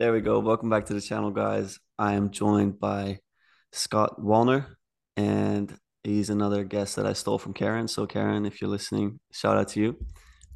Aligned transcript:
There 0.00 0.14
we 0.14 0.22
go. 0.22 0.38
Welcome 0.38 0.70
back 0.70 0.86
to 0.86 0.94
the 0.94 1.00
channel, 1.02 1.30
guys. 1.30 1.78
I 1.98 2.14
am 2.14 2.30
joined 2.30 2.80
by 2.80 3.18
Scott 3.70 4.18
Wallner, 4.18 4.64
and 5.14 5.76
he's 6.04 6.30
another 6.30 6.64
guest 6.64 6.96
that 6.96 7.04
I 7.04 7.12
stole 7.12 7.36
from 7.36 7.52
Karen. 7.52 7.86
So, 7.86 8.06
Karen, 8.06 8.46
if 8.46 8.62
you're 8.62 8.70
listening, 8.70 9.20
shout 9.30 9.58
out 9.58 9.68
to 9.68 9.80
you. 9.80 9.98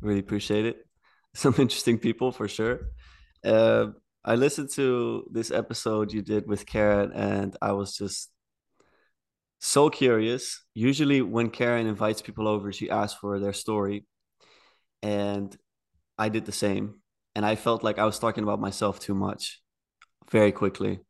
Really 0.00 0.20
appreciate 0.20 0.64
it. 0.64 0.78
Some 1.34 1.54
interesting 1.58 1.98
people 1.98 2.32
for 2.32 2.48
sure. 2.48 2.88
Uh, 3.44 3.88
I 4.24 4.36
listened 4.36 4.70
to 4.76 5.28
this 5.30 5.50
episode 5.50 6.14
you 6.14 6.22
did 6.22 6.46
with 6.46 6.64
Karen, 6.64 7.12
and 7.12 7.54
I 7.60 7.72
was 7.72 7.94
just 7.94 8.30
so 9.58 9.90
curious. 9.90 10.64
Usually, 10.72 11.20
when 11.20 11.50
Karen 11.50 11.86
invites 11.86 12.22
people 12.22 12.48
over, 12.48 12.72
she 12.72 12.88
asks 12.88 13.20
for 13.20 13.38
their 13.38 13.52
story, 13.52 14.06
and 15.02 15.54
I 16.16 16.30
did 16.30 16.46
the 16.46 16.52
same 16.52 17.02
and 17.34 17.44
I 17.44 17.56
felt 17.56 17.82
like 17.82 17.98
I 17.98 18.04
was 18.04 18.18
talking 18.18 18.44
about 18.44 18.60
myself 18.60 19.00
too 19.00 19.14
much 19.14 19.60
very 20.30 20.52
quickly. 20.52 21.00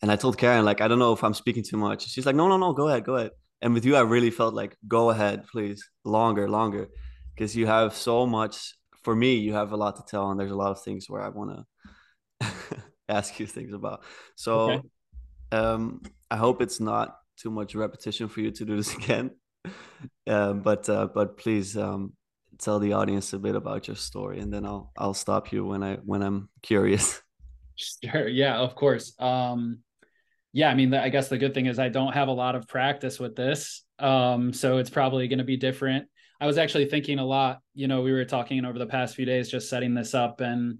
And 0.00 0.10
I 0.10 0.16
told 0.16 0.36
Karen, 0.36 0.64
like, 0.64 0.80
I 0.80 0.88
don't 0.88 0.98
know 0.98 1.12
if 1.12 1.22
I'm 1.22 1.34
speaking 1.34 1.62
too 1.62 1.76
much. 1.76 2.08
She's 2.08 2.26
like, 2.26 2.36
no, 2.36 2.48
no, 2.48 2.56
no, 2.56 2.72
go 2.72 2.88
ahead, 2.88 3.04
go 3.04 3.16
ahead. 3.16 3.30
And 3.60 3.72
with 3.72 3.84
you, 3.84 3.94
I 3.94 4.00
really 4.00 4.30
felt 4.30 4.54
like, 4.54 4.76
go 4.88 5.10
ahead, 5.10 5.46
please, 5.46 5.88
longer, 6.04 6.48
longer, 6.48 6.88
because 7.34 7.54
you 7.56 7.66
have 7.66 7.94
so 7.94 8.26
much. 8.26 8.74
For 9.04 9.16
me, 9.16 9.34
you 9.34 9.52
have 9.54 9.72
a 9.72 9.76
lot 9.76 9.96
to 9.96 10.02
tell, 10.08 10.30
and 10.30 10.38
there's 10.38 10.52
a 10.52 10.56
lot 10.56 10.70
of 10.70 10.82
things 10.82 11.06
where 11.08 11.22
I 11.22 11.28
want 11.28 11.66
to 12.40 12.52
ask 13.08 13.38
you 13.40 13.46
things 13.46 13.72
about. 13.72 14.04
So, 14.36 14.70
okay. 14.70 14.80
um, 15.52 16.02
I 16.30 16.36
hope 16.36 16.62
it's 16.62 16.78
not 16.78 17.16
too 17.36 17.50
much 17.50 17.74
repetition 17.74 18.28
for 18.28 18.40
you 18.40 18.50
to 18.52 18.64
do 18.64 18.76
this 18.76 18.94
again. 19.00 19.30
Um, 20.26 20.60
but 20.60 20.88
uh, 20.88 21.06
but 21.06 21.36
please 21.36 21.76
um, 21.76 22.14
tell 22.62 22.78
the 22.78 22.92
audience 22.92 23.32
a 23.32 23.38
bit 23.38 23.56
about 23.56 23.88
your 23.88 23.96
story 23.96 24.38
and 24.38 24.52
then 24.52 24.64
I'll 24.64 24.92
I'll 24.96 25.14
stop 25.14 25.52
you 25.52 25.66
when 25.66 25.82
I 25.82 25.96
when 25.96 26.22
I'm 26.22 26.48
curious. 26.62 27.20
Sure. 27.74 28.28
Yeah, 28.28 28.58
of 28.58 28.74
course. 28.74 29.14
Um 29.18 29.78
yeah, 30.52 30.68
I 30.68 30.74
mean 30.74 30.92
I 30.92 31.08
guess 31.08 31.28
the 31.28 31.38
good 31.38 31.54
thing 31.54 31.66
is 31.66 31.78
I 31.78 31.88
don't 31.88 32.12
have 32.12 32.28
a 32.28 32.32
lot 32.32 32.54
of 32.54 32.68
practice 32.68 33.18
with 33.18 33.34
this. 33.34 33.82
Um 33.98 34.52
so 34.52 34.76
it's 34.76 34.90
probably 34.90 35.26
going 35.26 35.38
to 35.38 35.44
be 35.44 35.56
different. 35.56 36.06
I 36.38 36.46
was 36.46 36.58
actually 36.58 36.84
thinking 36.84 37.18
a 37.18 37.24
lot, 37.24 37.60
you 37.74 37.88
know, 37.88 38.02
we 38.02 38.12
were 38.12 38.26
talking 38.26 38.64
over 38.66 38.78
the 38.78 38.86
past 38.86 39.16
few 39.16 39.24
days 39.24 39.50
just 39.50 39.70
setting 39.70 39.94
this 39.94 40.14
up 40.14 40.42
and 40.42 40.78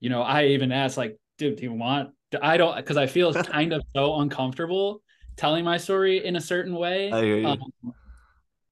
you 0.00 0.08
know, 0.08 0.22
I 0.22 0.46
even 0.46 0.72
asked 0.72 0.96
like, 0.96 1.20
dude, 1.36 1.56
do 1.56 1.64
you 1.64 1.74
want 1.74 2.10
I 2.40 2.56
don't 2.56 2.74
because 2.74 2.96
I 2.96 3.06
feel 3.06 3.34
kind 3.44 3.74
of 3.74 3.82
so 3.94 4.20
uncomfortable 4.20 5.02
telling 5.36 5.64
my 5.64 5.76
story 5.76 6.24
in 6.24 6.36
a 6.36 6.40
certain 6.40 6.74
way. 6.74 7.12
I 7.12 7.22
hear 7.22 7.38
you. 7.38 7.46
Um, 7.46 7.94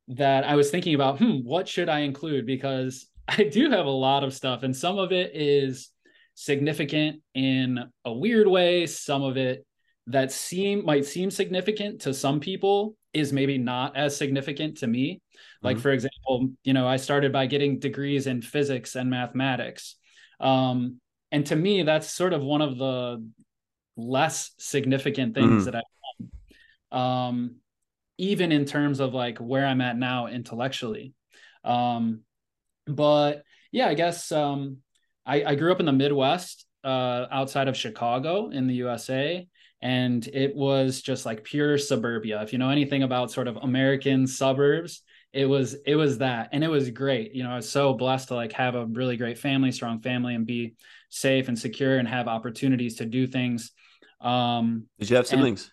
that 0.09 0.45
I 0.45 0.57
was 0.57 0.71
thinking 0.71 0.95
about, 0.95 1.19
hmm, 1.19 1.39
what 1.39 1.69
should 1.69 1.89
I 1.89 2.01
include? 2.01 2.47
Because 2.47 3.07
I 3.29 3.45
do 3.45 3.71
have 3.71 3.87
a 3.87 3.91
lot 3.91 4.25
of 4.25 4.35
stuff, 4.35 4.63
and 4.63 4.77
some 4.77 4.99
of 4.99 5.13
it 5.13 5.33
is 5.35 5.91
significant 6.35 7.21
in 7.35 7.79
a 8.05 8.13
weird 8.13 8.47
way. 8.47 8.87
Some 8.87 9.23
of 9.23 9.37
it 9.37 9.67
that 10.07 10.33
seem 10.33 10.85
might 10.85 11.05
seem 11.05 11.31
significant 11.31 12.03
to 12.03 12.15
some 12.15 12.41
people 12.41 12.97
is 13.13 13.33
maybe 13.33 13.59
not 13.59 13.97
as 13.97 14.17
significant 14.17 14.79
to 14.79 14.87
me. 14.87 15.21
Like 15.63 15.77
mm-hmm. 15.77 15.83
for 15.83 15.91
example, 15.91 16.51
you 16.65 16.73
know, 16.73 16.87
I 16.87 16.97
started 16.97 17.33
by 17.33 17.47
getting 17.47 17.79
degrees 17.79 18.27
in 18.27 18.43
physics 18.43 18.95
and 18.95 19.11
mathematics. 19.11 19.97
Um, 20.41 21.01
and 21.31 21.45
to 21.47 21.57
me, 21.57 21.83
that's 21.83 22.11
sort 22.11 22.33
of 22.33 22.43
one 22.43 22.63
of 22.63 22.79
the 22.79 23.25
less 23.97 24.53
significant 24.59 25.35
things 25.35 25.65
mm-hmm. 25.65 25.65
that 25.65 25.75
I've 25.75 26.29
done. 26.91 27.01
Um, 27.01 27.57
even 28.19 28.53
in 28.53 28.65
terms 28.65 29.01
of 29.01 29.15
like 29.15 29.39
where 29.39 29.65
I'm 29.65 29.81
at 29.81 29.97
now 29.97 30.27
intellectually. 30.27 31.15
Um, 31.65 32.23
but 32.87 33.45
yeah, 33.73 33.89
I 33.89 33.95
guess 33.95 34.33
um, 34.33 34.79
I, 35.25 35.45
I 35.45 35.55
grew 35.55 35.73
up 35.73 35.81
in 35.81 35.87
the 35.87 35.93
Midwest, 35.93 36.67
uh, 36.85 37.27
outside 37.31 37.69
of 37.69 37.77
Chicago 37.77 38.51
in 38.51 38.67
the 38.67 38.75
USA, 38.75 39.47
and 39.81 40.27
it 40.27 40.55
was 40.55 41.03
just 41.03 41.27
like 41.27 41.45
pure 41.45 41.79
suburbia. 41.79 42.43
If 42.43 42.53
you 42.53 42.59
know 42.59 42.71
anything 42.71 43.03
about 43.03 43.31
sort 43.31 43.49
of 43.49 43.57
American 43.57 44.27
suburbs, 44.27 45.03
it 45.33 45.45
was 45.45 45.77
it 45.87 45.97
was 45.97 46.19
that, 46.19 46.51
and 46.53 46.65
it 46.65 46.69
was 46.69 46.91
great. 46.91 47.35
You 47.35 47.45
know, 47.45 47.51
I 47.51 47.57
was 47.57 47.69
so 47.69 47.95
blessed 47.95 48.29
to 48.29 48.35
like 48.35 48.53
have 48.53 48.75
a 48.75 48.87
really 48.87 49.17
great 49.17 49.39
family, 49.39 49.71
strong 49.73 50.01
family, 50.01 50.35
and 50.35 50.47
be 50.47 50.75
safe 51.11 51.49
and 51.49 51.59
secure, 51.59 51.99
and 51.99 52.09
have 52.09 52.29
opportunities 52.29 52.97
to 52.97 53.07
do 53.07 53.27
things. 53.27 53.73
Um, 54.21 54.87
Did 54.99 55.11
you 55.11 55.17
have 55.17 55.27
siblings? 55.27 55.71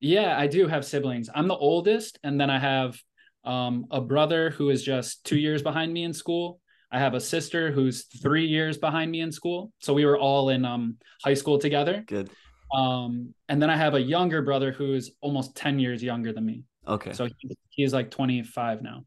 Yeah, 0.00 0.38
I 0.38 0.46
do 0.46 0.66
have 0.66 0.84
siblings. 0.84 1.30
I'm 1.34 1.48
the 1.48 1.56
oldest, 1.56 2.18
and 2.22 2.40
then 2.40 2.50
I 2.50 2.58
have 2.58 3.00
um, 3.44 3.86
a 3.90 4.00
brother 4.00 4.50
who 4.50 4.70
is 4.70 4.82
just 4.82 5.24
two 5.24 5.38
years 5.38 5.62
behind 5.62 5.92
me 5.92 6.04
in 6.04 6.12
school. 6.12 6.60
I 6.90 6.98
have 6.98 7.14
a 7.14 7.20
sister 7.20 7.70
who's 7.70 8.04
three 8.22 8.46
years 8.46 8.78
behind 8.78 9.10
me 9.10 9.20
in 9.20 9.32
school. 9.32 9.72
So 9.80 9.94
we 9.94 10.04
were 10.04 10.18
all 10.18 10.50
in 10.50 10.64
um, 10.64 10.96
high 11.24 11.34
school 11.34 11.58
together. 11.58 12.04
Good. 12.06 12.30
Um, 12.76 13.34
and 13.48 13.60
then 13.60 13.70
I 13.70 13.76
have 13.76 13.94
a 13.94 14.00
younger 14.00 14.42
brother 14.42 14.72
who's 14.72 15.12
almost 15.20 15.56
10 15.56 15.78
years 15.78 16.02
younger 16.02 16.32
than 16.32 16.44
me. 16.44 16.64
Okay. 16.86 17.12
So 17.12 17.26
he, 17.26 17.56
he's 17.70 17.92
like 17.92 18.10
25 18.10 18.82
now. 18.82 19.04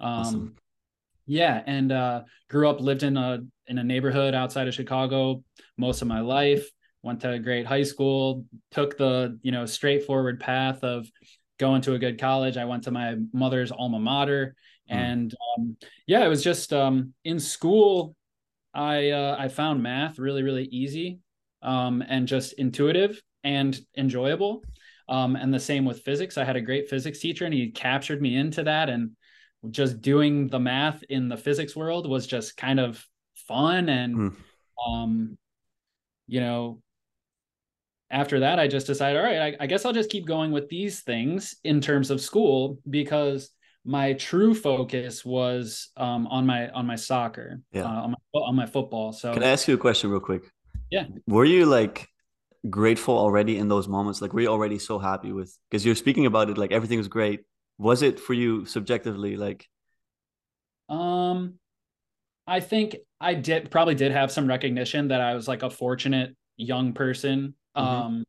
Um, 0.00 0.20
awesome. 0.20 0.56
Yeah, 1.26 1.62
and 1.66 1.92
uh, 1.92 2.22
grew 2.48 2.68
up, 2.68 2.80
lived 2.80 3.04
in 3.04 3.16
a 3.16 3.40
in 3.68 3.78
a 3.78 3.84
neighborhood 3.84 4.34
outside 4.34 4.66
of 4.66 4.74
Chicago 4.74 5.44
most 5.78 6.02
of 6.02 6.08
my 6.08 6.20
life 6.20 6.68
went 7.02 7.20
to 7.20 7.30
a 7.30 7.38
great 7.38 7.66
high 7.66 7.82
school, 7.82 8.44
took 8.70 8.96
the, 8.96 9.38
you 9.42 9.52
know, 9.52 9.66
straightforward 9.66 10.40
path 10.40 10.84
of 10.84 11.10
going 11.58 11.82
to 11.82 11.94
a 11.94 11.98
good 11.98 12.20
college. 12.20 12.56
I 12.56 12.64
went 12.64 12.84
to 12.84 12.90
my 12.90 13.16
mother's 13.32 13.72
alma 13.72 13.98
mater. 13.98 14.54
Mm. 14.90 14.94
And 14.94 15.34
um, 15.56 15.76
yeah, 16.06 16.24
it 16.24 16.28
was 16.28 16.42
just 16.42 16.72
um, 16.72 17.14
in 17.24 17.40
school, 17.40 18.16
I 18.72 19.10
uh, 19.10 19.36
I 19.38 19.48
found 19.48 19.82
math 19.82 20.18
really, 20.18 20.42
really 20.42 20.64
easy 20.64 21.18
um, 21.62 22.02
and 22.06 22.28
just 22.28 22.52
intuitive 22.54 23.20
and 23.42 23.78
enjoyable. 23.96 24.62
Um, 25.08 25.34
and 25.34 25.52
the 25.52 25.58
same 25.58 25.84
with 25.84 26.02
physics. 26.02 26.38
I 26.38 26.44
had 26.44 26.56
a 26.56 26.60
great 26.60 26.88
physics 26.88 27.18
teacher 27.18 27.44
and 27.44 27.52
he 27.52 27.70
captured 27.70 28.22
me 28.22 28.36
into 28.36 28.62
that. 28.62 28.88
And 28.88 29.10
just 29.70 30.00
doing 30.00 30.46
the 30.48 30.60
math 30.60 31.02
in 31.08 31.28
the 31.28 31.36
physics 31.36 31.74
world 31.76 32.08
was 32.08 32.26
just 32.26 32.56
kind 32.56 32.80
of 32.80 33.04
fun 33.34 33.88
and 33.88 34.16
mm. 34.16 34.36
um, 34.86 35.36
you 36.26 36.40
know 36.40 36.80
after 38.10 38.40
that, 38.40 38.58
I 38.58 38.66
just 38.66 38.86
decided, 38.86 39.18
all 39.18 39.24
right, 39.24 39.54
I, 39.60 39.64
I, 39.64 39.66
guess 39.66 39.84
I'll 39.84 39.92
just 39.92 40.10
keep 40.10 40.26
going 40.26 40.50
with 40.50 40.68
these 40.68 41.00
things 41.00 41.54
in 41.62 41.80
terms 41.80 42.10
of 42.10 42.20
school 42.20 42.78
because 42.88 43.50
my 43.84 44.14
true 44.14 44.52
focus 44.52 45.24
was 45.24 45.90
um, 45.96 46.26
on 46.26 46.44
my 46.44 46.68
on 46.70 46.86
my 46.86 46.96
soccer, 46.96 47.60
yeah, 47.72 47.84
uh, 47.84 48.02
on 48.02 48.10
my 48.10 48.40
on 48.40 48.56
my 48.56 48.66
football. 48.66 49.12
So, 49.12 49.32
can 49.32 49.42
I 49.42 49.48
ask 49.48 49.68
you 49.68 49.74
a 49.74 49.78
question 49.78 50.10
real 50.10 50.20
quick? 50.20 50.42
Yeah, 50.90 51.06
were 51.26 51.44
you 51.44 51.66
like 51.66 52.08
grateful 52.68 53.16
already 53.16 53.56
in 53.56 53.68
those 53.68 53.88
moments? 53.88 54.20
Like, 54.20 54.32
were 54.32 54.40
you 54.40 54.48
already 54.48 54.78
so 54.78 54.98
happy 54.98 55.32
with? 55.32 55.56
Because 55.70 55.86
you're 55.86 55.94
speaking 55.94 56.26
about 56.26 56.50
it 56.50 56.58
like 56.58 56.72
everything 56.72 56.98
was 56.98 57.08
great. 57.08 57.40
Was 57.78 58.02
it 58.02 58.20
for 58.20 58.34
you 58.34 58.66
subjectively 58.66 59.36
like? 59.36 59.66
Um, 60.88 61.54
I 62.46 62.60
think 62.60 62.96
I 63.20 63.34
did 63.34 63.70
probably 63.70 63.94
did 63.94 64.12
have 64.12 64.32
some 64.32 64.48
recognition 64.48 65.08
that 65.08 65.20
I 65.20 65.34
was 65.34 65.46
like 65.46 65.62
a 65.62 65.70
fortunate 65.70 66.36
young 66.56 66.92
person 66.92 67.54
mm-hmm. 67.76 67.86
um 67.86 68.24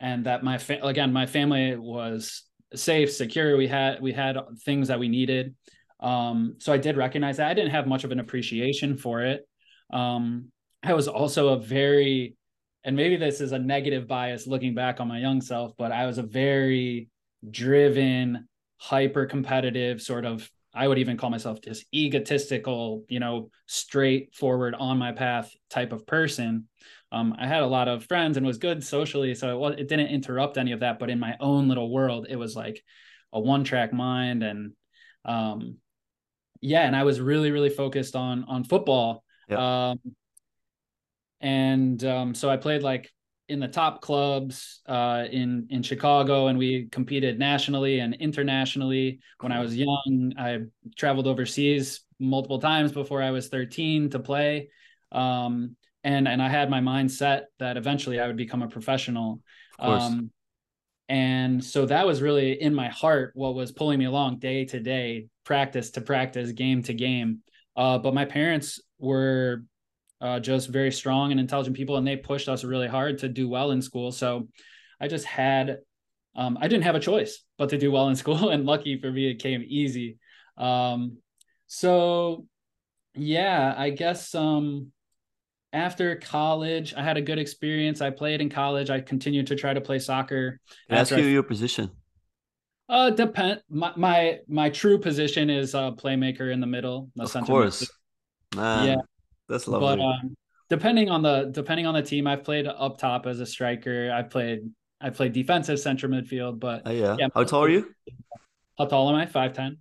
and 0.00 0.26
that 0.26 0.42
my 0.42 0.58
fa- 0.58 0.84
again 0.84 1.12
my 1.12 1.26
family 1.26 1.76
was 1.76 2.44
safe 2.74 3.12
secure. 3.12 3.56
We 3.56 3.66
had 3.66 4.00
we 4.00 4.12
had 4.12 4.36
things 4.64 4.88
that 4.88 4.98
we 4.98 5.08
needed. 5.08 5.54
Um 6.00 6.56
so 6.58 6.72
i 6.72 6.78
did 6.78 6.96
recognize 6.96 7.36
that. 7.38 7.50
I 7.50 7.54
didn't 7.54 7.72
have 7.72 7.86
much 7.86 8.04
of 8.04 8.12
an 8.12 8.20
appreciation 8.20 8.96
for 8.96 9.22
it. 9.22 9.46
Um 9.92 10.50
i 10.82 10.94
was 10.94 11.08
also 11.08 11.48
a 11.48 11.60
very 11.60 12.36
and 12.84 12.96
maybe 12.96 13.16
this 13.16 13.40
is 13.40 13.52
a 13.52 13.58
negative 13.58 14.06
bias 14.06 14.46
looking 14.46 14.74
back 14.74 15.00
on 15.00 15.08
my 15.08 15.18
young 15.18 15.40
self 15.40 15.72
but 15.76 15.92
i 15.92 16.06
was 16.06 16.18
a 16.18 16.22
very 16.22 17.08
driven 17.50 18.48
hyper 18.78 19.26
competitive 19.26 20.00
sort 20.00 20.24
of 20.24 20.50
i 20.74 20.86
would 20.86 20.98
even 20.98 21.16
call 21.16 21.30
myself 21.30 21.60
just 21.60 21.84
egotistical 21.94 23.04
you 23.08 23.20
know 23.20 23.50
straightforward 23.66 24.74
on 24.74 24.98
my 24.98 25.12
path 25.12 25.52
type 25.68 25.92
of 25.92 26.06
person 26.06 26.66
um, 27.12 27.34
I 27.38 27.46
had 27.46 27.62
a 27.62 27.66
lot 27.66 27.88
of 27.88 28.04
friends 28.04 28.36
and 28.36 28.46
was 28.46 28.58
good 28.58 28.84
socially, 28.84 29.34
so 29.34 29.50
it 29.50 29.58
was 29.58 29.74
it 29.78 29.88
didn't 29.88 30.08
interrupt 30.08 30.58
any 30.58 30.72
of 30.72 30.80
that. 30.80 30.98
But 30.98 31.10
in 31.10 31.18
my 31.18 31.36
own 31.40 31.68
little 31.68 31.90
world, 31.90 32.26
it 32.28 32.36
was 32.36 32.54
like 32.54 32.82
a 33.32 33.40
one 33.40 33.64
track 33.64 33.92
mind, 33.92 34.42
and 34.42 34.72
um, 35.24 35.78
yeah, 36.60 36.86
and 36.86 36.94
I 36.94 37.02
was 37.04 37.20
really 37.20 37.50
really 37.50 37.70
focused 37.70 38.14
on 38.14 38.44
on 38.44 38.64
football. 38.64 39.24
Yep. 39.48 39.58
Um, 39.58 39.98
and 41.40 42.04
um, 42.04 42.34
so 42.34 42.48
I 42.48 42.56
played 42.56 42.82
like 42.82 43.10
in 43.48 43.58
the 43.58 43.68
top 43.68 44.00
clubs 44.00 44.80
uh, 44.86 45.24
in 45.28 45.66
in 45.70 45.82
Chicago, 45.82 46.46
and 46.46 46.58
we 46.58 46.88
competed 46.92 47.40
nationally 47.40 47.98
and 47.98 48.14
internationally. 48.14 49.18
When 49.40 49.50
I 49.50 49.60
was 49.60 49.76
young, 49.76 50.34
I 50.38 50.60
traveled 50.96 51.26
overseas 51.26 52.02
multiple 52.20 52.60
times 52.60 52.92
before 52.92 53.20
I 53.20 53.32
was 53.32 53.48
13 53.48 54.10
to 54.10 54.20
play. 54.20 54.70
Um, 55.10 55.74
and 56.04 56.26
and 56.26 56.42
I 56.42 56.48
had 56.48 56.70
my 56.70 56.80
mind 56.80 57.10
set 57.10 57.46
that 57.58 57.76
eventually 57.76 58.20
I 58.20 58.26
would 58.26 58.36
become 58.36 58.62
a 58.62 58.68
professional. 58.68 59.40
Um, 59.78 60.30
and 61.08 61.64
so 61.64 61.86
that 61.86 62.06
was 62.06 62.22
really 62.22 62.60
in 62.60 62.74
my 62.74 62.88
heart 62.88 63.32
what 63.34 63.54
was 63.54 63.72
pulling 63.72 63.98
me 63.98 64.04
along 64.04 64.38
day 64.38 64.64
to 64.66 64.78
day, 64.78 65.26
practice 65.44 65.90
to 65.92 66.00
practice, 66.00 66.52
game 66.52 66.82
to 66.84 66.94
game. 66.94 67.40
Uh, 67.76 67.98
but 67.98 68.14
my 68.14 68.24
parents 68.24 68.80
were 68.98 69.64
uh, 70.20 70.38
just 70.38 70.68
very 70.68 70.92
strong 70.92 71.32
and 71.32 71.40
intelligent 71.40 71.76
people, 71.76 71.96
and 71.96 72.06
they 72.06 72.16
pushed 72.16 72.48
us 72.48 72.62
really 72.62 72.86
hard 72.86 73.18
to 73.18 73.28
do 73.28 73.48
well 73.48 73.70
in 73.72 73.82
school. 73.82 74.12
So 74.12 74.48
I 75.00 75.08
just 75.08 75.24
had, 75.24 75.78
um, 76.36 76.58
I 76.60 76.68
didn't 76.68 76.84
have 76.84 76.94
a 76.94 77.00
choice 77.00 77.42
but 77.58 77.70
to 77.70 77.78
do 77.78 77.90
well 77.90 78.08
in 78.08 78.16
school, 78.22 78.50
and 78.50 78.64
lucky 78.64 79.00
for 79.00 79.10
me, 79.10 79.30
it 79.30 79.42
came 79.42 79.64
easy. 79.66 80.18
Um, 80.56 81.18
so 81.66 82.46
yeah, 83.14 83.74
I 83.76 83.90
guess 83.90 84.34
um, 84.34 84.92
after 85.72 86.16
college, 86.16 86.94
I 86.96 87.02
had 87.02 87.16
a 87.16 87.22
good 87.22 87.38
experience. 87.38 88.00
I 88.00 88.10
played 88.10 88.40
in 88.40 88.50
college. 88.50 88.90
I 88.90 89.00
continued 89.00 89.46
to 89.48 89.56
try 89.56 89.72
to 89.72 89.80
play 89.80 89.98
soccer. 89.98 90.60
Can 90.88 90.98
I 90.98 91.00
ask 91.00 91.10
you 91.10 91.18
I, 91.18 91.20
your 91.20 91.42
position? 91.42 91.90
Uh, 92.88 93.10
depend. 93.10 93.62
My 93.70 93.92
my 93.96 94.38
my 94.48 94.68
true 94.68 94.98
position 94.98 95.48
is 95.48 95.74
a 95.74 95.92
playmaker 95.96 96.52
in 96.52 96.60
the 96.60 96.66
middle. 96.66 97.10
The 97.14 97.26
center. 97.26 97.44
of 97.44 97.48
course, 97.48 97.90
man. 98.56 98.86
Yeah, 98.88 98.96
that's 99.48 99.68
lovely. 99.68 99.96
But 99.96 100.00
um, 100.00 100.36
depending 100.68 101.08
on 101.08 101.22
the 101.22 101.50
depending 101.52 101.86
on 101.86 101.94
the 101.94 102.02
team, 102.02 102.26
I've 102.26 102.42
played 102.42 102.66
up 102.66 102.98
top 102.98 103.26
as 103.26 103.38
a 103.38 103.46
striker. 103.46 104.10
I 104.12 104.22
played 104.22 104.70
I 105.00 105.10
played 105.10 105.32
defensive 105.32 105.78
center 105.78 106.08
midfield. 106.08 106.58
But 106.58 106.86
uh, 106.86 106.90
yeah. 106.90 107.16
yeah, 107.16 107.28
how 107.32 107.44
tall 107.44 107.64
are 107.64 107.68
you? 107.68 107.94
How 108.76 108.86
tall 108.86 109.08
am 109.08 109.14
I? 109.14 109.26
Five 109.26 109.52
ten. 109.52 109.78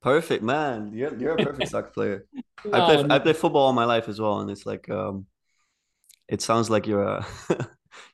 Perfect, 0.00 0.42
man. 0.44 0.92
You're 0.94 1.14
you're 1.16 1.32
a 1.32 1.44
perfect 1.44 1.70
soccer 1.70 1.90
player. 1.90 2.26
no, 2.64 2.72
I 2.72 2.86
play 2.86 3.02
no. 3.02 3.14
I 3.14 3.18
play 3.18 3.32
football 3.32 3.66
all 3.66 3.72
my 3.72 3.84
life 3.84 4.08
as 4.08 4.20
well, 4.20 4.40
and 4.40 4.50
it's 4.50 4.64
like 4.64 4.88
um, 4.88 5.26
it 6.28 6.40
sounds 6.40 6.70
like 6.70 6.86
you're 6.86 7.06
uh, 7.06 7.24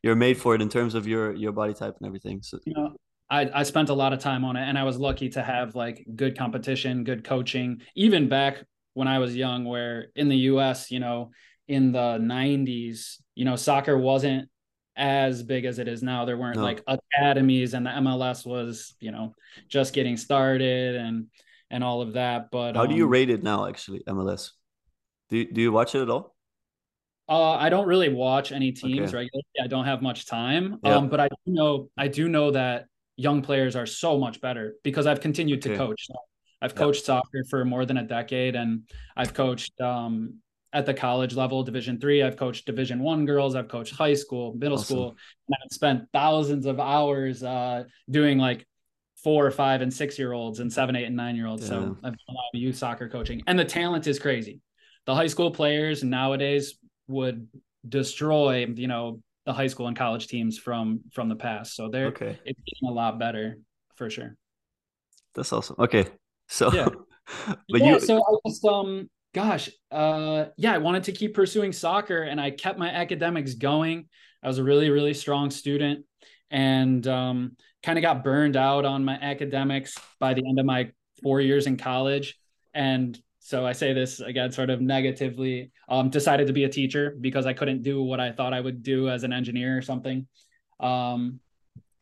you're 0.02 0.14
made 0.14 0.38
for 0.38 0.54
it 0.54 0.62
in 0.62 0.68
terms 0.68 0.94
of 0.94 1.06
your 1.06 1.32
your 1.32 1.52
body 1.52 1.74
type 1.74 1.96
and 1.98 2.06
everything. 2.06 2.42
So 2.42 2.58
you 2.64 2.74
know, 2.74 2.96
I 3.28 3.50
I 3.52 3.62
spent 3.64 3.90
a 3.90 3.94
lot 3.94 4.14
of 4.14 4.18
time 4.18 4.44
on 4.44 4.56
it, 4.56 4.66
and 4.66 4.78
I 4.78 4.84
was 4.84 4.96
lucky 4.96 5.28
to 5.30 5.42
have 5.42 5.74
like 5.74 6.06
good 6.16 6.38
competition, 6.38 7.04
good 7.04 7.22
coaching, 7.22 7.82
even 7.94 8.28
back 8.28 8.64
when 8.94 9.08
I 9.08 9.18
was 9.18 9.36
young, 9.36 9.64
where 9.64 10.06
in 10.16 10.28
the 10.28 10.36
U.S., 10.36 10.90
you 10.90 11.00
know, 11.00 11.32
in 11.68 11.92
the 11.92 12.18
'90s, 12.18 13.16
you 13.34 13.44
know, 13.44 13.56
soccer 13.56 13.98
wasn't 13.98 14.48
as 14.96 15.42
big 15.42 15.64
as 15.64 15.78
it 15.78 15.88
is 15.88 16.02
now. 16.02 16.24
There 16.24 16.38
weren't 16.38 16.56
no. 16.56 16.62
like 16.62 16.82
academies, 16.86 17.74
and 17.74 17.84
the 17.84 17.90
MLS 17.90 18.46
was, 18.46 18.94
you 19.00 19.10
know, 19.10 19.34
just 19.68 19.92
getting 19.92 20.16
started, 20.16 20.96
and 20.96 21.26
and 21.70 21.82
all 21.82 22.02
of 22.02 22.14
that. 22.14 22.50
But 22.50 22.76
how 22.76 22.82
um, 22.82 22.88
do 22.88 22.94
you 22.94 23.04
um, 23.04 23.10
rate 23.10 23.30
it 23.30 23.42
now? 23.42 23.66
Actually, 23.66 24.02
MLS. 24.08 24.50
Do 25.30 25.38
you, 25.38 25.52
do 25.52 25.60
you 25.60 25.72
watch 25.72 25.94
it 25.94 26.02
at 26.02 26.10
all? 26.10 26.34
Uh, 27.28 27.52
I 27.52 27.70
don't 27.70 27.86
really 27.86 28.10
watch 28.10 28.52
any 28.52 28.72
teams 28.72 29.08
okay. 29.08 29.16
regularly. 29.16 29.44
I 29.62 29.66
don't 29.66 29.86
have 29.86 30.02
much 30.02 30.26
time. 30.26 30.78
Yeah. 30.84 30.96
Um, 30.96 31.08
but 31.08 31.20
I 31.20 31.28
do 31.28 31.52
know 31.52 31.90
I 31.96 32.08
do 32.08 32.28
know 32.28 32.50
that 32.50 32.86
young 33.16 33.42
players 33.42 33.76
are 33.76 33.86
so 33.86 34.18
much 34.18 34.40
better 34.40 34.74
because 34.82 35.06
I've 35.06 35.20
continued 35.20 35.64
okay. 35.64 35.70
to 35.70 35.76
coach. 35.76 36.08
I've 36.60 36.74
coached 36.74 37.00
yep. 37.00 37.06
soccer 37.06 37.44
for 37.48 37.64
more 37.64 37.84
than 37.86 37.98
a 37.98 38.02
decade, 38.02 38.56
and 38.56 38.88
I've 39.16 39.34
coached 39.34 39.78
um, 39.80 40.38
at 40.72 40.86
the 40.86 40.94
college 40.94 41.34
level, 41.34 41.62
Division 41.62 41.98
three. 41.98 42.22
I've 42.22 42.36
coached 42.36 42.66
Division 42.66 43.00
one 43.00 43.24
girls. 43.24 43.54
I've 43.54 43.68
coached 43.68 43.94
high 43.94 44.14
school, 44.14 44.54
middle 44.54 44.78
awesome. 44.78 44.84
school, 44.84 45.08
and 45.48 45.56
I've 45.62 45.72
spent 45.72 46.04
thousands 46.12 46.66
of 46.66 46.78
hours 46.78 47.42
uh, 47.42 47.84
doing 48.10 48.38
like 48.38 48.66
four 49.24 49.46
or 49.46 49.50
five 49.50 49.80
and 49.80 49.92
six 49.92 50.18
year 50.18 50.32
olds 50.32 50.60
and 50.60 50.72
seven, 50.72 50.94
eight, 50.94 51.06
and 51.06 51.16
nine 51.16 51.34
year 51.34 51.46
olds. 51.46 51.62
Yeah. 51.62 51.70
So 51.70 51.96
I've 52.04 52.12
done 52.12 52.18
a 52.28 52.32
lot 52.32 52.44
of 52.54 52.60
youth 52.60 52.76
soccer 52.76 53.08
coaching, 53.08 53.42
and 53.46 53.58
the 53.58 53.64
talent 53.64 54.06
is 54.06 54.18
crazy. 54.18 54.60
The 55.06 55.14
high 55.14 55.26
school 55.26 55.50
players 55.50 56.04
nowadays 56.04 56.76
would 57.08 57.48
destroy, 57.88 58.66
you 58.66 58.86
know, 58.86 59.20
the 59.46 59.52
high 59.52 59.66
school 59.66 59.88
and 59.88 59.96
college 59.96 60.26
teams 60.26 60.58
from 60.58 61.00
from 61.12 61.28
the 61.28 61.36
past. 61.36 61.74
So 61.74 61.88
they're 61.88 62.08
okay. 62.08 62.38
it's 62.44 62.60
getting 62.66 62.88
a 62.88 62.92
lot 62.92 63.18
better 63.18 63.58
for 63.96 64.10
sure. 64.10 64.36
That's 65.34 65.52
awesome. 65.52 65.76
Okay, 65.78 66.06
so 66.48 66.72
yeah, 66.72 66.88
but 67.68 67.80
yeah, 67.80 67.94
you 67.94 68.00
so 68.00 68.18
I 68.18 68.48
just 68.48 68.64
um 68.64 69.08
gosh 69.32 69.68
uh 69.90 70.44
yeah 70.56 70.72
I 70.72 70.78
wanted 70.78 71.04
to 71.04 71.12
keep 71.12 71.34
pursuing 71.34 71.72
soccer 71.72 72.22
and 72.22 72.40
I 72.40 72.50
kept 72.50 72.78
my 72.78 72.88
academics 72.88 73.54
going. 73.54 74.08
I 74.42 74.48
was 74.48 74.58
a 74.58 74.64
really 74.64 74.90
really 74.90 75.14
strong 75.14 75.50
student 75.50 76.04
and 76.50 77.06
um 77.06 77.56
kind 77.84 77.98
of 77.98 78.02
got 78.02 78.24
burned 78.24 78.56
out 78.56 78.86
on 78.86 79.04
my 79.04 79.14
academics 79.20 79.96
by 80.18 80.32
the 80.32 80.42
end 80.48 80.58
of 80.58 80.64
my 80.64 80.90
four 81.22 81.40
years 81.40 81.66
in 81.66 81.76
college. 81.76 82.38
And 82.72 83.18
so 83.40 83.66
I 83.66 83.72
say 83.72 83.92
this 83.92 84.20
again, 84.20 84.50
sort 84.50 84.70
of 84.70 84.80
negatively, 84.80 85.70
um, 85.88 86.08
decided 86.08 86.46
to 86.46 86.54
be 86.54 86.64
a 86.64 86.68
teacher 86.68 87.14
because 87.20 87.44
I 87.44 87.52
couldn't 87.52 87.82
do 87.82 88.02
what 88.02 88.20
I 88.20 88.32
thought 88.32 88.54
I 88.54 88.60
would 88.60 88.82
do 88.82 89.10
as 89.10 89.22
an 89.22 89.34
engineer 89.34 89.76
or 89.76 89.82
something. 89.82 90.26
Um, 90.80 91.40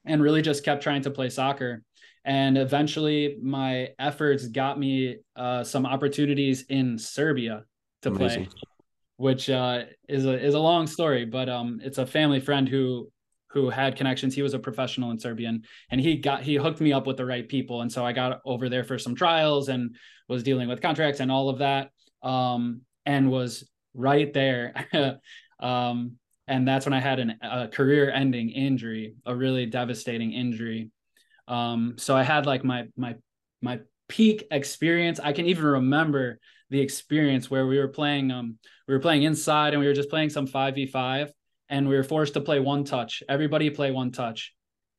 and 0.04 0.22
really 0.22 0.40
just 0.40 0.64
kept 0.64 0.82
trying 0.82 1.02
to 1.02 1.10
play 1.10 1.28
soccer. 1.28 1.82
And 2.24 2.56
eventually 2.56 3.38
my 3.42 3.88
efforts 3.98 4.46
got 4.46 4.78
me 4.78 5.18
uh, 5.34 5.64
some 5.64 5.84
opportunities 5.84 6.62
in 6.68 6.96
Serbia 6.96 7.64
to 8.02 8.10
Amazing. 8.10 8.46
play, 8.46 8.54
which 9.16 9.50
uh, 9.50 9.84
is 10.08 10.26
a 10.26 10.40
is 10.40 10.54
a 10.54 10.60
long 10.60 10.86
story, 10.86 11.24
but 11.24 11.48
um, 11.48 11.80
it's 11.82 11.98
a 11.98 12.06
family 12.06 12.38
friend 12.38 12.68
who 12.68 13.10
who 13.52 13.68
had 13.68 13.96
connections. 13.96 14.34
He 14.34 14.42
was 14.42 14.54
a 14.54 14.58
professional 14.58 15.10
in 15.10 15.18
Serbian 15.18 15.62
and 15.90 16.00
he 16.00 16.16
got 16.16 16.42
he 16.42 16.56
hooked 16.56 16.80
me 16.80 16.92
up 16.92 17.06
with 17.06 17.16
the 17.16 17.26
right 17.26 17.46
people. 17.46 17.82
And 17.82 17.92
so 17.92 18.04
I 18.04 18.12
got 18.12 18.40
over 18.44 18.68
there 18.68 18.84
for 18.84 18.98
some 18.98 19.14
trials 19.14 19.68
and 19.68 19.96
was 20.28 20.42
dealing 20.42 20.68
with 20.68 20.80
contracts 20.80 21.20
and 21.20 21.30
all 21.30 21.48
of 21.48 21.58
that. 21.58 21.90
Um, 22.22 22.82
and 23.04 23.30
was 23.30 23.68
right 23.94 24.32
there. 24.32 24.74
um, 25.60 26.16
and 26.46 26.66
that's 26.66 26.86
when 26.86 26.92
I 26.92 27.00
had 27.00 27.18
an, 27.18 27.38
a 27.42 27.68
career 27.68 28.10
ending 28.10 28.50
injury, 28.50 29.14
a 29.26 29.34
really 29.34 29.66
devastating 29.66 30.32
injury. 30.32 30.90
Um, 31.48 31.94
so 31.98 32.16
I 32.16 32.22
had 32.22 32.46
like 32.46 32.64
my 32.64 32.88
my 32.96 33.16
my 33.60 33.80
peak 34.08 34.46
experience. 34.50 35.20
I 35.22 35.32
can 35.32 35.46
even 35.46 35.64
remember 35.64 36.38
the 36.70 36.80
experience 36.80 37.50
where 37.50 37.66
we 37.66 37.78
were 37.78 37.88
playing 37.88 38.30
um 38.30 38.58
we 38.88 38.94
were 38.94 39.00
playing 39.00 39.24
inside 39.24 39.74
and 39.74 39.80
we 39.80 39.86
were 39.86 39.92
just 39.92 40.08
playing 40.08 40.30
some 40.30 40.46
5v5 40.46 41.30
and 41.72 41.88
we 41.88 41.96
were 41.96 42.04
forced 42.04 42.34
to 42.34 42.40
play 42.42 42.60
one 42.60 42.84
touch. 42.84 43.22
Everybody 43.30 43.70
play 43.70 43.90
one 43.90 44.12
touch. 44.12 44.52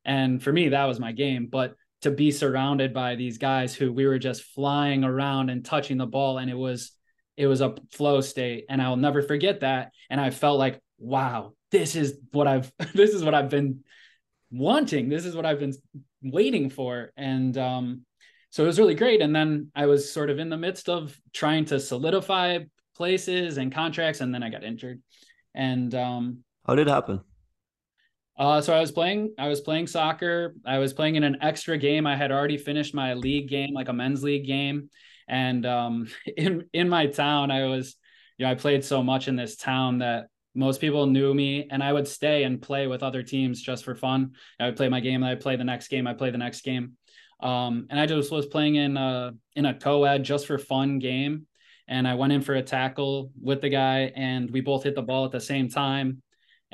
And 0.04 0.42
for 0.42 0.52
me, 0.52 0.70
that 0.70 0.86
was 0.86 0.98
my 0.98 1.12
game. 1.12 1.46
But 1.46 1.76
to 2.02 2.10
be 2.10 2.32
surrounded 2.32 2.92
by 2.92 3.14
these 3.14 3.38
guys 3.38 3.74
who 3.76 3.92
we 3.92 4.06
were 4.06 4.18
just 4.18 4.42
flying 4.42 5.04
around 5.04 5.50
and 5.50 5.64
touching 5.64 5.98
the 5.98 6.06
ball, 6.06 6.38
and 6.38 6.50
it 6.50 6.56
was 6.56 6.90
it 7.36 7.46
was 7.46 7.60
a 7.60 7.76
flow 7.92 8.20
state. 8.20 8.66
And 8.68 8.82
I'll 8.82 8.96
never 8.96 9.22
forget 9.22 9.60
that. 9.60 9.92
And 10.10 10.20
I 10.20 10.30
felt 10.30 10.58
like, 10.58 10.80
wow, 10.98 11.54
this 11.70 11.94
is 11.94 12.18
what 12.32 12.48
I've 12.48 12.72
this 12.92 13.10
is 13.14 13.22
what 13.22 13.34
I've 13.34 13.50
been 13.50 13.84
wanting. 14.50 15.08
This 15.08 15.26
is 15.26 15.36
what 15.36 15.46
I've 15.46 15.60
been 15.60 15.74
waiting 16.22 16.70
for. 16.70 17.12
And 17.16 17.56
um, 17.56 18.00
so 18.50 18.64
it 18.64 18.66
was 18.66 18.80
really 18.80 18.96
great. 18.96 19.22
And 19.22 19.34
then 19.34 19.70
I 19.76 19.86
was 19.86 20.12
sort 20.12 20.28
of 20.28 20.40
in 20.40 20.48
the 20.48 20.56
midst 20.56 20.88
of 20.88 21.16
trying 21.32 21.66
to 21.66 21.78
solidify 21.78 22.58
places 22.96 23.58
and 23.58 23.72
contracts, 23.72 24.20
and 24.20 24.34
then 24.34 24.42
I 24.42 24.50
got 24.50 24.64
injured. 24.64 25.00
And 25.54 25.94
um, 25.94 26.44
how 26.66 26.74
did 26.74 26.88
it 26.88 26.90
happen? 26.90 27.20
Uh, 28.36 28.60
so 28.60 28.74
I 28.74 28.80
was 28.80 28.90
playing, 28.90 29.34
I 29.38 29.48
was 29.48 29.60
playing 29.60 29.86
soccer. 29.86 30.56
I 30.66 30.78
was 30.78 30.92
playing 30.92 31.14
in 31.16 31.24
an 31.24 31.38
extra 31.40 31.78
game. 31.78 32.06
I 32.06 32.16
had 32.16 32.32
already 32.32 32.58
finished 32.58 32.94
my 32.94 33.14
league 33.14 33.48
game, 33.48 33.72
like 33.72 33.88
a 33.88 33.92
men's 33.92 34.24
league 34.24 34.46
game. 34.46 34.90
And 35.28 35.64
um, 35.64 36.08
in 36.36 36.64
in 36.72 36.88
my 36.88 37.06
town, 37.06 37.50
I 37.50 37.66
was, 37.66 37.96
you 38.38 38.46
know, 38.46 38.50
I 38.50 38.54
played 38.54 38.84
so 38.84 39.02
much 39.02 39.28
in 39.28 39.36
this 39.36 39.56
town 39.56 39.98
that 39.98 40.26
most 40.56 40.80
people 40.80 41.06
knew 41.06 41.34
me, 41.34 41.68
and 41.70 41.82
I 41.82 41.92
would 41.92 42.08
stay 42.08 42.44
and 42.44 42.62
play 42.62 42.86
with 42.86 43.02
other 43.02 43.22
teams 43.22 43.60
just 43.60 43.84
for 43.84 43.94
fun. 43.94 44.32
I 44.58 44.66
would 44.66 44.76
play 44.76 44.88
my 44.88 45.00
game, 45.00 45.22
I 45.24 45.30
would 45.30 45.40
play 45.40 45.56
the 45.56 45.64
next 45.64 45.88
game, 45.88 46.06
I 46.06 46.14
play 46.14 46.30
the 46.30 46.38
next 46.38 46.62
game. 46.62 46.92
Um, 47.40 47.88
and 47.90 47.98
I 47.98 48.06
just 48.06 48.30
was 48.30 48.46
playing 48.46 48.76
in 48.76 48.96
a 48.96 49.32
in 49.54 49.66
a 49.66 49.74
co-ed 49.74 50.24
just 50.24 50.46
for 50.46 50.58
fun 50.58 50.98
game. 50.98 51.46
And 51.86 52.08
I 52.08 52.14
went 52.14 52.32
in 52.32 52.40
for 52.40 52.54
a 52.54 52.62
tackle 52.62 53.30
with 53.40 53.60
the 53.60 53.68
guy, 53.68 54.12
and 54.16 54.50
we 54.50 54.60
both 54.60 54.84
hit 54.84 54.94
the 54.96 55.02
ball 55.02 55.24
at 55.24 55.32
the 55.32 55.40
same 55.40 55.68
time 55.68 56.22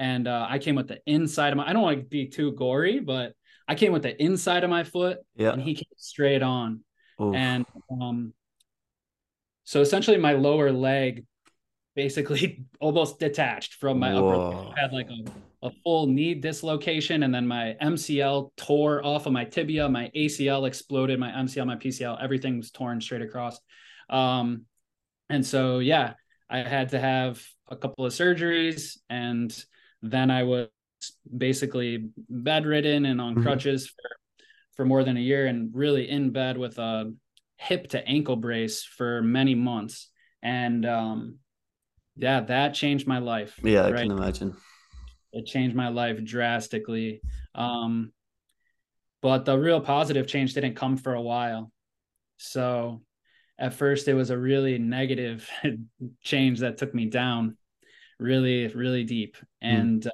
and 0.00 0.26
uh, 0.26 0.46
I 0.48 0.58
came 0.58 0.76
with 0.76 0.88
the 0.88 0.98
inside 1.06 1.52
of 1.52 1.58
my. 1.58 1.68
I 1.68 1.74
don't 1.74 1.82
want 1.82 1.98
to 1.98 2.04
be 2.04 2.26
too 2.26 2.52
gory, 2.52 3.00
but 3.00 3.34
I 3.68 3.74
came 3.74 3.92
with 3.92 4.02
the 4.02 4.20
inside 4.20 4.64
of 4.64 4.70
my 4.70 4.82
foot, 4.82 5.18
yeah. 5.36 5.52
and 5.52 5.60
he 5.60 5.74
came 5.74 5.84
straight 5.96 6.42
on, 6.42 6.80
Oof. 7.20 7.34
and 7.36 7.66
um, 7.92 8.32
so 9.64 9.82
essentially 9.82 10.16
my 10.16 10.32
lower 10.32 10.72
leg 10.72 11.26
basically 11.94 12.64
almost 12.80 13.18
detached 13.18 13.74
from 13.74 13.98
my 13.98 14.14
Whoa. 14.14 14.30
upper 14.30 14.56
leg. 14.56 14.74
I 14.74 14.80
had 14.80 14.92
like 14.92 15.10
a, 15.10 15.66
a 15.66 15.70
full 15.84 16.06
knee 16.06 16.32
dislocation, 16.32 17.22
and 17.22 17.34
then 17.34 17.46
my 17.46 17.76
MCL 17.82 18.52
tore 18.56 19.04
off 19.04 19.26
of 19.26 19.34
my 19.34 19.44
tibia, 19.44 19.86
my 19.86 20.10
ACL 20.16 20.66
exploded, 20.66 21.20
my 21.20 21.30
MCL, 21.30 21.66
my 21.66 21.76
PCL, 21.76 22.22
everything 22.22 22.56
was 22.56 22.70
torn 22.70 23.02
straight 23.02 23.22
across. 23.22 23.60
Um, 24.08 24.64
and 25.28 25.44
so 25.44 25.80
yeah, 25.80 26.14
I 26.48 26.60
had 26.60 26.88
to 26.88 26.98
have 26.98 27.44
a 27.68 27.76
couple 27.76 28.06
of 28.06 28.14
surgeries 28.14 28.96
and 29.10 29.54
then 30.02 30.30
I 30.30 30.44
was 30.44 30.68
basically 31.36 32.10
bedridden 32.28 33.06
and 33.06 33.20
on 33.20 33.34
mm-hmm. 33.34 33.42
crutches 33.42 33.88
for, 33.88 34.10
for 34.76 34.84
more 34.84 35.04
than 35.04 35.16
a 35.16 35.20
year 35.20 35.46
and 35.46 35.70
really 35.74 36.08
in 36.08 36.30
bed 36.30 36.56
with 36.56 36.78
a 36.78 37.12
hip 37.56 37.88
to 37.88 38.06
ankle 38.06 38.36
brace 38.36 38.82
for 38.84 39.22
many 39.22 39.54
months. 39.54 40.10
And 40.42 40.86
um, 40.86 41.38
yeah, 42.16 42.40
that 42.40 42.74
changed 42.74 43.06
my 43.06 43.18
life. 43.18 43.58
Yeah, 43.62 43.86
I 43.86 43.92
can 43.92 44.10
imagine. 44.10 44.56
It 45.32 45.46
changed 45.46 45.76
my 45.76 45.88
life 45.88 46.22
drastically. 46.24 47.20
Um, 47.54 48.12
but 49.22 49.44
the 49.44 49.58
real 49.58 49.80
positive 49.80 50.26
change 50.26 50.54
didn't 50.54 50.76
come 50.76 50.96
for 50.96 51.14
a 51.14 51.22
while. 51.22 51.70
So 52.38 53.02
at 53.58 53.74
first, 53.74 54.08
it 54.08 54.14
was 54.14 54.30
a 54.30 54.38
really 54.38 54.78
negative 54.78 55.48
change 56.22 56.60
that 56.60 56.78
took 56.78 56.94
me 56.94 57.06
down. 57.06 57.56
Really 58.20 58.68
really 58.68 59.04
deep. 59.04 59.36
And 59.60 60.06
uh, 60.06 60.10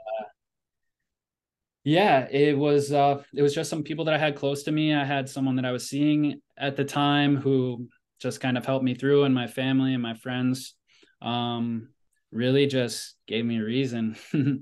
yeah 1.87 2.27
it 2.33 2.59
was 2.59 2.91
uh 2.91 3.23
it 3.33 3.43
was 3.43 3.55
just 3.55 3.71
some 3.71 3.85
people 3.85 4.05
that 4.05 4.15
i 4.15 4.19
had 4.19 4.35
close 4.35 4.65
to 4.65 4.73
me. 4.73 4.93
I 4.93 5.05
had 5.05 5.29
someone 5.29 5.55
that 5.57 5.65
i 5.65 5.71
was 5.71 5.89
seeing 5.89 6.43
at 6.59 6.77
the 6.77 6.85
time 6.85 7.37
who 7.37 7.89
just 8.19 8.41
kind 8.41 8.59
of 8.59 8.67
helped 8.67 8.85
me 8.85 8.95
through 8.95 9.23
and 9.23 9.35
my 9.35 9.47
family 9.47 9.95
and 9.95 10.03
my 10.03 10.15
friends 10.15 10.75
um 11.23 11.89
really 12.33 12.67
just 12.67 13.15
gave 13.29 13.45
me 13.45 13.61
a 13.61 13.65
reason 13.65 14.17
to 14.33 14.61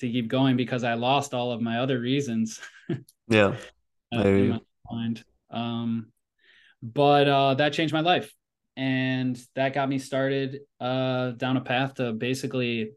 keep 0.00 0.28
going 0.28 0.58
because 0.58 0.84
i 0.84 0.92
lost 0.92 1.32
all 1.32 1.52
of 1.52 1.62
my 1.62 1.78
other 1.78 1.98
reasons. 1.98 2.60
Yeah. 3.28 3.56
In 4.12 4.48
my 4.50 4.60
mind. 4.90 5.24
Um 5.50 6.12
but 6.82 7.28
uh 7.28 7.54
that 7.54 7.72
changed 7.72 7.94
my 7.94 8.00
life 8.00 8.30
and 8.78 9.36
that 9.56 9.74
got 9.74 9.88
me 9.88 9.98
started 9.98 10.60
uh, 10.80 11.32
down 11.32 11.56
a 11.56 11.60
path 11.60 11.94
to 11.94 12.12
basically 12.12 12.92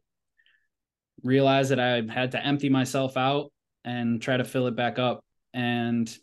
realize 1.24 1.70
that 1.70 1.80
I 1.80 2.04
had 2.08 2.32
to 2.34 2.46
empty 2.46 2.70
myself 2.70 3.18
out 3.18 3.52
and 3.84 4.22
try 4.22 4.38
to 4.38 4.44
fill 4.44 4.68
it 4.68 4.76
back 4.76 5.00
up. 5.00 5.26
And 5.56 6.16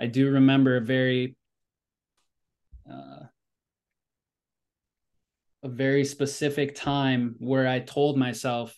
I 0.00 0.06
do 0.06 0.32
remember 0.32 0.76
a 0.76 0.80
very 0.80 1.36
uh, 2.90 3.26
a 5.62 5.68
very 5.68 6.04
specific 6.04 6.74
time 6.74 7.36
where 7.38 7.68
I 7.68 7.78
told 7.78 8.18
myself, 8.18 8.76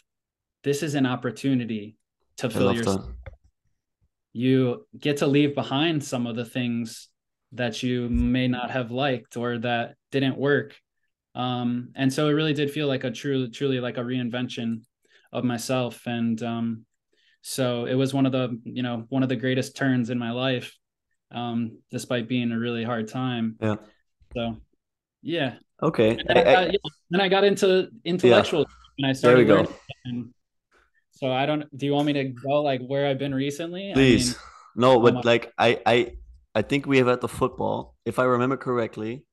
"This 0.64 0.82
is 0.82 0.94
an 0.96 1.06
opportunity 1.06 1.96
to 2.36 2.50
fill 2.50 2.74
yourself." 2.74 3.06
You 4.34 4.86
get 4.98 5.18
to 5.18 5.26
leave 5.26 5.54
behind 5.54 6.04
some 6.04 6.26
of 6.26 6.36
the 6.36 6.44
things 6.44 7.08
that 7.52 7.82
you 7.82 8.10
may 8.10 8.48
not 8.48 8.70
have 8.70 8.90
liked 8.90 9.38
or 9.38 9.58
that 9.58 9.96
didn't 10.10 10.36
work. 10.36 10.76
Um, 11.34 11.90
and 11.94 12.12
so 12.12 12.28
it 12.28 12.32
really 12.32 12.54
did 12.54 12.70
feel 12.70 12.88
like 12.88 13.04
a 13.04 13.10
truly, 13.10 13.50
truly 13.50 13.80
like 13.80 13.98
a 13.98 14.02
reinvention 14.02 14.82
of 15.32 15.44
myself. 15.44 16.02
And 16.06 16.42
um, 16.42 16.86
so 17.42 17.86
it 17.86 17.94
was 17.94 18.12
one 18.12 18.26
of 18.26 18.32
the, 18.32 18.60
you 18.64 18.82
know, 18.82 19.06
one 19.08 19.22
of 19.22 19.28
the 19.28 19.36
greatest 19.36 19.76
turns 19.76 20.10
in 20.10 20.18
my 20.18 20.32
life, 20.32 20.76
um, 21.30 21.78
despite 21.90 22.28
being 22.28 22.50
a 22.52 22.58
really 22.58 22.84
hard 22.84 23.08
time. 23.08 23.56
Yeah. 23.60 23.76
So, 24.34 24.56
yeah. 25.22 25.54
Okay. 25.82 26.10
And 26.10 26.28
then 26.28 26.36
I, 26.38 26.42
got, 26.42 26.72
yeah, 26.72 26.78
then 27.10 27.20
I 27.20 27.28
got 27.28 27.44
into 27.44 27.88
intellectual, 28.04 28.60
yeah. 28.60 28.66
and 28.98 29.06
I 29.06 29.12
started. 29.12 29.48
There 29.48 29.58
we 29.58 29.64
go. 29.64 29.72
And 30.04 30.34
so 31.12 31.32
I 31.32 31.46
don't. 31.46 31.64
Do 31.76 31.86
you 31.86 31.94
want 31.94 32.06
me 32.06 32.12
to 32.14 32.24
go 32.24 32.62
like 32.62 32.82
where 32.86 33.06
I've 33.06 33.18
been 33.18 33.34
recently? 33.34 33.92
Please. 33.94 34.34
I 34.34 34.38
mean, 34.38 34.40
no, 34.76 35.00
but 35.00 35.24
like 35.24 35.52
I, 35.56 35.80
I, 35.86 36.12
I 36.54 36.62
think 36.62 36.86
we 36.86 36.98
have 36.98 37.08
at 37.08 37.20
the 37.20 37.28
football. 37.28 37.96
If 38.04 38.18
I 38.18 38.24
remember 38.24 38.56
correctly, 38.56 39.24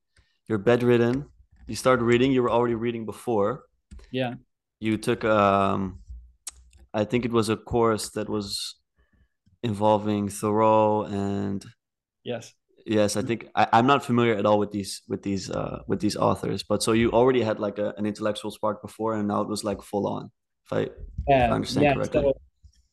you're 0.47 0.57
bedridden. 0.57 1.25
You 1.67 1.75
started 1.75 2.03
reading. 2.03 2.31
You 2.31 2.43
were 2.43 2.51
already 2.51 2.75
reading 2.75 3.05
before. 3.05 3.63
Yeah. 4.11 4.35
You 4.79 4.97
took 4.97 5.23
um, 5.25 5.99
I 6.93 7.03
think 7.03 7.25
it 7.25 7.31
was 7.31 7.49
a 7.49 7.57
course 7.57 8.09
that 8.11 8.29
was 8.29 8.75
involving 9.63 10.29
Thoreau 10.29 11.03
and. 11.03 11.65
Yes. 12.23 12.53
Yes, 12.85 13.17
I 13.17 13.21
think 13.21 13.49
I, 13.53 13.67
I'm 13.73 13.85
not 13.85 14.05
familiar 14.05 14.35
at 14.35 14.45
all 14.45 14.59
with 14.59 14.71
these 14.71 15.01
with 15.09 15.21
these 15.21 15.51
uh 15.51 15.81
with 15.87 15.99
these 15.99 16.15
authors, 16.15 16.63
but 16.63 16.81
so 16.81 16.93
you 16.93 17.11
already 17.11 17.41
had 17.41 17.59
like 17.59 17.79
a, 17.79 17.93
an 17.97 18.05
intellectual 18.05 18.49
spark 18.49 18.81
before, 18.81 19.13
and 19.15 19.27
now 19.27 19.41
it 19.41 19.49
was 19.49 19.65
like 19.65 19.81
full 19.81 20.07
on. 20.07 20.31
If 20.65 20.71
I, 20.71 20.79
yeah, 21.27 21.45
if 21.45 21.51
I 21.51 21.55
understand 21.55 21.83
yeah, 21.83 21.93
correctly. 21.95 22.21
So 22.21 22.33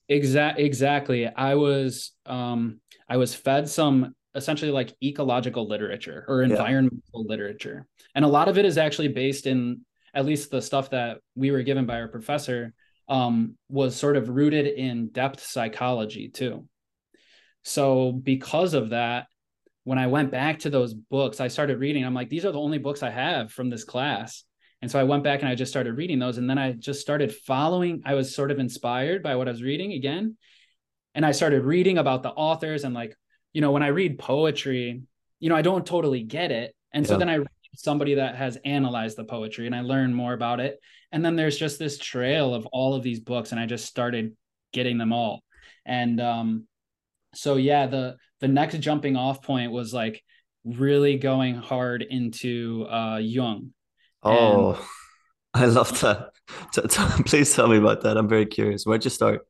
exact 0.09 0.59
exactly. 0.59 1.29
I 1.29 1.55
was 1.55 2.11
um 2.27 2.81
I 3.09 3.19
was 3.19 3.37
fed 3.37 3.69
some 3.69 4.17
essentially 4.35 4.71
like 4.71 4.95
ecological 5.03 5.69
literature 5.69 6.25
or 6.29 6.43
environmental 6.43 7.01
yeah. 7.15 7.29
literature. 7.29 7.87
And 8.15 8.25
a 8.25 8.29
lot 8.29 8.49
of 8.49 8.59
it 8.59 8.65
is 8.65 8.79
actually 8.79 9.09
based 9.09 9.47
in 9.47 9.83
at 10.13 10.25
least 10.25 10.51
the 10.51 10.63
stuff 10.63 10.91
that 10.91 11.19
we 11.35 11.51
were 11.51 11.63
given 11.63 11.87
by 11.87 12.01
our 12.01 12.09
professor 12.09 12.73
um, 13.09 13.57
was 13.69 13.97
sort 13.97 14.17
of 14.17 14.29
rooted 14.29 14.67
in 14.67 15.09
depth 15.09 15.41
psychology 15.41 16.29
too. 16.29 16.67
So 17.63 18.13
because 18.13 18.75
of 18.75 18.91
that, 18.91 19.27
when 19.85 19.99
I 19.99 20.07
went 20.07 20.31
back 20.31 20.61
to 20.61 20.71
those 20.71 20.95
books, 20.95 21.41
I 21.41 21.49
started 21.49 21.79
reading. 21.79 22.05
I'm 22.05 22.15
like, 22.15 22.31
these 22.31 22.45
are 22.45 22.53
the 22.53 22.61
only 22.61 22.79
books 22.79 23.03
I 23.03 23.11
have 23.11 23.53
from 23.53 23.69
this 23.69 23.85
class. 23.85 24.45
And 24.81 24.91
so 24.91 24.99
I 24.99 25.05
went 25.05 25.25
back 25.25 25.41
and 25.41 25.49
I 25.49 25.55
just 25.55 25.73
started 25.73 25.95
reading 25.95 26.19
those. 26.19 26.39
And 26.39 26.49
then 26.49 26.59
I 26.59 26.73
just 26.73 27.01
started 27.01 27.35
following. 27.35 28.03
I 28.05 28.15
was 28.15 28.35
sort 28.35 28.51
of 28.51 28.59
inspired 28.59 29.23
by 29.23 29.37
what 29.37 29.49
I 29.49 29.51
was 29.51 29.63
reading 29.63 29.93
again. 29.93 30.37
And 31.15 31.25
I 31.25 31.33
started 31.33 31.65
reading 31.65 31.99
about 31.99 32.23
the 32.23 32.31
authors 32.31 32.85
and 32.85 32.95
like 32.95 33.17
you 33.55 33.61
know, 33.61 33.71
when 33.71 33.83
I 33.83 33.87
read 33.87 34.19
poetry, 34.19 35.01
you 35.41 35.49
know, 35.49 35.57
I 35.57 35.63
don't 35.63 35.87
totally 35.87 36.23
get 36.23 36.51
it. 36.51 36.75
And 36.93 37.07
so 37.07 37.17
then 37.17 37.29
I 37.29 37.37
read 37.37 37.49
somebody 37.75 38.15
that 38.15 38.37
has 38.37 38.59
analyzed 38.65 39.17
the 39.17 39.25
poetry 39.25 39.67
and 39.67 39.75
I 39.75 39.81
learn 39.81 40.13
more 40.13 40.33
about 40.33 40.61
it. 40.61 40.79
And 41.11 41.25
then 41.25 41.37
there's 41.37 41.57
just 41.57 41.79
this 41.79 41.99
trail 41.99 42.55
of 42.55 42.67
all 42.67 42.95
of 42.95 43.03
these 43.03 43.21
books 43.21 43.53
and 43.53 43.61
I 43.61 43.67
just 43.67 43.87
started 43.87 44.37
getting 44.73 44.99
them 44.99 45.13
all. 45.13 45.43
And 45.87 46.21
um 46.21 46.67
so 47.35 47.57
yeah, 47.57 47.87
the 47.87 48.17
the 48.41 48.49
next 48.49 48.79
jumping 48.79 49.17
off 49.17 49.43
point 49.43 49.73
was 49.73 49.95
like 49.95 50.23
really 50.65 51.17
going 51.17 51.55
hard 51.55 52.03
into 52.03 52.87
uh 52.89 53.19
Jung. 53.19 53.73
Oh, 54.23 54.75
and, 54.75 54.85
I 55.63 55.67
love 55.67 56.01
that. 56.01 56.31
Please 57.27 57.55
tell 57.55 57.69
me 57.69 57.77
about 57.77 58.03
that. 58.03 58.17
I'm 58.17 58.29
very 58.29 58.47
curious. 58.47 58.85
Where'd 58.85 59.05
you 59.05 59.11
start? 59.11 59.47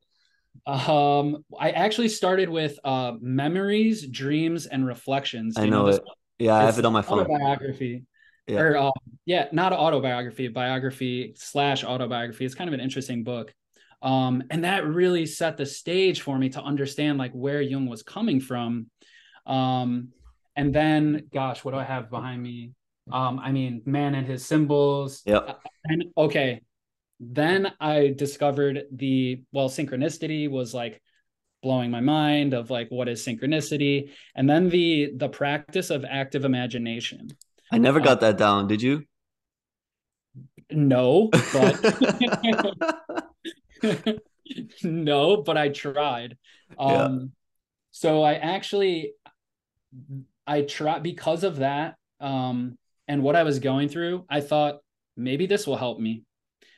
Um, 0.65 1.43
I 1.59 1.71
actually 1.71 2.09
started 2.09 2.49
with 2.49 2.79
uh, 2.83 3.13
memories, 3.19 4.07
dreams, 4.07 4.65
and 4.65 4.85
reflections. 4.85 5.57
I 5.57 5.65
know, 5.65 5.85
know 5.85 5.87
it. 5.89 6.01
Yeah, 6.39 6.55
I 6.55 6.63
have 6.63 6.79
it 6.79 6.85
on 6.85 6.93
my 6.93 7.01
phone. 7.01 7.19
Autobiography. 7.19 8.03
Yeah. 8.47 8.59
Or 8.59 8.77
uh, 8.77 8.91
yeah, 9.25 9.47
not 9.51 9.73
autobiography, 9.73 10.47
biography 10.47 11.33
slash 11.35 11.83
autobiography. 11.83 12.45
It's 12.45 12.55
kind 12.55 12.67
of 12.67 12.73
an 12.73 12.79
interesting 12.79 13.23
book. 13.23 13.53
Um, 14.01 14.43
and 14.51 14.63
that 14.65 14.85
really 14.85 15.25
set 15.25 15.57
the 15.57 15.65
stage 15.65 16.21
for 16.21 16.37
me 16.37 16.49
to 16.49 16.61
understand 16.61 17.17
like 17.17 17.31
where 17.31 17.61
Jung 17.61 17.87
was 17.87 18.03
coming 18.03 18.39
from. 18.39 18.87
Um, 19.47 20.09
and 20.55 20.73
then, 20.73 21.27
gosh, 21.33 21.63
what 21.63 21.71
do 21.71 21.77
I 21.77 21.83
have 21.83 22.09
behind 22.09 22.41
me? 22.41 22.71
Um, 23.11 23.39
I 23.39 23.51
mean, 23.51 23.81
man 23.85 24.15
and 24.15 24.27
his 24.27 24.45
symbols. 24.45 25.21
Yeah. 25.25 25.53
And 25.85 26.05
okay, 26.17 26.61
then 27.19 27.71
I 27.79 28.13
discovered 28.15 28.83
the 28.91 29.41
well, 29.51 29.69
synchronicity 29.69 30.49
was 30.49 30.73
like 30.73 31.01
blowing 31.63 31.89
my 31.89 32.01
mind 32.01 32.53
of 32.53 32.69
like 32.69 32.89
what 32.89 33.07
is 33.07 33.25
synchronicity? 33.25 34.11
And 34.35 34.49
then 34.49 34.69
the 34.69 35.11
the 35.15 35.29
practice 35.29 35.89
of 35.89 36.05
active 36.05 36.45
imagination. 36.45 37.29
I 37.71 37.77
never 37.77 37.99
got 37.99 38.17
uh, 38.17 38.21
that 38.21 38.37
down. 38.37 38.67
Did 38.67 38.81
you? 38.81 39.03
No 40.71 41.29
but 41.31 41.79
no 44.83 45.37
but 45.37 45.57
i 45.57 45.69
tried. 45.69 46.37
Um 46.77 46.89
yeah. 46.89 47.25
so 47.91 48.23
i 48.23 48.33
actually 48.33 49.13
i 50.47 50.61
tried 50.61 51.03
because 51.03 51.43
of 51.43 51.57
that 51.57 51.95
um 52.19 52.77
and 53.07 53.21
what 53.23 53.35
i 53.35 53.43
was 53.43 53.59
going 53.59 53.87
through 53.87 54.25
i 54.29 54.41
thought 54.41 54.79
maybe 55.15 55.45
this 55.45 55.65
will 55.65 55.77
help 55.77 55.99
me 55.99 56.23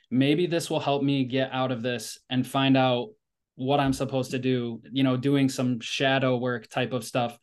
maybe 0.09 0.47
this 0.47 0.69
will 0.69 0.79
help 0.79 1.03
me 1.03 1.25
get 1.25 1.51
out 1.51 1.71
of 1.71 1.81
this 1.81 2.19
and 2.29 2.45
find 2.45 2.77
out 2.77 3.09
what 3.55 3.79
I'm 3.79 3.93
supposed 3.93 4.31
to 4.31 4.39
do, 4.39 4.81
you 4.91 5.03
know, 5.03 5.17
doing 5.17 5.49
some 5.49 5.79
shadow 5.79 6.37
work 6.37 6.69
type 6.69 6.93
of 6.93 7.03
stuff 7.03 7.37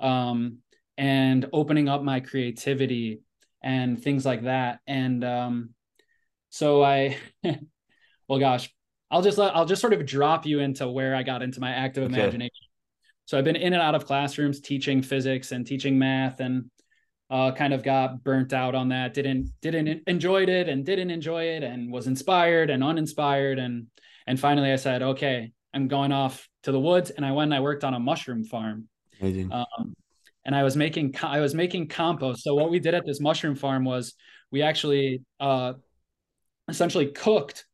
um, 0.00 0.58
and 0.98 1.46
opening 1.52 1.88
up 1.88 2.02
my 2.02 2.20
creativity 2.20 3.20
and 3.62 4.02
things 4.02 4.26
like 4.26 4.42
that. 4.44 4.80
And 4.86 5.24
um, 5.24 5.70
so 6.50 6.82
I, 6.82 7.16
well, 8.28 8.38
gosh, 8.38 8.74
I'll 9.10 9.22
just 9.22 9.38
let, 9.38 9.54
I'll 9.56 9.66
just 9.66 9.80
sort 9.80 9.92
of 9.92 10.04
drop 10.06 10.44
you 10.44 10.60
into 10.60 10.88
where 10.88 11.14
I 11.14 11.22
got 11.22 11.42
into 11.42 11.60
my 11.60 11.70
active 11.70 12.04
okay. 12.04 12.14
imagination. 12.14 12.66
So 13.26 13.38
I've 13.38 13.44
been 13.44 13.56
in 13.56 13.72
and 13.72 13.82
out 13.82 13.94
of 13.94 14.06
classrooms 14.06 14.60
teaching 14.60 15.02
physics 15.02 15.52
and 15.52 15.64
teaching 15.64 15.98
math 15.98 16.40
and 16.40 16.68
uh, 17.30 17.52
kind 17.52 17.72
of 17.72 17.82
got 17.82 18.24
burnt 18.24 18.52
out 18.52 18.74
on 18.74 18.88
that. 18.88 19.14
Didn't 19.14 19.52
didn't 19.62 20.02
enjoyed 20.06 20.48
it 20.48 20.68
and 20.68 20.84
didn't 20.84 21.10
enjoy 21.10 21.44
it 21.44 21.62
and 21.62 21.92
was 21.92 22.06
inspired 22.06 22.70
and 22.70 22.82
uninspired. 22.82 23.58
And 23.58 23.86
and 24.26 24.38
finally 24.38 24.70
i 24.70 24.76
said 24.76 25.02
okay 25.02 25.52
i'm 25.72 25.88
going 25.88 26.12
off 26.12 26.48
to 26.64 26.72
the 26.72 26.80
woods. 26.80 27.10
And 27.10 27.24
i 27.24 27.32
went 27.32 27.48
and 27.48 27.54
i 27.54 27.60
worked 27.60 27.84
on 27.84 27.94
a 27.94 28.00
mushroom 28.00 28.44
farm. 28.44 28.88
Um, 29.50 29.94
and 30.44 30.56
i 30.56 30.62
was 30.62 30.76
making 30.76 31.14
i 31.22 31.40
was 31.40 31.54
making 31.54 31.88
compost. 31.88 32.42
So 32.42 32.54
what 32.54 32.70
we 32.70 32.80
did 32.80 32.94
at 32.94 33.06
this 33.06 33.20
mushroom 33.20 33.54
farm 33.54 33.84
was 33.84 34.14
we 34.50 34.62
actually 34.62 35.22
uh, 35.38 35.74
essentially 36.68 37.06
cooked 37.06 37.64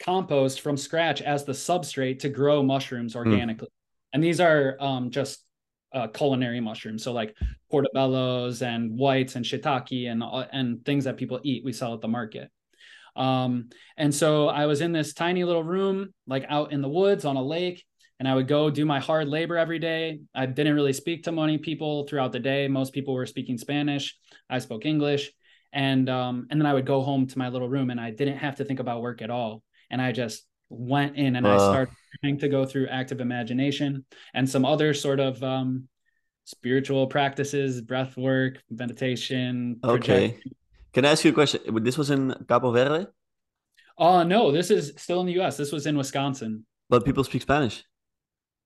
compost 0.00 0.60
from 0.60 0.76
scratch 0.76 1.22
as 1.22 1.44
the 1.44 1.52
substrate 1.52 2.20
to 2.20 2.28
grow 2.28 2.62
mushrooms 2.62 3.12
hmm. 3.12 3.18
organically. 3.18 3.68
Mm. 3.68 4.14
and 4.14 4.24
these 4.24 4.40
are 4.40 4.76
um, 4.80 5.10
just 5.10 5.44
uh, 5.92 6.08
culinary 6.08 6.60
mushrooms. 6.60 7.02
So 7.02 7.12
like 7.12 7.34
portobellos 7.72 8.62
and 8.62 8.98
whites 8.98 9.36
and 9.36 9.44
shiitake 9.44 10.10
and 10.10 10.22
uh, 10.22 10.46
and 10.52 10.84
things 10.84 11.04
that 11.04 11.16
people 11.16 11.40
eat, 11.42 11.64
we 11.64 11.72
sell 11.72 11.94
at 11.94 12.00
the 12.00 12.08
market. 12.08 12.50
Um, 13.16 13.70
and 13.96 14.14
so 14.14 14.48
I 14.48 14.66
was 14.66 14.80
in 14.80 14.92
this 14.92 15.12
tiny 15.14 15.44
little 15.44 15.64
room, 15.64 16.12
like 16.26 16.46
out 16.48 16.72
in 16.72 16.82
the 16.82 16.88
woods 16.88 17.24
on 17.24 17.36
a 17.36 17.42
lake, 17.42 17.84
and 18.18 18.28
I 18.28 18.34
would 18.34 18.48
go 18.48 18.70
do 18.70 18.84
my 18.84 19.00
hard 19.00 19.28
labor 19.28 19.56
every 19.56 19.78
day. 19.78 20.20
I 20.34 20.46
didn't 20.46 20.74
really 20.74 20.92
speak 20.92 21.24
to 21.24 21.32
many 21.32 21.58
people 21.58 22.06
throughout 22.06 22.32
the 22.32 22.40
day. 22.40 22.68
Most 22.68 22.92
people 22.92 23.14
were 23.14 23.26
speaking 23.26 23.58
Spanish. 23.58 24.16
I 24.48 24.58
spoke 24.60 24.86
English. 24.86 25.32
and 25.72 26.08
um 26.08 26.46
and 26.50 26.58
then 26.58 26.66
i 26.66 26.72
would 26.72 26.86
go 26.86 27.02
home 27.02 27.26
to 27.26 27.36
my 27.38 27.48
little 27.50 27.68
room 27.68 27.90
and 27.90 28.00
i 28.00 28.10
didn't 28.10 28.38
have 28.38 28.56
to 28.56 28.64
think 28.64 28.80
about 28.80 29.02
work 29.02 29.20
at 29.20 29.28
all 29.28 29.62
and 29.90 30.00
i 30.00 30.12
just 30.12 30.47
went 30.68 31.16
in 31.16 31.36
and 31.36 31.46
uh, 31.46 31.50
i 31.50 31.56
started 31.56 31.94
trying 32.22 32.38
to 32.38 32.48
go 32.48 32.64
through 32.64 32.86
active 32.88 33.20
imagination 33.20 34.04
and 34.34 34.48
some 34.48 34.64
other 34.64 34.92
sort 34.94 35.20
of 35.20 35.42
um 35.42 35.88
spiritual 36.44 37.06
practices 37.06 37.80
breath 37.80 38.16
work 38.16 38.62
meditation 38.70 39.78
okay 39.84 40.30
projection. 40.30 40.52
can 40.92 41.04
i 41.04 41.10
ask 41.10 41.24
you 41.24 41.30
a 41.30 41.34
question 41.34 41.60
this 41.82 41.98
was 41.98 42.10
in 42.10 42.34
cabo 42.48 42.72
verde 42.72 43.06
uh 43.98 44.24
no 44.24 44.50
this 44.50 44.70
is 44.70 44.92
still 44.96 45.20
in 45.20 45.26
the 45.26 45.34
us 45.34 45.56
this 45.56 45.72
was 45.72 45.86
in 45.86 45.96
wisconsin 45.96 46.64
but 46.88 47.04
people 47.04 47.24
speak 47.24 47.42
spanish 47.42 47.84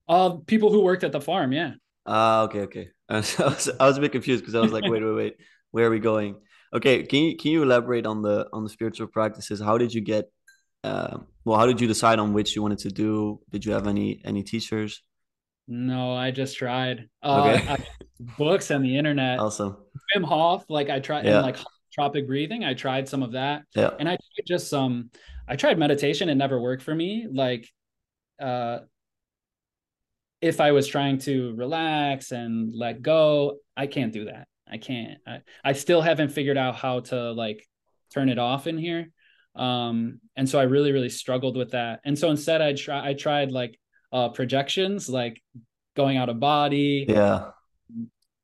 uh 0.09 0.31
people 0.47 0.71
who 0.71 0.81
worked 0.81 1.05
at 1.05 1.13
the 1.13 1.21
farm 1.21 1.53
yeah 1.53 1.73
Ah, 2.07 2.41
uh, 2.41 2.45
okay, 2.45 2.61
okay. 2.63 2.89
I 3.09 3.17
was, 3.19 3.71
I 3.79 3.87
was 3.87 3.99
a 3.99 4.01
bit 4.01 4.13
confused 4.13 4.43
because 4.43 4.55
I 4.55 4.61
was 4.61 4.73
like, 4.73 4.85
wait, 4.85 5.03
wait, 5.03 5.15
wait, 5.15 5.37
where 5.71 5.87
are 5.87 5.91
we 5.91 6.01
going? 6.01 6.37
Okay, 6.75 7.05
can 7.05 7.21
you 7.21 7.37
can 7.37 7.51
you 7.51 7.63
elaborate 7.63 8.07
on 8.07 8.23
the 8.23 8.49
on 8.53 8.65
the 8.65 8.71
spiritual 8.71 9.07
practices? 9.07 9.61
How 9.61 9.79
did 9.79 9.93
you 9.93 10.01
get? 10.01 10.31
Uh, 10.85 11.19
well, 11.45 11.59
how 11.59 11.67
did 11.67 11.81
you 11.81 11.87
decide 11.87 12.19
on 12.19 12.33
which 12.33 12.55
you 12.57 12.63
wanted 12.63 12.79
to 12.81 12.89
do? 12.91 13.41
Did 13.51 13.65
you 13.65 13.73
have 13.73 13.87
any 13.87 14.21
any 14.25 14.43
teachers? 14.43 15.03
No, 15.69 16.15
I 16.15 16.31
just 16.31 16.57
tried. 16.57 17.09
Uh, 17.23 17.55
okay. 17.55 17.69
I, 17.69 17.79
books 18.39 18.71
and 18.71 18.85
the 18.85 18.97
internet. 18.97 19.39
Awesome. 19.39 19.77
Wim 20.15 20.25
Hof, 20.25 20.65
like 20.69 20.91
I 20.91 21.01
tried, 21.01 21.25
yeah. 21.25 21.37
and 21.37 21.43
like 21.43 21.57
tropic 21.93 22.27
breathing. 22.27 22.65
I 22.65 22.75
tried 22.75 23.09
some 23.09 23.23
of 23.23 23.33
that. 23.33 23.65
Yeah. 23.75 23.91
And 23.99 24.09
I 24.09 24.17
just 24.47 24.69
some. 24.69 24.83
Um, 24.83 25.11
I 25.49 25.57
tried 25.57 25.79
meditation. 25.79 26.29
It 26.29 26.37
never 26.37 26.61
worked 26.61 26.83
for 26.83 26.95
me. 26.95 27.27
Like, 27.31 27.69
uh, 28.41 28.81
if 30.41 30.61
I 30.61 30.73
was 30.73 30.87
trying 30.87 31.19
to 31.19 31.55
relax 31.55 32.33
and 32.33 32.73
let 32.75 33.03
go, 33.03 33.59
I 33.77 33.87
can't 33.87 34.13
do 34.13 34.27
that. 34.27 34.49
I 34.71 34.79
can't. 34.79 35.19
I, 35.27 35.41
I 35.65 35.73
still 35.73 36.01
haven't 36.01 36.31
figured 36.31 36.57
out 36.57 36.77
how 36.77 37.01
to 37.01 37.33
like 37.33 37.67
turn 38.13 38.29
it 38.29 38.39
off 38.39 38.67
in 38.67 38.79
here. 38.79 39.11
Um, 39.55 40.21
and 40.37 40.49
so 40.49 40.59
I 40.59 40.65
really, 40.65 40.93
really 40.93 41.09
struggled 41.09 41.57
with 41.57 41.73
that. 41.73 42.01
And 42.05 42.19
so 42.19 42.31
instead 42.31 42.63
I 42.63 42.73
try 42.75 43.09
I 43.11 43.15
tried 43.15 43.51
like 43.51 43.79
uh 44.13 44.31
projections, 44.31 45.09
like 45.09 45.43
going 45.95 46.17
out 46.17 46.29
of 46.29 46.41
body. 46.41 47.07
Yeah. 47.09 47.51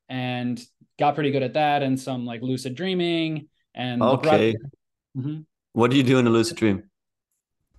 And 0.08 0.60
got 0.98 1.14
pretty 1.14 1.30
good 1.30 1.42
at 1.42 1.54
that 1.54 1.82
and 1.82 1.98
some 1.98 2.26
like 2.26 2.42
lucid 2.42 2.74
dreaming 2.74 3.48
and 3.74 4.02
okay. 4.02 4.56
Mm-hmm. 5.16 5.40
What 5.72 5.90
do 5.90 5.96
you 5.96 6.02
do 6.02 6.18
in 6.18 6.26
a 6.26 6.30
lucid 6.30 6.56
dream? 6.56 6.84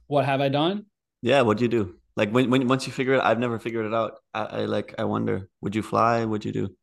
What 0.07 0.25
have 0.25 0.41
I 0.41 0.49
done? 0.49 0.85
Yeah, 1.21 1.41
what 1.41 1.57
do 1.57 1.65
you 1.65 1.69
do? 1.69 1.95
Like 2.15 2.31
when, 2.31 2.49
when 2.49 2.67
once 2.67 2.87
you 2.87 2.93
figure 2.93 3.13
it, 3.13 3.21
I've 3.21 3.39
never 3.39 3.59
figured 3.59 3.85
it 3.85 3.93
out. 3.93 4.13
I, 4.33 4.43
I 4.43 4.65
like 4.65 4.95
I 4.97 5.03
wonder, 5.03 5.49
would 5.61 5.75
you 5.75 5.81
fly? 5.81 6.23
Would 6.23 6.45
you 6.45 6.51
do? 6.51 6.75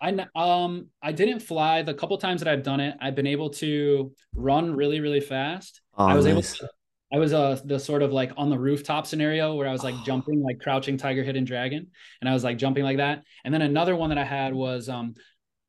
I 0.00 0.26
um 0.34 0.88
I 1.02 1.12
didn't 1.12 1.40
fly. 1.40 1.82
The 1.82 1.94
couple 1.94 2.16
times 2.18 2.40
that 2.40 2.48
I've 2.48 2.62
done 2.62 2.80
it, 2.80 2.96
I've 3.00 3.14
been 3.14 3.26
able 3.26 3.50
to 3.50 4.12
run 4.34 4.74
really 4.74 5.00
really 5.00 5.20
fast. 5.20 5.80
Oh, 5.96 6.06
I 6.06 6.14
was 6.14 6.24
nice. 6.24 6.32
able 6.32 6.42
to, 6.42 6.68
I 7.12 7.18
was 7.18 7.32
uh 7.32 7.60
the 7.64 7.80
sort 7.80 8.02
of 8.02 8.12
like 8.12 8.32
on 8.36 8.50
the 8.50 8.58
rooftop 8.58 9.06
scenario 9.06 9.54
where 9.54 9.66
I 9.66 9.72
was 9.72 9.82
like 9.82 9.94
jumping 10.04 10.42
like 10.42 10.60
crouching 10.60 10.96
tiger 10.96 11.22
hidden 11.22 11.44
dragon 11.44 11.88
and 12.20 12.30
I 12.30 12.32
was 12.32 12.44
like 12.44 12.58
jumping 12.58 12.84
like 12.84 12.98
that. 12.98 13.24
And 13.44 13.52
then 13.52 13.62
another 13.62 13.96
one 13.96 14.10
that 14.10 14.18
I 14.18 14.24
had 14.24 14.54
was 14.54 14.88
um 14.88 15.14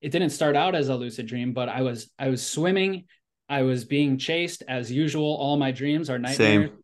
it 0.01 0.11
didn't 0.11 0.29
start 0.29 0.55
out 0.55 0.75
as 0.75 0.89
a 0.89 0.95
lucid 0.95 1.25
dream, 1.25 1.53
but 1.53 1.67
I 1.67 1.81
was 1.81 2.09
I 2.19 2.29
was 2.29 2.45
swimming, 2.45 3.05
I 3.47 3.63
was 3.63 3.83
being 3.83 4.17
chased 4.17 4.63
as 4.67 4.91
usual. 4.91 5.35
All 5.35 5.57
my 5.57 5.71
dreams 5.71 6.09
are 6.09 6.19
nightmares 6.19 6.69
Same. 6.69 6.77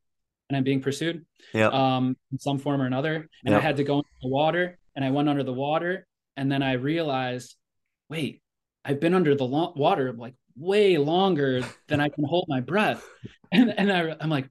and 0.50 0.58
I'm 0.58 0.64
being 0.64 0.82
pursued. 0.82 1.26
Yeah. 1.54 1.68
Um 1.68 2.18
in 2.32 2.40
some 2.40 2.58
form 2.58 2.82
or 2.82 2.88
another. 2.88 3.30
And 3.46 3.52
yep. 3.54 3.60
I 3.60 3.62
had 3.62 3.78
to 3.78 3.84
go 3.84 3.98
into 3.98 4.10
the 4.24 4.30
water 4.30 4.80
and 4.96 5.06
I 5.06 5.12
went 5.12 5.30
under 5.30 5.44
the 5.44 5.54
water 5.54 6.08
and 6.38 6.52
then 6.52 6.62
I 6.62 6.74
realized, 6.74 7.56
wait, 8.10 8.42
I've 8.84 9.00
been 9.00 9.14
under 9.14 9.36
the 9.36 9.46
lo- 9.46 9.74
water 9.76 10.14
like 10.14 10.36
way 10.56 10.98
longer 10.98 11.64
than 11.88 12.00
I 12.00 12.10
can 12.10 12.24
hold 12.24 12.46
my 12.48 12.62
breath. 12.62 13.04
And, 13.52 13.74
and 13.78 13.90
I, 13.90 14.14
I'm 14.20 14.30
like, 14.30 14.50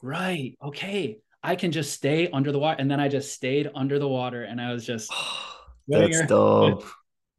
right, 0.00 0.56
okay, 0.62 1.18
I 1.42 1.56
can 1.56 1.72
just 1.72 1.92
stay 1.92 2.30
under 2.30 2.52
the 2.52 2.58
water. 2.58 2.76
And 2.78 2.88
then 2.88 3.00
I 3.00 3.08
just 3.08 3.32
stayed 3.32 3.68
under 3.74 3.98
the 3.98 4.06
water 4.06 4.44
and 4.44 4.60
I 4.60 4.72
was 4.72 4.86
just, 4.86 5.12
that's 5.88 6.26
dope. 6.26 6.84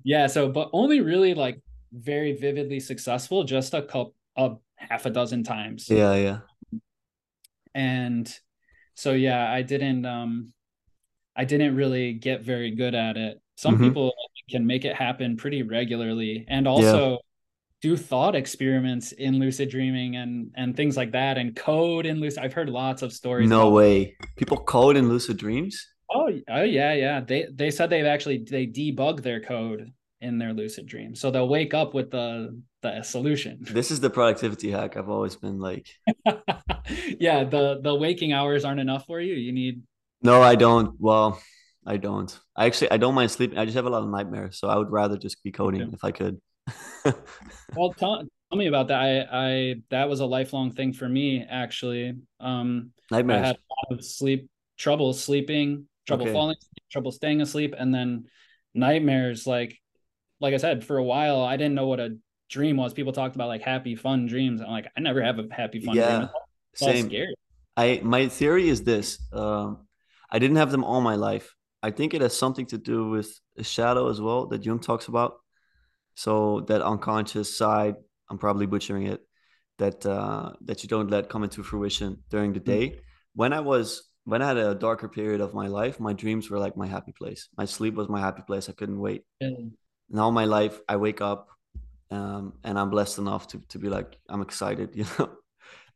Yeah. 0.04 0.28
So, 0.28 0.50
but 0.50 0.72
only 0.74 1.00
really 1.00 1.36
like 1.36 1.62
very 1.94 2.36
vividly 2.36 2.82
successful, 2.82 3.46
just 3.46 3.74
a 3.74 3.84
couple, 3.84 4.14
a 4.36 4.56
half 4.76 5.06
a 5.06 5.10
dozen 5.10 5.44
times. 5.44 5.90
Yeah. 5.90 6.16
Yeah. 6.16 6.40
And 7.74 8.40
so, 8.96 9.14
yeah, 9.14 9.50
I 9.50 9.62
didn't, 9.62 10.06
um, 10.06 10.52
I 11.34 11.46
didn't 11.46 11.76
really 11.76 12.14
get 12.14 12.42
very 12.42 12.72
good 12.72 12.96
at 12.96 13.16
it 13.16 13.40
some 13.60 13.76
mm-hmm. 13.76 13.86
people 13.86 14.14
can 14.50 14.66
make 14.66 14.86
it 14.86 14.96
happen 14.96 15.36
pretty 15.36 15.64
regularly 15.64 16.46
and 16.48 16.68
also 16.68 17.12
yeah. 17.12 17.18
do 17.82 17.98
thought 17.98 18.36
experiments 18.36 19.12
in 19.12 19.38
lucid 19.38 19.70
dreaming 19.70 20.16
and 20.16 20.52
and 20.56 20.76
things 20.76 20.96
like 20.96 21.12
that 21.12 21.38
and 21.38 21.56
code 21.56 22.06
in 22.06 22.20
lucid 22.22 22.40
i've 22.42 22.54
heard 22.54 22.70
lots 22.70 23.02
of 23.02 23.12
stories 23.12 23.50
no 23.50 23.70
way. 23.70 24.16
People 24.38 24.58
code 24.58 24.96
in 24.96 25.10
lucid 25.10 25.38
dreams? 25.38 25.88
Oh 26.10 26.32
oh 26.50 26.64
yeah 26.64 26.94
yeah. 26.94 27.20
They 27.20 27.48
they 27.54 27.70
said 27.70 27.90
they've 27.90 28.06
actually 28.06 28.46
they 28.50 28.66
debug 28.66 29.22
their 29.22 29.42
code 29.42 29.92
in 30.22 30.38
their 30.38 30.54
lucid 30.54 30.86
dream 30.86 31.16
so 31.16 31.30
they'll 31.30 31.48
wake 31.48 31.74
up 31.74 31.94
with 31.94 32.10
the 32.12 32.60
the 32.82 33.04
solution. 33.04 33.60
This 33.80 33.92
is 33.92 34.00
the 34.00 34.10
productivity 34.10 34.72
hack 34.72 34.96
i've 34.96 35.10
always 35.10 35.36
been 35.36 35.60
like. 35.60 35.88
Yeah 37.20 37.44
the 37.44 37.80
the 37.84 37.94
waking 37.94 38.34
hours 38.34 38.66
aren't 38.66 38.80
enough 38.80 39.06
for 39.06 39.20
you? 39.20 39.36
You 39.36 39.52
need 39.52 39.84
no 40.24 40.42
i 40.42 40.56
don't. 40.56 40.96
Well 41.00 41.40
I 41.86 41.98
don't. 41.98 42.38
I 42.56 42.66
actually 42.66 42.92
I 42.92 42.98
don't 42.98 43.16
mind 43.16 43.32
sleeping. 43.32 43.58
I 43.58 43.66
just 43.66 43.76
have 43.76 43.86
a 43.86 43.90
lot 43.90 44.04
of 44.04 44.10
nightmares, 44.10 44.60
so 44.60 44.68
I 44.68 44.78
would 44.78 44.92
rather 44.92 45.18
just 45.18 45.44
be 45.44 45.52
coding 45.52 45.82
yeah. 45.82 45.88
if 45.94 46.04
I 46.04 46.12
could. 46.12 46.40
well, 47.76 47.94
tell, 47.94 48.18
tell 48.18 48.58
me 48.58 48.68
about 48.68 48.90
that. 48.90 49.00
I 49.00 49.26
I 49.32 49.76
that 49.90 50.10
was 50.10 50.20
a 50.20 50.26
lifelong 50.26 50.72
thing 50.72 50.94
for 50.94 51.08
me 51.08 51.46
actually. 51.50 52.16
Um, 52.40 52.92
nightmares. 53.12 53.44
I 53.44 53.48
had 53.48 53.56
a 53.56 53.94
lot 53.94 54.00
of 54.00 54.06
sleep 54.06 54.50
trouble 54.78 55.14
sleeping, 55.14 55.86
trouble 56.06 56.26
okay. 56.26 56.34
falling, 56.34 56.58
trouble 56.92 57.12
staying 57.12 57.42
asleep, 57.42 57.74
and 57.78 57.94
then 57.94 58.26
nightmares. 58.74 59.48
Like 59.48 59.80
like 60.40 60.54
I 60.54 60.58
said, 60.58 60.84
for 60.84 60.98
a 60.98 61.04
while 61.04 61.42
I 61.42 61.58
didn't 61.58 61.76
know 61.76 61.88
what 61.88 62.00
a 62.00 62.18
dream 62.50 62.78
was. 62.78 62.94
People 62.94 63.14
talked 63.14 63.36
about 63.36 63.48
like 63.48 63.62
happy, 63.62 63.96
fun 63.96 64.26
dreams. 64.26 64.62
I'm 64.62 64.70
like, 64.70 64.88
I 64.98 65.00
never 65.02 65.22
have 65.22 65.40
a 65.40 65.48
happy, 65.52 65.80
fun 65.80 65.96
yeah, 65.96 66.18
dream. 66.18 66.30
It's 66.74 66.82
same. 66.82 67.06
Scary. 67.08 67.36
I 67.78 68.02
my 68.04 68.28
theory 68.28 68.68
is 68.68 68.84
this. 68.84 69.20
Um, 69.32 69.88
I 70.30 70.40
didn't 70.40 70.58
have 70.58 70.72
them 70.72 70.84
all 70.84 71.02
my 71.02 71.16
life. 71.16 71.56
I 71.82 71.92
think 71.92 72.14
it 72.14 72.22
has 72.22 72.36
something 72.36 72.66
to 72.68 72.78
do 72.78 73.10
with 73.10 73.40
a 73.58 73.64
shadow 73.64 74.10
as 74.10 74.20
well 74.20 74.48
that 74.48 74.66
Jung 74.66 74.80
talks 74.80 75.08
about. 75.08 75.38
So 76.16 76.62
that 76.68 76.82
unconscious 76.82 77.58
side, 77.58 77.96
I'm 78.30 78.38
probably 78.38 78.66
butchering 78.66 79.08
it, 79.08 79.22
that 79.78 80.06
uh, 80.06 80.54
that 80.66 80.84
you 80.84 80.90
don't 80.90 81.10
let 81.10 81.30
come 81.30 81.44
into 81.44 81.64
fruition 81.64 82.24
during 82.30 82.54
the 82.54 82.60
day. 82.60 82.90
Mm-hmm. 82.90 83.00
When 83.36 83.54
I 83.54 83.62
was 83.62 84.04
when 84.26 84.42
I 84.42 84.48
had 84.48 84.58
a 84.58 84.76
darker 84.76 85.08
period 85.08 85.40
of 85.40 85.54
my 85.54 85.68
life, 85.68 86.00
my 86.00 86.14
dreams 86.14 86.50
were 86.50 86.60
like 86.60 86.76
my 86.76 86.88
happy 86.88 87.14
place. 87.14 87.48
My 87.58 87.66
sleep 87.66 87.96
was 87.96 88.10
my 88.10 88.20
happy 88.20 88.44
place. 88.46 88.68
I 88.68 88.74
couldn't 88.74 89.00
wait. 89.00 89.24
Mm-hmm. 89.42 89.70
Now 90.10 90.30
my 90.32 90.46
life, 90.46 90.80
I 90.90 90.98
wake 90.98 91.22
up 91.22 91.48
um, 92.12 92.54
and 92.64 92.78
I'm 92.78 92.90
blessed 92.90 93.20
enough 93.20 93.48
to 93.50 93.62
to 93.70 93.80
be 93.80 93.90
like 93.90 94.18
I'm 94.28 94.42
excited, 94.42 94.90
you 94.96 95.06
know. 95.18 95.30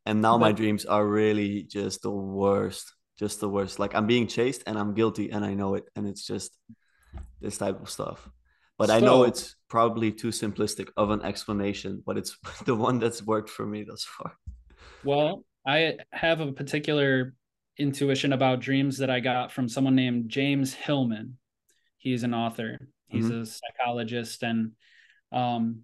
And 0.05 0.21
now 0.21 0.37
but, 0.37 0.41
my 0.41 0.51
dreams 0.51 0.85
are 0.85 1.05
really 1.05 1.63
just 1.63 2.01
the 2.01 2.11
worst 2.11 2.93
just 3.23 3.39
the 3.39 3.47
worst. 3.47 3.79
Like 3.79 3.95
I'm 3.95 4.05
being 4.05 4.27
chased 4.27 4.63
and 4.67 4.77
I'm 4.77 4.93
guilty 4.93 5.31
and 5.31 5.45
I 5.45 5.53
know 5.53 5.75
it. 5.75 5.85
And 5.95 6.05
it's 6.05 6.27
just 6.27 6.57
this 7.39 7.57
type 7.57 7.81
of 7.81 7.89
stuff. 7.89 8.29
But 8.77 8.89
so, 8.89 8.95
I 8.95 8.99
know 8.99 9.23
it's 9.23 9.55
probably 9.69 10.11
too 10.11 10.27
simplistic 10.27 10.89
of 10.97 11.09
an 11.09 11.21
explanation, 11.21 12.03
but 12.05 12.17
it's 12.17 12.37
the 12.65 12.75
one 12.75 12.99
that's 12.99 13.23
worked 13.23 13.49
for 13.49 13.65
me 13.65 13.83
thus 13.83 14.03
far. 14.03 14.33
Well, 15.05 15.45
I 15.65 15.99
have 16.11 16.41
a 16.41 16.51
particular 16.51 17.33
intuition 17.77 18.33
about 18.33 18.59
dreams 18.59 18.97
that 18.97 19.09
I 19.09 19.21
got 19.21 19.53
from 19.53 19.69
someone 19.69 19.95
named 19.95 20.27
James 20.27 20.73
Hillman. 20.73 21.37
He's 21.97 22.23
an 22.23 22.33
author, 22.33 22.89
he's 23.07 23.29
mm-hmm. 23.29 23.43
a 23.43 23.45
psychologist, 23.45 24.43
and 24.43 24.73
um, 25.31 25.83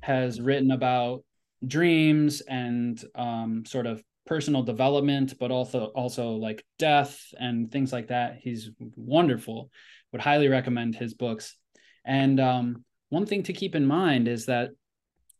has 0.00 0.40
written 0.40 0.72
about 0.72 1.22
dreams 1.64 2.40
and 2.40 3.00
um, 3.14 3.64
sort 3.64 3.86
of 3.86 4.02
personal 4.26 4.62
development, 4.62 5.34
but 5.38 5.50
also 5.50 5.86
also 5.86 6.32
like 6.32 6.64
death 6.78 7.20
and 7.38 7.70
things 7.70 7.92
like 7.92 8.08
that. 8.08 8.38
He's 8.40 8.70
wonderful. 8.96 9.70
Would 10.12 10.20
highly 10.20 10.48
recommend 10.48 10.94
his 10.94 11.14
books. 11.14 11.56
And 12.04 12.38
um, 12.40 12.84
one 13.08 13.26
thing 13.26 13.44
to 13.44 13.52
keep 13.52 13.74
in 13.74 13.86
mind 13.86 14.28
is 14.28 14.46
that 14.46 14.70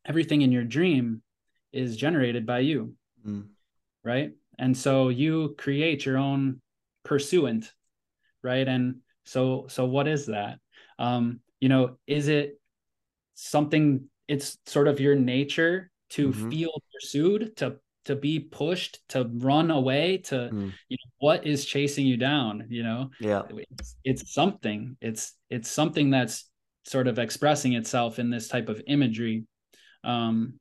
everything 0.05 0.43
in 0.43 0.53
your 0.53 0.65
dream 0.65 1.23
is 1.73 1.97
generated 1.97 2.47
by 2.47 2.61
you, 2.61 2.95
mm. 3.27 3.47
right? 4.05 4.33
And 4.59 4.77
so 4.77 5.09
you 5.09 5.55
create 5.59 6.05
your 6.05 6.19
own 6.19 6.61
pursuant, 7.05 7.73
right? 8.43 8.67
And 8.67 8.97
so 9.25 9.67
so 9.69 9.85
what 9.85 10.09
is 10.09 10.27
that? 10.27 10.59
Um, 10.99 11.41
you 11.61 11.69
know, 11.69 11.97
is 12.07 12.29
it 12.29 12.61
something? 13.35 14.09
It's 14.29 14.59
sort 14.67 14.89
of 14.89 15.01
your 15.01 15.15
nature 15.15 15.91
to 16.11 16.29
mm-hmm. 16.29 16.51
feel 16.51 16.83
pursued, 16.93 17.57
to 17.57 17.77
to 18.05 18.17
be 18.17 18.41
pushed 18.41 19.01
to 19.09 19.31
run 19.35 19.71
away 19.71 20.19
to 20.19 20.51
mm. 20.53 20.73
you 20.89 20.97
know 20.97 21.13
what 21.19 21.47
is 21.47 21.65
chasing 21.65 22.07
you 22.07 22.17
down 22.17 22.67
you 22.69 22.83
know 22.83 23.11
yeah 23.21 23.43
it's, 23.51 23.97
it's 24.05 24.35
something 24.35 24.97
it's 25.01 25.35
it's 25.51 25.71
something 25.71 26.11
that's 26.11 26.51
sort 26.85 27.07
of 27.07 27.19
expressing 27.19 27.75
itself 27.75 28.19
in 28.19 28.31
this 28.31 28.49
type 28.49 28.69
of 28.69 28.83
imagery 28.87 29.45
Um, 30.05 30.59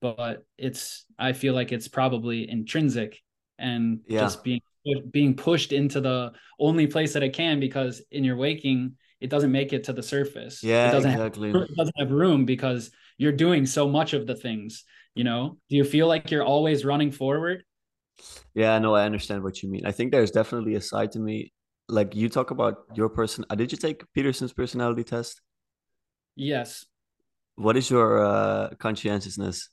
but 0.00 0.44
it's 0.58 1.04
I 1.18 1.32
feel 1.32 1.54
like 1.54 1.72
it's 1.72 1.88
probably 1.88 2.48
intrinsic 2.50 3.20
and 3.58 4.00
Yeah. 4.08 4.20
just 4.20 4.42
being 4.42 4.60
being 5.10 5.36
pushed 5.36 5.72
into 5.72 6.00
the 6.00 6.32
only 6.58 6.86
place 6.86 7.12
that 7.12 7.22
it 7.22 7.34
can 7.34 7.60
because 7.60 8.02
in 8.10 8.24
your 8.24 8.36
waking 8.36 8.96
it 9.20 9.28
doesn't 9.28 9.52
make 9.52 9.74
it 9.74 9.84
to 9.84 9.92
the 9.92 10.02
surface. 10.02 10.62
Yeah, 10.62 10.88
it 10.88 10.92
doesn't 10.92 11.10
exactly. 11.10 11.52
have, 11.52 11.62
it 11.62 11.76
doesn't 11.76 11.98
have 11.98 12.10
room 12.10 12.46
because 12.46 12.90
you're 13.18 13.36
doing 13.36 13.66
so 13.66 13.86
much 13.86 14.14
of 14.14 14.26
the 14.26 14.34
things. 14.34 14.84
You 15.14 15.24
know, 15.24 15.58
do 15.68 15.76
you 15.76 15.84
feel 15.84 16.06
like 16.06 16.30
you're 16.30 16.44
always 16.44 16.84
running 16.84 17.10
forward? 17.12 17.64
Yeah, 18.54 18.78
no, 18.78 18.94
I 18.94 19.04
understand 19.04 19.42
what 19.42 19.62
you 19.62 19.68
mean. 19.70 19.86
I 19.86 19.92
think 19.92 20.12
there's 20.12 20.30
definitely 20.30 20.74
a 20.74 20.80
side 20.80 21.12
to 21.12 21.18
me. 21.18 21.52
Like 21.88 22.14
you 22.14 22.28
talk 22.28 22.50
about 22.50 22.76
your 22.94 23.08
person. 23.08 23.44
Uh, 23.50 23.54
did 23.56 23.72
you 23.72 23.78
take 23.78 24.02
Peterson's 24.14 24.52
personality 24.52 25.04
test? 25.04 25.40
Yes. 26.36 26.86
What 27.56 27.76
is 27.76 27.90
your 27.90 28.24
uh, 28.24 28.70
conscientiousness? 28.78 29.68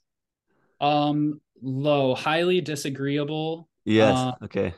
Um, 0.79 1.41
low, 1.61 2.15
highly 2.15 2.61
disagreeable. 2.61 3.69
Yes. 3.85 4.27
Uh, 4.27 4.33
Okay. 4.43 4.73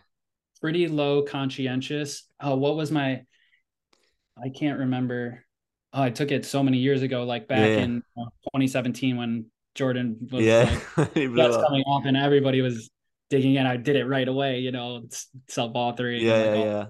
pretty 0.61 0.87
low 0.87 1.23
conscientious. 1.23 2.23
Oh, 2.39 2.55
what 2.55 2.75
was 2.75 2.91
my? 2.91 3.23
I 4.41 4.49
can't 4.49 4.79
remember. 4.79 5.43
Oh, 5.93 6.03
I 6.03 6.09
took 6.11 6.31
it 6.31 6.45
so 6.45 6.63
many 6.63 6.77
years 6.77 7.01
ago, 7.01 7.23
like 7.23 7.47
back 7.47 7.61
Yeah, 7.61 7.77
yeah. 7.79 7.85
in 7.85 8.03
uh, 8.17 8.25
2017 8.51 9.17
when 9.17 9.45
Jordan 9.75 10.27
was 10.31 10.45
Yeah. 10.45 10.63
like 10.97 11.13
that's 11.13 11.55
up. 11.55 11.67
coming 11.67 11.83
off 11.83 12.05
and 12.05 12.17
everybody 12.17 12.61
was 12.61 12.89
digging 13.29 13.55
in. 13.55 13.65
I 13.65 13.77
did 13.77 13.95
it 13.95 14.05
right 14.05 14.27
away, 14.27 14.59
you 14.59 14.71
know, 14.71 15.03
self 15.47 15.73
authoring. 15.73 16.21
Yeah, 16.21 16.33
like 16.37 16.45
yeah, 16.45 16.63
yeah. 16.63 16.85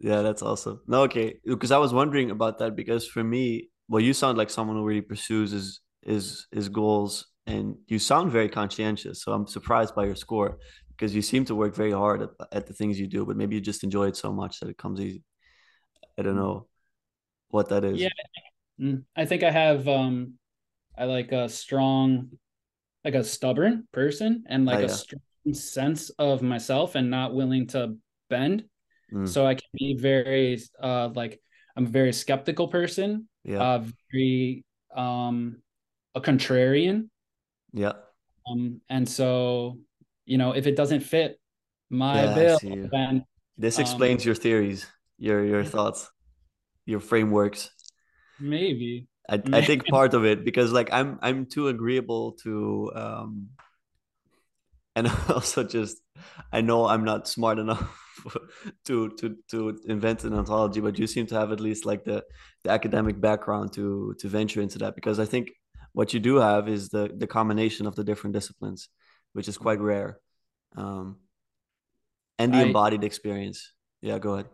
Yeah, 0.00 0.22
that's 0.22 0.42
awesome. 0.42 0.80
No, 0.86 1.02
okay. 1.02 1.38
Because 1.44 1.70
I 1.70 1.78
was 1.78 1.94
wondering 1.94 2.30
about 2.30 2.58
that 2.58 2.76
because 2.76 3.06
for 3.06 3.24
me, 3.24 3.70
well, 3.88 4.00
you 4.00 4.12
sound 4.12 4.36
like 4.36 4.50
someone 4.50 4.76
who 4.76 4.84
really 4.84 5.00
pursues 5.00 5.52
his 5.52 5.80
his 6.02 6.46
his 6.52 6.68
goals 6.68 7.26
and 7.46 7.76
you 7.86 7.98
sound 7.98 8.32
very 8.32 8.48
conscientious. 8.48 9.22
So 9.22 9.32
I'm 9.32 9.46
surprised 9.46 9.94
by 9.94 10.04
your 10.06 10.16
score 10.16 10.58
because 10.96 11.14
you 11.14 11.22
seem 11.22 11.44
to 11.46 11.54
work 11.54 11.74
very 11.74 11.92
hard 11.92 12.22
at, 12.22 12.30
at 12.52 12.66
the 12.66 12.74
things 12.74 12.98
you 13.00 13.06
do, 13.06 13.24
but 13.24 13.36
maybe 13.36 13.54
you 13.54 13.60
just 13.60 13.84
enjoy 13.84 14.08
it 14.08 14.16
so 14.16 14.32
much 14.32 14.60
that 14.60 14.68
it 14.68 14.76
comes 14.78 15.00
easy. 15.00 15.22
I 16.18 16.22
don't 16.22 16.36
know 16.36 16.66
what 17.48 17.68
that 17.70 17.84
is. 17.84 18.00
Yeah, 18.00 18.08
mm, 18.80 19.04
I 19.16 19.24
think 19.24 19.42
I 19.42 19.50
have. 19.50 19.88
Um, 19.88 20.34
I 20.96 21.04
like 21.06 21.32
a 21.32 21.48
strong, 21.48 22.30
like 23.04 23.14
a 23.14 23.24
stubborn 23.24 23.88
person, 23.92 24.44
and 24.48 24.66
Oh, 24.66 24.70
like 24.72 24.82
a 24.82 24.88
strong 24.88 25.20
sense 25.52 26.10
of 26.18 26.42
myself, 26.42 26.94
and 26.94 27.10
not 27.10 27.34
willing 27.34 27.66
to 27.68 27.96
bend. 28.30 28.64
Mm, 29.12 29.26
So 29.26 29.46
I 29.46 29.54
can 29.54 29.68
be 29.74 29.96
very 29.96 30.60
uh 30.82 31.10
like 31.14 31.40
I'm 31.76 31.86
a 31.86 31.90
very 31.90 32.12
skeptical 32.12 32.68
person, 32.68 33.28
yeah. 33.44 33.60
uh 33.60 33.84
very 34.12 34.64
um 34.94 35.62
a 36.14 36.20
contrarian. 36.20 37.08
Yeah. 37.72 37.92
Um 38.48 38.80
and 38.88 39.08
so 39.08 39.78
you 40.26 40.38
know 40.38 40.52
if 40.52 40.66
it 40.66 40.76
doesn't 40.76 41.00
fit 41.00 41.40
my 41.90 42.26
Yeah, 42.26 42.34
bill 42.34 42.60
then 42.90 43.24
This 43.56 43.78
um 43.78 43.80
explains 43.80 44.24
your 44.24 44.34
theories, 44.34 44.86
your 45.18 45.44
your 45.44 45.64
thoughts, 45.64 46.10
your 46.86 47.00
frameworks. 47.00 47.70
maybe 48.38 49.06
I 49.28 49.42
I 49.52 49.62
think 49.62 49.86
part 49.88 50.14
of 50.14 50.24
it 50.24 50.44
because 50.44 50.72
like 50.72 50.90
I'm 50.92 51.18
I'm 51.22 51.46
too 51.46 51.68
agreeable 51.68 52.32
to 52.44 52.92
um 52.94 53.48
and 54.96 55.08
also 55.28 55.64
just 55.64 55.98
I 56.52 56.60
know 56.60 56.86
I'm 56.86 57.04
not 57.04 57.28
smart 57.28 57.58
enough 57.58 58.00
to 58.86 59.10
to 59.10 59.36
to 59.50 59.80
invent 59.86 60.24
an 60.24 60.34
ontology, 60.34 60.80
but 60.80 60.98
you 60.98 61.06
seem 61.06 61.26
to 61.26 61.34
have 61.34 61.52
at 61.52 61.60
least 61.60 61.84
like 61.84 62.04
the 62.04 62.24
the 62.62 62.70
academic 62.70 63.20
background 63.20 63.72
to 63.74 64.14
to 64.18 64.28
venture 64.28 64.60
into 64.60 64.78
that 64.78 64.94
because 64.94 65.18
I 65.18 65.24
think 65.24 65.50
what 65.92 66.12
you 66.14 66.20
do 66.20 66.36
have 66.36 66.68
is 66.68 66.88
the 66.88 67.10
the 67.16 67.26
combination 67.26 67.86
of 67.86 67.94
the 67.96 68.04
different 68.04 68.34
disciplines, 68.34 68.88
which 69.32 69.48
is 69.48 69.58
quite 69.58 69.80
rare, 69.80 70.18
um, 70.76 71.16
and 72.38 72.52
the 72.52 72.58
I 72.58 72.62
embodied 72.62 73.04
experience. 73.04 73.72
Yeah, 74.00 74.18
go 74.18 74.34
ahead. 74.34 74.46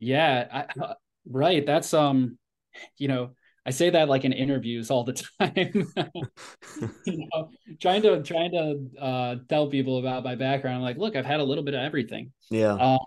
yeah 0.00 0.66
I, 0.80 0.94
right 1.28 1.64
that's 1.64 1.94
um 1.94 2.38
you 2.98 3.08
know 3.08 3.30
I 3.64 3.70
say 3.70 3.90
that 3.90 4.08
like 4.08 4.24
in 4.24 4.32
interviews 4.32 4.90
all 4.90 5.04
the 5.04 5.12
time. 5.40 5.86
You 7.06 7.28
know 7.32 7.50
trying 7.80 8.02
to 8.02 8.22
trying 8.22 8.52
to 8.52 9.00
uh 9.00 9.36
tell 9.48 9.68
people 9.68 9.98
about 9.98 10.24
my 10.24 10.34
background 10.34 10.76
I'm 10.76 10.82
like 10.82 10.96
look 10.98 11.16
I've 11.16 11.26
had 11.26 11.40
a 11.40 11.44
little 11.44 11.64
bit 11.64 11.74
of 11.74 11.80
everything. 11.80 12.32
Yeah, 12.50 12.78
Um, 12.78 12.98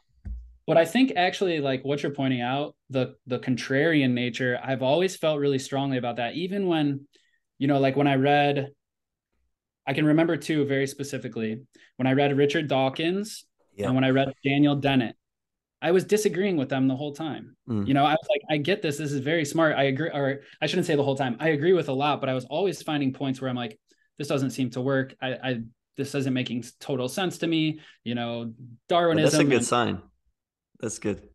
but 0.67 0.77
I 0.77 0.85
think 0.85 1.13
actually, 1.15 1.59
like 1.59 1.83
what 1.85 2.03
you're 2.03 2.11
pointing 2.13 2.41
out, 2.41 2.75
the 2.89 3.15
the 3.27 3.39
contrarian 3.39 4.11
nature, 4.11 4.59
I've 4.63 4.83
always 4.83 5.15
felt 5.15 5.39
really 5.39 5.59
strongly 5.59 5.97
about 5.97 6.17
that. 6.17 6.35
Even 6.35 6.67
when, 6.67 7.07
you 7.59 7.67
know, 7.67 7.79
like 7.79 7.95
when 7.95 8.07
I 8.07 8.15
read, 8.15 8.71
I 9.87 9.93
can 9.93 10.05
remember 10.05 10.37
too 10.37 10.65
very 10.65 10.87
specifically 10.87 11.61
when 11.97 12.07
I 12.07 12.13
read 12.13 12.35
Richard 12.37 12.67
Dawkins 12.67 13.45
yeah, 13.75 13.87
and 13.87 13.95
when 13.95 14.03
I 14.03 14.09
read 14.09 14.33
Daniel 14.43 14.75
Dennett, 14.75 15.15
I 15.87 15.91
was 15.91 16.03
disagreeing 16.03 16.57
with 16.57 16.69
them 16.69 16.87
the 16.87 16.95
whole 16.95 17.13
time. 17.13 17.55
Mm. 17.69 17.87
You 17.87 17.93
know, 17.93 18.03
I 18.05 18.13
was 18.13 18.27
like, 18.33 18.41
I 18.49 18.57
get 18.57 18.81
this. 18.81 18.97
This 18.97 19.11
is 19.11 19.19
very 19.19 19.45
smart. 19.45 19.75
I 19.77 19.83
agree, 19.83 20.09
or 20.09 20.41
I 20.61 20.65
shouldn't 20.65 20.87
say 20.87 20.95
the 20.95 21.03
whole 21.03 21.15
time. 21.15 21.37
I 21.39 21.49
agree 21.49 21.73
with 21.73 21.89
a 21.89 21.93
lot, 21.93 22.19
but 22.21 22.27
I 22.29 22.33
was 22.33 22.45
always 22.45 22.81
finding 22.81 23.13
points 23.13 23.39
where 23.39 23.49
I'm 23.51 23.55
like, 23.55 23.77
this 24.17 24.27
doesn't 24.27 24.49
seem 24.51 24.71
to 24.71 24.81
work. 24.81 25.13
I, 25.21 25.27
I 25.49 25.51
this 25.97 26.15
isn't 26.15 26.33
making 26.33 26.63
total 26.79 27.07
sense 27.07 27.37
to 27.39 27.47
me. 27.47 27.79
You 28.03 28.15
know, 28.15 28.51
But 28.89 29.15
that's 29.15 29.35
a 29.35 29.43
good 29.43 29.53
and- 29.57 29.65
sign. 29.65 30.01
That's 30.79 30.97
good. 30.99 31.29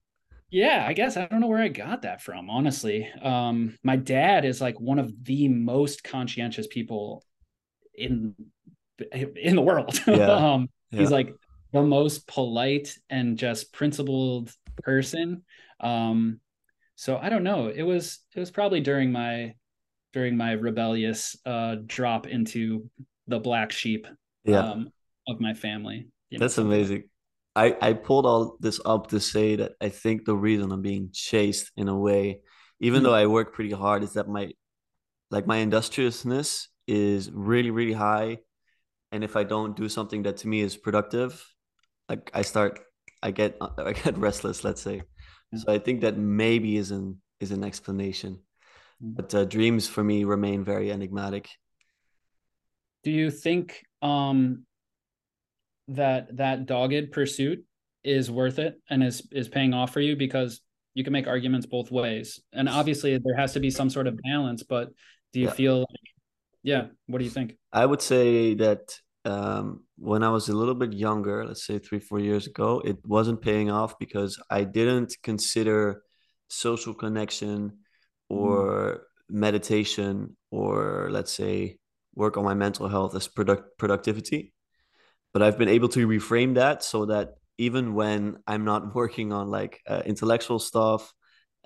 yeah, 0.51 0.85
I 0.87 0.93
guess 0.95 1.17
I 1.17 1.27
don't 1.27 1.41
know 1.41 1.47
where 1.47 1.63
I 1.63 1.69
got 1.69 2.03
that 2.03 2.21
from, 2.21 2.51
honestly. 2.51 3.09
Um, 3.23 3.79
my 3.85 3.97
dad 3.97 4.45
is 4.45 4.61
like 4.61 4.81
one 4.81 4.99
of 4.99 5.13
the 5.25 5.47
most 5.49 6.03
conscientious 6.03 6.67
people 6.67 7.23
in 7.95 8.35
in 9.47 9.55
the 9.57 9.63
world. 9.63 9.99
Yeah, 10.07 10.31
um, 10.55 10.69
Yeah. 10.91 11.01
he's 11.01 11.11
like 11.13 11.33
the 11.73 11.83
most 11.83 12.27
polite 12.27 12.97
and 13.09 13.39
just 13.39 13.73
principled 13.73 14.53
person. 14.83 15.43
Um, 15.81 16.41
so 16.97 17.17
I 17.17 17.29
don't 17.29 17.45
know. 17.45 17.69
It 17.69 17.83
was 17.83 18.19
it 18.35 18.41
was 18.41 18.51
probably 18.51 18.81
during 18.81 19.13
my 19.13 19.55
during 20.13 20.37
my 20.37 20.53
rebellious 20.53 21.37
uh 21.47 21.77
drop 21.87 22.27
into 22.27 22.91
the 23.29 23.39
black 23.39 23.73
sheep 23.73 24.07
Yeah. 24.45 24.71
um 24.71 24.91
of 25.29 25.41
my 25.41 25.55
family. 25.55 26.09
you 26.31 26.39
know, 26.39 26.45
That's 26.45 26.59
amazing. 26.59 27.05
I, 27.57 27.77
I 27.81 27.93
pulled 27.95 28.27
all 28.27 28.57
this 28.61 28.81
up 28.85 29.09
to 29.09 29.21
say 29.21 29.57
that 29.57 29.73
I 29.81 29.89
think 29.89 30.25
the 30.25 30.37
reason 30.37 30.71
I'm 30.73 30.83
being 30.83 31.11
chased 31.13 31.71
in 31.77 31.89
a 31.89 31.97
way, 31.97 32.41
even 32.81 33.01
Mm. 33.01 33.05
though 33.05 33.15
I 33.15 33.27
work 33.27 33.53
pretty 33.55 33.73
hard, 33.73 34.03
is 34.03 34.15
that 34.15 34.29
my 34.29 34.53
like 35.31 35.47
my 35.47 35.59
industriousness 35.59 36.69
is 36.87 37.31
really, 37.33 37.71
really 37.71 37.93
high. 37.93 38.39
And 39.13 39.25
if 39.25 39.37
I 39.37 39.45
don't 39.45 39.77
do 39.77 39.89
something 39.89 40.23
that 40.25 40.39
to 40.39 40.49
me 40.49 40.61
is 40.61 40.77
productive, 40.77 41.45
like 42.11 42.31
I 42.35 42.43
start 42.43 42.81
I 43.23 43.31
get 43.31 43.57
I 43.79 43.93
get 43.93 44.19
restless, 44.19 44.65
let's 44.65 44.83
say. 44.83 45.03
Yeah. 45.53 45.59
So 45.61 45.73
I 45.73 45.79
think 45.79 46.03
that 46.03 46.19
maybe 46.19 46.77
is 46.77 46.91
an 46.91 47.23
is 47.41 47.51
an 47.53 47.65
explanation. 47.65 48.41
Mm. 49.03 49.17
But 49.17 49.35
uh, 49.35 49.45
dreams 49.47 49.89
for 49.89 50.05
me 50.05 50.25
remain 50.25 50.65
very 50.65 50.93
enigmatic. 50.93 51.49
do 53.03 53.11
you 53.11 53.31
think 53.31 53.83
um 54.03 54.67
that 55.89 56.37
that 56.37 56.67
dogged 56.67 57.13
pursuit 57.13 57.65
is 58.05 58.31
worth 58.31 58.59
it 58.59 58.75
and 58.89 59.03
is 59.03 59.27
is 59.33 59.49
paying 59.49 59.75
off 59.75 59.93
for 59.93 60.01
you 60.01 60.17
because 60.17 60.61
you 60.95 61.03
can 61.05 61.13
make 61.13 61.27
arguments 61.27 61.67
both 61.67 61.91
ways 61.91 62.41
and 62.53 62.69
obviously 62.69 63.19
there 63.19 63.37
has 63.37 63.53
to 63.55 63.61
be 63.61 63.71
some 63.71 63.91
sort 63.91 64.07
of 64.07 64.19
balance 64.23 64.63
but 64.63 64.89
do 65.33 65.41
you 65.41 65.47
Yeah. 65.47 65.53
feel 65.53 65.79
like, 65.81 66.09
yeah 66.63 66.83
what 67.07 67.19
do 67.19 67.25
you 67.25 67.31
think 67.31 67.57
I 67.73 67.85
would 67.87 68.03
say 68.03 68.55
that 68.55 68.83
um, 69.25 69.85
when 69.99 70.23
I 70.23 70.31
was 70.31 70.49
a 70.49 70.57
little 70.57 70.75
bit 70.75 70.93
younger, 70.93 71.45
let's 71.45 71.67
say 71.67 71.79
three, 71.79 72.01
four 72.01 72.21
years 72.21 72.47
ago, 72.47 72.81
it 72.85 72.99
wasn't 73.05 73.43
paying 73.43 73.71
off 73.71 73.99
because 73.99 74.41
I 74.49 74.65
didn't 74.65 75.17
consider 75.23 76.03
social 76.49 76.95
connection 76.95 77.79
or 78.29 79.03
meditation 79.29 80.37
or 80.51 81.09
let's 81.11 81.33
say 81.33 81.79
work 82.15 82.37
on 82.37 82.45
my 82.45 82.55
mental 82.55 82.89
health 82.89 83.15
as 83.15 83.29
product 83.29 83.79
productivity. 83.79 84.53
But 85.33 85.43
I've 85.43 85.59
been 85.59 85.69
able 85.69 85.89
to 85.91 86.09
reframe 86.09 86.55
that 86.55 86.83
so 86.83 87.07
that 87.07 87.35
even 87.59 87.95
when 87.95 88.39
I'm 88.47 88.65
not 88.65 88.95
working 89.01 89.33
on 89.33 89.49
like 89.49 89.81
uh, 89.87 90.03
intellectual 90.05 90.59
stuff, 90.59 91.13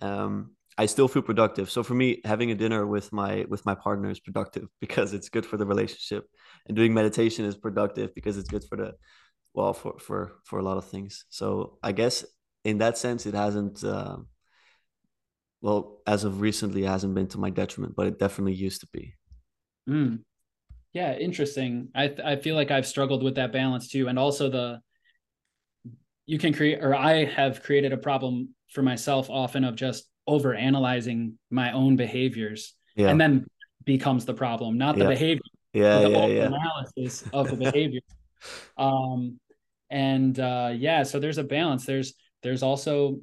um, 0.01 0.55
I 0.77 0.87
still 0.87 1.07
feel 1.09 1.23
productive. 1.23 1.71
So 1.71 1.83
for 1.83 1.95
me, 1.95 2.21
having 2.25 2.51
a 2.51 2.55
dinner 2.55 2.87
with 2.87 3.13
my 3.13 3.45
with 3.49 3.65
my 3.65 3.75
partner 3.75 4.11
is 4.11 4.21
productive 4.21 4.69
because 4.81 5.15
it's 5.15 5.29
good 5.29 5.47
for 5.47 5.57
the 5.57 5.67
relationship, 5.67 6.29
and 6.67 6.77
doing 6.77 6.93
meditation 6.95 7.45
is 7.45 7.57
productive 7.57 8.15
because 8.15 8.37
it's 8.37 8.49
good 8.49 8.65
for 8.65 8.77
the 8.77 8.93
well 9.55 9.73
for 9.73 9.99
for 9.99 10.33
for 10.45 10.59
a 10.59 10.63
lot 10.63 10.77
of 10.77 10.87
things. 10.87 11.25
So 11.29 11.79
I 11.83 11.93
guess 11.93 12.25
in 12.65 12.79
that 12.79 12.99
sense, 12.99 13.27
it 13.27 13.35
hasn't. 13.35 13.85
Uh, 13.85 14.19
well, 15.61 16.03
as 16.07 16.25
of 16.25 16.43
recently, 16.43 16.85
it 16.85 16.89
hasn't 16.89 17.15
been 17.15 17.29
to 17.29 17.39
my 17.39 17.49
detriment, 17.49 17.97
but 17.97 18.07
it 18.07 18.19
definitely 18.19 18.53
used 18.53 18.83
to 18.83 18.89
be. 18.93 19.15
Mm. 19.89 20.21
yeah 20.95 21.15
interesting 21.19 21.89
i 21.95 22.15
i 22.25 22.37
feel 22.37 22.55
like 22.55 22.71
i've 22.71 22.87
struggled 22.87 23.23
with 23.23 23.35
that 23.35 23.53
balance 23.53 23.89
too 23.89 24.09
and 24.09 24.19
also 24.19 24.49
the 24.49 24.81
you 26.25 26.39
can 26.39 26.55
create 26.55 26.83
or 26.83 26.95
i 26.95 27.27
have 27.27 27.63
created 27.63 27.93
a 27.93 27.99
problem 27.99 28.55
for 28.71 28.81
myself 28.81 29.29
often 29.29 29.63
of 29.63 29.77
just 29.77 30.09
over 30.27 30.55
analyzing 30.55 31.39
my 31.51 31.73
own 31.73 31.97
behaviors 31.97 32.75
Yeah, 32.97 33.11
and 33.11 33.21
then 33.21 33.47
becomes 33.85 34.25
the 34.25 34.35
problem 34.35 34.79
not 34.79 34.97
the 34.97 35.03
Yeah. 35.03 35.09
behavior 35.09 35.43
Yeah, 35.73 35.99
the 36.01 36.11
yeah, 36.11 36.27
yeah. 36.27 36.47
analysis 36.47 37.25
of 37.33 37.51
the 37.51 37.57
behavior. 37.67 38.01
um, 38.77 39.39
and 39.91 40.39
uh, 40.41 40.73
yeah, 40.75 41.03
so 41.03 41.21
there's 41.21 41.39
a 41.39 41.45
balance. 41.45 41.85
There's 41.85 42.15
there's 42.43 42.63
also 42.63 43.21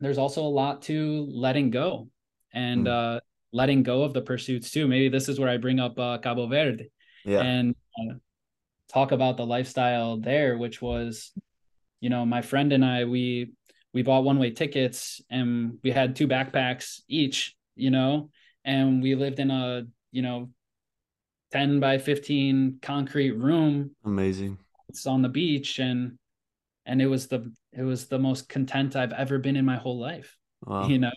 there's 0.00 0.18
also 0.18 0.42
a 0.42 0.48
lot 0.48 0.82
to 0.82 1.26
letting 1.30 1.70
go 1.70 2.08
and 2.52 2.86
mm. 2.86 3.16
uh, 3.16 3.20
letting 3.52 3.82
go 3.82 4.02
of 4.02 4.12
the 4.12 4.20
pursuits 4.20 4.70
too. 4.70 4.88
Maybe 4.88 5.08
this 5.08 5.28
is 5.28 5.38
where 5.38 5.48
I 5.48 5.56
bring 5.56 5.80
up 5.80 5.98
uh, 5.98 6.18
Cabo 6.18 6.46
Verde 6.46 6.90
yeah. 7.24 7.42
and 7.42 7.74
uh, 7.98 8.14
talk 8.88 9.12
about 9.12 9.36
the 9.36 9.46
lifestyle 9.46 10.18
there, 10.18 10.58
which 10.58 10.82
was, 10.82 11.32
you 12.00 12.10
know, 12.10 12.26
my 12.26 12.42
friend 12.42 12.72
and 12.72 12.84
I 12.84 13.04
we 13.04 13.52
we 13.94 14.02
bought 14.02 14.24
one 14.24 14.38
way 14.38 14.50
tickets 14.50 15.22
and 15.30 15.78
we 15.82 15.90
had 15.90 16.16
two 16.16 16.28
backpacks 16.28 17.00
each, 17.08 17.56
you 17.76 17.90
know, 17.90 18.28
and 18.64 19.02
we 19.02 19.14
lived 19.14 19.38
in 19.38 19.50
a 19.50 19.84
you 20.10 20.22
know 20.22 20.50
10 21.52 21.80
by 21.80 21.98
15 21.98 22.78
concrete 22.82 23.32
room 23.32 23.90
amazing 24.04 24.58
it's 24.88 25.06
on 25.06 25.22
the 25.22 25.28
beach 25.28 25.78
and 25.78 26.18
and 26.86 27.02
it 27.02 27.06
was 27.06 27.26
the 27.28 27.52
it 27.72 27.82
was 27.82 28.06
the 28.06 28.18
most 28.18 28.48
content 28.48 28.96
i've 28.96 29.12
ever 29.12 29.38
been 29.38 29.56
in 29.56 29.64
my 29.64 29.76
whole 29.76 29.98
life 29.98 30.36
wow. 30.64 30.86
you 30.86 30.98
know 30.98 31.12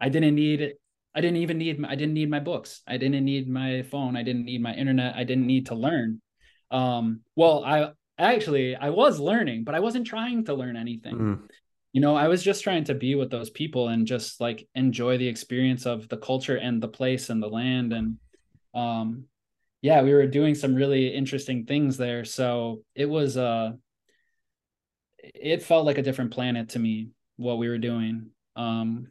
i 0.00 0.08
didn't 0.08 0.34
need 0.34 0.60
it. 0.60 0.80
i 1.14 1.20
didn't 1.20 1.36
even 1.38 1.58
need 1.58 1.84
i 1.84 1.94
didn't 1.94 2.14
need 2.14 2.30
my 2.30 2.40
books 2.40 2.82
i 2.86 2.96
didn't 2.96 3.24
need 3.24 3.48
my 3.48 3.82
phone 3.82 4.16
i 4.16 4.22
didn't 4.22 4.44
need 4.44 4.62
my 4.62 4.74
internet 4.74 5.14
i 5.14 5.24
didn't 5.24 5.46
need 5.46 5.66
to 5.66 5.74
learn 5.74 6.20
um 6.70 7.20
well 7.36 7.64
i 7.64 7.90
actually 8.18 8.76
i 8.76 8.90
was 8.90 9.20
learning 9.20 9.64
but 9.64 9.74
i 9.74 9.80
wasn't 9.80 10.06
trying 10.06 10.44
to 10.44 10.54
learn 10.54 10.76
anything 10.76 11.16
mm. 11.16 11.40
You 11.92 12.00
know 12.00 12.14
i 12.16 12.28
was 12.28 12.42
just 12.42 12.62
trying 12.62 12.84
to 12.84 12.94
be 12.94 13.14
with 13.14 13.30
those 13.30 13.50
people 13.50 13.88
and 13.88 14.06
just 14.06 14.40
like 14.40 14.68
enjoy 14.74 15.16
the 15.18 15.28
experience 15.28 15.86
of 15.86 16.08
the 16.08 16.16
culture 16.16 16.56
and 16.56 16.82
the 16.82 16.88
place 16.88 17.30
and 17.30 17.42
the 17.42 17.48
land 17.48 17.92
and 17.92 18.16
um 18.74 19.24
yeah, 19.80 20.02
we 20.02 20.12
were 20.12 20.26
doing 20.26 20.54
some 20.54 20.74
really 20.74 21.08
interesting 21.08 21.64
things 21.64 21.96
there. 21.96 22.24
So 22.24 22.82
it 22.94 23.06
was 23.06 23.36
uh 23.36 23.72
it 25.22 25.62
felt 25.62 25.86
like 25.86 25.98
a 25.98 26.02
different 26.02 26.32
planet 26.32 26.70
to 26.70 26.78
me 26.78 27.10
what 27.36 27.58
we 27.58 27.68
were 27.68 27.78
doing. 27.78 28.30
Um 28.56 29.08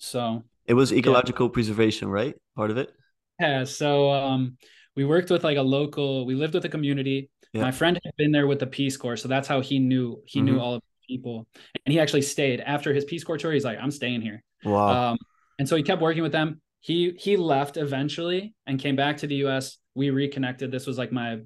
so 0.00 0.42
it 0.66 0.74
was 0.74 0.92
ecological 0.92 1.46
yeah. 1.46 1.52
preservation, 1.52 2.08
right? 2.08 2.34
Part 2.56 2.70
of 2.70 2.78
it? 2.78 2.92
Yeah. 3.40 3.64
So 3.64 4.10
um 4.10 4.56
we 4.96 5.04
worked 5.04 5.30
with 5.30 5.44
like 5.44 5.56
a 5.56 5.62
local 5.62 6.26
we 6.26 6.34
lived 6.34 6.54
with 6.54 6.64
a 6.64 6.68
community. 6.68 7.30
Yeah. 7.52 7.62
My 7.62 7.70
friend 7.70 7.98
had 8.04 8.16
been 8.16 8.32
there 8.32 8.48
with 8.48 8.58
the 8.58 8.66
Peace 8.66 8.96
Corps, 8.96 9.16
so 9.16 9.28
that's 9.28 9.46
how 9.46 9.60
he 9.60 9.78
knew 9.78 10.20
he 10.26 10.40
mm-hmm. 10.40 10.46
knew 10.46 10.60
all 10.60 10.74
of 10.74 10.82
people. 11.06 11.46
And 11.84 11.92
he 11.92 12.00
actually 12.00 12.22
stayed 12.22 12.60
after 12.60 12.92
his 12.92 13.04
Peace 13.04 13.24
Corps 13.24 13.38
tour. 13.38 13.52
He's 13.52 13.64
like, 13.64 13.78
I'm 13.80 13.90
staying 13.90 14.22
here. 14.22 14.42
Wow. 14.64 15.12
Um, 15.12 15.18
and 15.58 15.68
so 15.68 15.76
he 15.76 15.82
kept 15.82 16.02
working 16.02 16.22
with 16.22 16.32
them 16.32 16.60
he 16.84 17.14
he 17.18 17.38
left 17.38 17.78
eventually 17.78 18.52
and 18.66 18.78
came 18.78 18.94
back 18.94 19.16
to 19.16 19.26
the 19.26 19.36
US. 19.46 19.78
We 19.94 20.10
reconnected. 20.10 20.70
This 20.70 20.86
was 20.86 20.98
like 20.98 21.12
my 21.12 21.38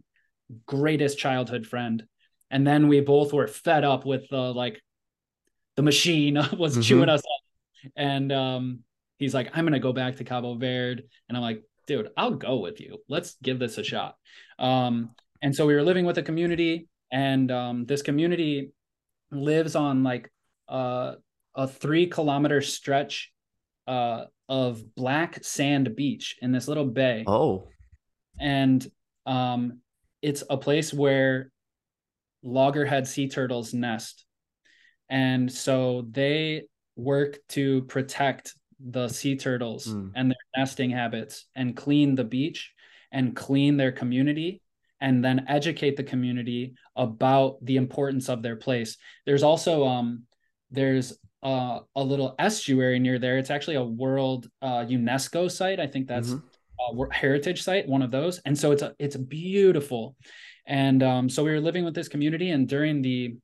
greatest 0.67 1.17
childhood 1.17 1.65
friend. 1.65 2.03
And 2.51 2.67
then 2.67 2.89
we 2.89 3.01
both 3.03 3.33
were 3.33 3.47
fed 3.47 3.85
up 3.85 4.05
with 4.05 4.29
the 4.31 4.53
like 4.53 4.83
the 5.77 5.83
machine 5.83 6.35
was 6.59 6.73
mm-hmm. 6.73 6.81
chewing 6.81 7.09
us 7.09 7.21
up. 7.21 7.93
And 7.95 8.33
um 8.33 8.81
he's 9.21 9.33
like, 9.33 9.57
I'm 9.57 9.65
gonna 9.65 9.79
go 9.79 9.93
back 9.93 10.17
to 10.17 10.25
Cabo 10.25 10.57
Verde. 10.57 11.05
And 11.29 11.37
I'm 11.37 11.43
like, 11.43 11.63
dude, 11.87 12.11
I'll 12.17 12.35
go 12.35 12.57
with 12.57 12.81
you. 12.81 12.99
Let's 13.09 13.37
give 13.41 13.61
this 13.61 13.79
a 13.79 13.85
shot. 13.85 14.17
Um, 14.59 15.15
and 15.41 15.55
so 15.55 15.67
we 15.67 15.75
were 15.75 15.85
living 15.85 16.05
with 16.05 16.19
a 16.19 16.23
community, 16.23 16.89
and 17.13 17.49
um, 17.53 17.87
this 17.87 18.03
community 18.03 18.73
lives 19.31 19.77
on 19.77 20.03
like 20.03 20.31
uh, 20.69 21.15
a 21.55 21.67
three 21.67 22.07
kilometer 22.07 22.61
stretch 22.61 23.33
uh, 23.87 24.25
of 24.49 24.95
black 24.95 25.45
sand 25.45 25.95
beach 25.97 26.37
in 26.41 26.53
this 26.53 26.69
little 26.69 26.87
bay. 26.87 27.25
Oh. 27.27 27.69
And 28.39 28.87
um, 29.27 29.81
it's 30.23 30.45
a 30.49 30.57
place 30.57 30.93
where 30.93 31.51
loggerhead 32.43 33.07
sea 33.07 33.29
turtles 33.29 33.75
nest. 33.75 34.25
And 35.09 35.51
so 35.51 36.07
they 36.11 36.65
work 36.97 37.39
to 37.51 37.83
protect 37.83 38.55
the 38.79 39.09
sea 39.09 39.37
turtles 39.37 39.87
mm. 39.87 40.13
and 40.15 40.31
their 40.31 40.37
nesting 40.57 40.91
habits 40.91 41.47
and 41.55 41.77
clean 41.77 42.15
the 42.15 42.25
beach 42.25 42.73
and 43.11 43.35
clean 43.35 43.77
their 43.77 43.93
community 43.93 44.63
and 45.01 45.25
then 45.25 45.47
educate 45.49 45.97
the 45.97 46.03
community 46.03 46.75
about 46.97 47.65
the 47.65 47.77
importance 47.77 48.29
of 48.29 48.43
their 48.43 48.57
place. 48.57 48.97
There's 49.27 49.43
also 49.43 49.87
um 49.87 50.25
there's 50.71 51.19
uh, 51.43 51.81
a 51.95 52.03
little 52.03 52.35
estuary 52.39 52.99
near 52.99 53.19
there. 53.19 53.39
It's 53.39 53.51
actually 53.51 53.77
a 53.77 53.85
World 53.85 54.49
uh, 54.61 54.85
UNESCO 54.85 55.51
site. 55.51 55.81
I 55.81 55.87
think 55.87 56.09
that's 56.09 56.31
mm-hmm. 56.31 57.01
a 57.01 57.15
heritage 57.15 57.63
site, 57.63 57.89
one 57.89 58.03
of 58.03 58.11
those. 58.11 58.41
And 58.45 58.59
so 58.59 58.73
it's 58.73 58.83
a, 58.83 58.95
it's 58.99 59.17
beautiful. 59.17 60.17
And 60.67 61.03
um, 61.03 61.29
so 61.29 61.45
we 61.45 61.51
were 61.51 61.61
living 61.61 61.85
with 61.85 61.95
this 61.95 62.09
community, 62.09 62.51
and 62.51 62.69
during 62.69 63.03
the 63.03 63.37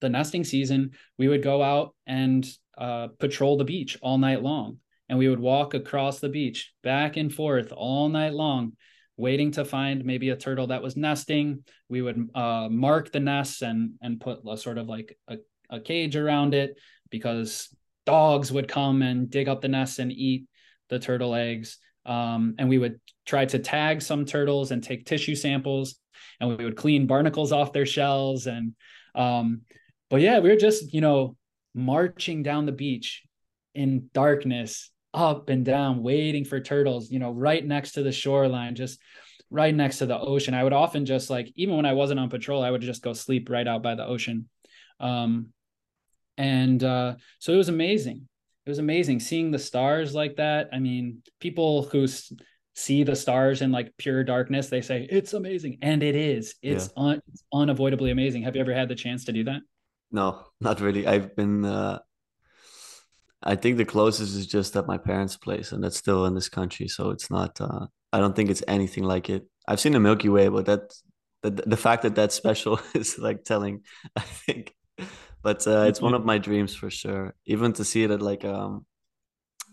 the 0.00 0.08
nesting 0.08 0.44
season, 0.44 0.90
we 1.18 1.26
would 1.26 1.42
go 1.42 1.62
out 1.62 1.94
and 2.06 2.46
uh, 2.76 3.08
patrol 3.18 3.56
the 3.56 3.64
beach 3.64 3.98
all 4.02 4.18
night 4.18 4.42
long, 4.42 4.78
and 5.08 5.18
we 5.18 5.28
would 5.28 5.40
walk 5.40 5.74
across 5.74 6.20
the 6.20 6.28
beach 6.28 6.72
back 6.82 7.16
and 7.16 7.34
forth 7.34 7.72
all 7.72 8.08
night 8.08 8.34
long, 8.34 8.74
waiting 9.16 9.50
to 9.52 9.64
find 9.64 10.04
maybe 10.04 10.30
a 10.30 10.36
turtle 10.36 10.68
that 10.68 10.82
was 10.82 10.96
nesting. 10.96 11.64
We 11.88 12.02
would 12.02 12.30
uh, 12.34 12.68
mark 12.70 13.12
the 13.12 13.20
nests 13.20 13.62
and 13.62 13.92
and 14.02 14.20
put 14.20 14.40
a 14.48 14.56
sort 14.56 14.78
of 14.78 14.88
like 14.88 15.16
a, 15.28 15.36
a 15.70 15.80
cage 15.80 16.16
around 16.16 16.54
it 16.54 16.78
because 17.10 17.74
dogs 18.04 18.52
would 18.52 18.68
come 18.68 19.02
and 19.02 19.28
dig 19.30 19.48
up 19.48 19.60
the 19.60 19.68
nests 19.68 19.98
and 19.98 20.12
eat 20.12 20.46
the 20.88 20.98
turtle 20.98 21.34
eggs. 21.34 21.78
Um, 22.04 22.54
and 22.58 22.68
we 22.68 22.78
would 22.78 23.00
try 23.24 23.44
to 23.46 23.58
tag 23.58 24.00
some 24.00 24.24
turtles 24.24 24.70
and 24.70 24.82
take 24.82 25.06
tissue 25.06 25.34
samples 25.34 25.98
and 26.40 26.56
we 26.56 26.64
would 26.64 26.76
clean 26.76 27.06
barnacles 27.06 27.52
off 27.52 27.72
their 27.72 27.86
shells 27.86 28.46
and 28.46 28.74
um, 29.14 29.62
but 30.08 30.20
yeah 30.20 30.38
we 30.38 30.48
were 30.48 30.56
just 30.56 30.92
you 30.92 31.00
know 31.00 31.36
marching 31.74 32.42
down 32.42 32.66
the 32.66 32.72
beach 32.72 33.22
in 33.74 34.08
darkness 34.14 34.90
up 35.16 35.48
and 35.48 35.64
down 35.64 36.02
waiting 36.02 36.44
for 36.44 36.60
turtles 36.60 37.10
you 37.10 37.18
know 37.18 37.32
right 37.32 37.66
next 37.66 37.92
to 37.92 38.02
the 38.02 38.12
shoreline 38.12 38.74
just 38.74 39.00
right 39.50 39.74
next 39.74 39.98
to 39.98 40.06
the 40.06 40.18
ocean. 40.18 40.54
I 40.54 40.64
would 40.64 40.72
often 40.72 41.06
just 41.06 41.30
like 41.30 41.52
even 41.56 41.76
when 41.76 41.86
i 41.86 41.92
wasn't 41.92 42.20
on 42.20 42.28
patrol 42.28 42.62
i 42.62 42.70
would 42.70 42.80
just 42.80 43.02
go 43.02 43.12
sleep 43.12 43.48
right 43.48 43.66
out 43.66 43.82
by 43.82 43.94
the 43.94 44.06
ocean. 44.06 44.48
Um, 45.00 45.48
and 46.36 46.82
uh, 46.84 47.16
so 47.38 47.52
it 47.52 47.56
was 47.56 47.70
amazing. 47.70 48.28
It 48.66 48.68
was 48.68 48.78
amazing 48.78 49.20
seeing 49.20 49.50
the 49.50 49.58
stars 49.58 50.14
like 50.14 50.36
that. 50.36 50.68
I 50.72 50.78
mean 50.80 51.22
people 51.40 51.84
who 51.84 52.04
s- 52.04 52.32
see 52.74 53.04
the 53.04 53.16
stars 53.16 53.62
in 53.62 53.72
like 53.72 53.96
pure 53.96 54.22
darkness 54.22 54.68
they 54.68 54.82
say 54.82 55.06
it's 55.08 55.32
amazing 55.32 55.78
and 55.80 56.02
it 56.02 56.14
is. 56.14 56.56
It's, 56.60 56.90
yeah. 56.94 57.02
un- 57.02 57.22
it's 57.32 57.44
unavoidably 57.52 58.10
amazing. 58.10 58.42
Have 58.42 58.54
you 58.54 58.60
ever 58.60 58.74
had 58.74 58.88
the 58.88 58.94
chance 58.94 59.24
to 59.26 59.32
do 59.32 59.44
that? 59.44 59.62
No 60.10 60.44
not 60.60 60.80
really. 60.80 61.06
I've 61.06 61.34
been 61.36 61.64
uh 61.64 62.00
i 63.46 63.56
think 63.56 63.76
the 63.76 63.84
closest 63.84 64.36
is 64.36 64.46
just 64.46 64.76
at 64.76 64.86
my 64.86 64.98
parents 64.98 65.36
place 65.36 65.72
and 65.72 65.82
that's 65.82 65.96
still 65.96 66.26
in 66.26 66.34
this 66.34 66.48
country 66.48 66.88
so 66.88 67.10
it's 67.10 67.30
not 67.30 67.58
uh 67.60 67.86
i 68.12 68.18
don't 68.18 68.36
think 68.36 68.50
it's 68.50 68.62
anything 68.68 69.04
like 69.04 69.30
it 69.30 69.46
i've 69.68 69.80
seen 69.80 69.92
the 69.92 70.00
milky 70.00 70.28
way 70.28 70.48
but 70.48 70.66
that 70.66 70.92
the, 71.42 71.50
the 71.50 71.76
fact 71.76 72.02
that 72.02 72.14
that's 72.14 72.34
special 72.34 72.78
is 72.94 73.18
like 73.18 73.44
telling 73.44 73.82
i 74.16 74.20
think 74.20 74.74
but 75.46 75.64
uh, 75.64 75.84
it's 75.86 76.00
one 76.00 76.14
of 76.14 76.24
my 76.24 76.38
dreams 76.38 76.74
for 76.74 76.90
sure. 76.90 77.32
Even 77.44 77.72
to 77.74 77.84
see 77.84 78.02
it 78.02 78.10
at 78.10 78.20
like 78.20 78.44
um, 78.44 78.84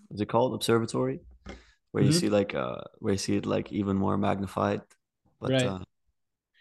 what's 0.07 0.21
it 0.21 0.27
called, 0.27 0.53
observatory, 0.53 1.21
where 1.91 2.03
mm-hmm. 2.03 2.12
you 2.12 2.12
see 2.12 2.29
like 2.29 2.53
uh, 2.53 2.81
where 2.99 3.13
you 3.13 3.17
see 3.17 3.38
it 3.38 3.47
like 3.47 3.71
even 3.71 3.97
more 3.97 4.15
magnified. 4.15 4.81
But 5.41 5.51
right. 5.51 5.63
uh, 5.63 5.79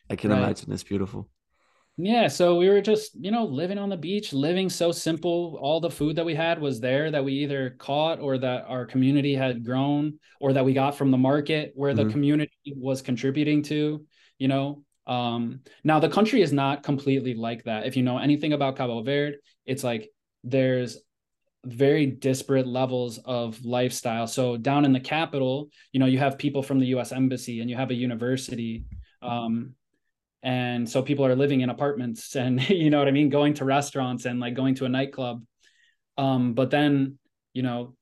I 0.09 0.16
can 0.16 0.31
right. 0.31 0.38
imagine 0.38 0.72
it's 0.72 0.83
beautiful. 0.83 1.29
Yeah, 1.98 2.28
so 2.28 2.57
we 2.57 2.70
were 2.70 2.81
just, 2.81 3.12
you 3.20 3.31
know, 3.31 3.44
living 3.44 3.78
on 3.78 3.90
the 3.90 3.98
beach, 3.98 4.33
living 4.33 4.70
so 4.70 4.92
simple. 4.92 5.59
All 5.61 5.78
the 5.78 5.90
food 5.90 6.16
that 6.16 6.24
we 6.24 6.35
had 6.35 6.59
was 6.59 6.81
there 6.81 7.11
that 7.11 7.24
we 7.24 7.35
either 7.35 7.76
caught 7.78 8.18
or 8.18 8.38
that 8.38 8.64
our 8.66 8.87
community 8.87 9.35
had 9.35 9.64
grown 9.64 10.18
or 10.40 10.55
that 10.55 10.64
we 10.64 10.72
got 10.72 10.96
from 10.96 11.11
the 11.11 11.18
market 11.18 11.72
where 11.74 11.92
mm-hmm. 11.94 12.09
the 12.09 12.12
community 12.12 12.74
was 12.76 13.02
contributing 13.02 13.62
to, 13.64 14.05
you 14.38 14.48
know. 14.48 14.83
Um, 15.07 15.61
now 15.85 15.98
the 15.98 16.09
country 16.09 16.40
is 16.40 16.52
not 16.52 16.83
completely 16.83 17.35
like 17.35 17.64
that. 17.64 17.87
If 17.87 17.96
you 17.96 18.02
know 18.02 18.18
anything 18.18 18.55
about 18.55 18.76
Cabo 18.76 19.02
Verde, 19.02 19.37
it's 19.66 19.85
like 19.85 20.09
there's 20.44 20.98
very 21.64 22.07
disparate 22.07 22.66
levels 22.66 23.18
of 23.18 23.64
lifestyle. 23.64 24.26
So 24.26 24.57
down 24.57 24.85
in 24.85 24.92
the 24.92 25.00
capital, 25.00 25.68
you 25.92 26.00
know, 26.00 26.07
you 26.07 26.18
have 26.18 26.38
people 26.38 26.62
from 26.62 26.78
the 26.78 26.87
U.S. 26.87 27.12
Embassy 27.12 27.61
and 27.61 27.68
you 27.68 27.76
have 27.76 27.90
a 27.90 27.94
university, 27.94 28.85
um, 29.20 29.74
and 30.42 30.88
so 30.88 31.02
people 31.02 31.24
are 31.24 31.37
living 31.37 31.61
in 31.61 31.70
apartments 31.70 32.37
and 32.37 32.68
you 32.68 32.90
know 32.90 32.98
what 32.98 33.09
I 33.09 33.12
mean, 33.12 33.28
going 33.28 33.55
to 33.55 33.64
restaurants 33.64 34.24
and 34.24 34.40
like 34.40 34.55
going 34.55 34.74
to 34.76 34.85
a 34.85 34.88
nightclub. 34.88 35.44
Um, 36.18 36.55
but 36.55 36.70
then, 36.70 37.18
you 37.55 37.62
know, 37.62 37.94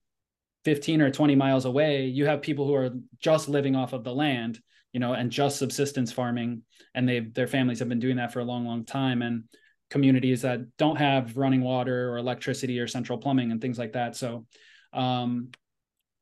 15 0.64 1.00
or 1.00 1.10
20 1.10 1.36
miles 1.36 1.64
away, 1.64 2.06
you 2.06 2.26
have 2.26 2.42
people 2.42 2.66
who 2.66 2.74
are 2.74 2.90
just 3.18 3.48
living 3.48 3.76
off 3.76 3.92
of 3.92 4.04
the 4.04 4.12
land 4.12 4.60
you 4.92 5.00
know, 5.00 5.12
and 5.12 5.30
just 5.30 5.58
subsistence 5.58 6.12
farming. 6.12 6.62
And 6.94 7.08
they 7.08 7.20
their 7.20 7.46
families 7.46 7.78
have 7.78 7.88
been 7.88 8.00
doing 8.00 8.16
that 8.16 8.32
for 8.32 8.40
a 8.40 8.44
long, 8.44 8.66
long 8.66 8.84
time. 8.84 9.22
And 9.22 9.44
communities 9.88 10.42
that 10.42 10.76
don't 10.76 10.96
have 10.96 11.36
running 11.36 11.62
water 11.62 12.10
or 12.10 12.18
electricity 12.18 12.78
or 12.78 12.86
central 12.86 13.18
plumbing 13.18 13.50
and 13.50 13.60
things 13.60 13.78
like 13.78 13.92
that. 13.92 14.16
So 14.16 14.46
um, 14.92 15.50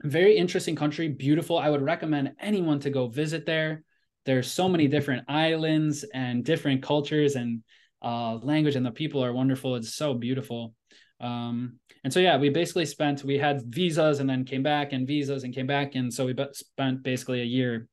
very 0.03 0.37
interesting 0.37 0.75
country, 0.75 1.09
beautiful. 1.09 1.59
I 1.59 1.69
would 1.69 1.83
recommend 1.83 2.35
anyone 2.41 2.81
to 2.81 2.91
go 2.91 3.09
visit 3.09 3.45
there. 3.47 3.85
There's 4.29 4.53
so 4.53 4.69
many 4.69 4.89
different 4.89 5.25
islands 5.27 6.05
and 6.13 6.45
different 6.45 6.83
cultures 6.83 7.35
and 7.35 7.63
uh, 8.03 8.35
language, 8.35 8.77
and 8.77 8.85
the 8.85 8.91
people 8.91 9.25
are 9.25 9.33
wonderful. 9.33 9.75
It's 9.77 9.95
so 9.95 10.13
beautiful. 10.13 10.75
Um, 11.19 11.79
and 12.05 12.13
so 12.13 12.21
yeah, 12.21 12.37
we 12.37 12.51
basically 12.51 12.85
spent 12.85 13.25
we 13.25 13.39
had 13.39 13.63
visas 13.65 14.21
and 14.21 14.29
then 14.29 14.45
came 14.45 14.63
back 14.63 14.93
and 14.93 15.07
visas 15.07 15.45
and 15.45 15.55
came 15.55 15.67
back, 15.67 15.95
and 15.95 16.13
so 16.13 16.27
we 16.27 16.35
spent 16.53 17.03
basically 17.03 17.41
a 17.41 17.47
year 17.47 17.89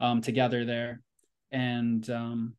um, 0.00 0.22
together 0.22 0.64
there, 0.64 1.02
and 1.52 2.10
um, 2.10 2.54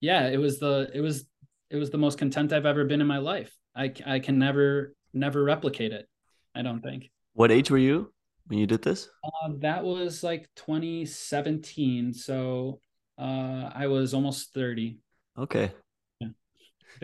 yeah, 0.00 0.26
it 0.26 0.38
was 0.38 0.58
the 0.58 0.90
it 0.92 1.00
was 1.00 1.26
it 1.70 1.76
was 1.76 1.90
the 1.90 1.98
most 1.98 2.18
content 2.18 2.52
I've 2.52 2.66
ever 2.66 2.84
been 2.84 3.02
in 3.02 3.06
my 3.06 3.18
life. 3.18 3.56
I 3.76 3.92
I 4.04 4.18
can 4.18 4.40
never 4.40 4.96
never 5.12 5.44
replicate 5.44 5.92
it. 5.92 6.08
I 6.56 6.62
don't 6.62 6.80
think. 6.82 7.08
What 7.34 7.52
age 7.52 7.70
were 7.70 7.78
you 7.78 8.12
when 8.46 8.58
you 8.58 8.66
did 8.66 8.82
this? 8.82 9.08
Uh, 9.24 9.52
that 9.58 9.84
was 9.84 10.22
like 10.22 10.48
2017. 10.56 12.12
So 12.12 12.80
uh, 13.18 13.70
I 13.74 13.86
was 13.86 14.14
almost 14.14 14.52
30. 14.52 14.98
Okay. 15.38 15.72
Yeah. 16.20 16.28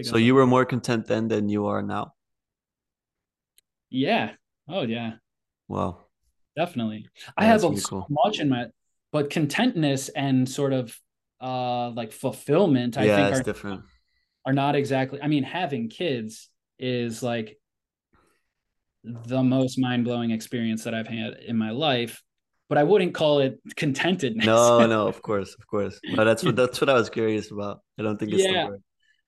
So 0.03 0.17
you 0.17 0.35
were 0.35 0.47
more 0.47 0.65
content 0.65 1.07
then 1.07 1.29
than 1.29 1.49
you 1.49 1.67
are 1.67 1.83
now? 1.83 2.15
Yeah. 3.91 4.33
Oh, 4.69 4.83
yeah. 4.83 5.15
Wow. 5.69 5.99
Definitely. 6.57 7.07
Yeah, 7.17 7.31
I 7.37 7.45
have 7.47 7.63
really 7.63 7.77
so 7.77 7.89
cool. 7.89 8.07
much 8.11 8.41
in 8.41 8.49
my, 8.49 8.67
but 9.13 9.31
contentness 9.31 10.09
and 10.11 10.49
sort 10.49 10.73
of 10.73 10.97
uh 11.41 11.91
like 11.91 12.13
fulfillment, 12.13 12.99
I 12.99 13.07
yeah, 13.07 13.17
think 13.17 13.41
are 13.41 13.43
different. 13.43 13.83
Are 14.45 14.53
not 14.53 14.75
exactly. 14.75 15.21
I 15.23 15.29
mean, 15.29 15.43
having 15.43 15.89
kids 15.89 16.49
is 16.79 17.23
like 17.23 17.60
the 19.05 19.43
most 19.43 19.79
mind 19.79 20.05
blowing 20.05 20.31
experience 20.31 20.85
that 20.85 20.95
I've 20.95 21.09
had 21.09 21.35
in 21.47 21.57
my 21.57 21.71
life. 21.71 22.23
But 22.69 22.79
I 22.79 22.85
wouldn't 22.85 23.15
call 23.15 23.41
it 23.41 23.59
contentedness. 23.77 24.47
No, 24.47 24.87
no, 24.87 25.09
of 25.09 25.23
course, 25.23 25.57
of 25.59 25.67
course. 25.67 25.99
But 26.15 26.25
that's 26.25 26.45
what 26.45 26.55
that's 26.55 26.81
what 26.81 26.89
I 26.89 26.95
was 26.95 27.11
curious 27.11 27.51
about. 27.51 27.81
I 27.99 28.03
don't 28.03 28.19
think 28.19 28.33
it's 28.33 28.45
yeah. 28.45 28.69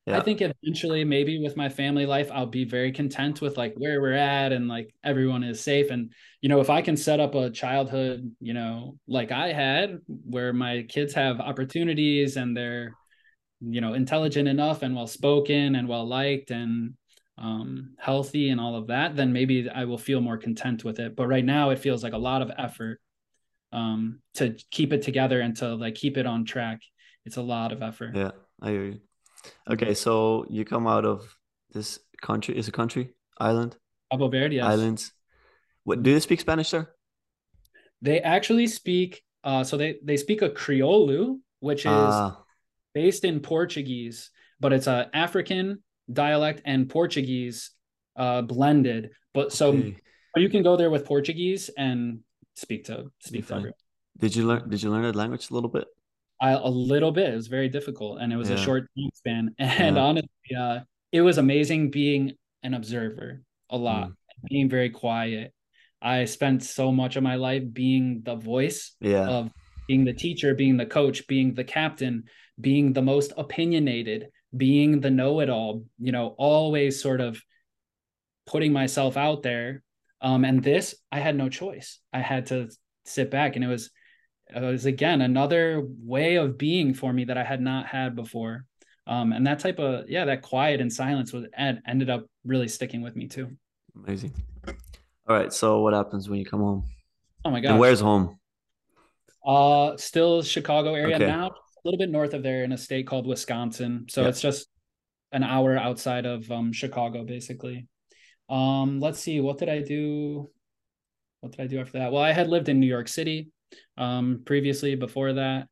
Yeah. 0.06 0.18
I 0.18 0.20
think 0.20 0.42
eventually, 0.42 1.04
maybe 1.04 1.38
with 1.40 1.56
my 1.56 1.68
family 1.68 2.06
life, 2.06 2.28
I'll 2.32 2.46
be 2.46 2.64
very 2.64 2.90
content 2.90 3.40
with 3.40 3.56
like 3.56 3.74
where 3.76 4.00
we're 4.00 4.14
at 4.14 4.50
and 4.52 4.66
like 4.66 4.92
everyone 5.04 5.44
is 5.44 5.61
safe. 5.61 5.90
And, 5.90 6.12
you 6.40 6.48
know, 6.48 6.61
if 6.61 6.70
I 6.70 6.82
can 6.82 6.96
set 6.96 7.20
up 7.20 7.37
a 7.37 7.50
childhood, 7.50 8.35
you 8.40 8.52
know, 8.52 8.96
like 9.06 9.30
I 9.30 9.52
had, 9.52 10.00
where 10.08 10.52
my 10.52 10.87
kids 10.88 11.14
have 11.14 11.38
opportunities 11.38 12.37
and 12.37 12.56
they're, 12.56 12.96
you 13.61 13.80
know, 13.80 13.94
intelligent 13.94 14.48
enough 14.48 14.82
and 14.82 14.96
well 14.96 15.06
spoken 15.06 15.76
and 15.76 15.87
well 15.87 16.06
liked 16.06 16.50
and 16.50 16.94
um, 17.42 17.94
healthy 17.98 18.50
and 18.50 18.61
all 18.61 18.76
of 18.76 18.87
that, 18.87 19.16
then 19.16 19.33
maybe 19.33 19.68
I 19.68 19.85
will 19.85 19.98
feel 19.98 20.20
more 20.20 20.38
content 20.38 20.85
with 20.85 21.00
it. 21.00 21.16
But 21.16 21.26
right 21.26 21.44
now, 21.44 21.70
it 21.70 21.81
feels 21.81 22.02
like 22.02 22.12
a 22.12 22.18
lot 22.18 22.40
of 22.40 22.52
effort 22.57 23.00
um, 23.72 24.20
to 24.35 24.57
keep 24.70 24.92
it 24.92 25.02
together 25.02 25.40
and 25.40 25.57
to 25.57 25.74
like 25.74 25.96
keep 25.96 26.16
it 26.16 26.24
on 26.24 26.44
track. 26.44 26.81
It's 27.24 27.37
a 27.37 27.42
lot 27.42 27.72
of 27.72 27.83
effort. 27.83 28.14
Yeah, 28.14 28.31
I 28.61 28.70
hear 28.70 28.85
you. 28.85 29.00
Okay, 29.68 29.94
so 29.94 30.46
you 30.48 30.64
come 30.64 30.87
out 30.87 31.05
of 31.05 31.37
this 31.72 31.98
country. 32.20 32.57
Is 32.57 32.68
a 32.68 32.72
country 32.72 33.11
island? 33.38 33.76
Cabo 34.12 34.28
Verde. 34.28 34.57
Yes. 34.57 34.64
Islands. 34.64 35.12
What 35.83 36.02
do 36.05 36.14
they 36.14 36.20
speak 36.20 36.40
Spanish 36.40 36.70
there? 36.70 36.90
They 38.00 38.20
actually 38.20 38.68
speak. 38.68 39.22
Uh, 39.42 39.64
so 39.64 39.76
they 39.76 39.98
they 40.05 40.16
speak 40.16 40.42
a 40.42 40.50
Crioulo, 40.50 41.40
which 41.59 41.81
is 41.81 41.90
uh, 41.90 42.35
based 42.94 43.24
in 43.24 43.40
Portuguese, 43.40 44.31
but 44.61 44.72
it's 44.72 44.87
a 44.87 45.11
African 45.12 45.83
dialect 46.10 46.62
and 46.64 46.88
Portuguese 46.88 47.70
uh, 48.16 48.42
blended. 48.42 49.10
But 49.34 49.52
so 49.52 49.68
okay. 49.68 49.96
you 50.36 50.48
can 50.48 50.62
go 50.62 50.76
there 50.76 50.90
with 50.90 51.04
Portuguese 51.04 51.70
and 51.76 52.20
speak 52.54 52.84
to 52.84 53.10
speak 53.20 53.46
to 53.48 53.54
everyone. 53.54 53.72
Did 54.18 54.36
you 54.36 54.46
learn? 54.46 54.68
Did 54.68 54.82
you 54.82 54.90
learn 54.90 55.02
that 55.02 55.16
language 55.16 55.50
a 55.50 55.54
little 55.54 55.70
bit? 55.70 55.86
I, 56.40 56.50
a 56.52 56.68
little 56.68 57.12
bit. 57.12 57.32
It 57.32 57.36
was 57.36 57.46
very 57.46 57.68
difficult, 57.68 58.20
and 58.20 58.32
it 58.32 58.36
was 58.36 58.50
yeah. 58.50 58.56
a 58.56 58.58
short 58.58 58.88
time 58.96 59.10
span. 59.14 59.54
And 59.58 59.96
yeah. 59.96 60.02
honestly, 60.02 60.56
uh, 60.58 60.80
it 61.12 61.20
was 61.20 61.38
amazing 61.38 61.90
being 61.90 62.32
an 62.62 62.74
observer 62.74 63.42
a 63.70 63.76
lot, 63.76 64.08
mm. 64.08 64.14
being 64.48 64.68
very 64.68 64.90
quiet. 64.90 65.52
I 66.00 66.24
spent 66.24 66.64
so 66.64 66.90
much 66.90 67.14
of 67.16 67.22
my 67.22 67.36
life 67.36 67.62
being 67.72 68.22
the 68.24 68.34
voice 68.34 68.96
yeah. 69.00 69.28
of 69.28 69.50
being 69.86 70.04
the 70.04 70.12
teacher, 70.12 70.54
being 70.54 70.76
the 70.76 70.86
coach, 70.86 71.26
being 71.28 71.54
the 71.54 71.64
captain, 71.64 72.24
being 72.60 72.92
the 72.92 73.02
most 73.02 73.32
opinionated, 73.36 74.26
being 74.56 75.00
the 75.00 75.10
know-it-all 75.10 75.84
you 75.98 76.12
know 76.12 76.34
always 76.38 77.00
sort 77.00 77.20
of 77.20 77.40
putting 78.46 78.72
myself 78.72 79.16
out 79.16 79.42
there. 79.42 79.82
Um 80.20 80.44
and 80.44 80.62
this 80.62 80.94
i 81.10 81.18
had 81.18 81.36
no 81.36 81.48
choice. 81.48 81.98
I 82.12 82.20
had 82.20 82.46
to 82.46 82.68
sit 83.04 83.30
back. 83.30 83.56
And 83.56 83.64
it 83.64 83.68
was 83.68 83.90
it 84.54 84.60
was 84.60 84.84
again 84.84 85.22
another 85.22 85.82
way 86.04 86.36
of 86.36 86.58
being 86.58 86.92
for 86.92 87.12
me 87.12 87.24
that 87.24 87.38
i 87.38 87.44
had 87.44 87.60
not 87.60 87.86
had 87.86 88.14
before. 88.14 88.66
Um 89.06 89.32
and 89.32 89.46
that 89.46 89.60
type 89.60 89.78
of 89.78 90.08
yeah 90.08 90.24
that 90.26 90.42
quiet 90.42 90.80
and 90.80 90.92
silence 90.92 91.32
was 91.32 91.46
ended 91.56 92.10
up 92.10 92.26
really 92.44 92.68
sticking 92.68 93.02
with 93.02 93.16
me 93.16 93.28
too. 93.28 93.50
Amazing. 93.96 94.32
All 94.66 95.36
right 95.36 95.52
so 95.52 95.80
what 95.80 95.94
happens 95.94 96.28
when 96.28 96.38
you 96.38 96.44
come 96.44 96.60
home? 96.60 96.84
Oh 97.44 97.50
my 97.50 97.60
god 97.60 97.78
where's 97.78 98.00
home? 98.00 98.38
Uh 99.44 99.96
still 99.96 100.42
chicago 100.42 100.94
area 100.94 101.16
okay. 101.16 101.26
now 101.26 101.50
little 101.84 101.98
bit 101.98 102.10
north 102.10 102.34
of 102.34 102.42
there 102.42 102.64
in 102.64 102.72
a 102.72 102.78
state 102.78 103.06
called 103.06 103.26
Wisconsin. 103.26 104.06
So 104.08 104.26
it's 104.26 104.40
just 104.40 104.68
an 105.32 105.42
hour 105.42 105.76
outside 105.76 106.26
of 106.26 106.50
um, 106.50 106.72
Chicago, 106.72 107.24
basically. 107.24 107.86
Um, 108.48 109.00
let's 109.00 109.18
see, 109.18 109.40
what 109.40 109.58
did 109.58 109.68
I 109.68 109.80
do? 109.80 110.50
What 111.40 111.52
did 111.52 111.62
I 111.62 111.66
do 111.66 111.80
after 111.80 111.98
that? 111.98 112.12
Well, 112.12 112.22
I 112.22 112.32
had 112.32 112.48
lived 112.48 112.68
in 112.68 112.78
New 112.78 112.86
York 112.86 113.08
City 113.08 113.48
um, 113.96 114.42
previously 114.44 114.94
before 114.94 115.32
that. 115.32 115.68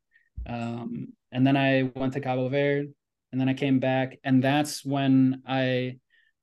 Um, 0.47 1.09
and 1.31 1.45
then 1.45 1.55
I 1.55 1.91
went 1.95 2.13
to 2.13 2.21
Cabo 2.21 2.49
Verde 2.49 2.89
and 3.31 3.39
then 3.39 3.47
I 3.47 3.53
came 3.53 3.79
back. 3.79 4.17
And 4.23 4.43
that's 4.43 4.83
when 4.83 5.43
I 5.47 5.97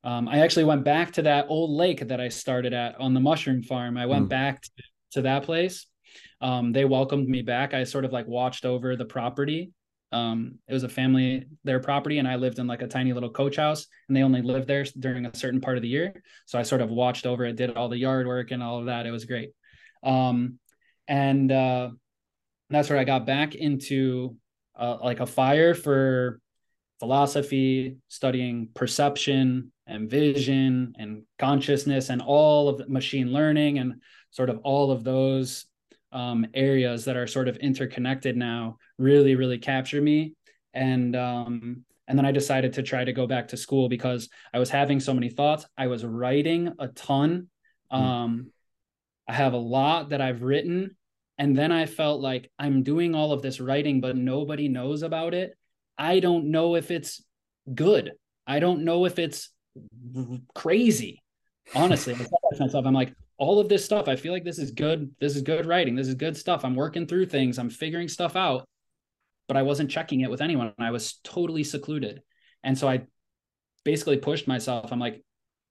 um, 0.04 0.28
I 0.28 0.38
actually 0.38 0.64
went 0.64 0.84
back 0.84 1.14
to 1.14 1.22
that 1.22 1.46
old 1.48 1.70
lake 1.70 2.06
that 2.06 2.20
I 2.20 2.28
started 2.28 2.72
at 2.72 3.00
on 3.00 3.14
the 3.14 3.20
mushroom 3.20 3.62
farm. 3.62 3.98
I 3.98 4.06
went 4.06 4.26
mm. 4.26 4.30
back 4.30 4.62
to, 4.62 4.70
to 5.14 5.22
that 5.22 5.42
place 5.42 5.87
um, 6.40 6.72
they 6.72 6.84
welcomed 6.84 7.28
me 7.28 7.42
back. 7.42 7.74
I 7.74 7.84
sort 7.84 8.04
of 8.04 8.12
like 8.12 8.26
watched 8.26 8.64
over 8.64 8.96
the 8.96 9.04
property. 9.04 9.72
Um, 10.10 10.58
it 10.66 10.72
was 10.72 10.84
a 10.84 10.88
family, 10.88 11.44
their 11.64 11.80
property, 11.80 12.18
and 12.18 12.26
I 12.26 12.36
lived 12.36 12.58
in 12.58 12.66
like 12.66 12.82
a 12.82 12.88
tiny 12.88 13.12
little 13.12 13.30
coach 13.30 13.56
house, 13.56 13.86
and 14.08 14.16
they 14.16 14.22
only 14.22 14.40
lived 14.40 14.66
there 14.66 14.84
during 14.98 15.26
a 15.26 15.36
certain 15.36 15.60
part 15.60 15.76
of 15.76 15.82
the 15.82 15.88
year. 15.88 16.22
So 16.46 16.58
I 16.58 16.62
sort 16.62 16.80
of 16.80 16.90
watched 16.90 17.26
over 17.26 17.44
it, 17.44 17.56
did 17.56 17.76
all 17.76 17.88
the 17.88 17.98
yard 17.98 18.26
work 18.26 18.50
and 18.50 18.62
all 18.62 18.78
of 18.78 18.86
that. 18.86 19.06
It 19.06 19.10
was 19.10 19.26
great. 19.26 19.50
Um, 20.02 20.58
and 21.06 21.50
uh, 21.52 21.90
that's 22.70 22.88
where 22.88 22.98
I 22.98 23.04
got 23.04 23.26
back 23.26 23.54
into 23.54 24.36
uh, 24.76 24.98
like 25.02 25.20
a 25.20 25.26
fire 25.26 25.74
for 25.74 26.40
philosophy, 27.00 27.96
studying 28.08 28.68
perception 28.74 29.72
and 29.86 30.10
vision 30.10 30.94
and 30.98 31.22
consciousness 31.38 32.10
and 32.10 32.22
all 32.22 32.68
of 32.68 32.88
machine 32.88 33.32
learning 33.32 33.78
and 33.78 34.02
sort 34.30 34.50
of 34.50 34.58
all 34.64 34.90
of 34.90 35.04
those 35.04 35.66
um, 36.12 36.46
areas 36.54 37.04
that 37.04 37.16
are 37.16 37.26
sort 37.26 37.48
of 37.48 37.56
interconnected 37.58 38.36
now 38.36 38.78
really 38.98 39.34
really 39.34 39.58
capture 39.58 40.00
me. 40.00 40.34
And 40.74 41.16
um, 41.16 41.84
and 42.08 42.18
then 42.18 42.24
i 42.24 42.32
decided 42.32 42.72
to 42.72 42.82
try 42.82 43.04
to 43.04 43.12
go 43.12 43.26
back 43.26 43.48
to 43.48 43.56
school 43.56 43.88
because 43.88 44.28
i 44.52 44.58
was 44.58 44.70
having 44.70 44.98
so 44.98 45.14
many 45.14 45.28
thoughts. 45.28 45.66
I 45.76 45.86
was 45.86 46.04
writing 46.04 46.72
a 46.78 46.88
ton. 46.88 47.48
Hmm. 47.90 47.96
um, 47.96 48.50
i 49.28 49.32
have 49.32 49.52
a 49.52 49.58
lot 49.58 50.10
that 50.10 50.20
i've 50.20 50.42
written. 50.42 50.96
And 51.40 51.56
then 51.56 51.70
i 51.70 51.86
felt 51.86 52.20
like 52.20 52.50
i'm 52.58 52.82
doing 52.82 53.14
all 53.14 53.32
of 53.32 53.42
this 53.42 53.60
writing 53.60 54.00
but 54.00 54.16
nobody 54.16 54.68
knows 54.68 55.02
about 55.02 55.34
it. 55.34 55.56
I 55.96 56.20
don't 56.20 56.50
know 56.50 56.76
if 56.76 56.90
it's 56.90 57.22
good. 57.74 58.12
I 58.46 58.60
don't 58.60 58.84
know 58.84 59.04
if 59.04 59.18
it's 59.18 59.50
crazy. 60.54 61.22
Honestly 61.74 62.14
i 62.14 62.58
myself. 62.58 62.86
I'm 62.86 62.94
like 62.94 63.12
all 63.38 63.60
of 63.60 63.68
this 63.68 63.84
stuff. 63.84 64.08
I 64.08 64.16
feel 64.16 64.32
like 64.32 64.44
this 64.44 64.58
is 64.58 64.72
good. 64.72 65.14
This 65.20 65.36
is 65.36 65.42
good 65.42 65.64
writing. 65.64 65.94
This 65.94 66.08
is 66.08 66.14
good 66.14 66.36
stuff. 66.36 66.64
I'm 66.64 66.74
working 66.74 67.06
through 67.06 67.26
things. 67.26 67.58
I'm 67.58 67.70
figuring 67.70 68.08
stuff 68.08 68.36
out, 68.36 68.68
but 69.46 69.56
I 69.56 69.62
wasn't 69.62 69.90
checking 69.90 70.20
it 70.20 70.30
with 70.30 70.42
anyone. 70.42 70.74
I 70.78 70.90
was 70.90 71.20
totally 71.24 71.64
secluded. 71.64 72.20
And 72.64 72.76
so 72.76 72.88
I 72.88 73.06
basically 73.84 74.18
pushed 74.18 74.48
myself. 74.48 74.92
I'm 74.92 74.98
like, 74.98 75.22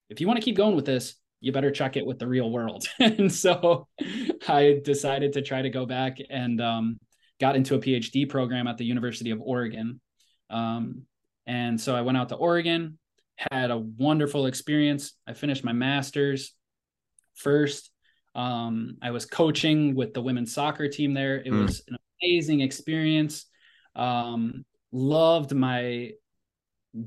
if 0.09 0.21
you 0.21 0.27
want 0.27 0.39
to 0.39 0.45
keep 0.45 0.55
going 0.55 0.75
with 0.75 0.85
this, 0.85 1.15
you 1.41 1.51
better 1.51 1.69
check 1.69 1.97
it 1.97 2.05
with 2.05 2.19
the 2.19 2.27
real 2.27 2.49
world. 2.49 2.87
and 2.99 3.31
so 3.31 3.87
I 4.47 4.79
decided 4.83 5.33
to 5.33 5.41
try 5.41 5.61
to 5.61 5.69
go 5.69 5.85
back 5.85 6.17
and 6.29 6.61
um, 6.61 6.99
got 7.39 7.55
into 7.55 7.75
a 7.75 7.79
PhD 7.79 8.27
program 8.27 8.67
at 8.67 8.77
the 8.77 8.85
University 8.85 9.31
of 9.31 9.41
Oregon. 9.41 9.99
Um, 10.49 11.03
and 11.45 11.79
so 11.79 11.95
I 11.95 12.01
went 12.01 12.17
out 12.17 12.29
to 12.29 12.35
Oregon, 12.35 12.97
had 13.51 13.71
a 13.71 13.77
wonderful 13.77 14.45
experience. 14.45 15.13
I 15.27 15.33
finished 15.33 15.63
my 15.63 15.73
master's 15.73 16.53
first. 17.37 17.91
Um, 18.35 18.97
I 19.01 19.11
was 19.11 19.25
coaching 19.25 19.95
with 19.95 20.13
the 20.13 20.21
women's 20.21 20.53
soccer 20.53 20.87
team 20.87 21.13
there. 21.13 21.37
It 21.37 21.47
mm. 21.47 21.63
was 21.63 21.83
an 21.87 21.97
amazing 22.21 22.61
experience. 22.61 23.45
Um, 23.95 24.63
loved 24.91 25.53
my 25.53 26.11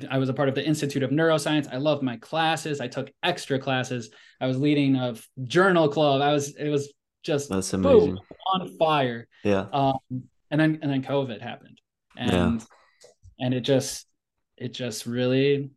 I 0.09 0.19
was 0.19 0.29
a 0.29 0.35
part 0.35 0.49
of 0.49 0.55
the 0.55 0.65
Institute 0.65 1.03
of 1.03 1.11
Neuroscience. 1.11 1.73
I 1.73 1.79
loved 1.79 2.03
my 2.03 2.17
classes. 2.17 2.81
I 2.81 2.87
took 2.87 3.11
extra 3.23 3.59
classes. 3.59 4.11
I 4.41 4.47
was 4.47 4.59
leading 4.59 4.97
a 4.97 5.17
journal 5.45 5.89
club. 5.89 6.21
I 6.21 6.33
was 6.33 6.55
it 6.57 6.69
was 6.69 6.93
just 7.23 7.51
that's 7.51 7.73
amazing 7.73 8.15
boom, 8.15 8.21
on 8.55 8.77
fire. 8.79 9.27
Yeah. 9.45 9.67
Um, 9.73 9.99
and 10.51 10.61
then 10.61 10.79
and 10.83 10.91
then 10.91 11.03
COVID 11.03 11.41
happened, 11.41 11.81
and 12.17 12.61
yeah. 12.61 13.47
and 13.47 13.55
it 13.55 13.61
just 13.61 14.07
it 14.57 14.73
just 14.73 15.07
really, 15.07 15.71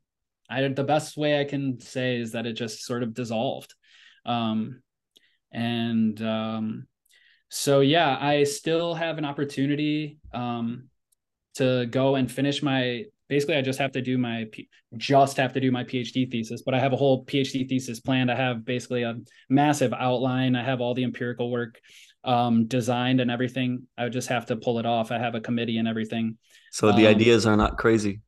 I 0.49 0.68
the 0.68 0.84
best 0.84 1.18
way 1.18 1.39
I 1.39 1.45
can 1.45 1.80
say 1.80 2.18
is 2.18 2.34
that 2.34 2.45
it 2.45 2.54
just 2.54 2.84
sort 2.84 3.04
of 3.04 3.14
dissolved, 3.14 3.74
um, 4.26 4.82
and 5.51 6.21
um, 6.21 6.88
so 7.49 7.82
yeah, 7.82 8.17
I 8.19 8.43
still 8.43 8.93
have 8.93 9.17
an 9.17 9.26
opportunity 9.26 10.17
um 10.34 10.89
to 11.55 11.86
go 11.86 12.15
and 12.15 12.32
finish 12.32 12.63
my 12.63 13.05
basically 13.30 13.55
I 13.55 13.61
just 13.61 13.80
have 13.80 13.91
to 13.93 14.01
do 14.01 14.17
my 14.17 14.45
just 14.97 15.38
have 15.38 15.53
to 15.53 15.59
do 15.59 15.71
my 15.71 15.84
PhD 15.84 16.30
thesis, 16.30 16.61
but 16.61 16.74
I 16.74 16.80
have 16.80 16.93
a 16.93 16.95
whole 16.95 17.26
PhD 17.26 17.67
thesis 17.67 17.99
planned. 17.99 18.32
I 18.32 18.36
have 18.36 18.65
basically 18.65 19.03
a 19.03 19.15
massive 19.49 19.93
outline. 19.93 20.55
I 20.55 20.63
have 20.63 20.82
all 20.82 20.93
the 20.93 21.03
empirical 21.03 21.49
work 21.49 21.80
um, 22.24 22.65
designed 22.67 23.19
and 23.21 23.32
everything. 23.32 23.88
I 23.97 24.03
would 24.03 24.13
just 24.13 24.30
have 24.30 24.45
to 24.47 24.55
pull 24.55 24.80
it 24.80 24.86
off. 24.86 25.11
I 25.11 25.17
have 25.17 25.36
a 25.36 25.41
committee 25.41 25.78
and 25.78 25.88
everything. 25.88 26.38
So 26.71 26.91
the 26.91 27.07
um, 27.07 27.15
ideas 27.15 27.45
are 27.45 27.57
not 27.57 27.78
crazy. 27.78 28.21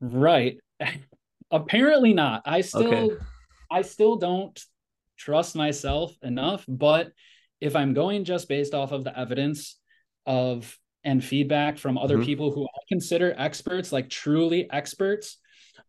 Right. 0.00 0.58
Apparently 1.50 2.12
not. 2.12 2.42
I 2.44 2.60
still 2.60 2.92
okay. 2.92 3.16
I 3.70 3.82
still 3.82 4.16
don't 4.16 4.58
trust 5.16 5.56
myself 5.56 6.14
enough, 6.22 6.64
but 6.68 7.12
if 7.60 7.74
I'm 7.74 7.92
going 7.92 8.24
just 8.24 8.48
based 8.48 8.74
off 8.74 8.92
of 8.92 9.04
the 9.04 9.18
evidence 9.18 9.78
of 10.26 10.76
and 11.04 11.24
feedback 11.24 11.78
from 11.78 11.96
other 11.96 12.16
mm-hmm. 12.16 12.24
people 12.24 12.52
who 12.52 12.64
I 12.64 12.80
consider 12.88 13.34
experts, 13.36 13.92
like 13.92 14.10
truly 14.10 14.70
experts, 14.70 15.38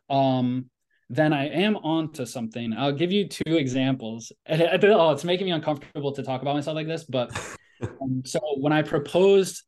um, 0.09 0.69
then 1.09 1.33
I 1.33 1.47
am 1.47 1.75
on 1.77 2.11
to 2.13 2.25
something. 2.25 2.73
I'll 2.73 2.91
give 2.91 3.11
you 3.11 3.27
two 3.27 3.55
examples. 3.57 4.31
oh, 4.49 5.11
it's 5.11 5.23
making 5.23 5.45
me 5.45 5.51
uncomfortable 5.51 6.11
to 6.13 6.23
talk 6.23 6.41
about 6.41 6.55
myself 6.55 6.75
like 6.75 6.87
this, 6.87 7.03
but 7.03 7.31
um, 8.01 8.21
so 8.25 8.39
when 8.57 8.73
I 8.73 8.81
proposed 8.81 9.63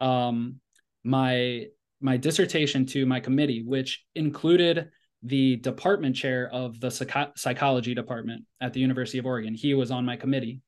um, 0.00 0.60
my 1.04 1.66
my 2.00 2.16
dissertation 2.16 2.84
to 2.86 3.06
my 3.06 3.20
committee, 3.20 3.62
which 3.62 4.04
included 4.14 4.90
the 5.22 5.56
department 5.56 6.16
chair 6.16 6.48
of 6.52 6.80
the 6.80 6.90
psych- 6.90 7.36
psychology 7.36 7.94
department 7.94 8.44
at 8.60 8.72
the 8.72 8.80
University 8.80 9.18
of 9.18 9.26
Oregon, 9.26 9.54
he 9.54 9.74
was 9.74 9.90
on 9.90 10.04
my 10.04 10.16
committee. 10.16 10.60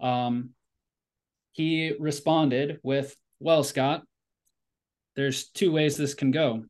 Um, 0.00 0.50
he 1.52 1.94
responded 1.98 2.80
with 2.82 3.16
well, 3.42 3.64
Scott, 3.64 4.04
there's 5.16 5.48
two 5.48 5.72
ways 5.72 5.96
this 5.96 6.14
can 6.14 6.30
go. 6.30 6.64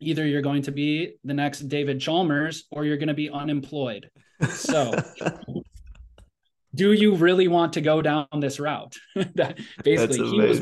Either 0.00 0.26
you're 0.26 0.42
going 0.42 0.62
to 0.62 0.72
be 0.72 1.16
the 1.24 1.34
next 1.34 1.60
David 1.68 2.00
Chalmers 2.00 2.64
or 2.70 2.84
you're 2.84 2.96
going 2.96 3.08
to 3.08 3.14
be 3.14 3.30
unemployed. 3.30 4.10
So, 4.48 4.94
do 6.74 6.92
you 6.92 7.14
really 7.16 7.48
want 7.48 7.74
to 7.74 7.80
go 7.80 8.02
down 8.02 8.26
this 8.38 8.58
route? 8.58 8.96
that 9.34 9.58
basically 9.84 10.28
he 10.28 10.40
was 10.40 10.60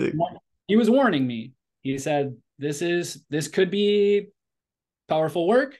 he 0.66 0.76
was 0.76 0.90
warning 0.90 1.26
me. 1.26 1.52
He 1.82 1.98
said 1.98 2.36
this 2.58 2.82
is 2.82 3.24
this 3.30 3.48
could 3.48 3.70
be 3.70 4.28
powerful 5.08 5.46
work. 5.46 5.78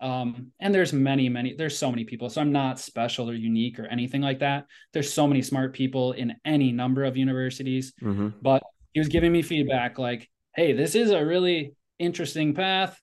Um, 0.00 0.52
and 0.60 0.74
there's 0.74 0.92
many, 0.92 1.28
many, 1.28 1.54
there's 1.54 1.76
so 1.76 1.90
many 1.90 2.04
people. 2.04 2.30
So 2.30 2.40
I'm 2.40 2.52
not 2.52 2.78
special 2.78 3.28
or 3.28 3.34
unique 3.34 3.78
or 3.78 3.86
anything 3.86 4.20
like 4.20 4.40
that. 4.40 4.66
There's 4.92 5.12
so 5.12 5.26
many 5.26 5.42
smart 5.42 5.74
people 5.74 6.12
in 6.12 6.36
any 6.44 6.72
number 6.72 7.04
of 7.04 7.16
universities. 7.16 7.92
Mm-hmm. 8.02 8.28
But 8.40 8.62
he 8.92 9.00
was 9.00 9.08
giving 9.08 9.32
me 9.32 9.42
feedback 9.42 9.98
like, 9.98 10.28
hey, 10.54 10.72
this 10.72 10.94
is 10.94 11.10
a 11.10 11.24
really 11.24 11.74
interesting 11.98 12.54
path, 12.54 13.00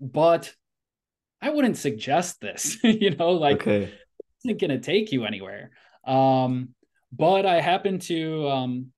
but 0.00 0.52
I 1.40 1.50
wouldn't 1.50 1.76
suggest 1.76 2.40
this, 2.40 2.78
you 2.84 3.14
know, 3.16 3.32
like 3.32 3.62
okay. 3.62 3.82
it's 3.84 4.44
not 4.44 4.58
gonna 4.58 4.80
take 4.80 5.12
you 5.12 5.24
anywhere. 5.24 5.70
Um, 6.06 6.70
but 7.12 7.46
I 7.46 7.60
happened 7.60 8.02
to 8.02 8.48
um, 8.48 8.92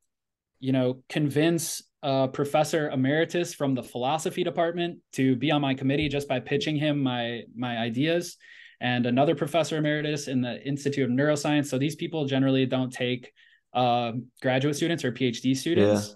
you 0.61 0.72
know, 0.72 1.03
convince 1.09 1.82
a 2.07 2.28
professor 2.28 2.88
emeritus 2.90 3.52
from 3.52 3.74
the 3.74 3.82
philosophy 3.82 4.42
department 4.44 4.98
to 5.12 5.36
be 5.36 5.50
on 5.50 5.61
my 5.61 5.74
committee 5.74 6.09
just 6.09 6.28
by 6.28 6.38
pitching 6.40 6.76
him 6.76 7.02
my 7.02 7.42
my 7.54 7.76
ideas 7.78 8.36
and 8.80 9.07
another 9.07 9.34
professor 9.34 9.76
emeritus 9.76 10.28
in 10.28 10.40
the 10.40 10.62
institute 10.66 11.04
of 11.04 11.11
neuroscience 11.11 11.66
so 11.66 11.78
these 11.78 11.96
people 11.96 12.24
generally 12.26 12.64
don't 12.64 12.92
take 12.92 13.32
uh, 13.74 14.12
graduate 14.40 14.76
students 14.76 15.04
or 15.04 15.12
phd 15.12 15.57
students 15.57 16.14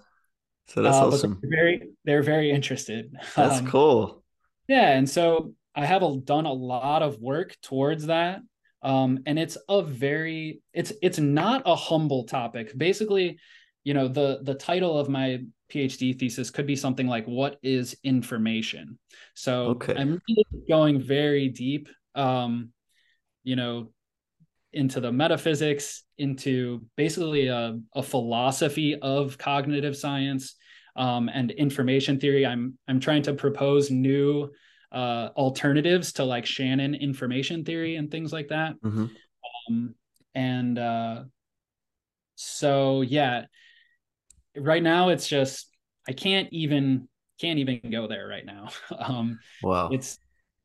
so 0.67 0.81
that's 0.81 0.97
uh, 0.97 1.07
awesome. 1.07 1.39
They're 1.41 1.49
very, 1.49 1.89
they're 2.05 2.23
very 2.23 2.51
interested. 2.51 3.13
That's 3.35 3.59
um, 3.59 3.67
cool. 3.67 4.23
Yeah, 4.67 4.91
and 4.91 5.09
so 5.09 5.53
I 5.75 5.85
have 5.85 6.01
a, 6.01 6.17
done 6.17 6.45
a 6.45 6.53
lot 6.53 7.01
of 7.01 7.19
work 7.19 7.57
towards 7.61 8.05
that, 8.05 8.39
um, 8.81 9.19
and 9.25 9.37
it's 9.37 9.57
a 9.67 9.81
very, 9.81 10.61
it's 10.73 10.93
it's 11.01 11.19
not 11.19 11.63
a 11.65 11.75
humble 11.75 12.23
topic. 12.23 12.77
Basically, 12.77 13.37
you 13.83 13.93
know, 13.93 14.07
the 14.07 14.39
the 14.43 14.53
title 14.53 14.97
of 14.97 15.09
my 15.09 15.39
PhD 15.71 16.17
thesis 16.17 16.49
could 16.49 16.67
be 16.67 16.75
something 16.75 17.07
like 17.07 17.25
"What 17.25 17.57
is 17.63 17.95
information?" 18.03 18.99
So 19.33 19.67
okay. 19.67 19.95
I'm 19.95 20.21
really 20.27 20.65
going 20.67 21.01
very 21.01 21.49
deep. 21.49 21.89
Um, 22.13 22.69
you 23.43 23.55
know, 23.55 23.91
into 24.73 24.99
the 24.99 25.11
metaphysics, 25.11 26.03
into 26.17 26.85
basically 26.95 27.47
a, 27.47 27.79
a 27.95 28.03
philosophy 28.03 28.95
of 28.95 29.37
cognitive 29.37 29.97
science, 29.97 30.55
um, 30.95 31.29
and 31.33 31.51
information 31.51 32.19
theory. 32.19 32.45
I'm 32.45 32.77
I'm 32.87 32.99
trying 32.99 33.23
to 33.23 33.33
propose 33.33 33.89
new 33.89 34.51
uh, 34.91 35.29
alternatives 35.35 36.13
to 36.13 36.25
like 36.25 36.45
Shannon 36.45 36.95
information 36.95 37.63
theory 37.63 37.95
and 37.95 38.11
things 38.11 38.33
like 38.33 38.49
that. 38.49 38.73
Mm-hmm. 38.81 39.05
Um, 39.69 39.95
and 40.35 40.77
uh, 40.77 41.23
so 42.35 43.01
yeah, 43.01 43.45
right 44.57 44.83
now 44.83 45.09
it's 45.09 45.27
just 45.27 45.67
I 46.07 46.13
can't 46.13 46.49
even 46.51 47.07
can't 47.39 47.59
even 47.59 47.81
go 47.91 48.07
there 48.07 48.27
right 48.27 48.45
now. 48.45 48.69
um, 48.97 49.39
wow, 49.63 49.89
it's 49.91 50.17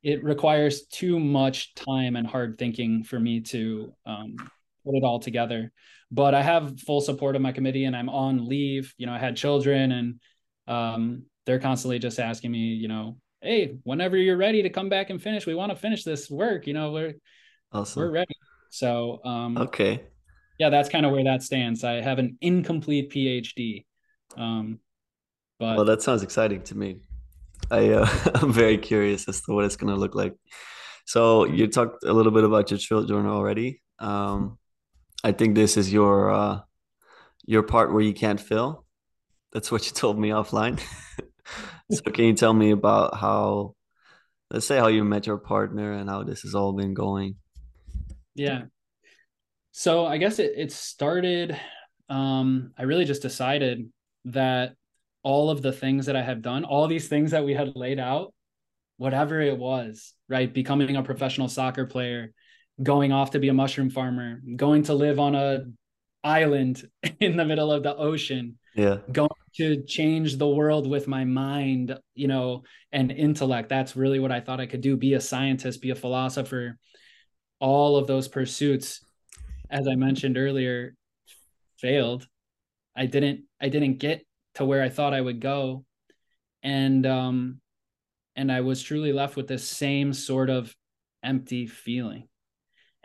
it 0.03 0.23
requires 0.23 0.87
too 0.87 1.19
much 1.19 1.75
time 1.75 2.17
and 2.17 2.27
hard 2.27 2.59
thinking 2.59 3.03
for 3.03 3.19
me 3.19 3.41
to 3.41 3.93
um, 4.05 4.37
put 4.85 4.95
it 4.95 5.03
all 5.03 5.19
together 5.19 5.73
but 6.11 6.35
I 6.35 6.43
have 6.43 6.81
full 6.81 7.01
support 7.01 7.37
of 7.37 7.43
my 7.43 7.53
committee 7.53 7.85
and 7.85 7.97
I'm 7.97 8.09
on 8.09 8.49
leave. 8.49 8.95
You 8.97 9.07
know, 9.07 9.13
I 9.13 9.19
had 9.19 9.37
children 9.37 9.93
and 9.93 10.21
um, 10.69 11.25
they're 11.45 11.59
constantly 11.59 11.99
just 11.99 12.19
asking 12.19 12.53
me, 12.53 12.59
you 12.59 12.89
know, 12.89 13.19
hey, 13.41 13.79
whenever 13.83 14.17
you're 14.17 14.37
ready 14.37 14.63
to 14.63 14.71
come 14.71 14.89
back 14.89 15.11
and 15.11 15.21
finish, 15.21 15.47
we 15.47 15.55
want 15.55 15.71
to 15.71 15.77
finish 15.77 16.05
this 16.05 16.31
work. 16.31 16.67
You 16.67 16.75
know, 16.75 16.93
we're 16.93 17.15
awesome. 17.73 18.03
we're 18.03 18.11
ready. 18.11 18.35
So 18.71 19.21
um, 19.25 19.57
okay, 19.59 20.05
yeah, 20.59 20.71
that's 20.71 20.89
kind 20.89 21.07
of 21.07 21.13
where 21.13 21.25
that 21.25 21.43
stands. 21.43 21.85
I 21.85 22.01
have 22.01 22.19
an 22.19 22.39
incomplete 22.41 23.11
PhD. 23.11 23.85
Um, 24.37 24.81
but 25.59 25.77
well, 25.77 25.85
that 25.87 26.03
sounds 26.03 26.23
exciting 26.23 26.63
to 26.63 26.77
me. 26.77 27.01
I 27.71 27.91
uh, 27.91 28.09
I'm 28.35 28.53
very 28.53 28.79
curious 28.79 29.29
as 29.29 29.41
to 29.43 29.53
what 29.53 29.65
it's 29.65 29.77
gonna 29.77 29.97
look 29.97 30.15
like. 30.15 30.35
So 31.05 31.45
you 31.45 31.69
talked 31.69 32.05
a 32.05 32.13
little 32.13 32.33
bit 32.33 32.45
about 32.45 32.71
your 32.71 32.79
children 32.79 33.27
already. 33.27 33.81
Um, 33.99 34.59
I 35.23 35.33
think 35.33 35.55
this 35.55 35.77
is 35.77 35.93
your 35.93 36.31
uh, 36.31 36.61
your 37.47 37.63
part 37.63 37.93
where 37.93 38.03
you 38.03 38.13
can't 38.13 38.41
fill. 38.41 38.85
That's 39.53 39.71
what 39.71 39.87
you 39.87 39.93
told 39.93 40.19
me 40.19 40.31
offline. 40.31 40.81
so 41.91 42.03
can 42.11 42.25
you 42.25 42.35
tell 42.35 42.53
me 42.53 42.73
about 42.73 43.17
how, 43.17 43.75
let's 44.51 44.67
say, 44.67 44.77
how 44.79 44.89
you 44.89 45.05
met 45.05 45.27
your 45.27 45.39
partner 45.39 45.93
and 45.93 46.11
how 46.11 46.25
this 46.25 46.43
has 46.43 46.55
all 46.55 46.73
been 46.73 46.93
going? 46.93 47.37
Yeah. 48.35 48.65
So 49.79 50.07
I 50.07 50.17
guess 50.17 50.39
it 50.39 50.55
it 50.57 50.73
started. 50.73 51.55
Um, 52.09 52.73
I 52.79 52.85
really 52.85 53.05
just 53.05 53.21
decided 53.21 53.93
that 54.25 54.73
all 55.23 55.51
of 55.51 55.61
the 55.61 55.71
things 55.71 56.07
that 56.07 56.17
I 56.17 56.23
have 56.23 56.41
done, 56.41 56.65
all 56.65 56.89
these 56.89 57.09
things 57.09 57.33
that 57.33 57.45
we 57.45 57.53
had 57.53 57.77
laid 57.77 57.99
out, 57.99 58.33
whatever 58.97 59.39
it 59.39 59.59
was, 59.59 60.15
right? 60.31 60.51
Becoming 60.51 60.97
a 60.97 61.03
professional 61.03 61.47
soccer 61.47 61.85
player, 61.85 62.33
going 62.83 63.13
off 63.13 63.33
to 63.33 63.39
be 63.39 63.49
a 63.49 63.53
mushroom 63.53 63.91
farmer, 63.91 64.41
going 64.57 64.85
to 64.85 64.95
live 64.95 65.21
on 65.21 65.35
a 65.35 65.67
island 66.25 66.83
in 67.21 67.37
the 67.37 67.45
middle 67.45 67.71
of 67.71 67.83
the 67.83 67.95
ocean. 67.95 68.59
Yeah. 68.75 69.01
Going 69.13 69.29
to 69.57 69.85
change 69.85 70.39
the 70.39 70.49
world 70.49 70.89
with 70.89 71.07
my 71.07 71.25
mind, 71.27 71.99
you 72.15 72.29
know, 72.29 72.63
and 72.93 73.13
intellect. 73.13 73.69
That's 73.69 73.95
really 73.95 74.21
what 74.21 74.33
I 74.33 74.41
thought 74.41 74.61
I 74.61 74.67
could 74.67 74.81
do. 74.81 74.97
Be 74.97 75.13
a 75.13 75.21
scientist, 75.21 75.83
be 75.83 75.91
a 75.91 75.95
philosopher. 75.95 76.79
All 77.61 77.99
of 77.99 78.07
those 78.07 78.27
pursuits, 78.27 79.06
as 79.71 79.89
I 79.89 79.95
mentioned 79.95 80.39
earlier, 80.39 80.95
failed. 81.79 82.27
I 82.97 83.07
didn't 83.07 83.45
I 83.61 83.69
didn't 83.69 83.99
get 83.99 84.25
to 84.55 84.65
where 84.65 84.83
I 84.83 84.89
thought 84.89 85.15
I 85.15 85.21
would 85.21 85.41
go. 85.41 85.85
And 86.63 87.07
um 87.07 87.61
and 88.35 88.51
I 88.51 88.61
was 88.61 88.83
truly 88.83 89.13
left 89.13 89.37
with 89.37 89.49
this 89.49 89.69
same 89.69 90.13
sort 90.13 90.51
of 90.51 90.75
empty 91.23 91.67
feeling 91.67 92.29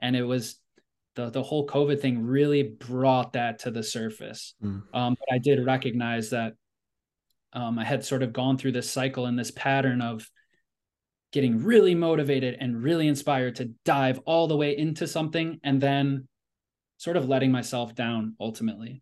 and 0.01 0.15
it 0.15 0.23
was 0.23 0.57
the 1.15 1.29
the 1.29 1.43
whole 1.43 1.67
COVID 1.67 1.99
thing 1.99 2.25
really 2.25 2.63
brought 2.63 3.33
that 3.33 3.59
to 3.59 3.71
the 3.71 3.83
surface. 3.83 4.55
Mm. 4.63 4.81
Um, 4.93 5.17
but 5.19 5.33
I 5.33 5.37
did 5.37 5.63
recognize 5.65 6.31
that 6.31 6.53
um, 7.53 7.77
I 7.77 7.83
had 7.83 8.03
sort 8.03 8.23
of 8.23 8.33
gone 8.33 8.57
through 8.57 8.71
this 8.71 8.89
cycle 8.89 9.25
and 9.25 9.37
this 9.37 9.51
pattern 9.51 10.01
of 10.01 10.29
getting 11.31 11.63
really 11.63 11.95
motivated 11.95 12.57
and 12.59 12.81
really 12.81 13.07
inspired 13.07 13.55
to 13.57 13.71
dive 13.85 14.19
all 14.25 14.47
the 14.47 14.57
way 14.57 14.77
into 14.77 15.07
something 15.07 15.59
and 15.63 15.79
then 15.79 16.27
sort 17.01 17.17
of 17.17 17.27
letting 17.27 17.51
myself 17.51 17.95
down 17.95 18.35
ultimately. 18.39 19.01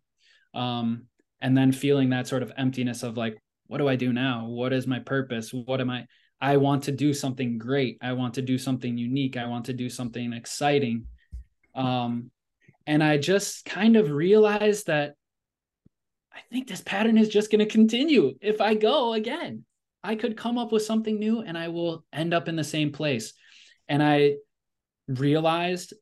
Um, 0.54 1.04
and 1.42 1.54
then 1.54 1.70
feeling 1.70 2.08
that 2.10 2.26
sort 2.26 2.42
of 2.42 2.50
emptiness 2.56 3.02
of 3.02 3.18
like, 3.18 3.36
what 3.66 3.76
do 3.76 3.88
I 3.88 3.96
do 3.96 4.10
now? 4.10 4.46
What 4.46 4.72
is 4.72 4.86
my 4.86 5.00
purpose? 5.00 5.52
What 5.52 5.82
am 5.82 5.90
I? 5.90 6.06
I 6.40 6.56
want 6.56 6.84
to 6.84 6.92
do 6.92 7.12
something 7.12 7.58
great. 7.58 7.98
I 8.00 8.14
want 8.14 8.32
to 8.34 8.42
do 8.42 8.56
something 8.56 8.96
unique. 8.96 9.36
I 9.36 9.48
want 9.48 9.66
to 9.66 9.74
do 9.74 9.90
something 9.90 10.32
exciting. 10.32 11.08
Um, 11.74 12.30
and 12.86 13.04
I 13.04 13.18
just 13.18 13.66
kind 13.66 13.96
of 13.96 14.10
realized 14.10 14.86
that 14.86 15.12
I 16.32 16.40
think 16.50 16.68
this 16.68 16.80
pattern 16.80 17.18
is 17.18 17.28
just 17.28 17.50
going 17.50 17.58
to 17.58 17.66
continue 17.66 18.32
if 18.40 18.62
I 18.62 18.76
go 18.76 19.12
again. 19.12 19.66
I 20.02 20.14
could 20.14 20.38
come 20.38 20.56
up 20.56 20.72
with 20.72 20.84
something 20.84 21.18
new 21.18 21.42
and 21.42 21.58
I 21.58 21.68
will 21.68 22.06
end 22.14 22.32
up 22.32 22.48
in 22.48 22.56
the 22.56 22.64
same 22.64 22.92
place. 22.92 23.34
And 23.90 24.02
I 24.02 24.36
realized 25.06 25.92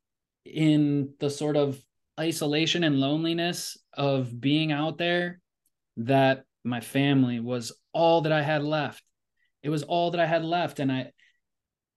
in 0.45 1.15
the 1.19 1.29
sort 1.29 1.57
of 1.57 1.83
isolation 2.19 2.85
and 2.85 3.01
loneliness 3.01 3.77
of 3.95 4.41
being 4.41 4.73
out 4.73 4.99
there 4.99 5.41
that 5.99 6.45
my 6.65 6.81
family 6.81 7.41
was 7.41 7.73
all 7.93 8.23
that 8.23 8.33
I 8.33 8.43
had 8.43 8.63
left. 8.63 9.03
It 9.63 9.71
was 9.71 9.83
all 9.83 10.11
that 10.13 10.21
I 10.21 10.27
had 10.27 10.45
left. 10.45 10.81
And 10.81 10.91
I, 10.91 11.13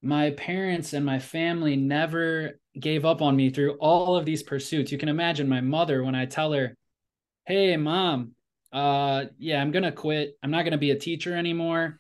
my 0.02 0.32
parents 0.32 0.94
and 0.94 1.06
my 1.06 1.20
family 1.20 1.76
never 1.76 2.60
gave 2.80 3.06
up 3.06 3.22
on 3.22 3.36
me 3.36 3.50
through 3.50 3.74
all 3.74 4.16
of 4.16 4.26
these 4.26 4.44
pursuits. 4.44 4.92
You 4.92 4.98
can 4.98 5.10
imagine 5.10 5.48
my 5.48 5.62
mother 5.62 6.04
when 6.04 6.16
I 6.16 6.26
tell 6.26 6.54
her, 6.54 6.76
Hey, 7.46 7.76
mom, 7.76 8.34
uh, 8.72 9.26
yeah, 9.38 9.62
I'm 9.62 9.72
going 9.72 9.84
to 9.84 9.92
quit. 9.92 10.38
I'm 10.42 10.52
not 10.52 10.64
going 10.64 10.72
to 10.72 10.78
be 10.78 10.92
a 10.92 11.00
teacher 11.00 11.36
anymore. 11.36 12.00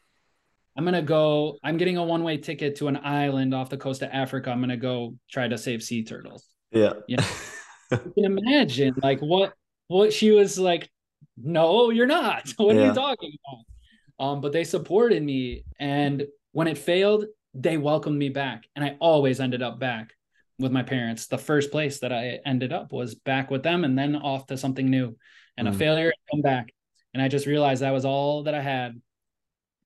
I'm 0.77 0.85
going 0.85 0.93
to 0.93 1.01
go, 1.01 1.57
I'm 1.63 1.77
getting 1.77 1.97
a 1.97 2.03
one 2.03 2.23
way 2.23 2.37
ticket 2.37 2.77
to 2.77 2.87
an 2.87 2.97
island 2.97 3.53
off 3.53 3.69
the 3.69 3.77
coast 3.77 4.01
of 4.01 4.09
Africa. 4.11 4.51
I'm 4.51 4.59
going 4.59 4.69
to 4.69 4.77
go 4.77 5.15
try 5.29 5.47
to 5.47 5.57
save 5.57 5.83
sea 5.83 6.03
turtles. 6.03 6.47
Yeah. 6.71 6.93
You, 7.07 7.17
know? 7.17 7.23
you 8.05 8.13
can 8.15 8.37
imagine 8.37 8.95
like 9.01 9.19
what, 9.19 9.53
what 9.87 10.13
she 10.13 10.31
was 10.31 10.57
like, 10.57 10.89
no, 11.37 11.89
you're 11.89 12.07
not. 12.07 12.53
What 12.57 12.75
yeah. 12.75 12.83
are 12.83 12.87
you 12.87 12.93
talking 12.93 13.33
about? 13.45 14.25
Um, 14.25 14.41
but 14.41 14.51
they 14.51 14.63
supported 14.63 15.23
me. 15.23 15.65
And 15.79 16.25
when 16.51 16.67
it 16.67 16.77
failed, 16.77 17.25
they 17.53 17.77
welcomed 17.77 18.17
me 18.17 18.29
back. 18.29 18.65
And 18.75 18.85
I 18.85 18.97
always 18.99 19.39
ended 19.39 19.61
up 19.61 19.79
back 19.79 20.13
with 20.59 20.71
my 20.71 20.83
parents. 20.83 21.27
The 21.27 21.37
first 21.37 21.71
place 21.71 21.99
that 21.99 22.13
I 22.13 22.39
ended 22.45 22.71
up 22.71 22.91
was 22.91 23.15
back 23.15 23.49
with 23.49 23.63
them 23.63 23.83
and 23.83 23.97
then 23.97 24.15
off 24.15 24.45
to 24.47 24.57
something 24.57 24.89
new 24.89 25.17
and 25.57 25.67
mm. 25.67 25.71
a 25.71 25.73
failure 25.73 26.13
come 26.31 26.41
back. 26.41 26.71
And 27.13 27.21
I 27.21 27.27
just 27.27 27.47
realized 27.47 27.81
that 27.81 27.91
was 27.91 28.05
all 28.05 28.43
that 28.43 28.53
I 28.53 28.61
had. 28.61 29.01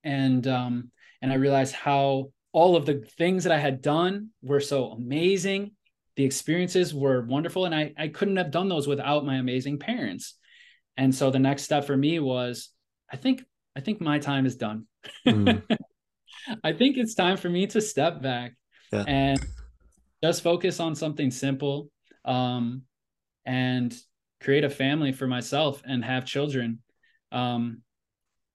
And 0.04 0.46
um, 0.48 0.92
and 1.22 1.32
I 1.32 1.36
realized 1.36 1.74
how 1.74 2.32
all 2.52 2.76
of 2.76 2.86
the 2.86 3.04
things 3.18 3.46
that 3.46 3.54
I 3.54 3.58
had 3.58 3.82
done 3.82 4.30
were 4.42 4.62
so 4.62 4.92
amazing. 4.92 5.72
The 6.16 6.24
experiences 6.24 6.94
were 6.94 7.26
wonderful. 7.26 7.66
And 7.66 7.76
I, 7.76 7.94
I 7.98 8.08
couldn't 8.08 8.38
have 8.38 8.52
done 8.52 8.70
those 8.70 8.88
without 8.88 9.26
my 9.26 9.36
amazing 9.36 9.80
parents. 9.80 10.36
And 10.98 11.14
so 11.14 11.30
the 11.30 11.40
next 11.40 11.64
step 11.64 11.86
for 11.86 11.96
me 11.96 12.20
was 12.20 12.70
I 13.12 13.18
think 13.18 13.44
I 13.76 13.82
think 13.82 14.00
my 14.00 14.20
time 14.20 14.46
is 14.46 14.56
done. 14.56 14.88
Mm. 15.28 15.62
I 16.64 16.74
think 16.74 16.98
it's 16.98 17.16
time 17.16 17.38
for 17.38 17.50
me 17.50 17.68
to 17.68 17.82
step 17.82 18.22
back 18.22 18.54
yeah. 18.92 19.04
and 19.08 19.46
just 20.24 20.42
focus 20.42 20.80
on 20.80 20.96
something 20.96 21.32
simple 21.32 21.90
um, 22.24 22.84
and 23.46 23.96
create 24.42 24.64
a 24.64 24.70
family 24.70 25.12
for 25.12 25.28
myself 25.28 25.82
and 25.86 26.04
have 26.06 26.26
children 26.26 26.80
um, 27.32 27.82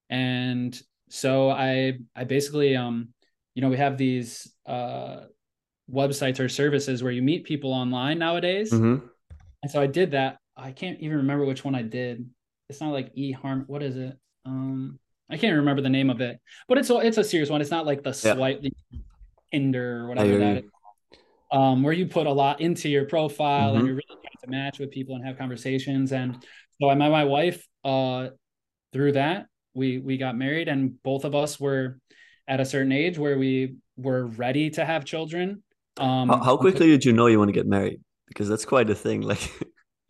and 0.09 0.81
so 1.09 1.51
i 1.51 1.95
i 2.15 2.25
basically 2.25 2.77
um 2.77 3.09
you 3.55 3.63
know 3.63 3.69
we 3.69 3.77
have 3.77 3.97
these 3.97 4.53
uh 4.67 5.21
websites 5.93 6.41
or 6.41 6.49
services 6.49 7.03
where 7.03 7.13
you 7.13 7.23
meet 7.23 7.45
people 7.45 7.73
online 7.73 8.19
nowadays 8.19 8.73
mm-hmm. 8.73 9.05
and 9.63 9.71
so 9.71 9.81
i 9.81 9.87
did 9.87 10.13
that 10.13 10.39
i 10.57 10.73
can't 10.73 11.01
even 11.01 11.19
remember 11.19 11.45
which 11.45 11.65
one 11.65 11.75
i 11.75 11.83
did 11.83 12.29
it's 12.69 12.81
not 12.81 12.93
like 12.93 13.11
e-harm 13.15 13.65
what 13.67 13.83
is 13.83 13.97
it 13.97 14.17
um 14.47 14.99
i 15.31 15.37
can't 15.37 15.57
remember 15.57 15.83
the 15.83 15.89
name 15.89 16.11
of 16.11 16.21
it 16.21 16.41
but 16.69 16.79
it's 16.79 16.91
a, 16.91 16.97
it's 16.99 17.19
a 17.19 17.25
serious 17.25 17.51
one 17.51 17.61
it's 17.61 17.71
not 17.71 17.87
like 17.87 18.03
the 18.03 18.19
yeah. 18.25 18.35
swipe 18.35 18.63
tinder 19.53 20.01
or 20.01 20.09
whatever 20.09 20.39
that 20.39 20.57
is 20.59 20.71
um, 21.53 21.83
where 21.83 21.93
you 21.93 22.07
put 22.07 22.27
a 22.27 22.33
lot 22.33 22.61
into 22.61 22.89
your 22.89 23.05
profile 23.05 23.71
mm-hmm. 23.71 23.79
and 23.79 23.87
you're 23.87 23.97
really 23.97 24.21
trying 24.23 24.45
to 24.45 24.51
match 24.51 24.79
with 24.79 24.91
people 24.91 25.17
and 25.17 25.25
have 25.27 25.39
conversations. 25.39 26.13
And 26.13 26.45
so 26.81 26.89
I 26.89 26.95
met 26.95 27.11
my 27.11 27.25
wife 27.25 27.67
uh, 27.85 28.29
through 28.93 29.13
that. 29.13 29.47
We 29.75 29.99
we 29.99 30.17
got 30.17 30.37
married, 30.37 30.69
and 30.69 31.01
both 31.03 31.25
of 31.25 31.35
us 31.35 31.61
were 31.61 31.99
at 32.49 32.61
a 32.61 32.65
certain 32.65 32.93
age 32.93 33.19
where 33.19 33.39
we 33.39 33.77
were 33.97 34.27
ready 34.27 34.71
to 34.71 34.85
have 34.85 35.05
children. 35.05 35.63
Um, 35.99 36.29
how, 36.29 36.43
how 36.43 36.57
quickly 36.57 36.87
did 36.87 37.05
you 37.05 37.13
know 37.13 37.27
you 37.27 37.39
want 37.39 37.49
to 37.49 37.53
get 37.53 37.67
married? 37.67 38.01
Because 38.29 38.49
that's 38.49 38.65
quite 38.65 38.89
a 38.91 38.95
thing. 38.95 39.23
Like 39.23 39.51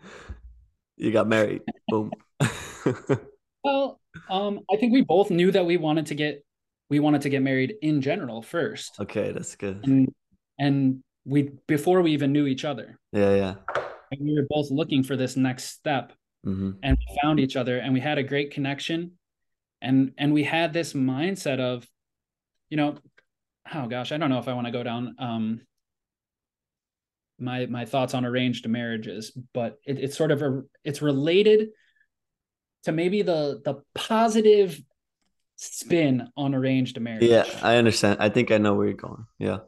you 0.97 1.13
got 1.13 1.29
married, 1.29 1.63
boom. 1.89 2.11
well, 3.65 4.01
um, 4.29 4.61
I 4.73 4.77
think 4.77 4.93
we 4.93 5.03
both 5.03 5.31
knew 5.31 5.51
that 5.51 5.65
we 5.65 5.77
wanted 5.77 6.07
to 6.07 6.15
get 6.15 6.45
we 6.91 7.01
wanted 7.01 7.23
to 7.23 7.29
get 7.29 7.43
married 7.43 7.75
in 7.83 8.03
general 8.03 8.43
first. 8.43 8.97
Okay, 9.01 9.33
that's 9.33 9.55
good. 9.57 9.81
And 9.85 10.13
and 10.59 11.03
we 11.25 11.51
before 11.67 12.03
we 12.03 12.13
even 12.13 12.33
knew 12.33 12.47
each 12.47 12.65
other. 12.65 12.99
Yeah, 13.13 13.35
yeah. 13.35 13.55
And 14.11 14.21
we 14.21 14.35
were 14.35 14.47
both 14.51 14.71
looking 14.71 15.03
for 15.05 15.17
this 15.17 15.37
next 15.37 15.65
step, 15.65 16.13
mm-hmm. 16.45 16.73
and 16.83 16.99
we 16.99 17.19
found 17.23 17.39
each 17.39 17.57
other, 17.57 17.79
and 17.79 17.95
we 17.95 18.01
had 18.01 18.19
a 18.19 18.23
great 18.25 18.51
connection, 18.51 19.13
and 19.81 20.13
and 20.19 20.33
we 20.35 20.43
had 20.43 20.73
this 20.73 20.93
mindset 20.93 21.61
of, 21.61 21.87
you 22.69 22.77
know, 22.77 22.97
oh 23.73 23.87
gosh, 23.87 24.11
I 24.11 24.19
don't 24.19 24.31
know 24.31 24.41
if 24.41 24.49
I 24.49 24.55
want 24.55 24.67
to 24.67 24.73
go 24.73 24.83
down 24.83 25.15
um 25.19 25.61
my 27.41 27.67
my 27.67 27.85
thoughts 27.85 28.15
on 28.15 28.25
arranged 28.25 28.69
marriages, 28.69 29.37
but 29.55 29.79
it, 29.85 29.99
it's 29.99 30.17
sort 30.17 30.31
of 30.31 30.43
a 30.43 30.63
it's 30.85 31.03
related 31.03 31.69
to 32.85 32.93
maybe 32.93 33.23
the 33.23 33.61
the 33.65 33.83
positive 33.95 34.81
spin 35.57 36.29
on 36.37 36.55
arranged 36.55 37.01
marriage. 37.01 37.23
Yeah, 37.23 37.45
I 37.63 37.77
understand. 37.77 38.19
I 38.21 38.29
think 38.31 38.51
I 38.51 38.59
know 38.59 38.75
where 38.75 38.87
you're 38.87 38.97
going. 38.97 39.27
Yeah. 39.39 39.59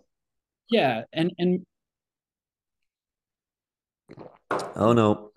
Yeah 0.70 1.02
and 1.12 1.32
and 1.38 1.66
oh 4.76 4.92
no. 4.92 5.30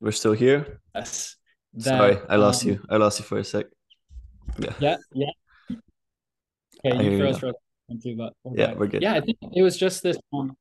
We're 0.00 0.12
still 0.12 0.32
here? 0.32 0.80
Yes. 0.94 1.36
That, 1.74 1.84
sorry 1.84 2.18
i 2.28 2.36
lost 2.36 2.64
um, 2.64 2.70
you. 2.70 2.80
I 2.88 2.96
lost 2.96 3.18
you 3.18 3.24
for 3.24 3.38
a 3.38 3.44
sec. 3.44 3.66
Yeah. 4.58 4.72
Yeah 4.78 4.96
yeah. 5.14 5.30
Okay 6.84 7.10
you 7.10 7.18
froze 7.18 7.38
for 7.38 7.48
a 7.48 7.52
second 7.88 8.02
too 8.02 8.16
but 8.16 8.32
yeah 8.56 8.72
we're 8.74 8.86
good. 8.86 9.02
Yeah 9.02 9.14
i 9.14 9.20
think 9.20 9.36
it 9.54 9.62
was 9.62 9.76
just 9.76 10.02
this 10.02 10.16
um, 10.32 10.56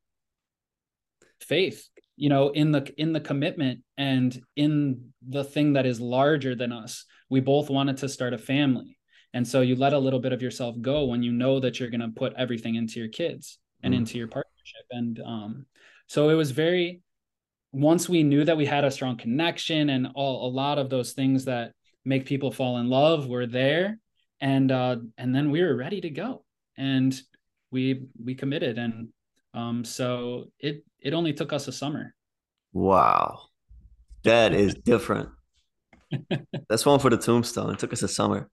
faith 1.42 1.88
you 2.16 2.30
know 2.30 2.50
in 2.50 2.72
the 2.72 2.92
in 2.98 3.14
the 3.14 3.20
commitment 3.20 3.82
and 3.98 4.42
in 4.56 5.12
the 5.28 5.44
thing 5.44 5.74
that 5.74 5.86
is 5.86 6.00
larger 6.00 6.56
than 6.56 6.72
us. 6.72 7.06
We 7.30 7.40
both 7.40 7.70
wanted 7.70 7.98
to 7.98 8.10
start 8.10 8.34
a 8.34 8.38
family. 8.38 8.98
And 9.34 9.48
so 9.48 9.62
you 9.62 9.76
let 9.76 9.94
a 9.94 10.00
little 10.00 10.20
bit 10.20 10.32
of 10.32 10.42
yourself 10.42 10.76
go 10.82 11.06
when 11.06 11.22
you 11.22 11.32
know 11.32 11.60
that 11.60 11.80
you're 11.80 11.90
going 11.90 12.02
to 12.02 12.08
put 12.10 12.34
everything 12.38 12.76
into 12.76 13.00
your 13.00 13.10
kids 13.10 13.60
and 13.84 13.94
mm. 13.94 13.98
into 13.98 14.18
your 14.18 14.28
partnership. 14.28 14.86
And 14.92 15.20
um, 15.20 15.66
so 16.08 16.30
it 16.30 16.36
was 16.36 16.52
very 16.52 17.02
once 17.74 18.08
we 18.08 18.24
knew 18.24 18.46
that 18.46 18.56
we 18.58 18.66
had 18.66 18.86
a 18.86 18.92
strong 18.92 19.18
connection 19.18 19.90
and 19.90 20.08
all 20.16 20.48
a 20.48 20.52
lot 20.52 20.78
of 20.78 20.90
those 20.90 21.12
things 21.12 21.46
that 21.46 21.74
make 22.06 22.26
people 22.26 22.52
fall 22.52 22.78
in 22.78 22.90
love 22.90 23.28
were 23.28 23.46
there. 23.46 24.00
And 24.40 24.72
uh 24.72 24.98
and 25.18 25.36
then 25.36 25.52
we 25.52 25.62
were 25.62 25.76
ready 25.76 26.00
to 26.02 26.10
go. 26.10 26.46
And 26.78 27.20
we 27.72 28.04
we 28.24 28.36
committed. 28.36 28.78
And 28.78 29.10
um 29.54 29.84
so 29.84 30.46
it 30.60 30.86
it 31.08 31.14
only 31.14 31.34
took 31.34 31.54
us 31.54 31.68
a 31.68 31.72
summer. 31.72 32.14
Wow. 32.74 33.44
That 34.24 34.54
is 34.54 34.74
different. 34.86 35.30
That's 36.70 36.86
one 36.86 37.00
for 37.00 37.10
the 37.10 37.18
tombstone. 37.18 37.74
It 37.74 37.80
took 37.80 37.94
us 37.94 38.04
a 38.04 38.08
summer. 38.08 38.50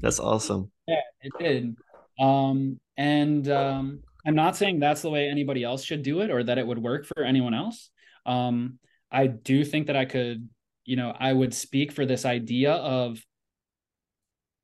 That's 0.00 0.20
awesome. 0.20 0.70
Yeah 0.86 1.00
it 1.22 1.32
did. 1.38 1.76
Um 2.18 2.80
and 2.96 3.48
um 3.48 4.00
I'm 4.24 4.34
not 4.34 4.56
saying 4.56 4.78
that's 4.78 5.02
the 5.02 5.10
way 5.10 5.28
anybody 5.28 5.64
else 5.64 5.82
should 5.82 6.02
do 6.02 6.20
it 6.20 6.30
or 6.30 6.44
that 6.44 6.58
it 6.58 6.66
would 6.66 6.78
work 6.78 7.06
for 7.06 7.22
anyone 7.24 7.54
else. 7.54 7.90
Um, 8.24 8.78
I 9.10 9.26
do 9.26 9.64
think 9.64 9.88
that 9.88 9.96
I 9.96 10.04
could, 10.04 10.48
you 10.84 10.96
know, 10.96 11.12
I 11.18 11.32
would 11.32 11.52
speak 11.52 11.90
for 11.90 12.06
this 12.06 12.24
idea 12.24 12.72
of 12.72 13.20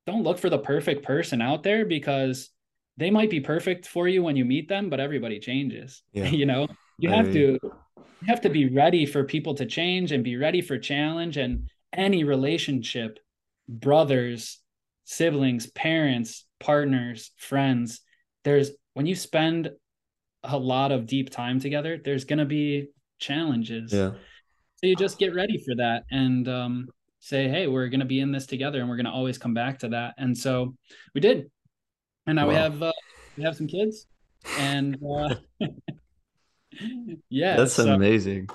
don't 0.07 0.23
look 0.23 0.39
for 0.39 0.49
the 0.49 0.59
perfect 0.59 1.03
person 1.03 1.41
out 1.41 1.63
there 1.63 1.85
because 1.85 2.49
they 2.95 3.11
might 3.11 3.29
be 3.29 3.41
perfect 3.41 3.85
for 3.85 4.07
you 4.07 4.23
when 4.23 4.37
you 4.37 4.45
meet 4.45 4.69
them, 4.69 4.89
but 4.89 5.01
everybody 5.01 5.39
changes. 5.39 6.03
Yeah. 6.13 6.25
you 6.29 6.45
know, 6.45 6.67
you 6.99 7.09
have 7.09 7.31
to 7.33 7.59
you 7.63 8.27
have 8.27 8.41
to 8.41 8.49
be 8.49 8.69
ready 8.69 9.05
for 9.05 9.23
people 9.23 9.55
to 9.55 9.65
change 9.65 10.11
and 10.11 10.23
be 10.23 10.37
ready 10.37 10.61
for 10.61 10.77
challenge 10.77 11.37
and 11.37 11.69
any 11.93 12.23
relationship, 12.23 13.19
brothers, 13.67 14.59
siblings, 15.05 15.67
parents, 15.67 16.45
partners, 16.59 17.31
friends, 17.37 18.01
there's 18.43 18.71
when 18.93 19.05
you 19.05 19.15
spend 19.15 19.71
a 20.43 20.57
lot 20.57 20.91
of 20.91 21.05
deep 21.05 21.29
time 21.29 21.59
together, 21.59 21.99
there's 22.03 22.25
going 22.25 22.39
to 22.39 22.45
be 22.45 22.89
challenges. 23.19 23.93
Yeah. 23.93 24.11
So 24.75 24.87
you 24.87 24.95
just 24.95 25.19
get 25.19 25.35
ready 25.35 25.57
for 25.65 25.75
that. 25.75 26.03
And 26.11 26.47
um, 26.47 26.87
say, 27.19 27.47
hey, 27.47 27.67
we're 27.67 27.89
going 27.89 27.99
to 27.99 28.05
be 28.05 28.21
in 28.21 28.31
this 28.31 28.45
together 28.45 28.79
and 28.79 28.89
we're 28.89 28.95
going 28.95 29.05
to 29.05 29.11
always 29.11 29.37
come 29.37 29.53
back 29.53 29.79
to 29.79 29.89
that. 29.89 30.15
And 30.17 30.37
so 30.37 30.75
we 31.13 31.21
did. 31.21 31.49
And 32.25 32.37
now 32.37 32.43
wow. 32.43 32.49
we 32.49 32.55
have 32.55 32.83
uh, 32.83 32.91
we 33.37 33.43
have 33.43 33.55
some 33.55 33.67
kids 33.67 34.07
and 34.57 34.97
uh, 35.03 35.35
yeah. 37.29 37.57
That's 37.57 37.73
so, 37.73 37.93
amazing. 37.93 38.49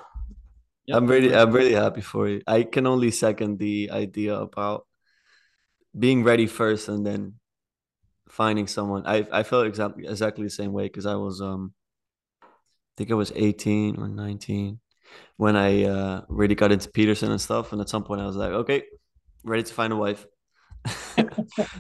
Yep. 0.87 0.97
I'm 0.97 1.07
really 1.07 1.35
I'm 1.35 1.53
really 1.53 1.75
happy 1.75 2.01
for 2.01 2.29
you. 2.29 2.43
I 2.47 2.63
can 2.63 2.87
only 2.87 3.11
second 3.11 3.59
the 3.59 3.91
idea 3.91 4.37
about 4.37 4.87
being 5.99 6.25
ready 6.25 6.47
first 6.47 6.89
and 6.89 7.07
then 7.07 7.35
finding 8.29 8.67
someone. 8.67 9.07
I 9.07 9.27
I 9.33 9.43
felt 9.43 9.67
exactly 9.67 10.07
exactly 10.07 10.45
the 10.45 10.51
same 10.51 10.73
way 10.73 10.85
because 10.85 11.07
I 11.07 11.15
was 11.15 11.41
um 11.41 11.73
I 12.43 12.93
think 12.99 13.11
I 13.11 13.15
was 13.15 13.33
18 13.35 13.97
or 13.97 14.09
19 14.09 14.79
when 15.37 15.57
I 15.57 15.85
uh, 15.85 16.23
really 16.29 16.55
got 16.55 16.73
into 16.73 16.89
Peterson 16.91 17.31
and 17.31 17.41
stuff. 17.41 17.73
And 17.73 17.81
at 17.81 17.89
some 17.89 18.05
point, 18.05 18.21
I 18.21 18.27
was 18.27 18.37
like, 18.37 18.53
okay, 18.53 18.85
ready 19.43 19.63
to 19.63 19.75
find 19.75 19.93
a 19.93 19.97
wife. 19.97 20.27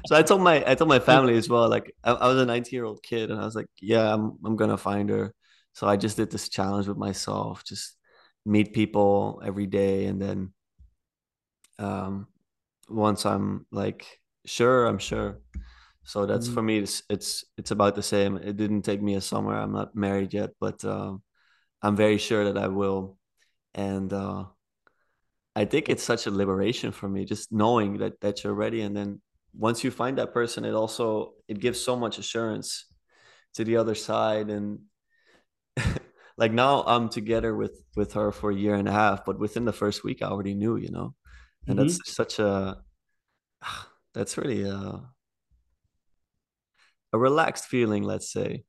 so 0.07 0.17
I 0.17 0.23
told 0.23 0.41
my 0.41 0.65
I 0.69 0.75
told 0.75 0.89
my 0.89 0.99
family 1.13 1.37
as 1.37 1.49
well. 1.49 1.69
Like 1.69 1.95
I, 2.03 2.13
I 2.13 2.29
was 2.29 2.39
a 2.39 2.47
19 2.47 2.77
year 2.77 2.85
old 2.85 3.03
kid, 3.03 3.31
and 3.31 3.41
I 3.41 3.45
was 3.45 3.55
like, 3.55 3.69
yeah, 3.81 4.13
I'm 4.13 4.39
I'm 4.45 4.57
gonna 4.57 4.79
find 4.79 5.11
her. 5.11 5.35
So 5.75 5.87
I 5.87 5.97
just 5.97 6.17
did 6.17 6.31
this 6.31 6.49
challenge 6.49 6.89
with 6.89 6.97
myself, 6.97 7.65
just 7.65 7.97
meet 8.47 8.73
people 8.73 9.43
every 9.45 9.67
day, 9.67 10.07
and 10.07 10.21
then 10.21 10.53
um, 11.79 12.27
once 12.89 13.27
I'm 13.27 13.67
like 13.71 14.07
sure, 14.47 14.87
I'm 14.87 14.99
sure. 14.99 15.41
So 16.05 16.27
that's 16.27 16.47
mm-hmm. 16.47 16.55
for 16.55 16.63
me. 16.63 16.79
It's, 16.79 17.03
it's 17.11 17.45
it's 17.59 17.71
about 17.71 17.95
the 17.95 18.03
same. 18.03 18.37
It 18.37 18.57
didn't 18.57 18.83
take 18.83 19.03
me 19.03 19.15
a 19.17 19.21
summer. 19.21 19.55
I'm 19.55 19.73
not 19.73 19.95
married 19.95 20.33
yet, 20.33 20.51
but 20.61 20.85
uh, 20.85 21.15
I'm 21.83 21.97
very 21.97 22.19
sure 22.19 22.45
that 22.45 22.57
I 22.57 22.69
will 22.69 23.19
and 23.75 24.13
uh, 24.13 24.45
I 25.55 25.65
think 25.65 25.89
it's 25.89 26.03
such 26.03 26.27
a 26.27 26.31
liberation 26.31 26.93
for 26.93 27.09
me 27.09 27.25
just 27.25 27.53
knowing 27.53 27.99
that 27.99 28.21
that 28.21 28.43
you're 28.43 28.55
ready 28.55 28.81
and 28.83 28.97
then 28.97 29.21
once 29.53 29.85
you 29.85 29.91
find 29.91 30.19
that 30.19 30.33
person 30.33 30.65
it 30.65 30.75
also 30.75 31.35
it 31.47 31.61
gives 31.61 31.81
so 31.81 31.95
much 31.97 32.19
assurance 32.19 32.87
to 33.55 33.65
the 33.65 33.77
other 33.77 33.95
side 33.95 34.51
and 34.51 34.81
like 36.37 36.53
now 36.53 36.83
I'm 36.87 37.09
together 37.09 37.55
with 37.55 37.83
with 37.97 38.13
her 38.15 38.33
for 38.33 38.51
a 38.51 38.55
year 38.55 38.75
and 38.75 38.89
a 38.89 38.93
half 38.93 39.25
but 39.25 39.39
within 39.39 39.65
the 39.65 39.73
first 39.73 40.05
week 40.05 40.23
I 40.23 40.27
already 40.27 40.55
knew 40.55 40.77
you 40.77 40.91
know 40.91 41.15
and 41.67 41.79
mm-hmm. 41.79 41.89
that's 41.89 42.13
such 42.13 42.39
a 42.39 42.79
that's 44.15 44.39
really 44.39 44.63
a 44.63 45.03
a 47.13 47.19
relaxed 47.19 47.67
feeling 47.67 48.03
let's 48.03 48.33
say 48.33 48.65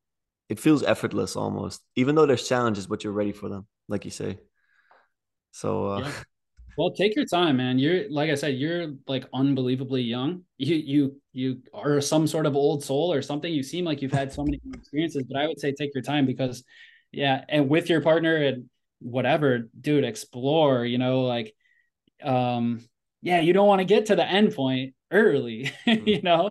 it 0.50 0.60
feels 0.60 0.84
effortless 0.84 1.36
almost 1.36 1.82
even 1.96 2.16
though 2.16 2.26
there's 2.26 2.48
challenges 2.48 2.88
but 2.88 3.04
you're 3.04 3.14
ready 3.14 3.32
for 3.32 3.50
them 3.50 3.68
like 3.88 4.06
you 4.06 4.12
say 4.12 4.38
so 5.56 5.88
uh, 5.88 6.00
yeah. 6.00 6.12
well, 6.78 6.92
take 6.92 7.16
your 7.16 7.26
time, 7.26 7.58
man. 7.58 7.80
You're 7.80 8.10
like 8.10 8.30
I 8.30 8.36
said, 8.36 8.56
you're 8.56 8.88
like 9.08 9.26
unbelievably 9.34 10.02
young. 10.02 10.44
You 10.58 10.76
you 10.76 11.22
you 11.32 11.62
are 11.74 12.02
some 12.02 12.28
sort 12.28 12.46
of 12.46 12.56
old 12.56 12.84
soul 12.84 13.12
or 13.12 13.22
something. 13.22 13.52
You 13.52 13.64
seem 13.64 13.86
like 13.86 14.02
you've 14.02 14.12
had 14.12 14.34
so 14.34 14.44
many 14.44 14.60
experiences, 14.74 15.24
but 15.24 15.40
I 15.40 15.48
would 15.48 15.60
say 15.60 15.72
take 15.72 15.94
your 15.94 16.04
time 16.04 16.26
because 16.26 16.64
yeah, 17.16 17.44
and 17.48 17.70
with 17.70 17.90
your 17.90 18.02
partner 18.02 18.36
and 18.36 18.70
whatever, 19.00 19.70
dude, 19.80 20.04
explore, 20.04 20.86
you 20.86 20.98
know, 20.98 21.22
like 21.22 21.54
um 22.24 22.82
yeah, 23.22 23.40
you 23.40 23.54
don't 23.54 23.68
want 23.68 23.80
to 23.80 23.86
get 23.86 24.08
to 24.08 24.16
the 24.16 24.26
end 24.26 24.54
point 24.54 24.94
early, 25.12 25.72
mm. 25.88 26.06
you 26.08 26.22
know? 26.22 26.50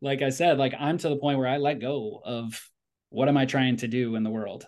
Like 0.00 0.22
I 0.22 0.30
said, 0.30 0.58
like 0.58 0.74
I'm 0.78 0.98
to 0.98 1.08
the 1.08 1.16
point 1.16 1.38
where 1.38 1.48
I 1.48 1.58
let 1.58 1.80
go 1.80 2.20
of 2.24 2.60
what 3.10 3.28
am 3.28 3.36
I 3.36 3.46
trying 3.46 3.76
to 3.78 3.88
do 3.88 4.16
in 4.16 4.22
the 4.22 4.30
world? 4.30 4.66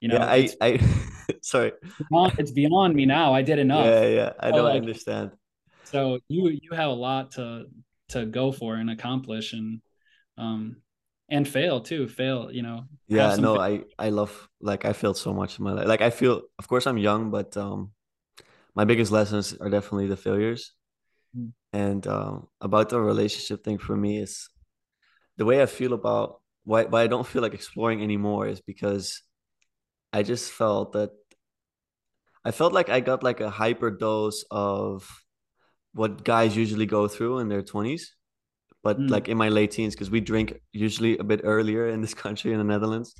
You 0.00 0.08
know, 0.08 0.16
yeah, 0.16 0.26
I, 0.26 0.48
I 0.60 0.80
sorry, 1.42 1.72
it's 1.82 2.08
beyond, 2.08 2.32
it's 2.38 2.50
beyond, 2.50 2.94
me 2.94 3.06
now. 3.06 3.34
I 3.34 3.42
did 3.42 3.58
enough. 3.58 3.86
Yeah, 3.86 4.06
yeah, 4.06 4.32
I 4.38 4.50
don't 4.50 4.64
like, 4.64 4.80
understand. 4.80 5.32
So 5.84 6.18
you 6.28 6.48
you 6.48 6.70
have 6.72 6.90
a 6.90 6.94
lot 6.94 7.32
to 7.32 7.66
to 8.10 8.26
go 8.26 8.52
for 8.52 8.74
and 8.74 8.90
accomplish, 8.90 9.52
and 9.52 9.80
um 10.36 10.76
and 11.28 11.46
fail 11.48 11.80
too. 11.80 12.08
Fail, 12.08 12.50
you 12.52 12.62
know. 12.62 12.84
Yeah, 13.08 13.36
no. 13.36 13.58
I 13.58 13.82
I 13.98 14.10
love 14.10 14.48
like 14.60 14.84
I 14.84 14.92
failed 14.92 15.16
so 15.16 15.32
much 15.32 15.58
in 15.58 15.64
my 15.64 15.72
life. 15.72 15.86
Like 15.86 16.00
I 16.00 16.10
feel, 16.10 16.42
of 16.58 16.68
course, 16.68 16.86
I'm 16.86 16.98
young, 16.98 17.30
but 17.30 17.56
um, 17.56 17.92
my 18.74 18.84
biggest 18.84 19.12
lessons 19.12 19.54
are 19.60 19.70
definitely 19.70 20.06
the 20.06 20.16
failures. 20.16 20.72
Mm. 21.36 21.52
And 21.72 22.06
um, 22.06 22.48
about 22.60 22.88
the 22.88 23.00
relationship 23.00 23.64
thing 23.64 23.78
for 23.78 23.96
me 23.96 24.18
is 24.18 24.48
the 25.36 25.44
way 25.44 25.62
I 25.62 25.66
feel 25.66 25.92
about 25.92 26.40
why 26.64 26.84
why 26.84 27.02
I 27.02 27.06
don't 27.06 27.26
feel 27.26 27.42
like 27.42 27.54
exploring 27.54 28.02
anymore 28.02 28.46
is 28.46 28.60
because 28.60 29.22
I 30.12 30.22
just 30.22 30.52
felt 30.52 30.92
that 30.92 31.10
I 32.44 32.50
felt 32.50 32.72
like 32.72 32.88
I 32.90 33.00
got 33.00 33.22
like 33.22 33.40
a 33.40 33.50
hyper 33.50 33.90
dose 33.90 34.44
of 34.50 35.08
what 35.92 36.24
guys 36.24 36.56
usually 36.56 36.86
go 36.86 37.08
through 37.08 37.38
in 37.38 37.48
their 37.48 37.62
20s 37.62 38.14
but 38.84 38.98
mm. 38.98 39.10
like 39.10 39.28
in 39.28 39.36
my 39.36 39.48
late 39.48 39.72
teens 39.72 39.94
because 39.94 40.10
we 40.10 40.20
drink 40.20 40.60
usually 40.72 41.18
a 41.18 41.24
bit 41.24 41.40
earlier 41.42 41.88
in 41.88 42.00
this 42.00 42.14
country 42.24 42.52
in 42.52 42.58
the 42.58 42.64
Netherlands 42.64 43.14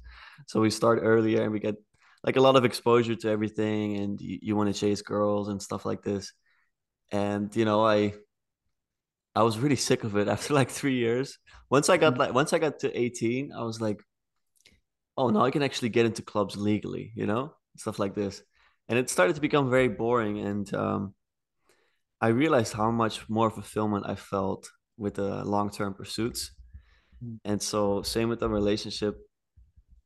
so 0.47 0.61
we 0.61 0.71
start 0.71 1.01
earlier 1.03 1.43
and 1.43 1.53
we 1.53 1.59
get 1.59 1.77
like 2.23 2.37
a 2.37 2.41
lot 2.41 2.57
of 2.57 2.65
exposure 2.65 3.17
to 3.17 3.29
everything 3.29 3.97
and 3.97 4.21
you, 4.21 4.39
you 4.41 4.57
want 4.57 4.73
to 4.73 4.79
chase 4.79 5.03
girls 5.03 5.49
and 5.49 5.61
stuff 5.61 5.85
like 5.85 6.03
this 6.03 6.33
and 7.11 7.55
you 7.57 7.65
know 7.65 7.85
I 7.85 8.15
I 9.35 9.43
was 9.43 9.59
really 9.59 9.77
sick 9.77 10.05
of 10.05 10.17
it 10.17 10.29
after 10.35 10.55
like 10.55 10.71
3 10.71 10.95
years 10.95 11.39
once 11.71 11.89
I 11.89 11.97
got 11.97 12.15
mm. 12.15 12.19
like 12.19 12.35
once 12.35 12.53
I 12.53 12.59
got 12.59 12.79
to 12.81 12.99
18 12.99 13.53
I 13.53 13.63
was 13.63 13.81
like 13.81 14.01
oh, 15.17 15.31
now 15.31 15.45
I 15.45 15.51
can 15.51 15.63
actually 15.63 15.91
get 15.91 16.07
into 16.07 16.23
clubs 16.23 16.57
legally, 16.57 17.13
you 17.15 17.27
know, 17.27 17.55
stuff 17.77 17.99
like 17.99 18.15
this. 18.15 18.43
And 18.89 18.99
it 18.99 19.09
started 19.09 19.35
to 19.37 19.41
become 19.41 19.71
very 19.71 19.89
boring. 19.89 20.39
And 20.41 20.73
um, 20.75 21.15
I 22.21 22.29
realized 22.29 22.73
how 22.73 22.91
much 22.91 23.29
more 23.29 23.51
fulfillment 23.51 24.07
I 24.07 24.17
felt 24.17 24.69
with 24.97 25.15
the 25.15 25.45
long 25.45 25.71
term 25.71 25.95
pursuits. 25.95 26.53
Mm. 27.25 27.39
And 27.45 27.63
so, 27.63 28.03
same 28.03 28.29
with 28.29 28.41
the 28.41 28.49
relationship. 28.49 29.17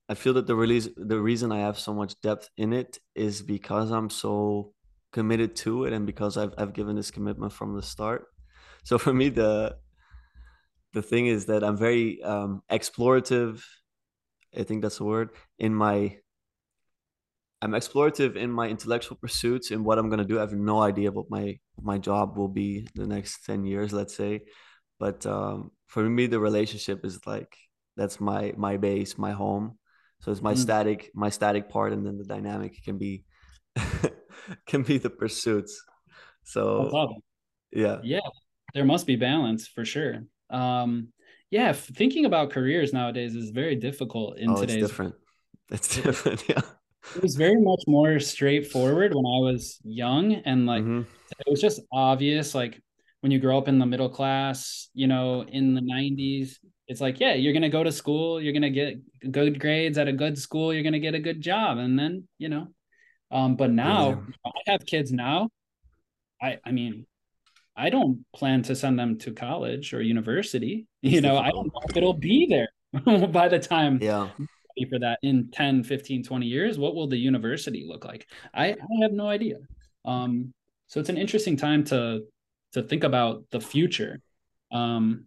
I 0.08 0.14
feel 0.14 0.32
that 0.34 0.46
the 0.46 0.56
release, 0.56 0.88
the 0.96 1.20
reason 1.20 1.52
I 1.52 1.58
have 1.58 1.78
so 1.78 1.92
much 1.92 2.18
depth 2.22 2.48
in 2.56 2.72
it 2.72 2.98
is 3.14 3.42
because 3.42 3.90
I'm 3.90 4.08
so 4.08 4.72
committed 5.12 5.56
to 5.56 5.84
it, 5.84 5.92
and 5.92 6.06
because 6.06 6.36
I've 6.36 6.54
I've 6.56 6.72
given 6.72 6.96
this 6.96 7.10
commitment 7.10 7.52
from 7.52 7.74
the 7.74 7.82
start. 7.82 8.26
So 8.84 8.96
for 8.96 9.12
me, 9.12 9.28
the 9.28 9.76
the 10.94 11.02
thing 11.02 11.26
is 11.26 11.46
that 11.46 11.62
I'm 11.62 11.76
very 11.76 12.22
um, 12.22 12.62
explorative 12.70 13.62
I 14.56 14.62
think 14.62 14.82
that's 14.82 14.98
the 14.98 15.04
word 15.04 15.30
in 15.58 15.74
my 15.74 16.16
I'm 17.60 17.72
explorative 17.72 18.36
in 18.36 18.52
my 18.52 18.68
intellectual 18.68 19.16
pursuits 19.16 19.72
and 19.72 19.84
what 19.84 19.98
I'm 19.98 20.08
gonna 20.08 20.24
do. 20.24 20.38
I 20.38 20.42
have 20.42 20.52
no 20.52 20.80
idea 20.80 21.10
what 21.10 21.28
my 21.28 21.58
my 21.80 21.98
job 21.98 22.36
will 22.36 22.48
be 22.48 22.86
the 22.94 23.06
next 23.06 23.44
10 23.44 23.64
years, 23.64 23.92
let's 23.92 24.14
say. 24.14 24.42
But 24.98 25.26
um, 25.26 25.70
for 25.86 26.02
me, 26.02 26.26
the 26.26 26.40
relationship 26.40 27.04
is 27.04 27.26
like 27.26 27.56
that's 27.96 28.20
my 28.20 28.54
my 28.56 28.76
base, 28.76 29.18
my 29.18 29.32
home. 29.32 29.78
So 30.20 30.32
it's 30.32 30.42
my 30.42 30.54
mm. 30.54 30.58
static, 30.58 31.10
my 31.14 31.28
static 31.28 31.68
part, 31.68 31.92
and 31.92 32.04
then 32.04 32.18
the 32.18 32.24
dynamic 32.24 32.82
can 32.82 32.98
be 32.98 33.24
can 34.66 34.82
be 34.82 34.98
the 34.98 35.10
pursuits. 35.10 35.82
So 36.44 37.18
yeah. 37.72 37.98
Yeah. 38.02 38.20
There 38.74 38.84
must 38.84 39.06
be 39.06 39.16
balance 39.16 39.68
for 39.68 39.84
sure. 39.84 40.24
Um 40.50 41.08
yeah, 41.50 41.72
thinking 41.72 42.26
about 42.26 42.50
careers 42.50 42.92
nowadays 42.92 43.34
is 43.34 43.50
very 43.50 43.76
difficult 43.76 44.38
in 44.38 44.50
oh, 44.50 44.60
today's. 44.60 44.76
It's 44.76 44.88
different. 44.88 45.14
It's 45.70 46.02
different. 46.02 46.44
Yeah. 46.48 46.60
It 47.16 47.22
was 47.22 47.36
very 47.36 47.58
much 47.58 47.84
more 47.86 48.20
straightforward 48.20 49.14
when 49.14 49.24
I 49.24 49.40
was 49.40 49.78
young, 49.82 50.34
and 50.34 50.66
like 50.66 50.82
mm-hmm. 50.82 51.02
it 51.38 51.50
was 51.50 51.60
just 51.60 51.80
obvious. 51.90 52.54
Like 52.54 52.82
when 53.20 53.32
you 53.32 53.38
grow 53.38 53.58
up 53.58 53.68
in 53.68 53.78
the 53.78 53.86
middle 53.86 54.08
class, 54.08 54.88
you 54.94 55.06
know, 55.06 55.42
in 55.42 55.74
the 55.74 55.80
'90s, 55.80 56.56
it's 56.86 57.00
like, 57.00 57.20
yeah, 57.20 57.34
you're 57.34 57.52
gonna 57.52 57.68
go 57.68 57.82
to 57.82 57.92
school, 57.92 58.40
you're 58.40 58.52
gonna 58.52 58.70
get 58.70 58.98
good 59.30 59.58
grades 59.60 59.98
at 59.98 60.08
a 60.08 60.12
good 60.12 60.38
school, 60.38 60.72
you're 60.72 60.82
gonna 60.82 60.98
get 60.98 61.14
a 61.14 61.20
good 61.20 61.40
job, 61.40 61.78
and 61.78 61.98
then 61.98 62.28
you 62.38 62.48
know. 62.48 62.68
Um, 63.30 63.56
but 63.56 63.70
now 63.70 64.08
yeah. 64.44 64.50
I 64.66 64.70
have 64.72 64.86
kids 64.86 65.12
now. 65.12 65.50
I 66.40 66.58
I 66.64 66.72
mean, 66.72 67.06
I 67.76 67.90
don't 67.90 68.24
plan 68.34 68.62
to 68.64 68.76
send 68.76 68.98
them 68.98 69.18
to 69.18 69.32
college 69.32 69.92
or 69.94 70.02
university. 70.02 70.86
You 71.00 71.20
know. 71.20 71.38
I 71.38 71.50
don't 71.50 71.66
know 71.66 71.80
if 71.88 71.96
it'll 71.96 72.12
be 72.12 72.46
there 72.46 72.68
by 73.28 73.48
the 73.48 73.60
time 73.60 74.00
yeah 74.02 74.30
for 74.86 74.98
that 74.98 75.18
in 75.22 75.50
10, 75.50 75.82
15, 75.82 76.22
20 76.22 76.46
years. 76.46 76.78
What 76.78 76.94
will 76.94 77.08
the 77.08 77.16
university 77.16 77.84
look 77.88 78.04
like? 78.04 78.26
I, 78.54 78.68
I 78.68 79.02
have 79.02 79.12
no 79.12 79.28
idea. 79.28 79.56
Um, 80.04 80.52
so 80.86 81.00
it's 81.00 81.08
an 81.08 81.18
interesting 81.18 81.56
time 81.56 81.84
to 81.84 82.24
to 82.72 82.82
think 82.82 83.04
about 83.04 83.44
the 83.50 83.60
future. 83.60 84.20
Um, 84.70 85.26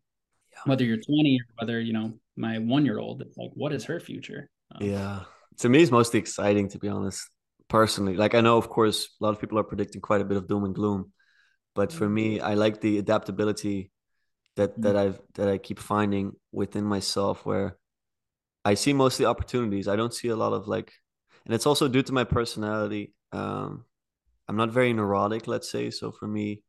yeah. 0.52 0.60
whether 0.66 0.84
you're 0.84 0.98
20 0.98 1.39
or 1.39 1.46
whether, 1.60 1.80
you 1.80 1.94
know, 1.94 2.14
my 2.36 2.60
one 2.60 2.86
year 2.86 3.00
old, 3.00 3.22
it's 3.22 3.38
like, 3.38 3.52
what 3.54 3.74
is 3.74 3.86
her 3.86 4.00
future? 4.00 4.50
Um, 4.74 4.88
yeah. 4.88 5.22
To 5.60 5.70
me, 5.70 5.82
it's 5.82 5.92
mostly 5.92 6.20
exciting, 6.20 6.70
to 6.70 6.80
be 6.80 6.88
honest, 6.88 7.30
personally. 7.68 8.16
Like, 8.16 8.36
I 8.36 8.42
know, 8.42 8.58
of 8.58 8.70
course, 8.70 9.10
a 9.20 9.24
lot 9.24 9.32
of 9.32 9.39
people 9.39 9.58
are 9.60 9.64
predicting 9.64 10.02
quite 10.02 10.22
a 10.22 10.26
bit 10.26 10.38
of 10.38 10.48
doom 10.48 10.64
and 10.66 10.76
gloom 10.76 11.12
but 11.76 11.92
for 11.92 12.08
me 12.08 12.39
i 12.39 12.54
like 12.54 12.82
the 12.82 12.98
adaptability 12.98 13.92
that 14.56 14.80
that 14.82 14.96
mm-hmm. 14.96 15.10
i've 15.10 15.20
that 15.36 15.48
i 15.48 15.58
keep 15.58 15.80
finding 15.80 16.34
within 16.52 16.84
myself 16.84 17.46
where 17.46 17.78
i 18.66 18.74
see 18.74 18.94
mostly 18.94 19.26
opportunities 19.26 19.88
i 19.88 19.96
don't 19.96 20.14
see 20.14 20.30
a 20.30 20.36
lot 20.36 20.54
of 20.54 20.68
like 20.68 20.92
and 21.46 21.54
it's 21.54 21.66
also 21.66 21.88
due 21.88 22.04
to 22.04 22.14
my 22.14 22.24
personality 22.24 23.14
um 23.32 23.86
i'm 24.48 24.58
not 24.58 24.70
very 24.70 24.94
neurotic 24.94 25.48
let's 25.48 25.72
say 25.72 25.89
so 25.89 26.12
for 26.12 26.28
me 26.28 26.64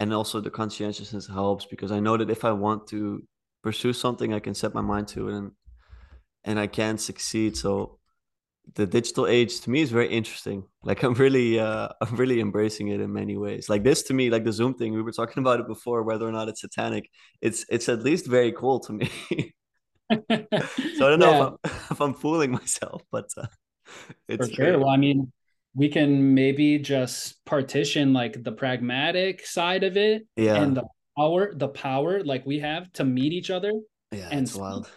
and 0.00 0.12
also 0.12 0.40
the 0.40 0.50
conscientiousness 0.50 1.26
helps 1.26 1.66
because 1.66 1.92
I 1.92 2.00
know 2.00 2.16
that 2.16 2.30
if 2.30 2.44
I 2.44 2.52
want 2.52 2.86
to 2.88 3.22
pursue 3.62 3.92
something, 3.92 4.32
I 4.32 4.40
can 4.40 4.54
set 4.54 4.74
my 4.74 4.80
mind 4.80 5.08
to 5.08 5.28
it 5.28 5.34
and 5.34 5.52
and 6.44 6.58
I 6.58 6.66
can 6.66 6.98
succeed. 6.98 7.56
So 7.56 7.98
the 8.74 8.86
digital 8.86 9.26
age 9.26 9.60
to 9.62 9.70
me 9.70 9.80
is 9.80 9.90
very 9.90 10.08
interesting. 10.08 10.64
Like 10.84 11.02
I'm 11.02 11.14
really 11.14 11.58
uh 11.58 11.88
I'm 12.00 12.16
really 12.16 12.40
embracing 12.40 12.88
it 12.88 13.00
in 13.00 13.12
many 13.12 13.36
ways. 13.36 13.68
Like 13.68 13.84
this 13.84 14.02
to 14.04 14.14
me, 14.14 14.30
like 14.30 14.44
the 14.44 14.52
Zoom 14.52 14.74
thing, 14.74 14.94
we 14.94 15.02
were 15.02 15.12
talking 15.12 15.42
about 15.42 15.60
it 15.60 15.66
before, 15.66 16.02
whether 16.02 16.26
or 16.26 16.32
not 16.32 16.48
it's 16.48 16.62
satanic. 16.62 17.10
It's 17.42 17.66
it's 17.68 17.88
at 17.88 18.02
least 18.02 18.26
very 18.26 18.52
cool 18.52 18.80
to 18.80 18.92
me. 18.92 19.10
so 20.10 20.16
I 20.30 21.10
don't 21.10 21.18
know 21.18 21.30
yeah. 21.30 21.46
if, 21.64 21.74
I'm, 21.74 21.80
if 21.90 22.00
I'm 22.00 22.14
fooling 22.14 22.52
myself, 22.52 23.02
but 23.12 23.28
uh, 23.36 23.46
it's 24.28 24.48
for 24.48 24.54
sure. 24.54 24.78
Well, 24.78 24.88
I 24.88 24.96
mean, 24.96 25.30
we 25.78 25.88
can 25.88 26.34
maybe 26.34 26.76
just 26.76 27.42
partition 27.44 28.12
like 28.12 28.42
the 28.42 28.50
pragmatic 28.50 29.46
side 29.46 29.84
of 29.84 29.96
it 29.96 30.26
yeah. 30.36 30.56
and 30.56 30.76
the 30.76 30.82
power, 31.16 31.54
the 31.54 31.68
power 31.68 32.24
like 32.24 32.44
we 32.44 32.58
have 32.58 32.92
to 32.94 33.04
meet 33.04 33.32
each 33.32 33.48
other. 33.48 33.72
Yeah, 34.10 34.28
and 34.28 34.40
it's 34.40 34.56
wild. 34.56 34.90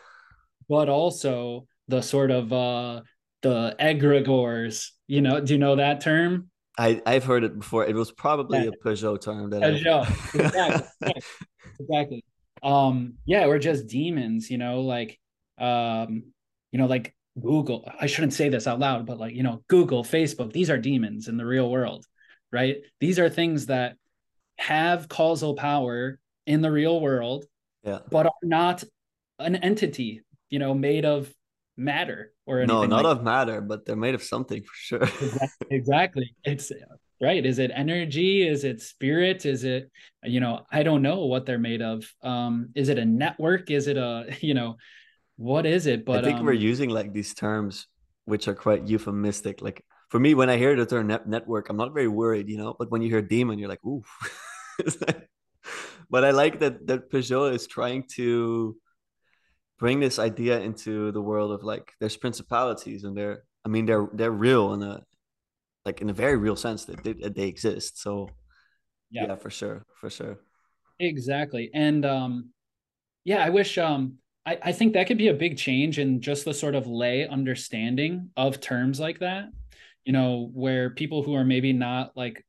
But 0.68 0.90
also 0.90 1.68
the 1.88 2.02
sort 2.02 2.32
of 2.32 2.52
uh 2.52 3.02
the 3.44 3.76
egregores. 3.80 4.88
You 5.06 5.22
know, 5.22 5.40
do 5.40 5.54
you 5.54 5.60
know 5.60 5.76
that 5.76 6.02
term? 6.02 6.50
I 6.80 7.00
I've 7.06 7.26
heard 7.26 7.44
it 7.44 7.60
before. 7.60 7.86
It 7.86 7.96
was 7.96 8.12
probably 8.12 8.64
yeah. 8.64 8.70
a 8.70 8.88
Pageau 8.88 9.22
term. 9.22 9.52
That 9.52 9.62
Pageau, 9.62 10.04
I... 10.04 10.40
exactly, 11.04 11.24
exactly. 11.80 12.26
Um, 12.64 13.16
yeah, 13.26 13.46
we're 13.46 13.60
just 13.60 13.86
demons. 13.86 14.50
You 14.50 14.58
know, 14.58 14.82
like 14.82 15.20
um, 15.60 16.24
you 16.72 16.80
know, 16.80 16.88
like 16.88 17.14
Google. 17.42 17.90
I 18.00 18.08
shouldn't 18.08 18.34
say 18.34 18.50
this 18.50 18.68
out 18.68 18.80
loud, 18.80 19.06
but 19.06 19.18
like 19.18 19.36
you 19.36 19.44
know, 19.44 19.64
Google, 19.68 20.04
Facebook. 20.04 20.54
These 20.54 20.70
are 20.70 20.78
demons 20.78 21.28
in 21.28 21.38
the 21.38 21.46
real 21.46 21.70
world, 21.70 22.06
right? 22.52 22.78
These 23.00 23.20
are 23.20 23.30
things 23.30 23.68
that 23.68 23.96
have 24.58 25.10
causal 25.10 25.56
power 25.56 26.20
in 26.46 26.62
the 26.62 26.72
real 26.72 27.02
world, 27.02 27.46
yeah, 27.84 28.00
but 28.10 28.26
are 28.26 28.32
not 28.44 28.84
an 29.40 29.56
entity. 29.58 30.22
You 30.50 30.60
know, 30.60 30.74
made 30.74 31.06
of 31.06 31.34
matter 31.78 32.34
or. 32.46 32.66
No, 32.66 32.86
not 32.86 33.04
like 33.06 33.18
of 33.18 33.24
matter, 33.24 33.62
but 33.62 33.86
they're 33.86 33.96
made 33.96 34.16
of 34.16 34.24
something 34.24 34.64
for 34.64 34.76
sure. 34.76 35.04
exactly, 35.70 35.70
exactly. 35.70 36.34
It's 36.44 36.72
right. 37.22 37.46
Is 37.46 37.60
it 37.60 37.72
energy? 37.74 38.46
Is 38.46 38.64
it 38.64 38.82
spirit? 38.82 39.46
Is 39.46 39.64
it, 39.64 39.90
you 40.24 40.40
know, 40.40 40.66
I 40.72 40.84
don't 40.84 41.04
know 41.04 41.26
what 41.26 41.46
they're 41.46 41.60
made 41.60 41.82
of. 41.82 42.04
Um, 42.24 42.70
is 42.76 42.90
it 42.90 42.98
a 42.98 43.06
network? 43.06 43.70
Is 43.70 43.88
it 43.88 43.96
a, 43.96 44.26
you 44.42 44.54
know, 44.54 44.78
what 45.42 45.66
is 45.66 45.88
it? 45.88 46.06
But 46.06 46.20
I 46.20 46.28
think 46.28 46.40
um, 46.40 46.46
we're 46.46 46.54
using 46.54 46.90
like 46.92 47.14
these 47.14 47.34
terms 47.34 47.88
which 48.26 48.48
are 48.48 48.54
quite 48.54 48.88
euphemistic. 48.88 49.62
Like 49.62 49.84
for 50.10 50.20
me, 50.20 50.36
when 50.36 50.50
I 50.50 50.58
hear 50.58 50.76
the 50.76 50.86
term 50.86 51.08
net- 51.08 51.28
network, 51.28 51.70
I'm 51.70 51.78
not 51.78 51.94
very 51.94 52.08
worried, 52.08 52.48
you 52.48 52.58
know. 52.58 52.76
But 52.78 52.92
when 52.92 53.02
you 53.02 53.10
hear 53.10 53.24
demon, 53.24 53.58
you're 53.58 53.68
like, 53.68 53.84
ooh. 53.84 54.04
but 56.12 56.24
I 56.24 56.30
like 56.30 56.60
that 56.60 56.86
that 56.88 57.10
Pageau 57.12 57.52
is 57.54 57.66
trying 57.66 58.04
to 58.18 58.78
bring 59.80 60.00
this 60.00 60.20
idea 60.20 60.60
into 60.62 61.12
the 61.12 61.22
world 61.22 61.52
of 61.52 61.64
like 61.64 61.92
there's 62.00 62.18
principalities 62.18 63.04
and 63.04 63.18
they're 63.18 63.42
I 63.66 63.70
mean 63.70 63.88
they're 63.88 64.08
they're 64.14 64.30
real 64.30 64.74
in 64.74 64.84
a 64.84 65.02
like 65.86 66.02
in 66.02 66.12
a 66.12 66.14
very 66.14 66.38
real 66.38 66.56
sense 66.56 66.86
that 66.86 67.04
they, 67.04 67.14
they 67.14 67.48
exist. 67.48 68.00
So 68.00 68.30
yeah. 69.10 69.26
yeah, 69.30 69.36
for 69.38 69.50
sure, 69.50 69.86
for 70.00 70.12
sure. 70.12 70.38
Exactly, 71.00 71.72
and 71.74 72.06
um, 72.06 72.50
yeah, 73.24 73.44
I 73.44 73.50
wish 73.50 73.80
um. 73.80 74.21
I, 74.46 74.58
I 74.62 74.72
think 74.72 74.94
that 74.94 75.08
could 75.08 75.18
be 75.18 75.28
a 75.28 75.34
big 75.34 75.58
change 75.58 76.00
in 76.00 76.22
just 76.22 76.46
the 76.46 76.54
sort 76.54 76.76
of 76.76 76.88
lay 76.88 77.28
understanding 77.28 78.30
of 78.36 78.60
terms 78.60 79.00
like 79.00 79.20
that 79.20 79.50
you 80.06 80.14
know 80.14 80.50
where 80.54 80.90
people 80.90 81.24
who 81.24 81.36
are 81.36 81.44
maybe 81.44 81.74
not 81.74 82.16
like 82.16 82.46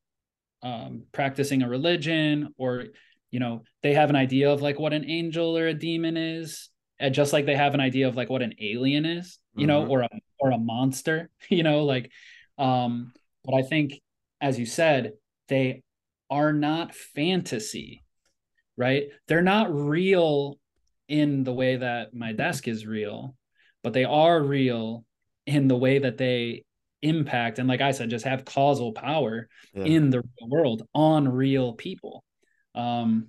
um, 0.62 1.02
practicing 1.12 1.62
a 1.62 1.68
religion 1.68 2.54
or 2.56 2.84
you 3.30 3.40
know 3.40 3.64
they 3.82 3.94
have 3.94 4.10
an 4.10 4.16
idea 4.16 4.50
of 4.50 4.62
like 4.62 4.78
what 4.78 4.92
an 4.92 5.08
angel 5.08 5.56
or 5.56 5.66
a 5.66 5.74
demon 5.74 6.16
is 6.16 6.70
and 6.98 7.14
just 7.14 7.32
like 7.32 7.46
they 7.46 7.56
have 7.56 7.74
an 7.74 7.80
idea 7.80 8.08
of 8.08 8.16
like 8.16 8.30
what 8.30 8.42
an 8.42 8.54
alien 8.60 9.04
is 9.04 9.38
you 9.54 9.66
know 9.66 9.82
mm-hmm. 9.82 9.90
or 9.90 10.02
a 10.02 10.08
or 10.38 10.50
a 10.52 10.58
monster 10.58 11.30
you 11.48 11.62
know 11.62 11.84
like 11.84 12.10
um 12.58 13.12
but 13.44 13.54
i 13.54 13.62
think 13.62 13.94
as 14.40 14.58
you 14.58 14.66
said 14.66 15.12
they 15.48 15.82
are 16.30 16.52
not 16.52 16.94
fantasy 16.94 18.04
right 18.76 19.04
they're 19.26 19.42
not 19.42 19.74
real 19.74 20.58
in 21.12 21.44
the 21.44 21.52
way 21.52 21.76
that 21.76 22.14
my 22.14 22.32
desk 22.32 22.66
is 22.66 22.86
real 22.86 23.36
but 23.82 23.92
they 23.92 24.04
are 24.04 24.42
real 24.42 25.04
in 25.46 25.68
the 25.68 25.76
way 25.76 25.98
that 25.98 26.16
they 26.16 26.64
impact 27.02 27.58
and 27.58 27.68
like 27.68 27.82
i 27.82 27.90
said 27.90 28.08
just 28.08 28.24
have 28.24 28.46
causal 28.46 28.92
power 28.92 29.46
yeah. 29.74 29.84
in 29.84 30.08
the 30.08 30.20
real 30.20 30.48
world 30.48 30.88
on 30.94 31.28
real 31.28 31.74
people 31.74 32.24
um 32.74 33.28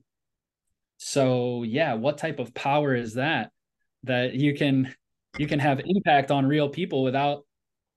so 0.96 1.64
yeah 1.64 1.94
what 1.96 2.18
type 2.18 2.40
of 2.40 2.54
power 2.54 2.96
is 2.96 3.16
that 3.16 3.52
that 4.04 4.34
you 4.34 4.56
can 4.56 4.96
you 5.38 5.46
can 5.46 5.60
have 5.60 5.82
impact 5.84 6.32
on 6.32 6.46
real 6.46 6.70
people 6.70 7.04
without 7.04 7.46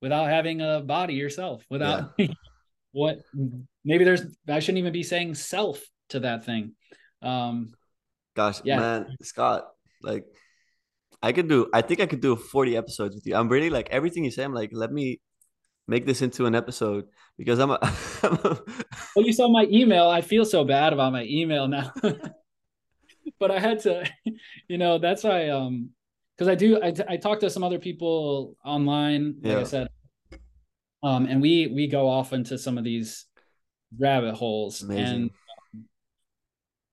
without 0.02 0.28
having 0.28 0.62
a 0.62 0.80
body 0.80 1.14
yourself 1.14 1.64
without 1.70 2.10
yeah. 2.18 2.26
what 2.92 3.20
maybe 3.84 4.02
there's 4.02 4.22
i 4.48 4.58
shouldn't 4.58 4.78
even 4.78 4.92
be 4.92 5.04
saying 5.04 5.32
self 5.32 5.80
to 6.08 6.18
that 6.18 6.44
thing 6.44 6.72
um 7.22 7.72
gosh 8.34 8.60
yeah. 8.64 8.80
man 8.80 9.16
scott 9.22 9.68
like 10.02 10.24
i 11.22 11.32
could 11.32 11.48
do 11.48 11.68
i 11.72 11.82
think 11.82 12.00
i 12.00 12.06
could 12.06 12.20
do 12.20 12.36
40 12.36 12.76
episodes 12.76 13.14
with 13.14 13.26
you 13.26 13.34
i'm 13.34 13.48
really 13.48 13.70
like 13.70 13.88
everything 13.90 14.24
you 14.24 14.30
say 14.30 14.44
i'm 14.44 14.54
like 14.54 14.70
let 14.72 14.92
me 14.92 15.20
make 15.88 16.04
this 16.04 16.22
into 16.22 16.46
an 16.46 16.54
episode 16.54 17.06
because 17.38 17.58
i'm 17.58 17.70
a, 17.70 17.78
well 18.22 19.24
you 19.24 19.32
saw 19.32 19.48
my 19.48 19.66
email 19.70 20.08
i 20.08 20.20
feel 20.20 20.44
so 20.44 20.64
bad 20.64 20.92
about 20.92 21.12
my 21.12 21.24
email 21.24 21.68
now 21.68 21.92
but 23.38 23.50
i 23.50 23.58
had 23.58 23.80
to 23.80 24.04
you 24.68 24.78
know 24.78 24.98
that's 24.98 25.24
why 25.24 25.48
um 25.48 25.90
because 26.36 26.48
I 26.48 26.54
do 26.54 26.80
I, 26.82 26.92
I 27.08 27.16
talk 27.16 27.40
to 27.40 27.50
some 27.50 27.64
other 27.64 27.78
people 27.78 28.56
online 28.64 29.36
like 29.42 29.52
yeah. 29.52 29.60
I 29.60 29.64
said 29.64 29.88
um 31.02 31.26
and 31.26 31.40
we 31.40 31.68
we 31.68 31.86
go 31.86 32.08
off 32.08 32.32
into 32.32 32.58
some 32.58 32.78
of 32.78 32.84
these 32.84 33.26
rabbit 33.98 34.34
holes 34.34 34.82
Amazing. 34.82 35.04
and 35.04 35.30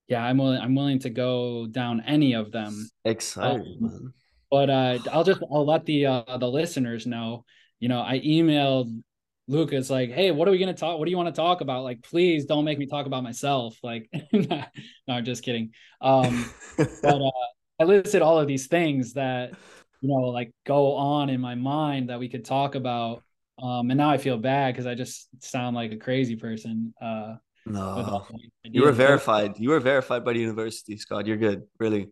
yeah 0.08 0.24
I'm 0.24 0.38
willing 0.38 0.60
I'm 0.60 0.76
willing 0.76 1.00
to 1.00 1.10
go 1.10 1.68
down 1.68 2.02
any 2.06 2.34
of 2.34 2.52
them. 2.52 2.90
Exciting 3.06 3.80
um, 3.82 4.14
but 4.50 4.70
uh 4.70 5.00
I'll 5.12 5.24
just 5.24 5.42
I'll 5.52 5.66
let 5.66 5.86
the 5.86 6.06
uh 6.06 6.38
the 6.38 6.50
listeners 6.50 7.08
know. 7.08 7.46
You 7.80 7.90
know 7.90 8.02
I 8.02 8.20
emailed 8.20 9.02
Lucas 9.48 9.90
like 9.90 10.12
hey 10.12 10.32
what 10.32 10.48
are 10.48 10.52
we 10.52 10.58
gonna 10.58 10.74
talk 10.74 11.00
what 11.00 11.06
do 11.06 11.12
you 11.12 11.18
want 11.18 11.34
to 11.34 11.42
talk 11.42 11.62
about? 11.62 11.84
Like 11.84 12.02
please 12.04 12.46
don't 12.46 12.66
make 12.66 12.78
me 12.78 12.86
talk 12.86 13.06
about 13.06 13.24
myself. 13.24 13.78
Like 13.84 14.10
no 14.32 14.64
I'm 15.08 15.26
just 15.26 15.44
kidding. 15.44 15.72
Um 16.02 16.54
but 16.78 17.22
uh 17.22 17.32
I 17.80 17.86
listed 17.86 18.22
all 18.22 18.40
of 18.40 18.48
these 18.48 18.68
things 18.68 19.14
that 19.14 19.54
you 20.02 20.10
know 20.10 20.30
like 20.30 20.52
go 20.66 20.96
on 20.96 21.30
in 21.30 21.42
my 21.42 21.56
mind 21.56 22.10
that 22.10 22.20
we 22.20 22.30
could 22.30 22.46
talk 22.46 22.76
about. 22.76 23.24
Um 23.62 23.90
and 23.90 23.98
now 23.98 24.10
i 24.10 24.18
feel 24.18 24.38
bad 24.38 24.74
because 24.74 24.88
i 24.88 24.96
just 24.96 25.30
sound 25.44 25.76
like 25.76 25.92
a 25.92 25.98
crazy 25.98 26.36
person 26.36 26.94
uh 27.02 27.36
no. 27.66 28.26
You 28.64 28.84
were 28.84 28.92
verified. 28.92 29.54
You 29.58 29.70
were 29.70 29.80
verified 29.80 30.26
by 30.26 30.34
the 30.34 30.40
university 30.40 30.98
scott. 30.98 31.28
You're 31.28 31.38
good 31.38 31.64
really. 31.80 32.10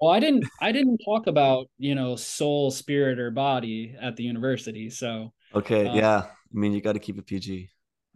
Well 0.00 0.10
i 0.10 0.18
didn't 0.18 0.44
i 0.62 0.72
didn't 0.72 0.98
talk 1.04 1.26
about 1.26 1.66
you 1.76 1.94
know 1.94 2.16
soul 2.16 2.70
spirit 2.70 3.18
or 3.18 3.30
body 3.30 3.94
at 4.00 4.16
the 4.16 4.22
university 4.22 4.88
so 4.88 5.30
okay 5.54 5.88
uh, 5.88 5.94
yeah. 5.94 6.18
I 6.24 6.58
mean 6.58 6.72
you 6.72 6.80
got 6.80 6.94
to 6.94 6.98
keep 6.98 7.18
it 7.18 7.26
pg 7.26 7.68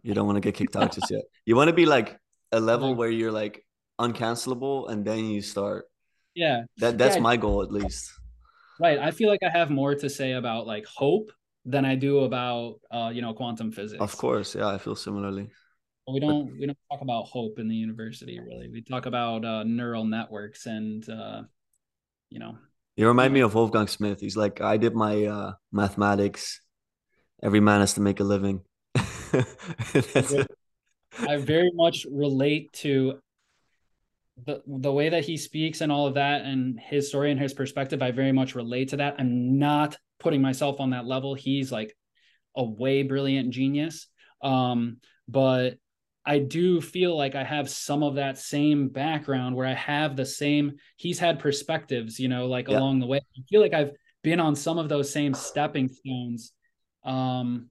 you 0.05 0.13
don't 0.13 0.27
want 0.27 0.35
to 0.35 0.41
get 0.41 0.53
kicked 0.53 0.75
out 0.75 0.93
just 0.93 1.09
yet. 1.09 1.23
You 1.45 1.55
want 1.55 1.69
to 1.69 1.73
be 1.73 1.87
like 1.87 2.19
a 2.51 2.59
level 2.59 2.93
where 2.93 3.09
you're 3.09 3.31
like 3.31 3.65
uncancelable 3.99 4.87
and 4.87 5.03
then 5.03 5.25
you 5.25 5.41
start. 5.41 5.85
Yeah. 6.35 6.65
That 6.77 6.99
that's 6.99 7.15
yeah. 7.15 7.21
my 7.23 7.37
goal 7.37 7.63
at 7.63 7.71
least. 7.71 8.11
Right. 8.79 8.99
I 8.99 9.09
feel 9.09 9.29
like 9.29 9.41
i 9.41 9.49
have 9.49 9.71
more 9.71 9.95
to 9.95 10.07
say 10.07 10.33
about 10.33 10.67
like 10.67 10.85
hope 10.85 11.31
than 11.65 11.83
i 11.85 11.95
do 11.95 12.19
about 12.19 12.75
uh 12.91 13.09
you 13.11 13.23
know 13.23 13.33
quantum 13.33 13.71
physics. 13.71 13.99
Of 13.99 14.15
course. 14.15 14.53
Yeah 14.53 14.67
i 14.67 14.77
feel 14.77 14.95
similarly 14.95 15.49
we 16.07 16.19
don't 16.19 16.57
we 16.59 16.65
don't 16.65 16.77
talk 16.91 17.01
about 17.01 17.23
hope 17.23 17.59
in 17.59 17.67
the 17.67 17.75
university 17.75 18.39
really. 18.39 18.69
We 18.69 18.81
talk 18.81 19.05
about 19.05 19.43
uh 19.43 19.63
neural 19.63 20.05
networks 20.05 20.65
and 20.65 21.07
uh 21.09 21.43
you 22.29 22.39
know. 22.39 22.57
You 22.95 23.07
remind 23.07 23.33
me 23.33 23.41
of 23.41 23.55
wolfgang 23.55 23.87
smith. 23.87 24.19
He's 24.19 24.37
like 24.37 24.61
i 24.61 24.77
did 24.77 24.95
my 24.95 25.25
uh 25.25 25.53
mathematics. 25.71 26.61
Every 27.41 27.59
man 27.59 27.79
has 27.79 27.93
to 27.93 28.01
make 28.01 28.19
a 28.19 28.23
living. 28.23 28.61
I 28.93 29.45
very 31.39 31.71
much 31.73 32.05
relate 32.09 32.71
to 32.73 33.19
the 34.45 34.61
the 34.67 34.91
way 34.91 35.09
that 35.09 35.25
he 35.25 35.37
speaks 35.37 35.81
and 35.81 35.91
all 35.91 36.07
of 36.07 36.15
that 36.15 36.41
and 36.41 36.79
his 36.79 37.07
story 37.07 37.31
and 37.31 37.39
his 37.39 37.53
perspective. 37.53 38.01
I 38.01 38.11
very 38.11 38.31
much 38.31 38.53
relate 38.53 38.89
to 38.89 38.97
that. 38.97 39.15
I'm 39.17 39.57
not 39.57 39.97
putting 40.19 40.41
myself 40.41 40.79
on 40.79 40.91
that 40.91 41.05
level. 41.05 41.33
He's 41.33 41.71
like 41.71 41.95
a 42.55 42.63
way 42.63 43.03
brilliant 43.03 43.49
genius. 43.49 44.07
Um 44.41 44.97
but 45.27 45.77
i 46.25 46.39
do 46.39 46.81
feel 46.81 47.15
like 47.15 47.35
i 47.35 47.43
have 47.43 47.69
some 47.69 48.03
of 48.03 48.15
that 48.15 48.37
same 48.37 48.87
background 48.87 49.55
where 49.55 49.67
i 49.67 49.73
have 49.73 50.15
the 50.15 50.25
same 50.25 50.73
he's 50.97 51.19
had 51.19 51.39
perspectives 51.39 52.19
you 52.19 52.27
know 52.27 52.47
like 52.47 52.67
yeah. 52.67 52.77
along 52.77 52.99
the 52.99 53.05
way 53.05 53.17
i 53.17 53.41
feel 53.49 53.61
like 53.61 53.73
i've 53.73 53.91
been 54.23 54.39
on 54.39 54.55
some 54.55 54.77
of 54.77 54.89
those 54.89 55.11
same 55.11 55.33
stepping 55.33 55.87
stones 55.87 56.51
um 57.03 57.69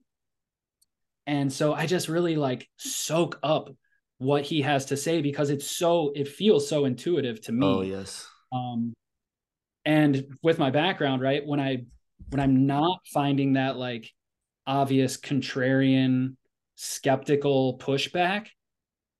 and 1.27 1.51
so 1.51 1.73
i 1.73 1.85
just 1.85 2.07
really 2.07 2.35
like 2.35 2.67
soak 2.77 3.39
up 3.43 3.69
what 4.17 4.43
he 4.43 4.61
has 4.61 4.85
to 4.85 4.95
say 4.95 5.21
because 5.21 5.49
it's 5.49 5.69
so 5.69 6.11
it 6.15 6.27
feels 6.27 6.69
so 6.69 6.85
intuitive 6.85 7.41
to 7.41 7.51
me 7.51 7.65
Oh 7.67 7.81
yes. 7.81 8.27
um 8.53 8.93
and 9.83 10.25
with 10.41 10.57
my 10.57 10.71
background 10.71 11.21
right 11.21 11.45
when 11.45 11.59
i 11.59 11.83
when 12.29 12.39
i'm 12.39 12.65
not 12.65 12.99
finding 13.13 13.53
that 13.53 13.75
like 13.75 14.09
obvious 14.65 15.17
contrarian 15.17 16.35
skeptical 16.75 17.77
pushback 17.77 18.47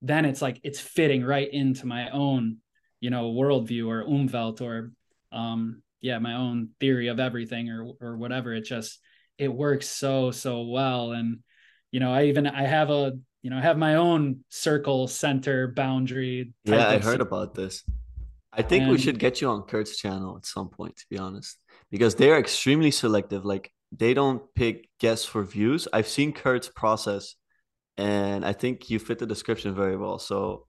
then 0.01 0.26
it's 0.26 0.41
like 0.41 0.60
it's 0.64 0.80
fitting 0.80 1.24
right 1.24 1.51
into 1.51 1.86
my 1.88 2.10
own 2.10 2.58
you 2.99 3.10
know 3.10 3.32
worldview 3.32 3.88
or 3.88 4.03
umwelt 4.03 4.62
or 4.62 4.91
um 5.32 5.82
yeah 6.01 6.20
my 6.20 6.36
own 6.36 6.70
theory 6.80 7.08
of 7.08 7.20
everything 7.20 7.70
or 7.70 7.91
or 8.01 8.18
whatever 8.18 8.53
it 8.53 8.62
just 8.62 8.99
it 9.38 9.51
works 9.51 9.88
so 9.88 10.32
so 10.32 10.64
well 10.64 11.12
and 11.12 11.39
you 11.91 11.99
know 11.99 12.14
i 12.14 12.26
even 12.26 12.45
i 12.45 12.64
have 12.64 12.89
a 12.89 13.14
you 13.45 13.51
know 13.51 13.58
I 13.58 13.62
have 13.62 13.78
my 13.78 13.93
own 13.93 14.43
circle 14.49 15.08
center 15.08 15.68
boundary 15.68 16.51
Yeah, 16.64 16.88
I 16.88 16.97
heard 16.97 17.22
about 17.22 17.53
this. 17.53 17.84
I 18.51 18.64
think 18.64 18.89
we 18.89 18.97
should 18.97 19.20
get 19.20 19.39
you 19.39 19.49
on 19.49 19.62
Curt's 19.64 19.97
channel 19.97 20.36
at 20.36 20.47
some 20.47 20.70
point, 20.70 20.95
to 20.95 21.06
be 21.12 21.20
honest, 21.20 21.60
because 21.91 22.16
they're 22.16 22.39
extremely 22.39 22.89
selective. 22.89 23.45
Like 23.45 23.72
they 23.91 24.16
don't 24.16 24.41
pick 24.56 24.89
guests 24.99 25.28
for 25.28 25.43
views. 25.43 25.88
I've 25.93 26.08
seen 26.08 26.34
Curt's 26.34 26.70
process, 26.70 27.36
and 27.97 28.45
I 28.45 28.53
think 28.53 28.89
you 28.89 28.99
fit 28.99 29.19
the 29.19 29.25
description 29.25 29.73
very 29.75 29.97
well. 29.97 30.19
So, 30.19 30.67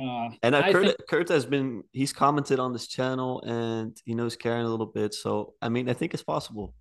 uh, 0.00 0.28
and 0.42 0.54
uh, 0.54 0.62
I 0.64 0.72
Curt, 0.72 0.84
think- 0.86 0.96
Curt 1.08 1.28
has 1.28 1.44
been 1.46 1.82
he's 1.92 2.12
commented 2.12 2.58
on 2.58 2.72
this 2.72 2.86
channel, 2.86 3.42
and 3.42 3.96
he 4.04 4.14
knows 4.14 4.36
Karen 4.36 4.64
a 4.64 4.68
little 4.68 4.86
bit. 4.86 5.14
So, 5.14 5.54
I 5.60 5.68
mean, 5.68 5.88
I 5.88 5.92
think 5.94 6.14
it's 6.14 6.22
possible. 6.22 6.74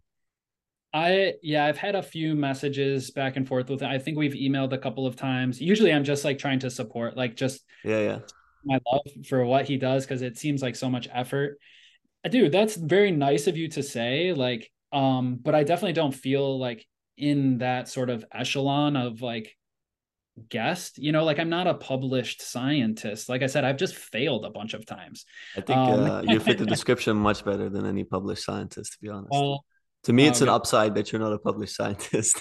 I 0.94 1.34
yeah, 1.44 1.66
I've 1.66 1.78
had 1.78 1.96
a 1.96 2.02
few 2.02 2.36
messages 2.36 3.12
back 3.12 3.36
and 3.36 3.48
forth 3.48 3.70
with. 3.70 3.84
I 3.84 4.00
think 4.00 4.18
we've 4.18 4.34
emailed 4.34 4.74
a 4.74 4.78
couple 4.78 5.06
of 5.06 5.16
times. 5.16 5.62
Usually, 5.62 5.94
I'm 5.94 6.04
just 6.04 6.26
like 6.26 6.40
trying 6.40 6.60
to 6.60 6.70
support, 6.72 7.16
like 7.16 7.36
just 7.36 7.62
Yeah, 7.84 8.00
yeah. 8.00 8.20
my 8.66 8.80
love 8.92 9.02
for 9.28 9.46
what 9.46 9.66
he 9.66 9.78
does 9.78 10.06
because 10.06 10.22
it 10.24 10.38
seems 10.38 10.62
like 10.64 10.76
so 10.76 10.90
much 10.90 11.08
effort. 11.14 11.60
Dude, 12.30 12.52
that's 12.52 12.76
very 12.76 13.12
nice 13.12 13.46
of 13.48 13.56
you 13.56 13.68
to 13.70 13.84
say. 13.84 14.34
Like, 14.34 14.72
um, 14.92 15.38
but 15.42 15.54
I 15.56 15.64
definitely 15.64 15.94
don't 15.94 16.14
feel 16.14 16.60
like 16.60 16.86
in 17.18 17.60
that 17.60 17.88
sort 17.88 18.10
of 18.10 18.26
echelon 18.34 18.96
of 18.96 19.22
like 19.22 19.56
guest. 20.50 20.98
You 20.98 21.12
know, 21.12 21.24
like 21.24 21.40
I'm 21.40 21.50
not 21.50 21.68
a 21.68 21.74
published 21.74 22.42
scientist. 22.42 23.30
Like 23.30 23.44
I 23.44 23.48
said, 23.48 23.64
I've 23.64 23.78
just 23.78 23.96
failed 23.96 24.46
a 24.46 24.50
bunch 24.50 24.74
of 24.74 24.86
times. 24.86 25.26
I 25.56 25.62
think 25.62 25.78
Um, 25.78 26.00
uh, 26.00 26.22
you 26.24 26.40
fit 26.40 26.58
the 26.58 26.66
description 26.76 27.18
much 27.18 27.44
better 27.44 27.70
than 27.70 27.86
any 27.86 28.04
published 28.04 28.44
scientist, 28.44 28.94
to 28.94 29.00
be 29.02 29.10
honest. 29.10 29.32
Well, 29.32 29.66
to 30.04 30.14
me, 30.14 30.28
it's 30.28 30.42
an 30.42 30.50
upside 30.50 30.96
that 30.96 31.12
you're 31.12 31.22
not 31.22 31.34
a 31.34 31.40
published 31.40 31.76
scientist. 31.76 32.40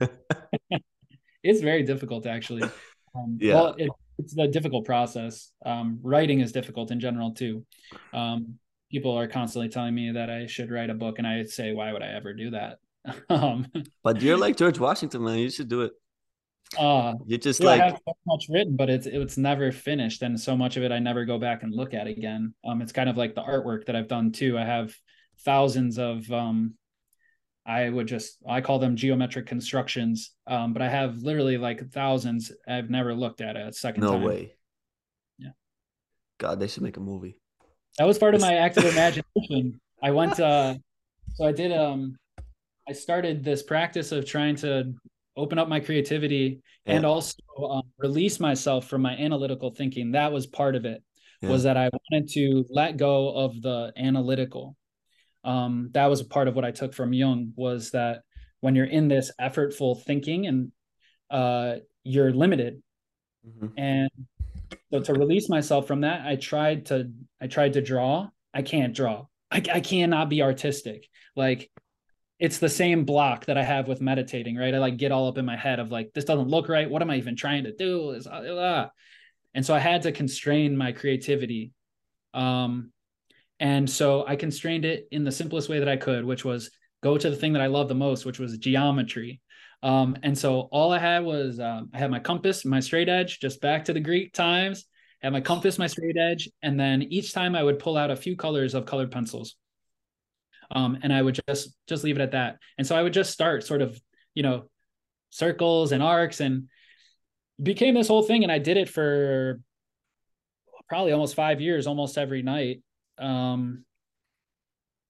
it's 1.42 1.60
very 1.60 1.82
difficult 1.82 2.26
actually. 2.26 2.62
Um, 3.14 3.38
Yeah. 3.40 3.54
Well, 3.54 3.74
it, 3.78 3.90
it's 4.18 4.36
a 4.36 4.48
difficult 4.48 4.84
process. 4.84 5.50
Um, 5.64 5.98
writing 6.02 6.40
is 6.40 6.52
difficult 6.52 6.90
in 6.90 7.00
general 7.00 7.32
too. 7.32 7.64
Um, 8.12 8.58
people 8.90 9.18
are 9.18 9.26
constantly 9.26 9.68
telling 9.68 9.94
me 9.94 10.12
that 10.12 10.30
I 10.30 10.46
should 10.46 10.70
write 10.70 10.90
a 10.90 10.94
book, 10.94 11.18
and 11.18 11.26
I 11.26 11.44
say, 11.44 11.72
why 11.72 11.92
would 11.92 12.02
I 12.02 12.08
ever 12.08 12.32
do 12.34 12.50
that? 12.50 12.78
um, 13.30 13.66
but 14.04 14.20
you're 14.20 14.36
like 14.36 14.56
George 14.56 14.78
Washington, 14.78 15.24
man. 15.24 15.38
You 15.38 15.50
should 15.50 15.68
do 15.68 15.82
it. 15.82 15.92
Uh, 16.78 17.14
You 17.26 17.38
just 17.38 17.60
dude, 17.60 17.68
I 17.68 17.76
like 17.76 17.82
have 17.82 18.00
so 18.06 18.14
much 18.26 18.46
written, 18.48 18.76
but 18.76 18.88
it's 18.90 19.06
it's 19.06 19.36
never 19.36 19.72
finished, 19.72 20.22
and 20.22 20.38
so 20.38 20.56
much 20.56 20.76
of 20.76 20.82
it 20.82 20.92
I 20.92 20.98
never 20.98 21.24
go 21.24 21.38
back 21.38 21.62
and 21.62 21.74
look 21.74 21.94
at 21.94 22.06
again. 22.06 22.54
Um, 22.64 22.80
it's 22.82 22.92
kind 22.92 23.08
of 23.08 23.16
like 23.16 23.34
the 23.34 23.42
artwork 23.42 23.86
that 23.86 23.96
I've 23.96 24.08
done 24.08 24.32
too. 24.32 24.56
I 24.58 24.64
have 24.64 24.94
thousands 25.44 25.98
of 25.98 26.30
um, 26.30 26.74
I 27.66 27.88
would 27.88 28.06
just 28.06 28.38
I 28.48 28.60
call 28.60 28.78
them 28.78 28.96
geometric 28.96 29.46
constructions, 29.46 30.32
um, 30.46 30.72
but 30.72 30.82
I 30.82 30.88
have 30.88 31.18
literally 31.22 31.58
like 31.58 31.90
thousands. 31.90 32.52
I've 32.66 32.90
never 32.90 33.14
looked 33.14 33.40
at 33.40 33.56
it 33.56 33.68
a 33.68 33.72
second 33.72 34.02
no 34.02 34.12
time. 34.12 34.22
way. 34.22 34.54
Yeah. 35.38 35.50
God, 36.38 36.60
they 36.60 36.68
should 36.68 36.82
make 36.82 36.96
a 36.96 37.00
movie. 37.00 37.38
That 37.98 38.06
was 38.06 38.18
part 38.18 38.34
of 38.34 38.40
my 38.40 38.54
active 38.54 38.84
imagination. 38.92 39.80
I 40.02 40.10
went 40.12 40.40
uh 40.40 40.74
so 41.34 41.44
I 41.46 41.52
did 41.52 41.72
um 41.72 42.16
I 42.88 42.92
started 42.92 43.44
this 43.44 43.62
practice 43.62 44.10
of 44.10 44.24
trying 44.24 44.56
to 44.56 44.94
open 45.36 45.58
up 45.58 45.68
my 45.68 45.80
creativity 45.80 46.60
and 46.86 47.04
also 47.06 47.36
um, 47.68 47.82
release 47.98 48.40
myself 48.40 48.88
from 48.88 49.02
my 49.02 49.16
analytical 49.16 49.70
thinking. 49.70 50.12
That 50.12 50.32
was 50.32 50.46
part 50.46 50.74
of 50.76 50.84
it. 50.84 51.02
Was 51.42 51.62
that 51.62 51.76
I 51.78 51.88
wanted 52.10 52.28
to 52.32 52.66
let 52.68 52.96
go 52.98 53.30
of 53.34 53.62
the 53.62 53.92
analytical. 53.96 54.76
Um, 55.42 55.88
that 55.92 56.06
was 56.06 56.20
a 56.20 56.26
part 56.26 56.48
of 56.48 56.54
what 56.54 56.66
I 56.66 56.70
took 56.70 56.92
from 56.92 57.12
Jung 57.14 57.52
was 57.56 57.92
that 57.92 58.22
when 58.60 58.74
you're 58.74 58.84
in 58.84 59.08
this 59.08 59.30
effortful 59.40 60.02
thinking 60.02 60.46
and 60.46 60.70
uh, 61.30 61.76
you're 62.04 62.32
limited 62.32 62.82
Mhm. 63.48 63.72
and 63.78 64.10
so 64.92 65.00
to 65.00 65.14
release 65.14 65.48
myself 65.48 65.86
from 65.86 66.02
that 66.02 66.26
i 66.26 66.36
tried 66.36 66.84
to 66.86 67.10
i 67.40 67.46
tried 67.46 67.72
to 67.72 67.80
draw 67.80 68.28
i 68.52 68.60
can't 68.60 68.94
draw 68.94 69.24
i, 69.50 69.62
I 69.72 69.80
cannot 69.80 70.28
be 70.28 70.42
artistic 70.42 71.08
like 71.36 71.70
it's 72.40 72.58
the 72.58 72.68
same 72.68 73.04
block 73.04 73.44
that 73.46 73.58
i 73.58 73.62
have 73.62 73.86
with 73.86 74.00
meditating 74.00 74.56
right? 74.56 74.74
I 74.74 74.78
like 74.78 74.96
get 74.96 75.12
all 75.12 75.28
up 75.28 75.38
in 75.38 75.44
my 75.44 75.56
head 75.56 75.78
of 75.78 75.90
like 75.92 76.12
this 76.14 76.24
doesn't 76.24 76.48
look 76.48 76.68
right. 76.68 76.90
What 76.90 77.02
am 77.02 77.10
i 77.10 77.16
even 77.16 77.36
trying 77.36 77.64
to 77.64 77.74
do? 77.74 78.10
Is- 78.10 78.26
ah. 78.26 78.90
and 79.54 79.64
so 79.64 79.74
i 79.74 79.78
had 79.78 80.02
to 80.02 80.12
constrain 80.12 80.76
my 80.76 80.92
creativity 80.92 81.72
um 82.34 82.92
and 83.58 83.88
so 83.88 84.24
i 84.26 84.36
constrained 84.36 84.84
it 84.84 85.06
in 85.10 85.24
the 85.24 85.32
simplest 85.32 85.68
way 85.68 85.78
that 85.80 85.88
i 85.88 85.96
could 85.96 86.24
which 86.24 86.44
was 86.44 86.70
go 87.02 87.18
to 87.18 87.30
the 87.30 87.36
thing 87.36 87.52
that 87.52 87.62
i 87.62 87.66
love 87.66 87.88
the 87.88 87.94
most 87.94 88.24
which 88.24 88.38
was 88.38 88.56
geometry. 88.58 89.40
Um, 89.82 90.16
and 90.22 90.36
so 90.36 90.68
all 90.72 90.92
I 90.92 90.98
had 90.98 91.24
was 91.24 91.58
um, 91.58 91.90
I 91.94 91.98
had 91.98 92.10
my 92.10 92.20
compass, 92.20 92.64
my 92.64 92.80
straight 92.80 93.08
edge, 93.08 93.40
just 93.40 93.60
back 93.60 93.86
to 93.86 93.92
the 93.92 94.00
Greek 94.00 94.32
times. 94.32 94.84
Had 95.22 95.32
my 95.32 95.40
compass, 95.40 95.78
my 95.78 95.86
straight 95.86 96.16
edge, 96.16 96.48
and 96.62 96.80
then 96.80 97.02
each 97.02 97.32
time 97.32 97.54
I 97.54 97.62
would 97.62 97.78
pull 97.78 97.96
out 97.96 98.10
a 98.10 98.16
few 98.16 98.36
colors 98.36 98.74
of 98.74 98.86
colored 98.86 99.10
pencils, 99.10 99.56
um, 100.70 100.98
and 101.02 101.12
I 101.12 101.20
would 101.22 101.38
just 101.48 101.74
just 101.88 102.04
leave 102.04 102.16
it 102.16 102.22
at 102.22 102.32
that. 102.32 102.58
And 102.78 102.86
so 102.86 102.96
I 102.96 103.02
would 103.02 103.12
just 103.12 103.32
start 103.32 103.64
sort 103.64 103.82
of, 103.82 104.00
you 104.34 104.42
know, 104.42 104.64
circles 105.30 105.92
and 105.92 106.02
arcs, 106.02 106.40
and 106.40 106.68
became 107.62 107.94
this 107.94 108.08
whole 108.08 108.22
thing. 108.22 108.42
And 108.42 108.52
I 108.52 108.58
did 108.58 108.76
it 108.76 108.88
for 108.88 109.60
probably 110.88 111.12
almost 111.12 111.34
five 111.34 111.60
years, 111.60 111.86
almost 111.86 112.18
every 112.18 112.42
night, 112.42 112.82
um, 113.18 113.84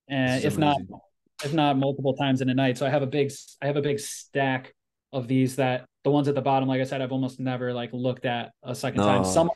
and 0.07 0.37
This 0.37 0.45
is 0.45 0.53
if 0.53 0.57
not 0.59 0.75
amazing. 0.77 0.99
if 1.45 1.53
not 1.53 1.77
multiple 1.77 2.13
times 2.13 2.41
in 2.41 2.49
a 2.49 2.53
night. 2.53 2.77
So 2.77 2.85
I 2.85 2.89
have 2.89 3.01
a 3.01 3.07
big 3.07 3.31
I 3.61 3.67
have 3.67 3.77
a 3.77 3.81
big 3.81 3.99
stack 3.99 4.73
of 5.13 5.27
these 5.27 5.55
that 5.57 5.85
the 6.03 6.11
ones 6.11 6.27
at 6.27 6.35
the 6.35 6.41
bottom, 6.41 6.67
like 6.69 6.81
I 6.81 6.83
said, 6.83 7.01
I've 7.01 7.11
almost 7.11 7.39
never 7.39 7.73
like 7.73 7.91
looked 7.93 8.25
at 8.25 8.51
a 8.63 8.73
second 8.75 9.01
time. 9.01 9.23
Some 9.25 9.49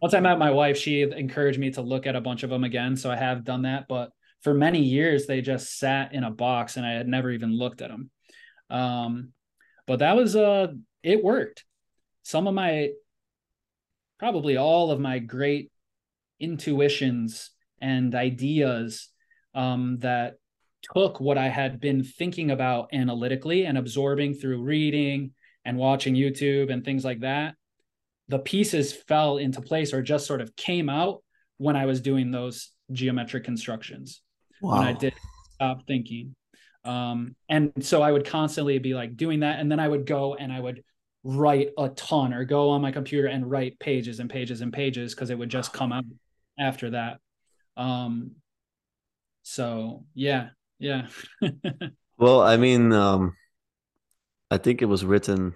once 0.00 0.14
I 0.14 0.20
met 0.20 0.38
my 0.38 0.50
wife, 0.50 0.76
she 0.76 1.02
encouraged 1.02 1.58
me 1.58 1.70
to 1.72 1.82
look 1.82 2.06
at 2.06 2.16
a 2.16 2.20
bunch 2.20 2.42
of 2.42 2.50
them 2.50 2.64
again. 2.64 2.96
So 2.96 3.10
I 3.10 3.16
have 3.16 3.44
done 3.44 3.62
that, 3.62 3.86
but 3.88 4.10
for 4.42 4.54
many 4.54 4.82
years 4.82 5.26
they 5.26 5.40
just 5.40 5.78
sat 5.78 6.12
in 6.14 6.24
a 6.24 6.30
box 6.30 6.76
and 6.76 6.86
I 6.86 6.92
had 6.92 7.08
never 7.08 7.30
even 7.30 7.56
looked 7.56 7.82
at 7.82 7.90
them. 7.90 8.10
Um, 8.70 9.32
but 9.86 10.00
that 10.00 10.16
was 10.16 10.36
uh 10.36 10.68
it 11.02 11.22
worked. 11.22 11.64
Some 12.22 12.46
of 12.46 12.54
my 12.54 12.90
probably 14.18 14.56
all 14.56 14.90
of 14.90 15.00
my 15.00 15.18
great 15.18 15.70
intuitions 16.40 17.50
and 17.80 18.14
ideas 18.14 19.08
um, 19.54 19.98
that 19.98 20.34
took 20.94 21.20
what 21.20 21.38
I 21.38 21.48
had 21.48 21.80
been 21.80 22.02
thinking 22.04 22.50
about 22.50 22.90
analytically 22.92 23.66
and 23.66 23.76
absorbing 23.76 24.34
through 24.34 24.62
reading 24.62 25.32
and 25.64 25.76
watching 25.76 26.14
YouTube 26.14 26.72
and 26.72 26.84
things 26.84 27.04
like 27.04 27.20
that. 27.20 27.54
The 28.28 28.38
pieces 28.38 28.92
fell 28.92 29.38
into 29.38 29.60
place 29.60 29.92
or 29.92 30.02
just 30.02 30.26
sort 30.26 30.40
of 30.40 30.56
came 30.56 30.88
out 30.88 31.22
when 31.58 31.76
I 31.76 31.86
was 31.86 32.00
doing 32.00 32.30
those 32.30 32.70
geometric 32.92 33.44
constructions 33.44 34.22
when 34.60 34.82
I 34.82 34.92
did 34.92 35.14
stop 35.54 35.86
thinking. 35.86 36.34
Um, 36.84 37.34
and 37.48 37.72
so 37.80 38.02
I 38.02 38.12
would 38.12 38.24
constantly 38.24 38.78
be 38.78 38.94
like 38.94 39.16
doing 39.16 39.40
that. 39.40 39.58
And 39.58 39.70
then 39.70 39.80
I 39.80 39.88
would 39.88 40.06
go 40.06 40.34
and 40.34 40.52
I 40.52 40.60
would 40.60 40.82
write 41.24 41.70
a 41.76 41.88
ton 41.88 42.32
or 42.32 42.44
go 42.44 42.70
on 42.70 42.80
my 42.80 42.92
computer 42.92 43.26
and 43.26 43.50
write 43.50 43.78
pages 43.80 44.20
and 44.20 44.30
pages 44.30 44.60
and 44.60 44.72
pages 44.72 45.14
because 45.14 45.30
it 45.30 45.38
would 45.38 45.48
just 45.48 45.72
come 45.72 45.92
out 45.92 46.04
after 46.58 46.90
that. 46.90 47.18
Um, 47.76 48.32
so 49.42 50.04
yeah, 50.14 50.50
yeah. 50.78 51.08
Well, 52.18 52.40
I 52.40 52.56
mean, 52.56 52.92
um, 52.92 53.36
I 54.50 54.56
think 54.56 54.80
it 54.80 54.86
was 54.86 55.04
written, 55.04 55.54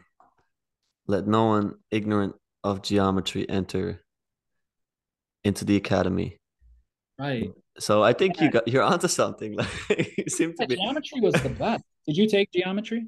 "Let 1.06 1.26
no 1.26 1.46
one 1.46 1.76
ignorant 1.90 2.36
of 2.62 2.82
geometry 2.82 3.48
enter 3.48 4.02
into 5.42 5.64
the 5.64 5.76
academy." 5.76 6.36
right. 7.18 7.50
So 7.80 8.02
I 8.02 8.12
think 8.12 8.40
you 8.40 8.50
got 8.50 8.68
you're 8.68 8.82
onto 8.82 9.08
something. 9.08 9.56
Like 9.88 10.14
you 10.18 10.24
seem 10.28 10.54
to 10.60 10.66
be. 10.66 10.76
Geometry 10.76 11.20
was 11.20 11.34
the 11.34 11.48
best. 11.48 11.82
Did 12.06 12.16
you 12.16 12.28
take 12.28 12.52
geometry? 12.52 13.06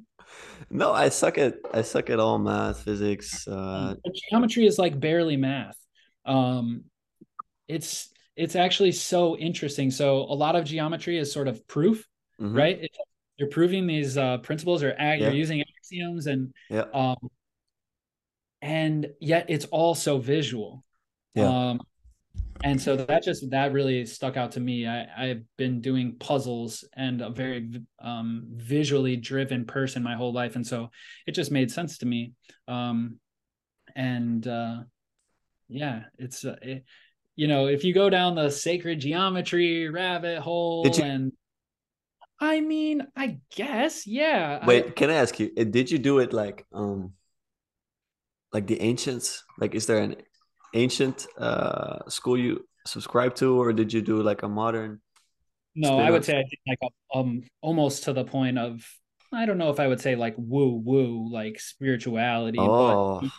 No, 0.69 0.91
I 0.91 1.09
suck 1.09 1.37
at 1.37 1.55
I 1.73 1.81
suck 1.83 2.09
at 2.09 2.19
all 2.19 2.39
math, 2.39 2.81
physics. 2.83 3.47
Uh, 3.47 3.95
geometry 4.29 4.65
is 4.65 4.79
like 4.79 4.99
barely 4.99 5.37
math. 5.37 5.77
Um, 6.25 6.85
it's 7.67 8.09
it's 8.35 8.55
actually 8.55 8.91
so 8.93 9.37
interesting. 9.37 9.91
So 9.91 10.17
a 10.17 10.33
lot 10.35 10.55
of 10.55 10.65
geometry 10.65 11.17
is 11.17 11.31
sort 11.31 11.47
of 11.47 11.67
proof, 11.67 12.07
mhm. 12.41 12.57
right? 12.57 12.79
It's, 12.81 12.97
you're 13.37 13.49
proving 13.49 13.87
these 13.87 14.17
uh, 14.17 14.39
principles 14.39 14.83
or 14.83 14.93
ag- 14.97 15.19
Yeah. 15.19 15.27
you're 15.27 15.35
using 15.35 15.61
axioms 15.61 16.27
and 16.27 16.53
Yeah. 16.69 16.85
um, 16.93 17.17
and 18.61 19.07
yet 19.19 19.47
it's 19.49 19.65
all 19.65 19.95
so 19.95 20.17
visual. 20.17 20.83
Yeah. 21.35 21.69
Um, 21.69 21.81
and 22.63 22.81
so 22.81 22.95
that 22.95 23.23
just 23.23 23.49
that 23.51 23.73
really 23.73 24.05
stuck 24.05 24.37
out 24.37 24.51
to 24.53 24.59
me. 24.59 24.87
I, 24.87 25.05
I've 25.17 25.43
been 25.57 25.81
doing 25.81 26.15
puzzles 26.19 26.83
and 26.95 27.21
a 27.21 27.29
very 27.29 27.81
um, 28.01 28.45
visually 28.53 29.15
driven 29.17 29.65
person 29.65 30.01
my 30.03 30.15
whole 30.15 30.33
life, 30.33 30.55
and 30.55 30.65
so 30.65 30.89
it 31.27 31.33
just 31.33 31.51
made 31.51 31.71
sense 31.71 31.97
to 31.99 32.05
me. 32.05 32.33
Um, 32.67 33.19
and 33.95 34.47
uh, 34.47 34.77
yeah, 35.67 36.03
it's 36.17 36.45
uh, 36.45 36.55
it, 36.61 36.85
you 37.35 37.47
know 37.47 37.67
if 37.67 37.83
you 37.83 37.93
go 37.93 38.09
down 38.09 38.35
the 38.35 38.49
sacred 38.49 38.99
geometry 38.99 39.89
rabbit 39.89 40.39
hole 40.39 40.89
you- 40.93 41.03
and 41.03 41.31
I 42.39 42.59
mean, 42.59 43.07
I 43.15 43.37
guess, 43.55 44.05
yeah. 44.05 44.59
I- 44.61 44.67
Wait, 44.67 44.95
can 44.97 45.09
I 45.09 45.13
ask 45.13 45.39
you? 45.39 45.51
uh, 45.57 45.63
Did 45.63 45.89
you 45.91 45.97
do 45.97 46.19
it 46.19 46.33
like 46.33 46.65
um 46.73 47.13
like 48.51 48.67
the 48.67 48.81
ancients? 48.81 49.43
Like, 49.59 49.75
is 49.75 49.85
there 49.87 49.99
an 49.99 50.15
ancient 50.73 51.27
uh 51.37 52.07
school 52.09 52.37
you 52.37 52.65
subscribe 52.85 53.35
to, 53.35 53.59
or 53.61 53.73
did 53.73 53.93
you 53.93 54.01
do 54.01 54.21
like 54.21 54.43
a 54.43 54.49
modern? 54.49 55.01
No, 55.75 55.97
I 55.97 56.11
would 56.11 56.23
say 56.25 56.33
I 56.37 56.43
did 56.43 56.59
like 56.67 56.79
a, 56.83 57.17
um 57.17 57.43
almost 57.61 58.03
to 58.03 58.13
the 58.13 58.23
point 58.23 58.57
of 58.59 58.85
I 59.31 59.45
don't 59.45 59.57
know 59.57 59.71
if 59.71 59.79
I 59.79 59.87
would 59.87 60.01
say 60.01 60.15
like 60.15 60.35
woo 60.37 60.75
woo 60.75 61.27
like 61.31 61.59
spirituality, 61.59 62.59
Oh, 62.59 63.19
if 63.23 63.31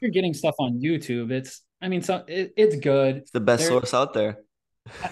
you're 0.00 0.10
getting 0.10 0.34
stuff 0.34 0.54
on 0.58 0.80
YouTube, 0.80 1.30
it's 1.32 1.62
I 1.80 1.88
mean 1.88 2.02
so 2.02 2.24
it, 2.28 2.52
it's 2.56 2.76
good 2.76 3.16
it's 3.18 3.30
the 3.32 3.40
best 3.40 3.66
source 3.66 3.94
out 3.94 4.14
there. 4.14 4.38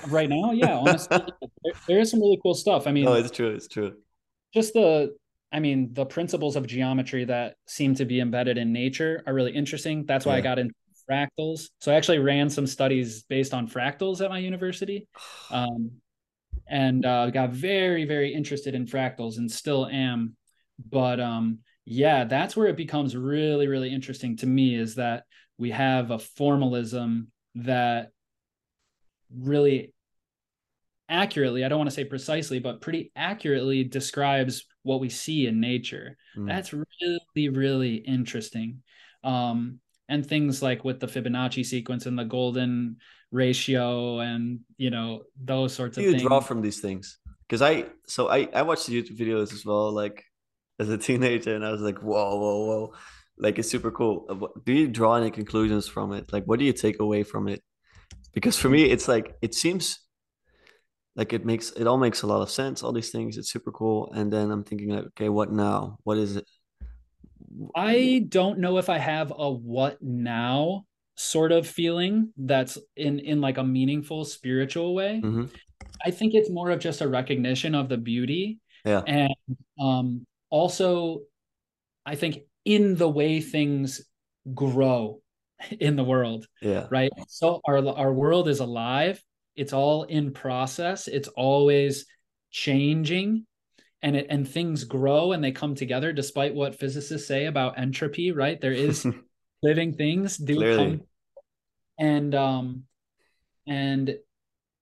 right 0.09 0.29
now. 0.29 0.53
Yeah, 0.53 0.77
honestly, 0.77 1.19
there, 1.65 1.75
there 1.89 1.99
is 2.01 2.11
some 2.11 2.21
really 2.21 2.39
cool 2.43 2.55
stuff. 2.55 2.87
I 2.87 2.93
mean, 2.93 3.05
No, 3.05 3.15
it's 3.15 3.31
true. 3.31 3.51
It's 3.51 3.69
true. 3.69 3.97
just 4.55 4.73
the 4.75 5.17
I 5.53 5.59
mean 5.61 5.93
the 5.95 6.07
principles 6.07 6.57
of 6.57 6.67
geometry 6.67 7.25
that 7.25 7.57
seem 7.67 7.95
to 7.97 8.05
be 8.05 8.21
embedded 8.21 8.59
in 8.59 8.73
nature 8.73 9.23
are 9.27 9.35
really 9.35 9.53
interesting. 9.53 10.07
That's 10.07 10.27
why 10.27 10.37
I 10.37 10.41
got 10.41 10.59
into 10.59 10.75
fractals. 11.11 11.69
So 11.81 11.93
I 11.93 11.97
actually 11.97 12.19
ran 12.19 12.49
some 12.49 12.67
studies 12.67 13.25
based 13.25 13.55
on 13.55 13.69
fractals 13.69 14.23
at 14.23 14.31
my 14.31 14.39
university. 14.39 15.09
um, 15.51 15.91
and 16.71 17.05
uh, 17.05 17.29
got 17.31 17.51
very 17.51 18.05
very 18.05 18.33
interested 18.33 18.75
in 18.75 18.87
fractals 18.87 19.37
and 19.37 19.51
still 19.51 19.87
am 19.87 20.37
but 20.89 21.21
um, 21.21 21.59
yeah 21.85 22.25
that's 22.25 22.57
where 22.57 22.69
it 22.69 22.77
becomes 22.77 23.17
really 23.17 23.67
really 23.67 23.93
interesting 23.93 24.37
to 24.37 24.47
me 24.47 24.75
is 24.75 24.95
that 24.95 25.25
we 25.59 25.71
have 25.71 26.11
a 26.11 26.19
formalism 26.19 27.29
that 27.57 28.11
really 29.37 29.93
accurately 31.09 31.65
i 31.65 31.69
don't 31.69 31.79
want 31.79 31.91
to 31.91 31.95
say 31.95 32.05
precisely 32.05 32.61
but 32.61 32.81
pretty 32.81 33.11
accurately 33.17 33.83
describes 33.83 34.65
what 34.83 35.01
we 35.01 35.09
see 35.09 35.47
in 35.47 35.61
nature 35.61 36.17
Mm. 36.37 36.47
that's 36.47 36.73
really 36.73 37.49
really 37.49 37.97
interesting 37.97 38.83
um, 39.25 39.81
and 40.11 40.27
things 40.27 40.63
like 40.63 40.85
with 40.85 41.01
the 41.01 41.07
fibonacci 41.07 41.65
sequence 41.65 42.05
and 42.07 42.19
the 42.19 42.25
golden 42.25 42.97
ratio 43.31 44.19
and 44.19 44.61
you 44.77 44.91
know 44.91 45.23
those 45.43 45.73
sorts 45.73 45.97
of 45.97 46.05
things. 46.05 46.05
do 46.05 46.09
of 46.09 46.15
you 46.15 46.19
things 46.19 46.29
draw 46.29 46.41
from 46.41 46.61
these 46.61 46.81
things? 46.81 47.19
Because 47.49 47.63
I 47.63 47.87
so 48.07 48.29
I 48.29 48.49
I 48.53 48.63
watched 48.63 48.87
the 48.87 49.03
YouTube 49.03 49.19
videos 49.19 49.53
as 49.53 49.65
well, 49.65 49.93
like 49.93 50.25
as 50.79 50.89
a 50.91 50.99
teenager, 50.99 51.55
and 51.55 51.65
I 51.65 51.73
was 51.73 51.81
like, 51.81 51.99
whoa, 52.01 52.37
whoa, 52.37 52.67
whoa, 52.67 52.93
like 53.39 53.59
it's 53.59 53.71
super 53.71 53.91
cool. 53.91 54.27
Uh, 54.29 54.49
Do 54.65 54.73
you 54.73 54.89
draw 54.89 55.15
any 55.17 55.31
conclusions 55.31 55.89
from 55.89 56.13
it? 56.13 56.33
Like, 56.33 56.45
what 56.45 56.59
do 56.59 56.65
you 56.65 56.73
take 56.73 57.01
away 57.01 57.23
from 57.23 57.49
it? 57.49 57.63
Because 58.35 58.57
for 58.57 58.69
me, 58.69 58.85
it's 58.85 59.09
like 59.09 59.35
it 59.43 59.55
seems 59.55 60.01
like 61.17 61.33
it 61.33 61.45
makes 61.45 61.71
it 61.73 61.87
all 61.87 61.99
makes 61.99 62.23
a 62.23 62.27
lot 62.27 62.43
of 62.43 62.51
sense. 62.51 62.83
All 62.83 62.93
these 62.93 63.11
things, 63.11 63.37
it's 63.37 63.51
super 63.53 63.73
cool. 63.73 64.13
And 64.15 64.33
then 64.33 64.51
I'm 64.51 64.65
thinking 64.65 64.91
like, 64.91 65.07
okay, 65.07 65.29
what 65.29 65.53
now? 65.53 65.99
What 66.05 66.19
is 66.19 66.37
it? 66.37 66.47
I 67.75 68.25
don't 68.29 68.59
know 68.59 68.79
if 68.79 68.89
I 68.89 68.99
have 68.99 69.33
a 69.37 69.51
what 69.51 70.01
now 70.03 70.87
sort 71.17 71.53
of 71.53 71.67
feeling 71.67 72.33
that's 72.37 72.79
in 72.97 73.19
in 73.19 73.41
like 73.41 73.59
a 73.59 73.65
meaningful 73.65 74.25
spiritual 74.25 74.95
way. 74.95 75.21
hmm 75.21 75.47
I 76.05 76.11
think 76.11 76.35
it's 76.35 76.51
more 76.51 76.71
of 76.71 76.81
just 76.81 77.03
a 77.03 77.09
recognition 77.09 77.75
of 77.75 77.89
the 77.89 77.99
beauty 77.99 78.59
Yeah, 78.85 79.03
and 79.07 79.35
um 79.81 80.27
also 80.49 81.23
I 82.07 82.17
think 82.17 82.41
in 82.65 82.97
the 82.97 83.09
way 83.09 83.41
things 83.41 84.03
grow 84.55 85.23
in 85.81 85.97
the 85.97 86.05
world, 86.05 86.47
yeah, 86.63 86.87
right? 86.91 87.11
So 87.29 87.61
our 87.67 87.87
our 87.89 88.13
world 88.13 88.49
is 88.49 88.61
alive. 88.61 89.23
It's 89.57 89.73
all 89.73 90.05
in 90.05 90.33
process. 90.33 91.09
It's 91.09 91.29
always 91.29 92.07
changing 92.51 93.47
and 94.03 94.17
it 94.17 94.27
and 94.31 94.49
things 94.49 94.85
grow 94.85 95.33
and 95.33 95.43
they 95.45 95.53
come 95.53 95.75
together 95.75 96.13
despite 96.13 96.55
what 96.55 96.79
physicists 96.79 97.29
say 97.29 97.47
about 97.47 97.79
entropy, 97.79 98.33
right? 98.33 98.61
There 98.61 98.73
is 98.73 99.07
living 99.63 99.93
things 99.93 100.37
do 100.39 100.57
Clearly. 100.57 100.77
come 100.77 101.01
and 101.99 102.35
um 102.35 102.85
and 103.67 104.17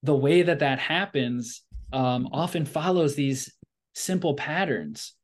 the 0.04 0.14
way 0.14 0.42
that 0.42 0.60
that 0.60 0.78
happens 0.78 1.62
um 1.92 2.28
often 2.32 2.64
follows 2.64 3.16
these 3.16 3.52
simple 3.94 4.34
patterns 4.34 5.14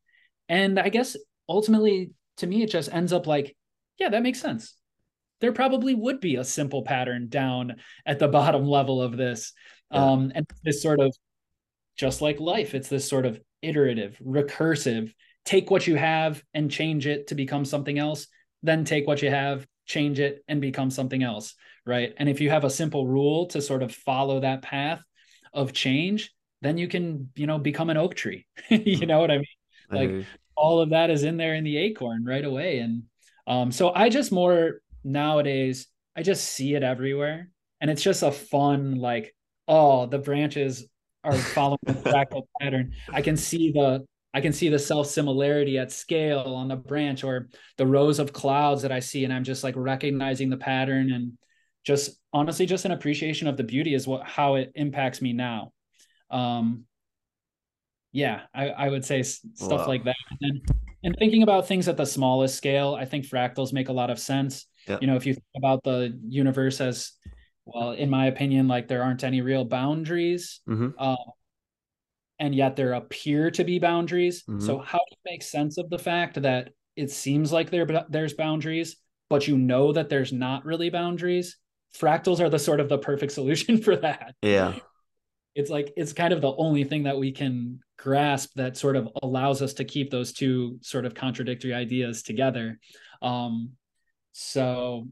and 0.49 0.80
i 0.80 0.88
guess 0.88 1.16
ultimately 1.49 2.11
to 2.36 2.49
me 2.49 2.64
it 2.64 2.70
just 2.70 2.92
ends 2.92 3.12
up 3.12 3.28
like 3.28 3.57
yeah 4.01 4.09
that 4.09 4.24
makes 4.24 4.40
sense 4.40 4.74
there 5.40 5.53
probably 5.53 5.95
would 5.95 6.18
be 6.20 6.34
a 6.34 6.42
simple 6.45 6.82
pattern 6.82 7.28
down 7.28 7.76
at 8.05 8.18
the 8.18 8.26
bottom 8.38 8.66
level 8.66 9.01
of 9.01 9.16
this 9.16 9.53
Yeah. 9.92 10.05
um 10.12 10.32
and 10.34 10.45
this 10.64 10.82
sort 10.82 10.99
of 10.99 11.14
just 11.97 12.20
like 12.20 12.40
life 12.40 12.74
it's 12.74 12.88
this 12.88 13.09
sort 13.09 13.24
of 13.24 13.38
iterative 13.65 14.19
recursive 14.25 15.12
take 15.45 15.71
what 15.71 15.87
you 15.87 15.97
have 15.97 16.43
and 16.55 16.71
change 16.71 17.07
it 17.07 17.29
to 17.29 17.35
become 17.35 17.65
something 17.65 17.99
else 17.99 18.27
then 18.62 18.85
take 18.85 19.07
what 19.07 19.23
you 19.23 19.31
have 19.31 19.67
change 19.87 20.19
it 20.19 20.43
and 20.49 20.61
become 20.61 20.91
something 20.91 21.23
else 21.23 21.55
right? 21.87 22.15
And 22.17 22.29
if 22.29 22.41
you 22.41 22.51
have 22.51 22.65
a 22.65 22.71
simple 22.71 23.07
rule 23.07 23.47
to 23.49 23.61
sort 23.61 23.83
of 23.83 23.95
follow 23.95 24.41
that 24.41 24.62
path 24.62 25.03
of 25.53 25.73
change 25.73 26.33
then 26.62 26.79
you 26.79 26.89
can 26.89 27.31
you 27.37 27.47
know 27.47 27.59
become 27.59 27.91
an 27.91 27.97
oak 27.97 28.15
tree 28.15 28.47
you 28.71 29.07
know 29.07 29.21
what 29.21 29.31
i 29.31 29.37
mean? 29.37 29.47
Like- 29.91 30.11
you. 30.11 30.25
all 30.57 30.81
of 30.81 30.91
that 30.91 31.11
is 31.11 31.25
in 31.25 31.37
there 31.37 31.55
in 31.55 31.65
the 31.65 31.77
acorn 31.77 32.25
right 32.25 32.45
away. 32.45 32.79
And 32.79 33.05
um 33.47 33.71
so 33.71 33.93
i 33.95 34.09
just 34.09 34.33
more 34.33 34.81
nowadays 35.03 35.87
i 36.17 36.23
just 36.23 36.45
see 36.45 36.75
it 36.75 36.83
everywhere. 36.83 37.51
And 37.81 37.91
it's 37.91 38.03
just 38.03 38.23
a 38.23 38.33
fun 38.33 38.97
like 38.97 39.35
oh 39.69 40.07
the 40.07 40.19
branches 40.19 40.87
are 41.25 41.37
following 41.37 41.79
the 41.87 41.93
fractal 41.95 42.43
pattern. 42.61 42.93
I 43.12 43.22
can 43.22 43.37
see 43.37 43.72
the 43.72 44.07
i 44.33 44.41
can 44.41 44.53
see 44.53 44.68
the 44.68 44.79
self 44.79 45.07
similarity 45.07 45.79
at 45.79 45.93
scale 45.93 46.55
on 46.57 46.66
the 46.68 46.75
branch 46.77 47.22
or 47.22 47.49
the 47.79 47.87
rows 47.87 48.18
of 48.18 48.33
clouds 48.33 48.83
that 48.83 48.91
i 48.91 48.99
see 48.99 49.22
and 49.25 49.33
i'm 49.33 49.45
just 49.45 49.62
like 49.62 49.75
recognizing 49.77 50.51
the 50.51 50.57
pattern 50.57 51.12
and 51.12 51.35
just 51.85 52.18
honestly 52.33 52.66
just 52.66 52.85
an 52.85 52.91
appreciation 52.91 53.47
of 53.47 53.57
the 53.57 53.62
beauty 53.62 53.95
is 53.95 54.07
what 54.09 54.25
how 54.27 54.57
it 54.57 54.72
impacts 54.75 55.22
me 55.22 55.33
now. 55.33 55.72
Um 56.31 56.85
yeah 58.12 58.43
i 58.55 58.68
i 58.70 58.89
would 58.89 59.05
say 59.05 59.22
stuff 59.22 59.53
Wow. 59.70 59.87
like 59.87 60.05
that. 60.05 60.16
And 60.31 60.39
then 60.41 60.62
and 61.05 61.16
thinking 61.18 61.43
about 61.43 61.68
things 61.68 61.87
at 61.89 61.97
the 61.97 62.07
smallest 62.07 62.57
scale 62.57 62.95
i 62.95 63.05
think 63.05 63.27
fractals 63.27 63.72
make 63.72 63.89
a 63.89 63.93
lot 63.93 64.11
of 64.11 64.18
sense. 64.18 64.66
You 65.01 65.07
know 65.07 65.16
if 65.16 65.27
you 65.27 65.35
think 65.35 65.45
about 65.57 65.83
the 65.85 66.18
universe 66.29 66.81
as 66.81 67.12
well 67.67 67.93
in 67.93 68.11
my 68.11 68.27
opinion 68.27 68.69
like 68.69 68.89
there 68.89 69.03
aren't 69.03 69.25
any 69.25 69.41
real 69.41 69.65
boundaries 69.65 70.61
Mhm. 70.69 70.93
uh, 70.99 71.17
and 72.39 72.55
yet 72.55 72.77
there 72.77 72.95
appear 72.95 73.51
to 73.53 73.65
be 73.65 73.79
boundaries. 73.79 74.43
Mhm. 74.45 74.61
so 74.62 74.79
how 74.79 74.99
do 74.99 75.05
you 75.11 75.33
make 75.33 75.43
sense 75.43 75.79
of 75.79 75.89
the 75.91 75.99
fact 75.99 76.41
that 76.43 76.71
it 76.97 77.11
seems 77.11 77.53
like 77.53 77.71
there 77.71 77.87
there's 78.09 78.35
boundaries 78.35 78.97
but 79.31 79.49
you 79.49 79.57
know 79.57 79.93
that 79.93 80.09
there's 80.11 80.33
not 80.33 80.65
really 80.65 80.91
boundaries? 80.91 81.57
Fractals 81.99 82.41
are 82.41 82.51
the 82.51 82.59
sort 82.59 82.81
of 82.81 82.89
the 82.89 82.99
perfect 82.99 83.33
solution 83.33 83.79
for 83.83 83.97
that. 83.97 84.35
Yeah, 84.43 84.75
it's 85.55 85.71
like 85.71 85.93
it's 85.97 86.12
kind 86.12 86.33
of 86.33 86.41
the 86.41 86.55
only 86.57 86.85
thing 86.85 87.05
that 87.05 87.17
we 87.19 87.33
can 87.33 87.81
grasp 87.97 88.53
that 88.57 88.77
sort 88.77 88.97
of 88.97 89.09
allows 89.23 89.62
us 89.62 89.73
to 89.75 89.85
keep 89.85 90.11
those 90.11 90.33
two 90.33 90.79
sort 90.83 91.07
of 91.07 91.15
contradictory 91.15 91.73
ideas 91.73 92.23
together. 92.23 92.79
Um 93.23 93.71
so 94.33 95.09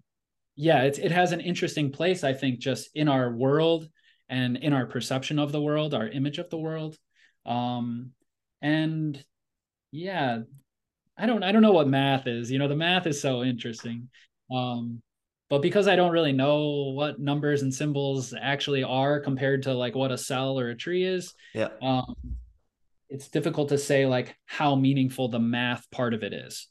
yeah 0.57 0.83
it, 0.83 0.99
it 0.99 1.13
has 1.13 1.33
an 1.33 1.41
interesting 1.41 1.91
place 1.91 2.25
i 2.25 2.33
think 2.33 2.59
just 2.59 2.91
in 2.95 3.09
our 3.09 3.31
world 3.33 3.89
and 4.29 4.57
in 4.57 4.73
our 4.73 4.87
perception 4.87 5.39
of 5.39 5.53
the 5.53 5.61
world 5.61 5.95
our 5.95 6.09
image 6.09 6.39
of 6.39 6.51
the 6.51 6.59
world 6.59 6.97
um 7.47 8.11
and 8.61 9.25
yeah 9.91 10.41
i 11.17 11.27
don't 11.27 11.43
i 11.43 11.53
don't 11.53 11.63
know 11.63 11.73
what 11.73 11.89
math 11.89 12.27
is 12.27 12.51
you 12.51 12.59
know 12.59 12.69
the 12.69 12.77
math 12.77 13.07
is 13.07 13.21
so 13.21 13.43
interesting 13.43 14.09
um 14.51 15.03
but 15.53 15.61
because 15.61 15.87
I 15.87 15.97
don't 15.97 16.13
really 16.13 16.33
know 16.33 16.95
what 16.95 17.21
numbers 17.21 17.61
and 17.61 17.75
symbols 17.75 18.33
actually 18.33 18.85
are 18.85 19.21
compared 19.21 19.65
to 19.65 19.75
like 19.75 19.95
what 19.95 20.11
a 20.11 20.17
cell 20.17 20.59
or 20.59 20.71
a 20.71 20.75
tree 20.75 21.05
is, 21.05 21.35
yeah. 21.53 21.69
um, 21.83 22.15
it's 23.11 23.29
difficult 23.29 23.69
to 23.69 23.77
say 23.77 24.07
like 24.07 24.35
how 24.47 24.75
meaningful 24.75 25.29
the 25.29 25.39
math 25.39 25.91
part 25.91 26.15
of 26.15 26.23
it 26.23 26.33
is. 26.33 26.69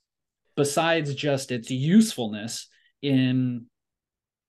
Besides 0.56 1.14
just 1.14 1.52
its 1.52 1.70
usefulness 1.70 2.70
in 3.04 3.68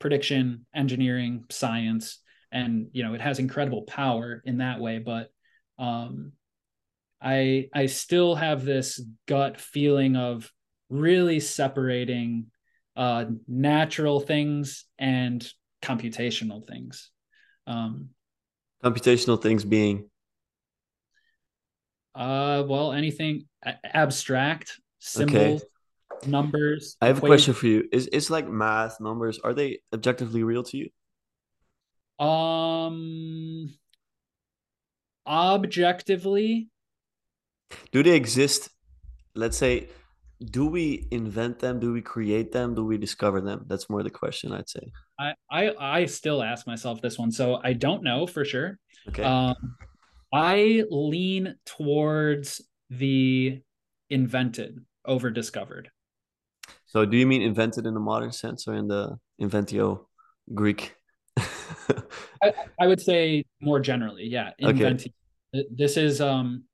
prediction, 0.03 0.67
engineering, 0.75 1.45
science, 1.49 2.19
and 2.51 2.89
you 2.93 3.03
know 3.03 3.15
it 3.15 3.21
has 3.23 3.39
incredible 3.39 3.83
power 3.83 4.43
in 4.45 4.59
that 4.59 4.81
way. 4.81 4.99
But 4.99 5.31
um, 5.79 6.33
I 7.23 7.69
I 7.73 7.87
still 7.87 8.35
have 8.35 8.65
this 8.65 9.01
gut 9.27 9.59
feeling 9.59 10.17
of 10.17 10.53
really 10.91 11.41
separating 11.41 12.47
uh, 12.97 13.27
natural 13.49 14.21
things 14.21 14.85
and 14.99 15.49
computational 15.81 16.67
things. 16.67 17.11
Um, 17.67 18.11
computational 18.85 19.41
things 19.41 19.65
being 19.65 20.11
uh, 22.15 22.65
well, 22.67 22.93
anything 22.93 23.45
abstract, 23.85 24.79
symbols, 24.99 25.63
okay. 25.63 25.72
Numbers. 26.27 26.97
I 27.01 27.07
have 27.07 27.19
equations. 27.19 27.43
a 27.43 27.53
question 27.53 27.55
for 27.55 27.67
you. 27.67 27.89
Is 27.93 28.09
it's 28.13 28.31
like 28.31 28.49
math, 28.49 29.01
numbers, 29.01 29.39
are 29.43 29.55
they 29.55 29.81
objectively 29.93 30.43
real 30.43 30.63
to 30.65 30.77
you? 30.77 32.25
Um 32.25 33.75
objectively 35.25 36.69
do 37.93 38.03
they 38.03 38.17
exist 38.17 38.71
let's 39.37 39.57
say 39.57 39.89
do 40.51 40.67
we 40.67 41.07
invent 41.13 41.61
them 41.61 41.79
do 41.79 41.93
we 41.93 42.03
create 42.03 42.51
them 42.51 42.75
do 42.75 42.85
we 42.85 42.99
discover 42.99 43.41
them 43.41 43.65
that's 43.69 43.89
more 43.89 44.03
the 44.03 44.11
question 44.11 44.51
i'd 44.53 44.69
say 44.69 44.81
i 45.21 45.33
i, 45.49 45.73
I 45.79 46.07
still 46.07 46.43
ask 46.43 46.67
myself 46.67 47.01
this 47.01 47.21
one 47.21 47.31
so 47.31 47.61
i 47.63 47.73
don't 47.73 48.03
know 48.03 48.27
for 48.27 48.45
sure 48.45 48.81
okay 49.09 49.23
um 49.23 49.77
I 50.33 50.85
lean 50.89 51.57
towards 51.67 52.63
the 52.89 53.61
invented 54.09 54.79
over 55.05 55.31
discovered. 55.31 55.91
So, 56.93 57.07
do 57.07 57.17
you 57.17 57.27
mean 57.27 57.41
invented 57.41 57.87
in 57.87 57.95
the 57.95 58.01
modern 58.01 58.33
sense 58.33 58.69
or 58.69 58.75
in 58.75 58.87
the 58.87 59.19
inventio 59.41 60.05
Greek? 60.53 60.95
I, 61.39 62.53
I, 62.79 62.87
would 62.87 63.01
say 63.01 63.47
more 63.63 63.81
generally, 63.81 64.27
yeah. 64.27 64.51
Inventing. 64.59 65.15
Okay. 65.55 65.67
This 65.75 65.97
is 65.97 66.21
um. 66.21 66.65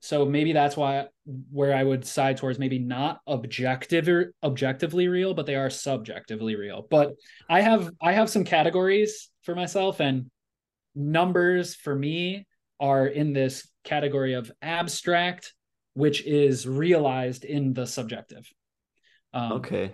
So 0.00 0.24
maybe 0.24 0.52
that's 0.52 0.76
why 0.76 1.06
where 1.52 1.72
I 1.72 1.84
would 1.84 2.04
side 2.04 2.36
towards 2.36 2.58
maybe 2.58 2.80
not 2.80 3.20
objective 3.28 4.08
or 4.08 4.34
objectively 4.42 5.06
real, 5.06 5.34
but 5.34 5.46
they 5.46 5.54
are 5.54 5.70
subjectively 5.70 6.56
real. 6.56 6.84
But 6.90 7.12
I 7.48 7.60
have 7.60 7.92
I 8.02 8.10
have 8.10 8.28
some 8.28 8.42
categories 8.42 9.30
for 9.44 9.54
myself, 9.54 10.00
and 10.00 10.32
numbers 10.96 11.76
for 11.76 11.94
me 11.94 12.48
are 12.80 13.06
in 13.06 13.34
this 13.34 13.68
category 13.84 14.32
of 14.32 14.50
abstract, 14.62 15.54
which 15.94 16.26
is 16.26 16.66
realized 16.66 17.44
in 17.44 17.72
the 17.72 17.86
subjective. 17.86 18.50
Um, 19.34 19.52
okay, 19.52 19.92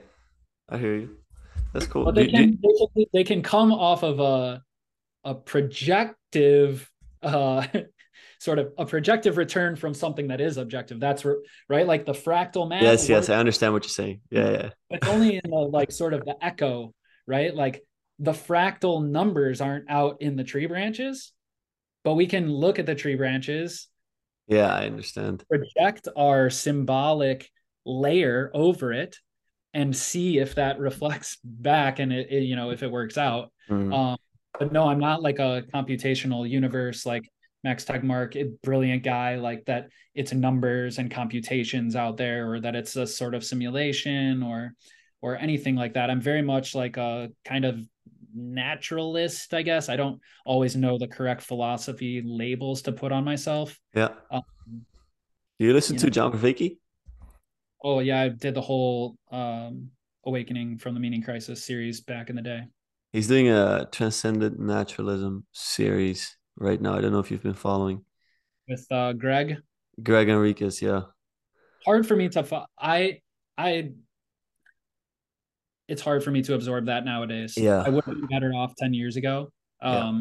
I 0.68 0.78
hear 0.78 0.97
you. 0.97 1.16
That's 1.72 1.86
cool. 1.86 2.05
But 2.05 2.14
they, 2.14 2.26
do, 2.26 2.32
can, 2.32 2.51
do... 2.53 2.59
they, 2.62 2.86
can, 2.86 3.11
they 3.12 3.24
can 3.24 3.43
come 3.43 3.72
off 3.72 4.03
of 4.03 4.20
a 4.20 4.62
a 5.24 5.34
projective 5.34 6.91
uh, 7.22 7.66
sort 8.39 8.59
of 8.59 8.72
a 8.78 8.86
projective 8.86 9.36
return 9.36 9.76
from 9.76 9.95
something 9.95 10.28
that 10.28 10.41
is 10.41 10.57
objective. 10.57 11.01
That's 11.01 11.24
right, 11.68 11.86
like 11.86 12.07
the 12.07 12.12
fractal 12.12 12.68
math. 12.68 12.82
Yes, 12.82 13.09
yes, 13.09 13.28
I 13.28 13.36
understand 13.36 13.72
what 13.72 13.84
you're 13.84 13.91
saying. 13.91 14.20
Yeah, 14.30 14.51
yeah. 14.51 14.70
It's 14.91 15.09
only 15.09 15.36
in 15.36 15.51
the 15.51 15.57
like 15.57 15.93
sort 15.93 16.14
of 16.14 16.24
the 16.24 16.36
echo, 16.43 16.95
right? 17.26 17.55
Like 17.55 17.84
the 18.18 18.32
fractal 18.32 19.07
numbers 19.07 19.61
aren't 19.61 19.91
out 19.91 20.22
in 20.22 20.36
the 20.36 20.45
tree 20.45 20.66
branches, 20.66 21.32
but 22.05 22.14
we 22.14 22.26
can 22.26 22.51
look 22.51 22.78
at 22.78 22.86
the 22.86 22.95
tree 22.95 23.16
branches. 23.16 23.89
Yeah, 24.47 24.72
I 24.74 24.86
understand. 24.86 25.45
Project 25.49 26.09
our 26.16 26.49
symbolic 26.49 27.51
layer 27.84 28.51
over 28.55 28.93
it 28.93 29.16
and 29.79 29.97
see 29.97 30.39
if 30.39 30.57
that 30.57 30.79
reflects 30.89 31.39
back 31.45 32.01
and 32.01 32.12
it, 32.12 32.31
it 32.31 32.43
you 32.43 32.57
know 32.57 32.70
if 32.70 32.83
it 32.83 32.91
works 32.91 33.16
out. 33.16 33.53
Mm. 33.70 33.95
Um, 33.95 34.18
but 34.59 34.72
no, 34.72 34.89
I'm 34.89 34.99
not 34.99 35.22
like 35.22 35.39
a 35.39 35.62
computational 35.72 36.49
universe 36.49 37.07
like 37.07 37.31
Max 37.62 37.85
Tegmark, 37.85 38.37
a 38.37 38.51
brilliant 38.62 39.05
guy 39.05 39.37
like 39.37 39.64
that. 39.66 39.89
It's 40.14 40.33
numbers 40.33 40.99
and 40.99 41.11
computations 41.11 41.95
out 41.95 42.16
there, 42.16 42.51
or 42.51 42.61
that 42.61 42.74
it's 42.74 42.97
a 42.97 43.07
sort 43.07 43.35
of 43.35 43.45
simulation, 43.45 44.43
or 44.43 44.72
or 45.20 45.37
anything 45.37 45.76
like 45.76 45.95
that. 45.95 46.11
I'm 46.11 46.20
very 46.20 46.43
much 46.43 46.74
like 46.74 46.97
a 46.97 47.31
kind 47.45 47.64
of 47.64 47.81
naturalist, 48.35 49.55
I 49.55 49.62
guess. 49.62 49.89
I 49.89 49.97
don't 49.97 50.20
always 50.45 50.76
know 50.76 50.99
the 50.99 51.09
correct 51.09 51.43
philosophy 51.43 52.22
labels 52.24 52.83
to 52.83 52.93
put 52.93 53.12
on 53.12 53.24
myself. 53.24 53.79
Yeah. 53.95 54.11
Um, 54.31 54.43
Do 55.59 55.66
you 55.66 55.72
listen 55.72 55.95
you 55.95 56.01
to 56.01 56.07
know, 56.07 56.11
John 56.11 56.33
Vervaeke? 56.33 56.79
Oh 57.83 58.01
yeah, 58.01 58.22
I 58.22 58.29
did 58.29 58.55
the 58.55 58.61
whole 58.61 59.16
um, 59.31 59.91
Awakening 60.24 60.79
from 60.79 60.95
the 60.95 61.01
Meaning 61.01 61.22
Crisis 61.22 61.64
series 61.64 62.01
back 62.01 62.31
in 62.31 62.37
the 62.37 62.43
day. 62.43 62.62
He's 63.12 63.29
doing 63.29 63.49
a 63.49 63.89
transcendent 63.91 64.59
naturalism 64.59 65.47
series 65.53 66.37
right 66.57 66.81
now. 66.81 66.95
I 66.97 67.01
don't 67.01 67.12
know 67.12 67.20
if 67.20 67.31
you've 67.31 67.43
been 67.43 67.55
following. 67.55 68.05
With 68.68 68.87
uh, 68.91 69.14
Greg. 69.14 69.57
Gregg 70.03 70.29
Henriques, 70.29 70.83
yeah. 70.83 71.03
Hard 71.85 72.07
for 72.07 72.16
me 72.16 72.29
to. 72.31 72.43
Fo- 72.43 72.66
I 72.79 73.20
I 73.57 73.93
it's 75.89 76.03
hard 76.03 76.22
for 76.22 76.31
me 76.31 76.43
to 76.43 76.55
absorb 76.55 76.87
that 76.87 77.05
nowadays. 77.05 77.55
Yeah. 77.57 77.83
I 77.85 77.89
would 77.89 78.05
have 78.05 78.14
been 78.14 78.26
better 78.26 78.53
off 78.53 78.74
10 78.76 78.93
years 78.93 79.16
ago. 79.16 79.51
Um, 79.81 79.95
yeah. 79.95 80.12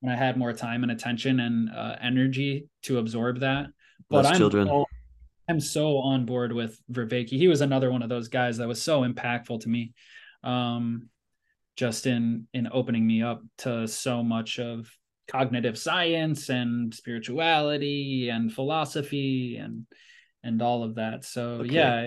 when 0.00 0.12
I 0.12 0.16
had 0.16 0.36
more 0.36 0.52
time 0.52 0.82
and 0.82 0.90
attention 0.90 1.40
and 1.40 1.68
uh, 1.70 1.96
energy 2.00 2.68
to 2.84 2.98
absorb 2.98 3.40
that. 3.40 3.66
But 4.08 4.26
I'm 4.26 4.36
children. 4.36 4.68
I'm 5.48 5.60
so 5.60 5.98
on 5.98 6.24
board 6.24 6.52
with 6.52 6.78
Vervaeke. 6.90 7.28
He 7.28 7.48
was 7.48 7.60
another 7.60 7.90
one 7.90 8.02
of 8.02 8.08
those 8.08 8.28
guys 8.28 8.58
that 8.58 8.68
was 8.68 8.82
so 8.82 9.02
impactful 9.02 9.60
to 9.60 9.68
me. 9.68 9.92
Um, 10.42 11.08
just 11.76 12.06
in 12.06 12.46
in 12.54 12.68
opening 12.72 13.06
me 13.06 13.22
up 13.22 13.42
to 13.58 13.88
so 13.88 14.22
much 14.22 14.58
of 14.58 14.88
cognitive 15.28 15.78
science 15.78 16.48
and 16.48 16.94
spirituality 16.94 18.28
and 18.28 18.52
philosophy 18.52 19.56
and 19.56 19.86
and 20.42 20.60
all 20.62 20.84
of 20.84 20.96
that. 20.96 21.24
So 21.24 21.42
okay. 21.62 21.72
yeah, 21.72 22.06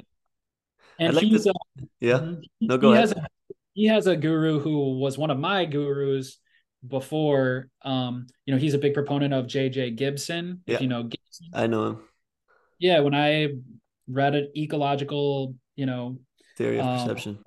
and 1.00 1.14
like 1.14 1.26
he's 1.26 1.44
to, 1.44 1.50
a, 1.50 1.84
yeah. 2.00 2.20
Mm-hmm. 2.20 2.42
No, 2.62 2.78
go 2.78 2.92
he 2.92 2.98
ahead. 2.98 3.10
Has 3.10 3.18
a, 3.18 3.28
he 3.74 3.88
has 3.88 4.08
a 4.08 4.16
guru 4.16 4.60
who 4.60 4.98
was 4.98 5.18
one 5.18 5.32
of 5.32 5.40
my 5.40 5.66
gurus 5.66 6.40
before. 6.88 7.70
Um, 7.82 8.28
you 8.46 8.54
know, 8.54 8.60
he's 8.60 8.74
a 8.74 8.80
big 8.80 8.94
proponent 8.94 9.34
of 9.34 9.48
J.J. 9.48 9.92
Gibson. 9.92 10.62
Yeah. 10.66 10.80
you 10.80 10.88
know, 10.88 11.04
Gibson. 11.04 11.48
I 11.54 11.68
know 11.68 11.86
him. 11.88 12.00
Yeah, 12.80 13.00
when 13.00 13.16
I 13.16 13.50
read 14.08 14.36
an 14.36 14.52
ecological, 14.56 15.56
you 15.76 15.86
know, 15.86 16.20
theory 16.58 16.80
of 16.80 16.86
um, 16.86 17.00
perception. 17.00 17.40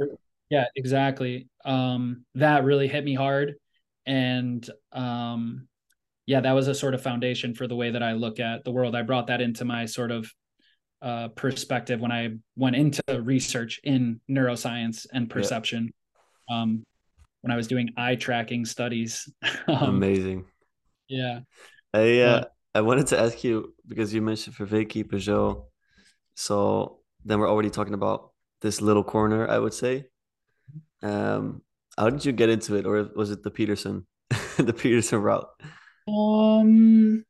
Yeah, 0.50 0.66
exactly. 0.74 1.48
Um, 1.64 2.24
that 2.34 2.64
really 2.64 2.88
hit 2.88 3.04
me 3.04 3.14
hard, 3.14 3.54
and 4.06 4.68
um, 4.92 5.68
yeah, 6.26 6.40
that 6.40 6.52
was 6.52 6.68
a 6.68 6.74
sort 6.74 6.94
of 6.94 7.02
foundation 7.02 7.54
for 7.54 7.66
the 7.66 7.76
way 7.76 7.90
that 7.90 8.02
I 8.02 8.12
look 8.12 8.40
at 8.40 8.64
the 8.64 8.70
world. 8.70 8.94
I 8.94 9.02
brought 9.02 9.28
that 9.28 9.40
into 9.40 9.64
my 9.64 9.86
sort 9.86 10.10
of 10.10 10.30
uh, 11.02 11.28
perspective 11.28 12.00
when 12.00 12.12
I 12.12 12.36
went 12.56 12.76
into 12.76 13.02
research 13.22 13.80
in 13.84 14.20
neuroscience 14.28 15.06
and 15.12 15.30
perception. 15.30 15.92
Yeah. 16.48 16.62
Um, 16.62 16.84
when 17.42 17.50
I 17.50 17.56
was 17.56 17.66
doing 17.66 17.90
eye 17.96 18.16
tracking 18.16 18.64
studies. 18.64 19.28
um, 19.68 19.96
Amazing. 19.96 20.44
Yeah. 21.08 21.40
I 21.92 22.20
uh, 22.20 22.44
I 22.74 22.80
wanted 22.82 23.08
to 23.08 23.18
ask 23.18 23.42
you 23.42 23.74
because 23.86 24.14
you 24.14 24.22
mentioned 24.22 24.56
Vervaeke 24.56 25.04
Pageau. 25.04 25.66
So 26.34 27.00
then 27.24 27.40
we're 27.40 27.50
already 27.50 27.70
talking 27.70 27.94
about 27.94 28.30
this 28.60 28.80
little 28.80 29.04
corner, 29.04 29.48
I 29.48 29.58
would 29.58 29.74
say. 29.74 30.06
Um, 31.02 31.62
how 31.98 32.10
did 32.10 32.24
you 32.24 32.32
get 32.32 32.48
into 32.48 32.76
it, 32.76 32.86
or 32.86 33.10
was 33.16 33.30
it 33.30 33.42
the 33.42 33.50
Peterson, 33.50 34.06
the 34.56 34.72
Peterson 34.72 35.20
route? 35.20 35.48
Um, 36.08 37.24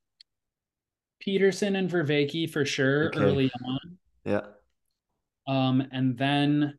Peterson 1.21 1.77
and 1.77 1.91
Vervaeke 1.91 2.51
for 2.51 2.65
sure 2.65 3.09
okay. 3.09 3.21
early 3.21 3.51
on. 3.65 3.99
Yeah. 4.25 4.41
Um, 5.47 5.83
and 5.93 6.17
then 6.17 6.79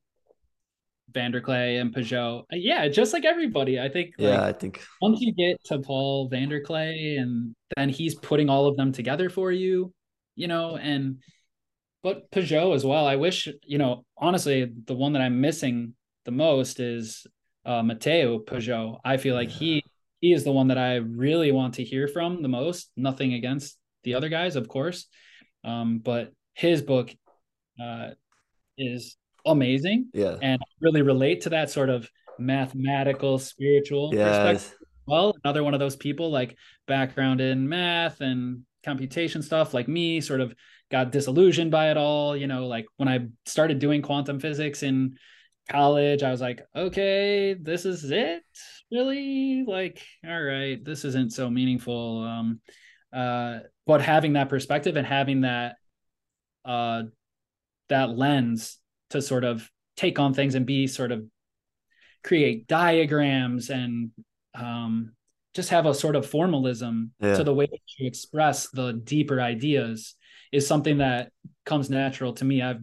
VanderKlay 1.14 1.80
and 1.80 1.94
Pageau. 1.94 2.42
Uh, 2.42 2.56
yeah, 2.56 2.88
just 2.88 3.14
like 3.14 3.26
everybody. 3.26 3.80
I 3.80 3.90
think 3.90 4.14
like, 4.18 4.28
Yeah, 4.28 4.46
I 4.46 4.54
think 4.54 4.84
once 5.02 5.22
you 5.22 5.34
get 5.34 5.64
to 5.66 5.80
Paul 5.80 6.30
VanderKlay 6.30 7.20
and 7.20 7.56
then 7.76 7.90
he's 7.90 8.16
putting 8.16 8.50
all 8.50 8.68
of 8.68 8.78
them 8.78 8.92
together 8.92 9.30
for 9.30 9.52
you, 9.52 9.94
you 10.36 10.48
know, 10.48 10.78
and 10.78 11.18
but 12.04 12.32
Pageau 12.32 12.74
as 12.76 12.84
well. 12.84 13.06
I 13.06 13.16
wish, 13.16 13.48
you 13.64 13.78
know, 13.78 14.06
honestly, 14.18 14.72
the 14.86 14.96
one 14.96 15.14
that 15.14 15.22
I'm 15.22 15.42
missing 15.42 15.94
the 16.26 16.32
most 16.32 16.80
is 16.80 17.26
uh 17.66 17.84
Mathieu 17.84 18.44
Pageau. 18.46 19.00
I 19.06 19.18
feel 19.18 19.36
like 19.36 19.50
yeah. 19.50 19.60
he 19.60 19.84
he 20.20 20.34
is 20.34 20.44
the 20.44 20.52
one 20.52 20.68
that 20.68 20.78
I 20.78 20.96
really 20.96 21.52
want 21.52 21.76
to 21.76 21.84
hear 21.84 22.08
from 22.08 22.42
the 22.42 22.48
most. 22.48 22.92
Nothing 22.96 23.34
against 23.34 23.78
the 24.04 24.16
other 24.16 24.30
guys, 24.30 24.56
of 24.56 24.68
course. 24.68 25.08
Um, 25.64 26.00
but 26.00 26.32
his 26.54 26.82
book 26.82 27.14
uh, 27.82 28.12
is 28.78 29.18
amazing. 29.46 30.10
Yeah. 30.14 30.38
And 30.42 30.62
really 30.82 31.02
relate 31.02 31.42
to 31.42 31.50
that 31.50 31.70
sort 31.70 31.90
of 31.90 32.10
mathematical, 32.40 33.40
spiritual 33.40 34.12
yes. 34.14 34.28
perspective. 34.28 34.78
Well, 35.08 35.36
another 35.44 35.64
one 35.64 35.74
of 35.74 35.80
those 35.80 35.96
people 35.96 36.30
like 36.32 36.58
background 36.88 37.42
in 37.42 37.68
math 37.68 38.22
and 38.22 38.64
computation 38.84 39.42
stuff 39.42 39.74
like 39.74 39.88
me, 39.88 40.22
sort 40.22 40.42
of 40.42 40.54
got 40.90 41.12
disillusioned 41.12 41.72
by 41.72 41.92
it 41.92 41.98
all. 41.98 42.36
You 42.36 42.48
know, 42.48 42.68
like 42.68 42.86
when 42.98 43.10
I 43.10 43.28
started 43.46 43.80
doing 43.80 44.02
quantum 44.02 44.40
physics 44.40 44.84
in 44.84 45.18
college, 45.70 46.24
I 46.24 46.32
was 46.32 46.42
like, 46.42 46.62
okay, 46.76 47.54
this 47.54 47.86
is 47.86 48.10
it. 48.12 48.44
Really? 48.92 49.64
Like, 49.66 50.02
all 50.28 50.42
right, 50.42 50.84
this 50.84 51.06
isn't 51.06 51.34
so 51.34 51.50
meaningful. 51.50 52.24
Um, 52.24 52.62
uh, 53.14 53.60
but 53.86 54.02
having 54.02 54.34
that 54.34 54.50
perspective 54.50 54.96
and 54.96 55.08
having 55.08 55.42
that 55.42 55.76
uh, 56.64 57.04
that 57.90 58.18
lens 58.18 58.78
to 59.12 59.22
sort 59.22 59.44
of 59.44 59.70
take 59.98 60.20
on 60.20 60.34
things 60.34 60.56
and 60.56 60.66
be 60.66 60.88
sort 60.88 61.12
of 61.12 61.24
create 62.24 62.68
diagrams 62.68 63.70
and 63.70 64.12
um, 64.56 65.14
just 65.54 65.70
have 65.70 65.86
a 65.86 65.94
sort 65.94 66.16
of 66.16 66.26
formalism 66.26 67.12
yeah. 67.20 67.36
to 67.36 67.44
the 67.44 67.54
way 67.54 67.66
that 67.66 67.80
you 67.98 68.08
express 68.08 68.70
the 68.70 68.94
deeper 68.94 69.42
ideas 69.42 70.16
is 70.52 70.68
something 70.68 71.00
that 71.00 71.32
comes 71.66 71.90
natural 71.90 72.34
to 72.34 72.46
me. 72.46 72.62
I've 72.62 72.82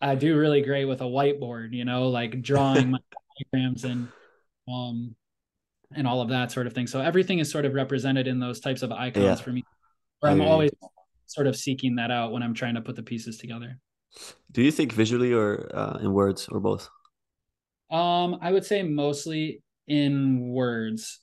I 0.00 0.16
do 0.16 0.36
really 0.36 0.62
great 0.62 0.86
with 0.86 1.00
a 1.00 1.04
whiteboard, 1.04 1.72
you 1.72 1.84
know, 1.84 2.08
like 2.08 2.42
drawing 2.42 2.90
my 2.90 2.98
diagrams 3.52 3.84
and 3.84 4.08
um 4.68 5.14
and 5.94 6.06
all 6.06 6.20
of 6.20 6.30
that 6.30 6.50
sort 6.50 6.66
of 6.66 6.72
thing. 6.72 6.86
So 6.86 7.00
everything 7.00 7.38
is 7.38 7.50
sort 7.50 7.64
of 7.64 7.74
represented 7.74 8.26
in 8.26 8.40
those 8.40 8.60
types 8.60 8.82
of 8.82 8.90
icons 8.90 9.24
yeah. 9.24 9.34
for 9.36 9.50
me. 9.50 9.62
Where 10.20 10.32
I'm 10.32 10.40
always 10.40 10.70
sort 11.26 11.46
of 11.46 11.56
seeking 11.56 11.96
that 11.96 12.10
out 12.10 12.32
when 12.32 12.42
I'm 12.42 12.54
trying 12.54 12.74
to 12.74 12.80
put 12.80 12.96
the 12.96 13.02
pieces 13.02 13.38
together. 13.38 13.78
Do 14.50 14.62
you 14.62 14.70
think 14.70 14.92
visually 14.92 15.32
or 15.32 15.70
uh, 15.74 15.98
in 16.00 16.12
words 16.12 16.48
or 16.48 16.60
both? 16.60 16.88
Um, 17.90 18.38
I 18.40 18.52
would 18.52 18.64
say 18.64 18.82
mostly 18.82 19.62
in 19.86 20.48
words. 20.48 21.20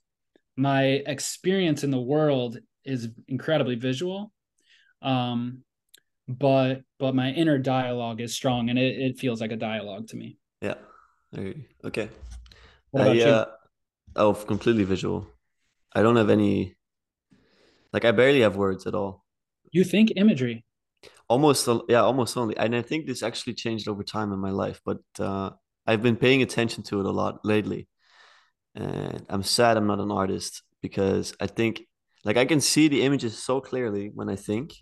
My 0.55 0.83
experience 1.05 1.83
in 1.83 1.91
the 1.91 1.99
world 1.99 2.57
is 2.85 3.09
incredibly 3.27 3.75
visual. 3.75 4.31
Um, 5.01 5.63
but 6.27 6.81
but 6.99 7.15
my 7.15 7.31
inner 7.31 7.57
dialogue 7.57 8.21
is 8.21 8.35
strong 8.35 8.69
and 8.69 8.77
it, 8.77 8.99
it 8.99 9.19
feels 9.19 9.41
like 9.41 9.51
a 9.51 9.55
dialogue 9.57 10.07
to 10.09 10.17
me. 10.17 10.37
Yeah. 10.61 10.75
Okay. 11.83 12.09
What 12.91 13.01
about 13.01 13.17
I, 13.17 13.21
uh, 13.21 13.45
you? 13.45 13.51
Oh, 14.15 14.33
completely 14.33 14.83
visual. 14.83 15.27
I 15.93 16.01
don't 16.03 16.17
have 16.17 16.29
any 16.29 16.75
like 17.93 18.05
I 18.05 18.11
barely 18.11 18.41
have 18.41 18.55
words 18.55 18.85
at 18.85 18.93
all. 18.93 19.25
You 19.71 19.83
think 19.83 20.13
imagery? 20.15 20.65
Almost 21.29 21.67
yeah, 21.87 22.01
almost 22.01 22.35
only. 22.37 22.57
And 22.57 22.75
I 22.75 22.81
think 22.81 23.05
this 23.05 23.21
actually 23.23 23.53
changed 23.53 23.87
over 23.87 24.03
time 24.03 24.33
in 24.33 24.39
my 24.39 24.49
life, 24.51 24.81
but 24.85 24.99
uh 25.19 25.51
I've 25.85 26.01
been 26.03 26.17
paying 26.17 26.41
attention 26.41 26.83
to 26.85 26.99
it 26.99 27.05
a 27.05 27.11
lot 27.11 27.39
lately. 27.45 27.87
And 28.75 29.25
I'm 29.29 29.43
sad 29.43 29.77
I'm 29.77 29.87
not 29.87 29.99
an 29.99 30.11
artist 30.11 30.63
because 30.81 31.33
I 31.39 31.47
think 31.47 31.83
like 32.25 32.37
I 32.37 32.45
can 32.45 32.61
see 32.61 32.87
the 32.87 33.03
images 33.03 33.37
so 33.37 33.61
clearly 33.61 34.11
when 34.13 34.29
I 34.29 34.35
think 34.35 34.73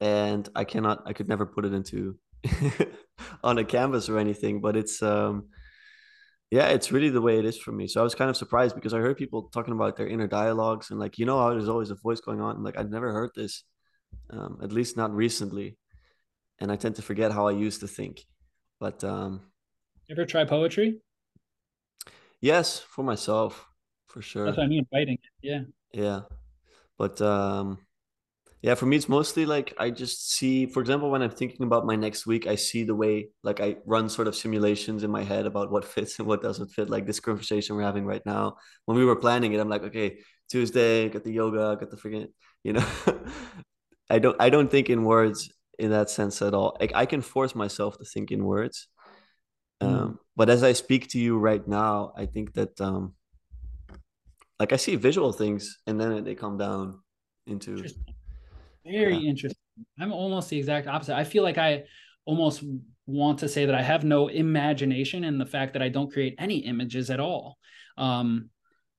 and 0.00 0.48
I 0.54 0.64
cannot 0.64 1.02
I 1.06 1.12
could 1.12 1.28
never 1.28 1.46
put 1.46 1.64
it 1.64 1.72
into 1.72 2.18
on 3.44 3.58
a 3.58 3.64
canvas 3.64 4.08
or 4.08 4.18
anything, 4.18 4.60
but 4.60 4.76
it's 4.76 5.02
um 5.02 5.48
yeah, 6.50 6.68
it's 6.68 6.92
really 6.92 7.08
the 7.10 7.20
way 7.20 7.38
it 7.38 7.44
is 7.44 7.58
for 7.58 7.72
me. 7.72 7.88
So 7.88 8.00
I 8.00 8.04
was 8.04 8.14
kind 8.14 8.30
of 8.30 8.36
surprised 8.36 8.74
because 8.74 8.94
I 8.94 8.98
heard 8.98 9.16
people 9.16 9.50
talking 9.52 9.74
about 9.74 9.96
their 9.96 10.06
inner 10.06 10.28
dialogues 10.28 10.90
and 10.90 11.00
like, 11.00 11.18
you 11.18 11.26
know, 11.26 11.38
how 11.38 11.50
there's 11.50 11.68
always 11.68 11.90
a 11.90 11.96
voice 11.96 12.20
going 12.20 12.40
on. 12.40 12.56
and 12.56 12.64
Like 12.64 12.78
I'd 12.78 12.90
never 12.90 13.12
heard 13.12 13.30
this, 13.34 13.64
um, 14.30 14.58
at 14.62 14.72
least 14.72 14.96
not 14.96 15.14
recently. 15.14 15.76
And 16.58 16.70
I 16.70 16.76
tend 16.76 16.96
to 16.96 17.02
forget 17.02 17.32
how 17.32 17.48
I 17.48 17.52
used 17.52 17.80
to 17.80 17.88
think. 17.88 18.24
But 18.80 19.02
um 19.04 19.40
ever 20.10 20.24
try 20.24 20.44
poetry? 20.44 21.00
Yes, 22.40 22.78
for 22.78 23.02
myself, 23.02 23.66
for 24.06 24.20
sure. 24.20 24.44
That's 24.44 24.58
what 24.58 24.64
I 24.64 24.68
mean, 24.68 24.86
writing. 24.92 25.18
Yeah. 25.42 25.62
Yeah. 25.92 26.20
But 26.98 27.20
um 27.20 27.78
yeah 28.64 28.74
for 28.74 28.86
me 28.86 28.96
it's 28.96 29.10
mostly 29.10 29.44
like 29.44 29.74
i 29.78 29.90
just 29.90 30.32
see 30.32 30.64
for 30.64 30.80
example 30.80 31.10
when 31.10 31.20
i'm 31.20 31.30
thinking 31.30 31.66
about 31.66 31.84
my 31.84 31.96
next 31.96 32.26
week 32.26 32.46
i 32.46 32.54
see 32.54 32.82
the 32.82 32.94
way 32.94 33.28
like 33.42 33.60
i 33.60 33.76
run 33.84 34.08
sort 34.08 34.26
of 34.26 34.34
simulations 34.34 35.04
in 35.04 35.10
my 35.10 35.22
head 35.22 35.44
about 35.44 35.70
what 35.70 35.84
fits 35.94 36.18
and 36.18 36.26
what 36.26 36.42
doesn't 36.42 36.68
fit 36.68 36.88
like 36.88 37.06
this 37.06 37.20
conversation 37.20 37.76
we're 37.76 37.82
having 37.82 38.06
right 38.06 38.24
now 38.24 38.56
when 38.86 38.96
we 38.96 39.04
were 39.04 39.16
planning 39.16 39.52
it 39.52 39.60
i'm 39.60 39.68
like 39.68 39.82
okay 39.82 40.16
tuesday 40.48 41.10
got 41.10 41.24
the 41.24 41.32
yoga 41.32 41.76
got 41.78 41.90
the 41.90 41.96
freaking 41.96 42.28
you 42.62 42.72
know 42.72 42.86
i 44.10 44.18
don't 44.18 44.36
i 44.40 44.48
don't 44.48 44.70
think 44.70 44.90
in 44.90 45.04
words 45.04 45.50
in 45.78 45.90
that 45.90 46.10
sense 46.10 46.40
at 46.42 46.54
all 46.54 46.76
like 46.80 46.92
i 46.94 47.06
can 47.06 47.20
force 47.20 47.54
myself 47.54 47.98
to 47.98 48.04
think 48.04 48.30
in 48.30 48.44
words 48.44 48.88
mm. 49.82 49.88
um 49.88 50.18
but 50.36 50.48
as 50.48 50.62
i 50.62 50.72
speak 50.72 51.08
to 51.08 51.18
you 51.18 51.38
right 51.38 51.66
now 51.66 52.12
i 52.16 52.26
think 52.26 52.52
that 52.54 52.80
um 52.80 53.14
like 54.58 54.72
i 54.72 54.76
see 54.76 54.96
visual 54.96 55.32
things 55.32 55.78
and 55.86 56.00
then 56.00 56.24
they 56.24 56.34
come 56.34 56.56
down 56.56 57.00
into 57.46 57.84
very 58.84 59.16
yeah. 59.16 59.30
interesting. 59.30 59.58
I'm 59.98 60.12
almost 60.12 60.50
the 60.50 60.58
exact 60.58 60.86
opposite. 60.86 61.16
I 61.16 61.24
feel 61.24 61.42
like 61.42 61.58
I 61.58 61.84
almost 62.26 62.62
want 63.06 63.38
to 63.40 63.48
say 63.48 63.66
that 63.66 63.74
I 63.74 63.82
have 63.82 64.04
no 64.04 64.28
imagination 64.28 65.24
and 65.24 65.40
the 65.40 65.46
fact 65.46 65.72
that 65.72 65.82
I 65.82 65.88
don't 65.88 66.12
create 66.12 66.34
any 66.38 66.58
images 66.58 67.10
at 67.10 67.20
all. 67.20 67.58
Um, 67.96 68.50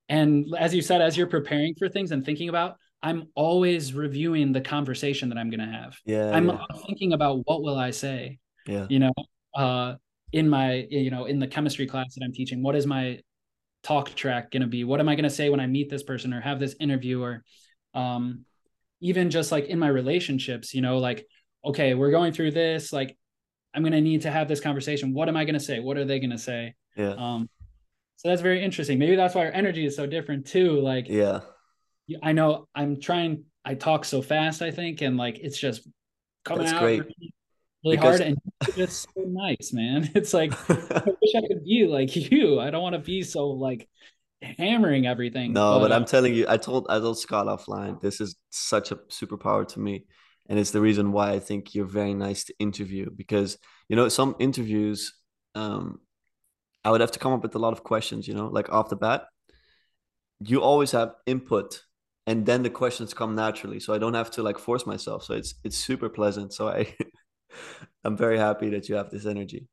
and 0.09 0.53
as 0.57 0.73
you 0.73 0.81
said, 0.81 1.01
as 1.01 1.17
you're 1.17 1.27
preparing 1.27 1.75
for 1.75 1.89
things 1.89 2.11
and 2.11 2.23
thinking 2.23 2.49
about, 2.49 2.77
I'm 3.05 3.27
always 3.35 3.93
reviewing 3.93 4.51
the 4.51 4.61
conversation 4.61 5.29
that 5.29 5.37
I'm 5.37 5.51
going 5.51 5.59
to 5.59 5.71
have. 5.71 5.95
Yeah. 6.05 6.31
I'm 6.31 6.49
yeah. 6.49 6.65
thinking 6.87 7.13
about 7.13 7.41
what 7.45 7.61
will 7.61 7.77
I 7.77 7.91
say? 7.91 8.39
Yeah. 8.65 8.87
You 8.89 8.97
know, 8.97 9.13
uh, 9.55 9.93
in 10.31 10.49
my, 10.49 10.87
you 10.89 11.11
know, 11.11 11.25
in 11.25 11.37
the 11.37 11.45
chemistry 11.45 11.85
class 11.85 12.15
that 12.15 12.25
I'm 12.25 12.33
teaching, 12.33 12.63
what 12.63 12.75
is 12.75 12.87
my 12.87 13.19
talk 13.83 14.15
track 14.15 14.49
going 14.49 14.63
to 14.63 14.67
be? 14.67 14.83
What 14.83 14.99
am 14.99 15.07
I 15.07 15.13
going 15.13 15.25
to 15.25 15.29
say 15.29 15.51
when 15.51 15.59
I 15.59 15.67
meet 15.67 15.87
this 15.87 16.01
person 16.01 16.33
or 16.33 16.41
have 16.41 16.59
this 16.59 16.75
interview 16.79 17.21
or, 17.21 17.43
um, 17.93 18.43
even 19.01 19.29
just 19.29 19.51
like 19.51 19.65
in 19.65 19.77
my 19.77 19.87
relationships, 19.87 20.73
you 20.73 20.81
know, 20.81 20.97
like, 20.97 21.27
okay, 21.63 21.93
we're 21.93 22.09
going 22.09 22.33
through 22.33 22.51
this, 22.51 22.91
like, 22.91 23.15
I'm 23.75 23.83
going 23.83 23.93
to 23.93 24.01
need 24.01 24.23
to 24.23 24.31
have 24.31 24.47
this 24.47 24.61
conversation. 24.61 25.13
What 25.13 25.29
am 25.29 25.37
I 25.37 25.45
going 25.45 25.53
to 25.53 25.59
say? 25.59 25.79
What 25.79 25.97
are 25.97 26.05
they 26.05 26.19
going 26.19 26.31
to 26.31 26.39
say? 26.39 26.73
Yeah. 26.97 27.13
Um, 27.19 27.49
so 28.15 28.29
that's 28.29 28.41
very 28.41 28.63
interesting. 28.63 28.97
Maybe 28.97 29.15
that's 29.15 29.35
why 29.35 29.45
our 29.45 29.51
energy 29.51 29.85
is 29.85 29.95
so 29.95 30.07
different 30.07 30.47
too. 30.47 30.79
Like, 30.79 31.07
yeah, 31.07 31.41
I 32.21 32.33
know 32.33 32.67
I'm 32.75 32.99
trying, 32.99 33.45
I 33.63 33.75
talk 33.75 34.05
so 34.05 34.21
fast, 34.21 34.61
I 34.61 34.71
think, 34.71 35.01
and 35.01 35.17
like, 35.17 35.39
it's 35.39 35.57
just 35.57 35.87
coming 36.43 36.65
that's 36.65 36.73
out 36.75 36.81
great. 36.81 36.99
really 37.83 37.97
because... 37.97 38.19
hard 38.19 38.21
and 38.21 38.37
it's 38.77 39.07
so 39.13 39.23
nice, 39.25 39.71
man. 39.73 40.09
It's 40.15 40.33
like, 40.33 40.53
I 40.69 40.73
wish 41.21 41.35
I 41.35 41.41
could 41.47 41.63
be 41.63 41.87
like 41.87 42.15
you. 42.15 42.59
I 42.59 42.69
don't 42.69 42.83
want 42.83 42.93
to 42.93 42.99
be 42.99 43.23
so 43.23 43.49
like 43.49 43.87
hammering 44.41 45.07
everything. 45.07 45.53
No, 45.53 45.79
but, 45.79 45.89
but 45.89 45.91
I'm 45.91 46.03
uh, 46.03 46.07
telling 46.07 46.33
you, 46.33 46.45
I 46.47 46.57
told 46.57 46.87
I 46.89 46.99
told 46.99 47.19
Scott 47.19 47.47
offline. 47.47 48.01
This 48.01 48.21
is 48.21 48.35
such 48.49 48.91
a 48.91 48.97
superpower 49.09 49.67
to 49.69 49.79
me, 49.79 50.05
and 50.47 50.59
it's 50.59 50.71
the 50.71 50.81
reason 50.81 51.11
why 51.11 51.31
I 51.31 51.39
think 51.39 51.73
you're 51.73 51.85
very 51.85 52.13
nice 52.13 52.45
to 52.45 52.53
interview 52.59 53.09
because 53.09 53.57
you 53.89 53.95
know 53.95 54.09
some 54.09 54.35
interviews, 54.39 55.13
um, 55.55 55.99
I 56.83 56.91
would 56.91 57.01
have 57.01 57.11
to 57.11 57.19
come 57.19 57.33
up 57.33 57.43
with 57.43 57.55
a 57.55 57.59
lot 57.59 57.73
of 57.73 57.83
questions. 57.83 58.27
You 58.27 58.35
know, 58.35 58.47
like 58.47 58.71
off 58.71 58.89
the 58.89 58.95
bat, 58.95 59.25
you 60.39 60.61
always 60.61 60.91
have 60.91 61.13
input, 61.25 61.81
and 62.27 62.45
then 62.45 62.63
the 62.63 62.69
questions 62.69 63.13
come 63.13 63.35
naturally. 63.35 63.79
So 63.79 63.93
I 63.93 63.97
don't 63.97 64.13
have 64.13 64.31
to 64.31 64.43
like 64.43 64.57
force 64.57 64.85
myself. 64.85 65.23
So 65.23 65.33
it's 65.35 65.55
it's 65.63 65.77
super 65.77 66.09
pleasant. 66.09 66.53
So 66.53 66.67
I, 66.67 66.93
I'm 68.03 68.17
very 68.17 68.37
happy 68.37 68.69
that 68.71 68.89
you 68.89 68.95
have 68.95 69.09
this 69.09 69.25
energy. 69.25 69.67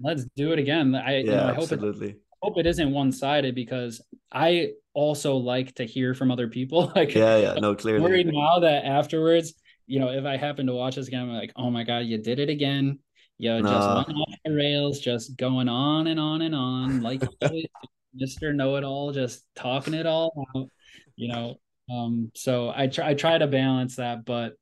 Let's 0.00 0.24
do 0.36 0.52
it 0.52 0.58
again. 0.58 0.94
I, 0.94 1.18
yeah, 1.18 1.18
you 1.18 1.30
know, 1.30 1.44
I 1.44 1.54
hope 1.54 1.62
absolutely. 1.62 2.10
It, 2.10 2.20
hope 2.42 2.58
it 2.58 2.66
isn't 2.66 2.90
one 2.90 3.12
sided 3.12 3.54
because 3.54 4.02
I 4.32 4.72
also 4.94 5.36
like 5.36 5.74
to 5.76 5.84
hear 5.84 6.14
from 6.14 6.30
other 6.30 6.48
people. 6.48 6.92
like, 6.96 7.14
yeah, 7.14 7.36
yeah, 7.36 7.54
no, 7.54 7.74
clearly. 7.74 8.02
Worried 8.02 8.26
now 8.26 8.58
that 8.60 8.84
afterwards, 8.84 9.54
you 9.86 10.00
know, 10.00 10.08
if 10.08 10.24
I 10.24 10.36
happen 10.36 10.66
to 10.66 10.74
watch 10.74 10.96
this 10.96 11.08
again, 11.08 11.22
I'm 11.22 11.32
like, 11.32 11.52
oh 11.56 11.70
my 11.70 11.84
god, 11.84 12.06
you 12.06 12.18
did 12.18 12.38
it 12.38 12.48
again. 12.48 12.98
You 13.38 13.60
no. 13.60 13.62
just 13.62 14.08
went 14.08 14.18
off 14.18 14.34
the 14.44 14.52
rails, 14.52 15.00
just 15.00 15.36
going 15.36 15.68
on 15.68 16.06
and 16.06 16.20
on 16.20 16.42
and 16.42 16.54
on, 16.54 17.00
like 17.00 17.22
Mister 18.14 18.52
Know 18.52 18.76
It 18.76 18.84
All, 18.84 19.12
just 19.12 19.44
talking 19.56 19.94
it 19.94 20.06
all 20.06 20.46
out. 20.54 20.68
You 21.16 21.28
know, 21.28 21.56
um, 21.92 22.30
so 22.34 22.72
I 22.74 22.86
try 22.86 23.10
I 23.10 23.14
try 23.14 23.38
to 23.38 23.46
balance 23.46 23.96
that, 23.96 24.24
but 24.24 24.54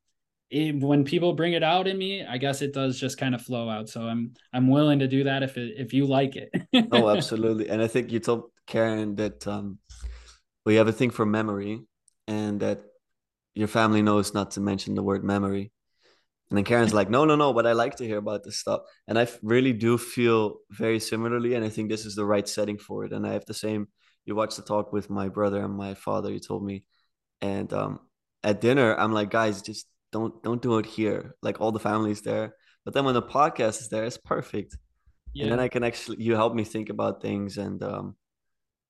it, 0.51 0.81
when 0.81 1.05
people 1.05 1.32
bring 1.35 1.52
it 1.52 1.62
out 1.62 1.86
in 1.86 1.97
me, 1.97 2.24
I 2.24 2.39
guess 2.39 2.61
it 2.61 2.74
does 2.74 2.98
just 2.98 3.19
kind 3.19 3.35
of 3.35 3.43
flow 3.43 3.69
out. 3.69 3.89
So 3.89 4.02
I'm 4.02 4.35
I'm 4.52 4.69
willing 4.69 4.98
to 4.98 5.09
do 5.09 5.24
that 5.24 5.43
if 5.43 5.57
it, 5.57 5.74
if 5.77 5.93
you 5.93 6.07
like 6.07 6.36
it. 6.36 6.51
oh, 6.93 7.09
absolutely. 7.16 7.69
And 7.69 7.81
I 7.81 7.86
think 7.86 8.11
you 8.11 8.19
told 8.19 8.51
Karen 8.66 9.15
that 9.16 9.47
um, 9.47 9.78
we 10.66 10.77
have 10.77 10.89
a 10.89 10.93
thing 10.93 11.11
for 11.11 11.24
memory, 11.24 11.82
and 12.27 12.61
that 12.61 12.82
your 13.55 13.69
family 13.69 14.02
knows 14.02 14.35
not 14.35 14.52
to 14.52 14.61
mention 14.61 14.94
the 14.94 15.02
word 15.02 15.24
memory. 15.24 15.73
And 16.51 16.57
then 16.57 16.65
Karen's 16.65 16.94
like, 16.94 17.09
no, 17.09 17.24
no, 17.24 17.36
no, 17.36 17.52
but 17.52 17.66
I 17.66 17.73
like 17.73 17.97
to 17.97 18.05
hear 18.05 18.19
about 18.19 18.43
this 18.43 18.59
stuff. 18.59 18.81
And 19.07 19.16
I 19.16 19.28
really 19.43 19.73
do 19.73 19.97
feel 19.97 20.57
very 20.70 20.98
similarly. 20.98 21.55
And 21.55 21.65
I 21.65 21.69
think 21.69 21.89
this 21.89 22.05
is 22.05 22.16
the 22.16 22.24
right 22.24 22.48
setting 22.48 22.77
for 22.77 23.05
it. 23.05 23.12
And 23.12 23.24
I 23.24 23.35
have 23.35 23.44
the 23.47 23.55
same. 23.55 23.86
You 24.24 24.35
watched 24.35 24.57
the 24.57 24.62
talk 24.62 24.93
with 24.93 25.11
my 25.11 25.28
brother 25.28 25.65
and 25.65 25.74
my 25.74 25.94
father, 25.94 26.32
you 26.32 26.40
told 26.40 26.65
me. 26.65 26.85
And 27.42 27.72
um, 27.72 28.00
at 28.42 28.60
dinner, 28.60 28.94
I'm 28.94 29.12
like, 29.12 29.30
guys, 29.30 29.62
just 29.62 29.86
don't 30.12 30.42
don't 30.42 30.62
do 30.62 30.78
it 30.78 30.86
here. 30.86 31.36
Like 31.42 31.60
all 31.60 31.72
the 31.72 31.80
family's 31.80 32.22
there. 32.22 32.54
But 32.84 32.94
then 32.94 33.04
when 33.04 33.14
the 33.14 33.22
podcast 33.22 33.80
is 33.80 33.88
there, 33.88 34.04
it's 34.04 34.16
perfect. 34.16 34.76
Yeah. 35.32 35.44
And 35.44 35.52
then 35.52 35.60
I 35.60 35.68
can 35.68 35.84
actually 35.84 36.22
you 36.22 36.34
help 36.34 36.54
me 36.54 36.64
think 36.64 36.88
about 36.88 37.22
things 37.22 37.58
and 37.58 37.82
um 37.82 38.16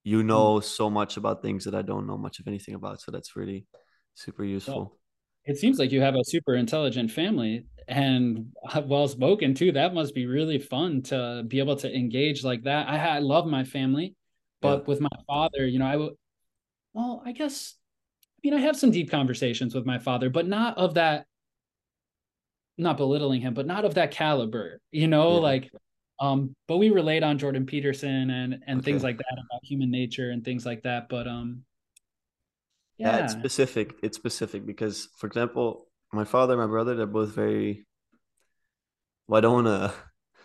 you 0.02 0.22
know 0.22 0.56
mm. 0.56 0.64
so 0.64 0.89
much 0.89 1.16
about 1.16 1.43
things 1.43 1.64
that 1.64 1.74
I 1.74 1.82
don't 1.82 2.06
know 2.06 2.16
much 2.16 2.40
of 2.40 2.48
anything 2.48 2.74
about. 2.74 3.01
So 3.01 3.10
that's 3.10 3.36
really 3.36 3.66
super 4.14 4.44
useful. 4.44 4.97
It 5.44 5.59
seems 5.59 5.78
like 5.78 5.93
you 5.93 6.01
have 6.01 6.14
a 6.14 6.24
super 6.24 6.55
intelligent 6.55 7.10
family 7.10 7.66
and 7.89 8.52
well 8.85 9.09
spoken 9.09 9.55
too. 9.55 9.72
That 9.72 9.94
must 9.94 10.14
be 10.14 10.27
really 10.27 10.59
fun 10.59 11.02
to 11.05 11.44
be 11.47 11.59
able 11.59 11.77
to 11.77 11.94
engage 11.94 12.44
like 12.44 12.64
that. 12.64 12.89
I, 12.89 13.16
I 13.16 13.18
love 13.18 13.47
my 13.47 13.64
family, 13.64 14.14
but 14.62 14.81
yeah. 14.81 14.85
with 14.86 15.01
my 15.01 15.09
father, 15.27 15.66
you 15.66 15.78
know, 15.78 15.86
I 15.86 15.97
would, 15.97 16.12
well, 16.93 17.22
I 17.24 17.32
guess 17.32 17.74
mean, 18.43 18.55
I 18.55 18.61
have 18.61 18.77
some 18.77 18.91
deep 18.91 19.11
conversations 19.11 19.75
with 19.75 19.87
my 19.87 19.99
father, 19.99 20.31
but 20.31 20.47
not 20.47 20.79
of 20.79 20.95
that, 20.95 21.27
not 22.79 22.97
belittling 22.97 23.41
him, 23.41 23.55
but 23.55 23.67
not 23.67 23.85
of 23.85 23.95
that 23.95 24.11
caliber, 24.11 24.81
you 24.91 25.09
know, 25.09 25.35
yeah. 25.35 25.39
like, 25.39 25.71
Um, 26.21 26.55
but 26.69 26.77
we 26.79 26.91
relate 26.91 27.23
on 27.23 27.39
Jordan 27.39 27.67
Peterson 27.67 28.31
and 28.31 28.62
and 28.67 28.81
Okay. 28.81 28.85
things 28.85 29.03
like 29.03 29.17
that 29.19 29.33
about 29.35 29.65
human 29.65 29.91
nature 29.91 30.31
and 30.31 30.45
things 30.45 30.67
like 30.67 30.83
that. 30.83 31.09
But 31.09 31.27
um, 31.29 31.65
Yeah, 32.99 33.17
it's 33.17 33.33
specific. 33.33 33.95
It's 34.03 34.17
specific 34.17 34.67
because, 34.67 35.09
for 35.19 35.27
example, 35.27 35.87
my 36.12 36.25
father 36.25 36.53
and 36.55 36.61
my 36.62 36.67
brother, 36.67 36.95
they're 36.95 37.07
both 37.07 37.31
very, 37.35 37.87
well, 39.27 39.39
I 39.39 39.41
don't 39.41 39.65
want 39.65 39.67
to 39.67 39.95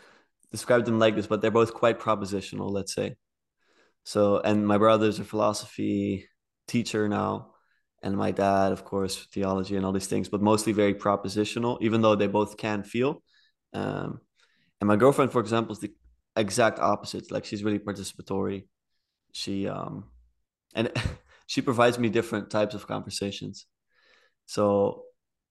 describe 0.51 0.85
them 0.85 0.99
like 0.99 1.15
this, 1.15 1.27
but 1.27 1.41
they're 1.41 1.51
both 1.51 1.73
quite 1.73 1.99
propositional, 1.99 2.71
let's 2.71 2.93
say. 2.93 3.15
So, 4.05 4.39
and 4.41 4.67
my 4.67 4.79
brother's 4.79 5.19
a 5.19 5.25
philosophy 5.25 6.27
teacher 6.67 7.09
now, 7.09 7.54
and 8.05 8.15
my 8.15 8.29
dad, 8.29 8.71
of 8.71 8.85
course, 8.85 9.25
theology 9.33 9.75
and 9.75 9.83
all 9.83 9.91
these 9.91 10.05
things, 10.05 10.29
but 10.29 10.39
mostly 10.39 10.71
very 10.73 10.93
propositional, 10.93 11.81
even 11.81 12.01
though 12.01 12.15
they 12.15 12.27
both 12.27 12.55
can 12.55 12.83
feel. 12.83 13.23
Um, 13.73 14.21
and 14.79 14.87
my 14.87 14.95
girlfriend, 14.95 15.31
for 15.31 15.41
example, 15.41 15.73
is 15.73 15.79
the 15.79 15.91
exact 16.35 16.77
opposite. 16.77 17.31
Like 17.31 17.45
she's 17.45 17.63
really 17.63 17.79
participatory. 17.79 18.67
She 19.31 19.67
um 19.67 20.05
and 20.75 20.91
she 21.47 21.61
provides 21.63 21.97
me 21.97 22.09
different 22.09 22.51
types 22.51 22.75
of 22.75 22.85
conversations. 22.85 23.65
So 24.45 25.05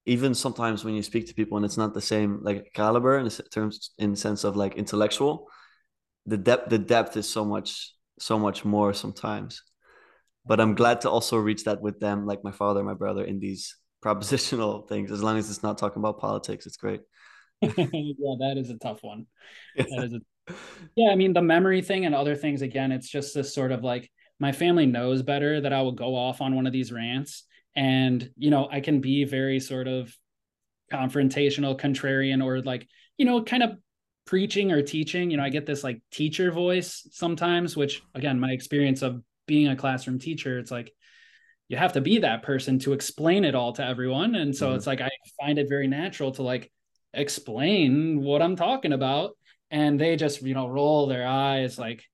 even 0.06 0.32
sometimes 0.32 0.84
when 0.84 0.94
you 0.94 1.02
speak 1.02 1.26
to 1.26 1.34
people 1.34 1.56
and 1.56 1.66
it's 1.66 1.76
not 1.76 1.92
the 1.92 2.00
same 2.00 2.38
like 2.42 2.72
caliber 2.72 3.18
in 3.18 3.28
terms 3.50 3.90
in 3.98 4.14
sense 4.14 4.44
of 4.44 4.54
like 4.54 4.76
intellectual, 4.76 5.48
the 6.24 6.38
depth 6.38 6.70
the 6.70 6.78
depth 6.78 7.16
is 7.16 7.28
so 7.28 7.44
much 7.44 7.92
so 8.20 8.38
much 8.38 8.64
more 8.64 8.92
sometimes. 8.94 9.60
But 10.46 10.60
I'm 10.60 10.74
glad 10.74 11.00
to 11.02 11.10
also 11.10 11.36
reach 11.38 11.64
that 11.64 11.80
with 11.80 12.00
them, 12.00 12.26
like 12.26 12.44
my 12.44 12.52
father, 12.52 12.82
my 12.82 12.94
brother, 12.94 13.24
in 13.24 13.38
these 13.38 13.76
propositional 14.04 14.86
things. 14.88 15.10
As 15.10 15.22
long 15.22 15.38
as 15.38 15.48
it's 15.48 15.62
not 15.62 15.78
talking 15.78 16.00
about 16.00 16.20
politics, 16.20 16.66
it's 16.66 16.76
great. 16.76 17.00
yeah, 17.62 17.70
that 17.72 18.54
is 18.58 18.70
a 18.70 18.78
tough 18.78 19.02
one. 19.02 19.26
Yeah. 19.74 20.02
is 20.02 20.12
a 20.12 20.20
yeah. 20.96 21.10
I 21.10 21.14
mean, 21.14 21.32
the 21.32 21.42
memory 21.42 21.80
thing 21.80 22.04
and 22.04 22.14
other 22.14 22.36
things. 22.36 22.60
Again, 22.62 22.92
it's 22.92 23.08
just 23.08 23.34
this 23.34 23.54
sort 23.54 23.72
of 23.72 23.82
like 23.82 24.10
my 24.38 24.52
family 24.52 24.84
knows 24.84 25.22
better 25.22 25.60
that 25.60 25.72
I 25.72 25.80
will 25.82 25.92
go 25.92 26.14
off 26.14 26.40
on 26.40 26.54
one 26.54 26.66
of 26.66 26.72
these 26.72 26.92
rants, 26.92 27.44
and 27.74 28.28
you 28.36 28.50
know, 28.50 28.68
I 28.70 28.80
can 28.80 29.00
be 29.00 29.24
very 29.24 29.60
sort 29.60 29.88
of 29.88 30.14
confrontational, 30.92 31.80
contrarian, 31.80 32.44
or 32.44 32.60
like 32.60 32.86
you 33.16 33.24
know, 33.24 33.42
kind 33.42 33.62
of 33.62 33.78
preaching 34.26 34.72
or 34.72 34.82
teaching. 34.82 35.30
You 35.30 35.38
know, 35.38 35.44
I 35.44 35.48
get 35.48 35.64
this 35.64 35.84
like 35.84 36.02
teacher 36.10 36.50
voice 36.50 37.06
sometimes, 37.12 37.76
which 37.76 38.02
again, 38.14 38.38
my 38.38 38.50
experience 38.50 39.00
of 39.02 39.22
being 39.46 39.68
a 39.68 39.76
classroom 39.76 40.18
teacher, 40.18 40.58
it's 40.58 40.70
like 40.70 40.92
you 41.68 41.76
have 41.76 41.94
to 41.94 42.00
be 42.00 42.18
that 42.18 42.42
person 42.42 42.78
to 42.80 42.92
explain 42.92 43.44
it 43.44 43.54
all 43.54 43.72
to 43.72 43.84
everyone. 43.84 44.34
And 44.34 44.54
so 44.54 44.72
Mhm. 44.72 44.76
it's 44.76 44.86
like 44.86 45.00
I 45.00 45.10
find 45.40 45.58
it 45.58 45.68
very 45.68 45.86
natural 45.86 46.32
to 46.32 46.42
like 46.42 46.70
explain 47.14 48.22
what 48.22 48.42
I'm 48.42 48.56
talking 48.56 48.92
about. 48.92 49.36
And 49.70 49.98
they 49.98 50.16
just, 50.16 50.42
you 50.42 50.54
know, 50.54 50.68
roll 50.68 51.06
their 51.06 51.26
eyes 51.26 51.78
like, 51.78 52.04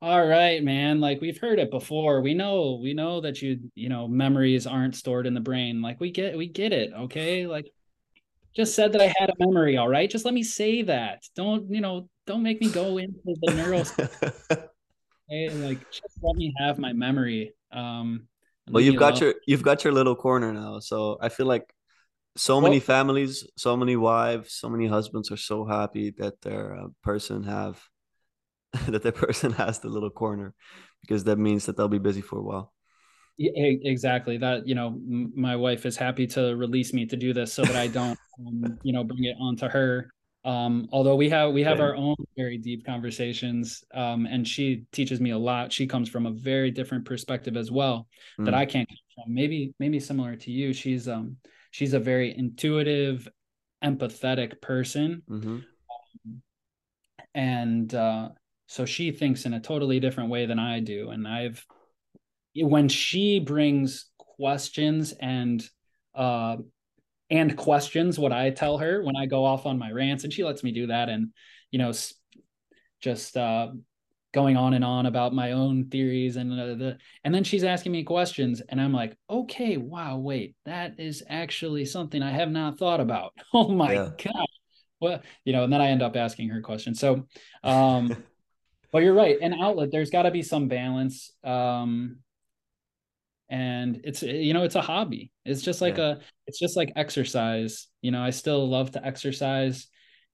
all 0.00 0.24
right, 0.26 0.62
man, 0.62 1.00
like 1.00 1.20
we've 1.20 1.38
heard 1.38 1.58
it 1.58 1.70
before. 1.70 2.22
We 2.22 2.34
know, 2.34 2.78
we 2.82 2.94
know 2.94 3.20
that 3.20 3.42
you, 3.42 3.70
you 3.74 3.88
know, 3.88 4.08
memories 4.08 4.66
aren't 4.66 4.94
stored 4.96 5.26
in 5.26 5.34
the 5.34 5.40
brain. 5.40 5.82
Like 5.82 6.00
we 6.00 6.10
get, 6.10 6.36
we 6.38 6.46
get 6.46 6.72
it. 6.72 6.92
Okay. 6.92 7.46
Like 7.46 7.70
just 8.54 8.74
said 8.74 8.92
that 8.92 9.02
I 9.02 9.12
had 9.18 9.28
a 9.30 9.34
memory. 9.38 9.76
All 9.76 9.88
right. 9.88 10.08
Just 10.08 10.24
let 10.24 10.34
me 10.34 10.42
say 10.42 10.82
that. 10.82 11.24
Don't, 11.36 11.70
you 11.70 11.80
know, 11.80 12.08
don't 12.26 12.42
make 12.42 12.60
me 12.60 12.70
go 12.70 12.96
into 12.98 13.18
the 13.24 14.70
neural. 15.30 15.62
Like 15.62 15.80
just 15.90 16.16
let 16.22 16.36
me 16.36 16.54
have 16.58 16.78
my 16.78 16.92
memory. 16.92 17.54
Um, 17.72 18.28
well, 18.72 18.82
you've 18.82 18.96
got 18.96 19.20
your 19.20 19.34
you've 19.46 19.62
got 19.62 19.84
your 19.84 19.92
little 19.92 20.14
corner 20.16 20.52
now. 20.52 20.78
So 20.80 21.18
I 21.20 21.28
feel 21.28 21.46
like 21.46 21.74
so 22.36 22.60
many 22.60 22.80
Well, 22.80 22.80
families, 22.80 23.46
so 23.56 23.76
many 23.76 23.96
wives, 23.96 24.54
so 24.54 24.68
many 24.70 24.86
husbands 24.88 25.30
are 25.32 25.36
so 25.36 25.64
happy 25.66 26.12
that 26.18 26.40
their 26.42 26.76
uh, 26.76 26.88
person 27.02 27.44
have 27.44 27.82
that 28.88 29.02
their 29.02 29.12
person 29.12 29.52
has 29.52 29.80
the 29.80 29.88
little 29.88 30.10
corner 30.10 30.54
because 31.02 31.24
that 31.24 31.38
means 31.38 31.66
that 31.66 31.76
they'll 31.76 31.88
be 31.88 31.98
busy 31.98 32.22
for 32.22 32.38
a 32.38 32.42
while. 32.42 32.72
Yeah, 33.36 33.52
exactly. 33.56 34.36
That, 34.36 34.66
you 34.66 34.74
know, 34.74 34.88
m- 34.88 35.32
my 35.34 35.56
wife 35.56 35.86
is 35.86 35.96
happy 35.96 36.26
to 36.28 36.54
release 36.56 36.92
me 36.92 37.06
to 37.06 37.16
do 37.16 37.32
this 37.32 37.52
so 37.52 37.64
that 37.66 37.76
I 37.76 37.88
don't, 37.88 38.18
um, 38.46 38.78
you 38.82 38.92
know, 38.92 39.02
bring 39.04 39.24
it 39.24 39.36
onto 39.40 39.66
her. 39.68 40.12
Um, 40.44 40.88
although 40.90 41.16
we 41.16 41.28
have 41.28 41.52
we 41.52 41.62
have 41.64 41.78
Same. 41.78 41.86
our 41.86 41.96
own 41.96 42.16
very 42.36 42.56
deep 42.56 42.86
conversations, 42.86 43.84
um, 43.92 44.26
and 44.26 44.46
she 44.48 44.84
teaches 44.90 45.20
me 45.20 45.30
a 45.30 45.38
lot. 45.38 45.72
She 45.72 45.86
comes 45.86 46.08
from 46.08 46.26
a 46.26 46.30
very 46.30 46.70
different 46.70 47.04
perspective 47.04 47.56
as 47.56 47.70
well 47.70 48.08
that 48.44 48.54
Mm, 48.54 48.56
I 48.56 48.64
can't 48.66 48.88
come 48.88 49.24
from. 49.24 49.34
Maybe 49.34 49.74
maybe 49.78 50.00
similar 50.00 50.36
to 50.36 50.50
you. 50.50 50.72
She's 50.72 51.08
um 51.08 51.36
she's 51.70 51.92
a 51.92 52.00
very 52.00 52.34
intuitive, 52.36 53.28
empathetic 53.84 54.60
person, 54.62 55.22
mhm. 55.28 55.62
and 57.34 57.94
uh, 57.94 58.30
so 58.66 58.86
she 58.86 59.12
thinks 59.12 59.44
in 59.44 59.52
a 59.52 59.60
totally 59.60 60.00
different 60.00 60.30
way 60.30 60.46
than 60.46 60.58
I 60.58 60.80
do. 60.80 61.10
And 61.10 61.28
I've 61.28 61.64
when 62.54 62.88
she 62.88 63.40
brings 63.40 64.06
questions 64.18 65.12
and 65.12 65.62
uh 66.14 66.56
and 67.30 67.56
questions 67.56 68.18
what 68.18 68.32
I 68.32 68.50
tell 68.50 68.78
her 68.78 69.02
when 69.02 69.16
I 69.16 69.26
go 69.26 69.44
off 69.44 69.66
on 69.66 69.78
my 69.78 69.90
rants 69.90 70.24
and 70.24 70.32
she 70.32 70.44
lets 70.44 70.62
me 70.62 70.72
do 70.72 70.88
that 70.88 71.08
and 71.08 71.28
you 71.70 71.78
know 71.78 71.92
just 73.00 73.36
uh 73.36 73.68
going 74.32 74.56
on 74.56 74.74
and 74.74 74.84
on 74.84 75.06
about 75.06 75.34
my 75.34 75.52
own 75.52 75.86
theories 75.86 76.36
and 76.36 76.52
uh, 76.52 76.66
the 76.74 76.98
and 77.24 77.34
then 77.34 77.42
she's 77.42 77.64
asking 77.64 77.90
me 77.90 78.04
questions 78.04 78.60
and 78.68 78.80
I'm 78.80 78.92
like 78.92 79.16
okay 79.28 79.76
wow 79.76 80.18
wait 80.18 80.54
that 80.66 81.00
is 81.00 81.24
actually 81.28 81.84
something 81.84 82.22
I 82.22 82.30
have 82.30 82.50
not 82.50 82.78
thought 82.78 83.00
about. 83.00 83.32
Oh 83.52 83.68
my 83.68 83.94
Yeah. 83.94 84.10
god. 84.22 84.46
Well 85.00 85.22
you 85.44 85.52
know 85.52 85.64
and 85.64 85.72
then 85.72 85.80
I 85.80 85.88
end 85.88 86.02
up 86.02 86.16
asking 86.16 86.48
her 86.50 86.60
questions. 86.60 87.00
So 87.00 87.26
um 87.64 88.16
but 88.92 89.02
you're 89.02 89.14
right 89.14 89.36
an 89.40 89.54
outlet 89.54 89.90
there's 89.90 90.10
got 90.10 90.22
to 90.22 90.30
be 90.30 90.42
some 90.42 90.68
balance 90.68 91.32
um 91.44 92.18
and 93.50 94.00
it's 94.04 94.22
you 94.22 94.54
know 94.54 94.62
it's 94.62 94.76
a 94.76 94.80
hobby. 94.80 95.32
It's 95.44 95.60
just 95.62 95.80
like 95.80 95.98
Yeah. 95.98 96.04
a 96.04 96.20
it's 96.46 96.58
just 96.58 96.76
like 96.76 96.92
exercise. 96.96 97.88
You 98.00 98.12
know 98.12 98.22
i 98.22 98.30
still 98.30 98.68
love 98.68 98.92
to 98.92 99.04
exercise 99.04 99.88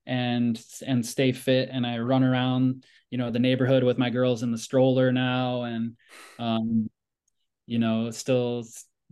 and 0.07 0.61
and 0.87 1.05
stay 1.05 1.33
fit. 1.33 1.71
And 1.73 1.87
i 1.87 1.99
run 1.99 2.23
around 2.23 2.85
you 3.11 3.19
know 3.19 3.31
the 3.31 3.39
neighborhood 3.39 3.83
with 3.83 3.99
my 3.99 4.11
girls 4.11 4.43
in 4.43 4.53
the 4.53 4.59
stroller 4.59 5.13
now. 5.13 5.63
And 5.63 5.97
um 6.39 6.91
you 7.67 7.79
know 7.79 8.11
still 8.11 8.65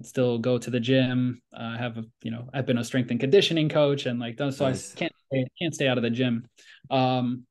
still 0.03 0.39
go 0.39 0.59
to 0.59 0.71
the 0.71 0.81
gym. 0.81 1.41
Uh, 1.53 1.73
i 1.75 1.79
have 1.79 1.97
a 1.97 2.05
you 2.23 2.31
know 2.31 2.49
i've 2.53 2.67
been 2.67 2.79
a 2.79 2.85
strength 2.85 3.11
and 3.11 3.19
conditioning 3.21 3.69
coach 3.71 4.05
and 4.07 4.21
like 4.21 4.39
so 4.53 4.67
i 4.67 4.75
can't 4.97 5.13
can't 5.59 5.75
stay 5.75 5.89
out 5.89 5.97
of 5.99 6.03
the 6.05 6.11
gym. 6.11 6.47
Um 6.91 7.47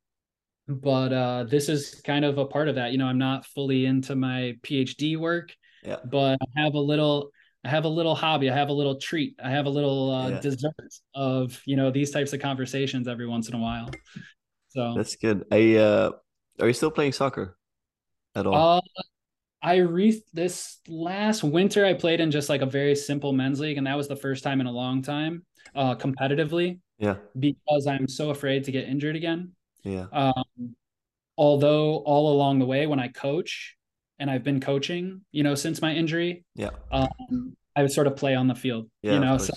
but 0.68 1.12
uh 1.12 1.44
this 1.46 1.68
is 1.68 2.00
kind 2.06 2.24
of 2.24 2.38
a 2.38 2.46
part 2.46 2.70
of 2.70 2.76
that. 2.76 2.92
You 2.92 3.00
know 3.00 3.08
i'm 3.08 3.18
not 3.18 3.46
fully 3.48 3.86
into 3.88 4.16
my 4.16 4.56
phd 4.62 5.18
work 5.18 5.52
Yeah. 5.86 5.98
but 6.06 6.40
I 6.42 6.62
have 6.62 6.74
a 6.76 6.80
little 6.80 7.32
I 7.66 7.70
have 7.70 7.86
a 7.86 7.90
little 7.90 8.14
hobby. 8.16 8.50
I 8.50 8.56
have 8.56 8.70
a 8.70 8.74
little 8.74 8.96
treat. 9.00 9.36
I 9.42 9.50
have 9.50 9.66
a 9.66 9.70
little 9.70 10.12
uh, 10.12 10.30
Yeah. 10.32 10.40
dessert 10.42 10.74
of 11.16 11.62
you 11.66 11.76
know 11.78 11.92
these 11.92 12.12
types 12.12 12.34
of 12.34 12.42
conversations 12.42 13.08
every 13.08 13.28
once 13.28 13.48
in 13.50 13.56
a 13.56 13.60
while. 13.60 13.90
So 14.70 14.94
That's 14.96 15.16
good. 15.16 15.46
I 15.52 15.76
uh 15.76 16.12
are 16.60 16.68
you 16.68 16.74
still 16.74 16.92
playing 16.92 17.14
soccer 17.14 17.58
at 18.36 18.46
all? 18.48 18.56
uh 18.78 18.82
I 19.62 19.78
re 19.78 20.22
this 20.34 20.80
last 20.90 21.44
winter 21.44 21.86
I 21.86 21.94
played 21.94 22.20
in 22.20 22.32
just 22.32 22.50
like 22.50 22.62
a 22.62 22.66
very 22.66 22.96
simple 22.96 23.32
men's 23.32 23.60
league, 23.62 23.78
and 23.78 23.88
that 23.88 23.96
was 23.96 24.08
the 24.10 24.16
first 24.18 24.44
time 24.44 24.60
in 24.62 24.68
a 24.68 24.72
long 24.72 25.02
time 25.02 25.46
uh 25.76 25.96
competitively 25.96 26.80
Yeah. 27.00 27.16
because 27.40 27.88
I'm 27.88 28.08
so 28.08 28.30
afraid 28.30 28.66
to 28.66 28.72
get 28.72 28.90
injured 28.90 29.16
again. 29.16 29.54
Yeah. 29.84 30.08
Um 30.12 30.76
although 31.38 31.98
all 31.98 32.34
along 32.34 32.60
the 32.60 32.66
way 32.66 32.88
when 32.88 33.00
I 33.00 33.08
coach 33.08 33.76
and 34.20 34.30
I've 34.30 34.44
been 34.44 34.60
coaching, 34.60 35.22
you 35.32 35.44
know, 35.44 35.56
since 35.56 35.82
my 35.82 35.94
injury, 35.94 36.44
Yeah. 36.56 36.70
um 36.92 37.56
I 37.76 37.88
sort 37.88 38.08
of 38.08 38.16
play 38.16 38.36
on 38.36 38.48
the 38.48 38.56
field, 38.56 38.90
Yeah, 39.02 39.16
you 39.16 39.20
know, 39.20 39.38
so. 39.38 39.54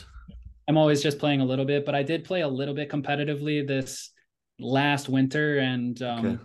I'm 0.68 0.76
always 0.78 1.02
just 1.02 1.18
playing 1.18 1.40
a 1.40 1.44
little 1.44 1.64
bit, 1.64 1.84
but 1.86 1.94
I 1.94 2.02
did 2.02 2.24
play 2.24 2.40
a 2.40 2.48
little 2.48 2.74
bit 2.74 2.90
competitively 2.90 3.64
this 3.66 4.10
last 4.58 5.08
winter, 5.08 5.58
and 5.58 6.00
Okay. 6.02 6.10
um, 6.10 6.40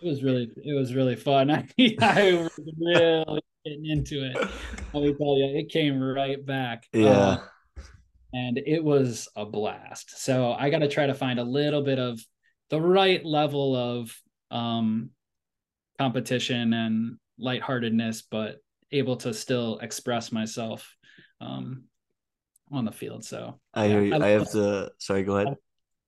it 0.00 0.08
was 0.08 0.22
really 0.22 0.50
it 0.56 0.74
was 0.78 0.94
really 0.94 1.16
fun. 1.16 1.50
I, 1.50 1.66
I 2.00 2.32
was 2.34 2.50
really 2.78 3.40
getting 3.64 3.86
into 3.86 4.24
it. 4.24 4.36
Let 4.92 5.02
me 5.02 5.14
tell 5.14 5.36
you, 5.36 5.58
it 5.58 5.70
came 5.70 6.00
right 6.00 6.44
back, 6.44 6.84
uh, 6.94 6.98
Yeah. 7.00 7.36
and 8.32 8.58
it 8.58 8.84
was 8.84 9.28
a 9.34 9.44
blast. 9.44 10.18
So 10.22 10.52
I 10.52 10.70
got 10.70 10.78
to 10.80 10.88
try 10.88 11.06
to 11.06 11.14
find 11.14 11.40
a 11.40 11.44
little 11.44 11.82
bit 11.82 11.98
of 11.98 12.20
the 12.68 12.80
right 12.80 13.24
level 13.24 13.74
of 13.74 14.14
um, 14.50 15.10
competition 15.98 16.72
and 16.72 17.16
lightheartedness, 17.40 18.22
but 18.22 18.56
able 18.92 19.16
to 19.16 19.32
still 19.32 19.78
express 19.78 20.32
myself 20.32 20.96
um, 21.40 21.84
on 22.72 22.84
the 22.84 22.92
field. 22.92 23.24
So 23.24 23.58
I 23.74 23.88
hear 23.88 24.02
you. 24.02 24.14
I 24.14 24.26
I 24.26 24.28
have 24.28 24.50
to 24.52 24.90
sorry, 24.98 25.22
go 25.22 25.36
ahead. 25.36 25.56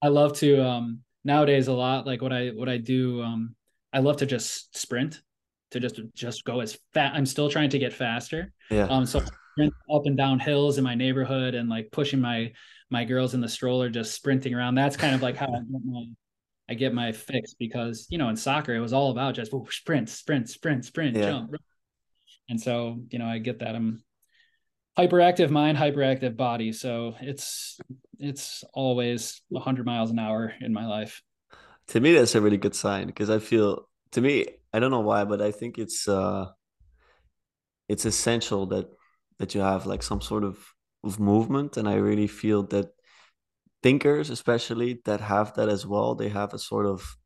I 0.03 0.09
love 0.09 0.37
to 0.39 0.65
um 0.65 1.01
nowadays 1.25 1.69
a 1.69 1.73
lot 1.73 2.07
like 2.07 2.21
what 2.21 2.33
I 2.33 2.49
what 2.49 2.69
I 2.69 2.79
do 2.79 3.23
um 3.23 3.55
I 3.93 4.01
love 4.01 4.17
to 4.19 4.27
just 4.27 4.77
sprint 4.77 5.23
to 5.71 5.81
just 5.81 6.01
just 6.15 6.45
go 6.45 6.61
as 6.61 6.77
fast 6.93 7.15
I'm 7.17 7.27
still 7.27 7.49
trying 7.49 7.71
to 7.71 7.79
get 7.79 7.93
faster 7.93 8.53
Yeah. 8.71 8.87
um 8.87 9.07
so 9.07 9.21
sprint 9.53 9.73
up 9.93 10.03
and 10.07 10.17
down 10.17 10.41
hills 10.41 10.79
in 10.79 10.85
my 10.85 10.95
neighborhood 10.97 11.55
and 11.55 11.69
like 11.69 11.91
pushing 11.93 12.21
my 12.21 12.53
my 12.91 13.05
girls 13.05 13.35
in 13.35 13.41
the 13.41 13.49
stroller 13.49 13.89
just 13.89 14.13
sprinting 14.15 14.55
around 14.55 14.75
that's 14.75 14.97
kind 14.97 15.15
of 15.15 15.23
like 15.23 15.37
how 15.37 15.47
I 15.47 15.61
get 15.61 15.85
my 15.85 16.05
I 16.69 16.75
get 16.75 16.95
my 16.95 17.13
fix 17.13 17.55
because 17.55 18.07
you 18.09 18.19
know 18.19 18.29
in 18.29 18.37
soccer 18.37 18.75
it 18.75 18.81
was 18.81 18.93
all 18.93 19.11
about 19.11 19.35
just 19.35 19.53
oh, 19.53 19.67
sprint, 19.71 20.09
sprint, 20.09 20.49
sprint, 20.49 20.85
sprint, 20.85 21.17
yeah. 21.17 21.31
jump. 21.31 21.55
And 22.49 22.61
so, 22.61 23.01
you 23.11 23.19
know, 23.19 23.27
I 23.27 23.39
get 23.39 23.61
that 23.61 23.75
I'm 23.75 24.03
hyperactive 24.99 25.51
mind, 25.51 25.79
hyperactive 25.79 26.37
body. 26.37 26.73
So 26.73 27.15
it's 27.21 27.79
it's 28.19 28.65
always 28.75 29.41
100 29.49 29.87
miles 29.87 30.11
an 30.11 30.19
hour 30.19 30.53
in 30.61 30.73
my 30.73 30.87
life. 30.87 31.23
To 31.89 32.01
me, 32.01 32.13
that's 32.13 32.35
a 32.35 32.41
really 32.41 32.59
good 32.59 32.75
sign 32.75 33.07
because 33.07 33.31
I 33.31 33.39
feel 33.39 33.89
to 34.13 34.21
me, 34.21 34.47
I 34.73 34.79
don't 34.79 34.91
know 34.91 35.01
why, 35.01 35.25
but 35.25 35.41
I 35.41 35.51
think 35.51 35.79
it's 35.79 36.09
uh 36.09 36.47
it's 37.89 38.05
essential 38.05 38.67
that 38.67 38.89
that 39.39 39.55
you 39.55 39.61
have 39.61 39.87
like 39.87 40.03
some 40.03 40.21
sort 40.21 40.45
of 40.45 40.59
of 41.05 41.19
movement, 41.19 41.77
and 41.77 41.89
I 41.89 41.95
really 41.95 42.29
feel 42.29 42.63
that 42.69 42.93
thinkers, 43.83 44.31
especially 44.31 45.01
that 45.05 45.21
have 45.21 45.55
that 45.55 45.69
as 45.69 45.87
well, 45.87 46.15
they 46.15 46.29
have 46.29 46.55
a 46.55 46.59
sort 46.59 46.87
of 46.87 47.17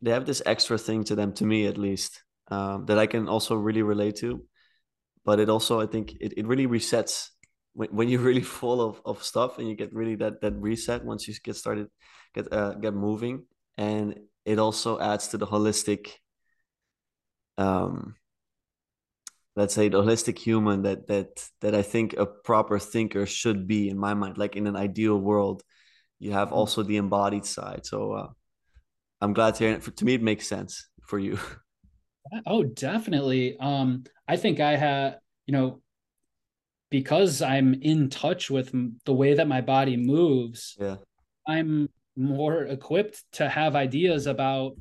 they 0.00 0.10
have 0.10 0.26
this 0.26 0.42
extra 0.44 0.76
thing 0.78 1.04
to 1.04 1.14
them, 1.14 1.32
to 1.34 1.44
me 1.44 1.66
at 1.66 1.78
least, 1.78 2.24
um, 2.48 2.86
that 2.86 2.98
I 2.98 3.06
can 3.06 3.28
also 3.28 3.54
really 3.54 3.82
relate 3.82 4.16
to. 4.16 4.44
But 5.24 5.38
it 5.38 5.48
also, 5.48 5.80
I 5.80 5.86
think, 5.86 6.16
it, 6.20 6.34
it 6.36 6.46
really 6.46 6.66
resets 6.66 7.28
when, 7.74 7.88
when 7.90 8.08
you're 8.08 8.20
really 8.30 8.42
full 8.42 8.80
of, 8.80 9.00
of 9.04 9.22
stuff 9.22 9.58
and 9.58 9.68
you 9.68 9.76
get 9.76 9.94
really 9.94 10.16
that 10.16 10.40
that 10.40 10.54
reset 10.56 11.04
once 11.04 11.28
you 11.28 11.34
get 11.42 11.56
started, 11.56 11.86
get 12.34 12.52
uh, 12.52 12.74
get 12.74 12.94
moving, 12.94 13.44
and 13.78 14.18
it 14.44 14.58
also 14.58 14.98
adds 14.98 15.28
to 15.28 15.38
the 15.38 15.46
holistic 15.46 16.10
um 17.58 18.14
let's 19.56 19.74
say 19.74 19.88
the 19.88 20.02
holistic 20.02 20.38
human 20.38 20.82
that 20.82 21.06
that 21.08 21.48
that 21.60 21.74
i 21.74 21.82
think 21.82 22.14
a 22.14 22.26
proper 22.26 22.78
thinker 22.78 23.26
should 23.26 23.66
be 23.66 23.88
in 23.88 23.98
my 23.98 24.14
mind. 24.14 24.38
Like 24.38 24.56
in 24.56 24.66
an 24.66 24.76
ideal 24.76 25.18
world 25.18 25.62
you 26.18 26.32
have 26.32 26.48
mm-hmm. 26.48 26.56
also 26.56 26.82
the 26.82 26.96
embodied 26.96 27.44
side. 27.44 27.84
So 27.84 28.12
uh, 28.12 28.28
i'm 29.20 29.32
glad 29.32 29.56
to 29.56 29.64
hear 29.64 29.74
it. 29.74 29.82
For, 29.82 29.90
to 29.90 30.04
me 30.04 30.14
it 30.14 30.22
makes 30.22 30.46
sense 30.46 30.88
for 31.06 31.18
you. 31.18 31.38
Oh 32.46 32.62
definitely. 32.62 33.56
Um 33.58 34.04
i 34.28 34.36
think 34.36 34.60
i 34.60 34.76
had 34.76 35.18
you 35.46 35.52
know 35.52 35.82
because 36.88 37.42
i'm 37.42 37.74
in 37.74 38.10
touch 38.10 38.48
with 38.48 38.72
the 39.04 39.12
way 39.12 39.34
that 39.34 39.48
my 39.48 39.60
body 39.60 39.96
moves 39.96 40.76
yeah. 40.80 40.96
I'm 41.46 41.88
more 42.16 42.62
equipped 42.62 43.24
to 43.32 43.48
have 43.48 43.74
ideas 43.74 44.26
about 44.26 44.76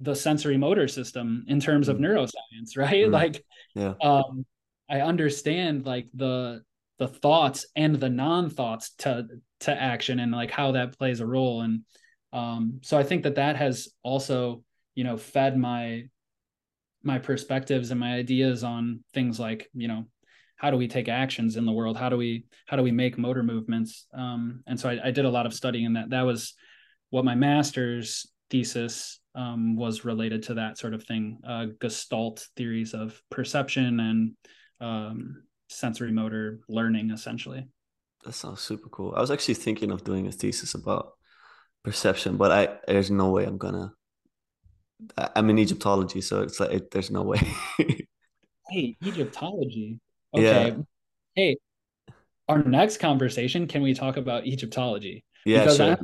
the 0.00 0.14
sensory 0.14 0.56
motor 0.56 0.86
system 0.86 1.44
in 1.48 1.58
terms 1.60 1.88
of 1.88 1.96
mm. 1.96 2.06
neuroscience 2.06 2.76
right? 2.76 3.06
Mm. 3.06 3.12
like 3.12 3.44
yeah. 3.78 3.94
Um 4.00 4.44
i 4.90 5.00
understand 5.00 5.86
like 5.86 6.08
the 6.14 6.62
the 6.98 7.08
thoughts 7.08 7.66
and 7.76 7.94
the 7.94 8.08
non-thoughts 8.08 8.94
to 8.98 9.26
to 9.60 9.72
action 9.72 10.18
and 10.20 10.32
like 10.32 10.50
how 10.50 10.72
that 10.72 10.98
plays 10.98 11.20
a 11.20 11.26
role. 11.26 11.62
And 11.62 11.82
um 12.32 12.80
so 12.82 12.98
i 12.98 13.02
think 13.02 13.22
that 13.22 13.36
that 13.36 13.56
has 13.56 13.88
also 14.02 14.62
you 14.94 15.04
know 15.04 15.16
fed 15.16 15.56
my 15.56 16.04
my 17.02 17.18
perspectives 17.18 17.90
and 17.90 17.98
my 17.98 18.14
ideas 18.14 18.64
on 18.64 19.02
things 19.14 19.40
like 19.40 19.70
you 19.72 19.88
know 19.88 20.04
how 20.58 20.70
do 20.72 20.76
we 20.76 20.88
take 20.88 21.08
actions 21.08 21.56
in 21.56 21.64
the 21.64 21.72
world? 21.72 21.96
How 21.96 22.08
do 22.08 22.16
we 22.16 22.44
how 22.66 22.76
do 22.76 22.82
we 22.82 22.90
make 22.90 23.16
motor 23.16 23.42
movements? 23.42 24.06
Um, 24.12 24.62
and 24.66 24.78
so 24.78 24.90
I, 24.90 24.98
I, 25.06 25.10
did 25.12 25.24
a 25.24 25.30
lot 25.30 25.46
of 25.46 25.54
studying 25.54 25.84
in 25.84 25.92
that. 25.94 26.10
That 26.10 26.22
was 26.22 26.54
what 27.10 27.24
my 27.24 27.36
master's 27.36 28.26
thesis 28.50 29.20
um, 29.38 29.76
was 29.76 30.04
related 30.04 30.42
to 30.44 30.54
that 30.54 30.78
sort 30.78 30.94
of 30.94 31.04
thing 31.04 31.38
uh, 31.46 31.66
gestalt 31.80 32.46
theories 32.56 32.92
of 32.92 33.20
perception 33.30 34.00
and 34.00 34.32
um, 34.80 35.42
sensory 35.68 36.12
motor 36.12 36.60
learning 36.68 37.10
essentially. 37.10 37.68
That 38.24 38.34
sounds 38.34 38.60
super 38.60 38.88
cool. 38.88 39.14
I 39.16 39.20
was 39.20 39.30
actually 39.30 39.54
thinking 39.54 39.90
of 39.92 40.02
doing 40.04 40.26
a 40.26 40.32
thesis 40.32 40.74
about 40.74 41.12
perception 41.84 42.36
but 42.36 42.50
i 42.50 42.68
there's 42.86 43.10
no 43.10 43.30
way 43.30 43.44
i'm 43.44 43.56
gonna 43.56 43.92
i'm 45.36 45.48
in 45.48 45.58
egyptology 45.58 46.20
so 46.20 46.42
it's 46.42 46.60
like 46.60 46.70
it, 46.70 46.90
there's 46.90 47.10
no 47.10 47.22
way. 47.22 47.40
Hey 48.70 48.98
egyptology. 49.02 49.98
Okay. 50.36 50.42
Yeah. 50.42 50.76
hey 51.34 51.56
our 52.48 52.62
next 52.62 52.98
conversation 52.98 53.66
can 53.66 53.80
we 53.80 53.94
talk 53.94 54.18
about 54.18 54.44
egyptology? 54.44 55.24
Yeah 55.46 55.60
because 55.60 55.76
sure 55.78 55.98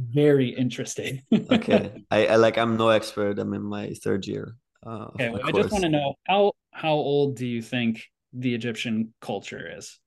very 0.00 0.48
interesting. 0.48 1.22
okay, 1.32 2.02
I, 2.10 2.26
I, 2.26 2.36
like 2.36 2.58
I'm 2.58 2.76
no 2.76 2.88
expert. 2.88 3.38
I'm 3.38 3.52
in 3.54 3.62
my 3.62 3.92
third 3.94 4.26
year. 4.26 4.56
Uh, 4.84 5.08
okay, 5.14 5.30
well, 5.30 5.42
I 5.44 5.52
just 5.52 5.70
want 5.70 5.84
to 5.84 5.90
know 5.90 6.14
how 6.26 6.52
how 6.72 6.92
old 6.92 7.36
do 7.36 7.46
you 7.46 7.60
think 7.60 8.04
the 8.32 8.54
Egyptian 8.54 9.12
culture 9.20 9.76
is? 9.76 9.98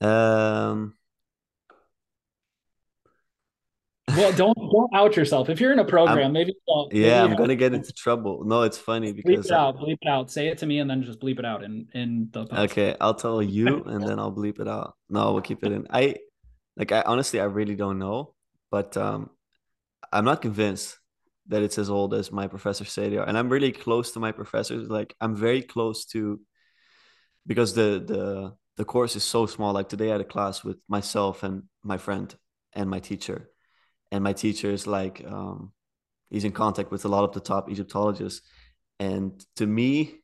Um. 0.00 0.94
Well, 4.08 4.32
don't 4.32 4.56
don't 4.72 4.94
out 4.94 5.16
yourself. 5.16 5.48
If 5.48 5.60
you're 5.60 5.72
in 5.72 5.78
a 5.80 5.84
program, 5.84 6.26
I'm, 6.26 6.32
maybe 6.32 6.54
don't. 6.68 6.92
Maybe 6.92 7.06
yeah, 7.06 7.24
I'm 7.24 7.36
gonna 7.36 7.56
get 7.56 7.74
into 7.74 7.92
trouble. 7.92 8.44
No, 8.44 8.62
it's 8.62 8.78
funny 8.78 9.12
because 9.12 9.46
bleep 9.46 9.46
it 9.46 9.52
out, 9.52 9.78
bleep 9.78 9.98
it 10.00 10.08
out. 10.08 10.30
Say 10.30 10.48
it 10.48 10.58
to 10.58 10.66
me, 10.66 10.78
and 10.78 10.88
then 10.88 11.02
just 11.02 11.20
bleep 11.20 11.38
it 11.38 11.44
out 11.44 11.64
in 11.64 11.88
in 11.94 12.28
the. 12.30 12.46
Post. 12.46 12.72
Okay, 12.72 12.96
I'll 13.00 13.14
tell 13.14 13.42
you, 13.42 13.82
and 13.86 14.06
then 14.06 14.18
I'll 14.18 14.32
bleep 14.32 14.60
it 14.60 14.68
out. 14.68 14.94
No, 15.08 15.32
we'll 15.32 15.42
keep 15.42 15.64
it 15.64 15.72
in. 15.72 15.86
I 15.90 16.16
like. 16.76 16.92
I 16.92 17.02
honestly, 17.02 17.40
I 17.40 17.44
really 17.44 17.74
don't 17.74 17.98
know 17.98 18.34
but 18.70 18.96
um, 18.96 19.30
I'm 20.12 20.24
not 20.24 20.42
convinced 20.42 20.98
that 21.48 21.62
it's 21.62 21.78
as 21.78 21.90
old 21.90 22.14
as 22.14 22.30
my 22.30 22.46
professors 22.46 22.92
say 22.92 23.08
they 23.08 23.16
are. 23.18 23.26
And 23.26 23.36
I'm 23.36 23.48
really 23.48 23.72
close 23.72 24.12
to 24.12 24.20
my 24.20 24.32
professors. 24.32 24.88
Like 24.88 25.14
I'm 25.20 25.34
very 25.34 25.62
close 25.62 26.04
to 26.06 26.40
because 27.46 27.74
the 27.74 28.02
the 28.06 28.54
the 28.76 28.84
course 28.84 29.16
is 29.16 29.24
so 29.24 29.46
small. 29.46 29.72
Like 29.72 29.88
today 29.88 30.08
I 30.08 30.12
had 30.12 30.20
a 30.20 30.24
class 30.24 30.64
with 30.64 30.78
myself 30.88 31.42
and 31.42 31.64
my 31.82 31.98
friend 31.98 32.34
and 32.72 32.88
my 32.88 33.00
teacher. 33.00 33.50
And 34.12 34.24
my 34.24 34.32
teacher 34.32 34.70
is 34.70 34.86
like 34.86 35.24
um, 35.26 35.72
he's 36.30 36.44
in 36.44 36.52
contact 36.52 36.90
with 36.90 37.04
a 37.04 37.08
lot 37.08 37.24
of 37.24 37.32
the 37.32 37.40
top 37.40 37.70
Egyptologists. 37.70 38.42
And 38.98 39.44
to 39.56 39.66
me, 39.66 40.20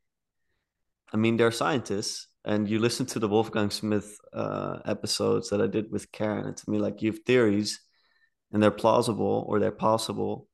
I 1.13 1.17
mean, 1.17 1.37
they're 1.37 1.51
scientists. 1.51 2.29
And 2.45 2.69
you 2.69 2.79
listen 2.79 3.07
to 3.07 3.19
the 3.19 3.29
Wolfgang 3.29 3.71
Smith 3.71 4.17
uh, 4.33 4.79
episodes 4.85 5.51
that 5.51 5.61
I 5.61 5.67
did 5.67 5.91
with 5.91 6.13
Karen, 6.13 6.47
and 6.47 6.57
to 6.57 6.71
me, 6.71 6.79
like 6.79 7.03
you 7.03 7.11
have 7.11 7.21
theories 7.27 7.81
and 8.53 8.63
they're 8.63 8.71
plausible 8.71 9.45
or 9.49 9.59
they're 9.59 9.71
possible 9.71 10.49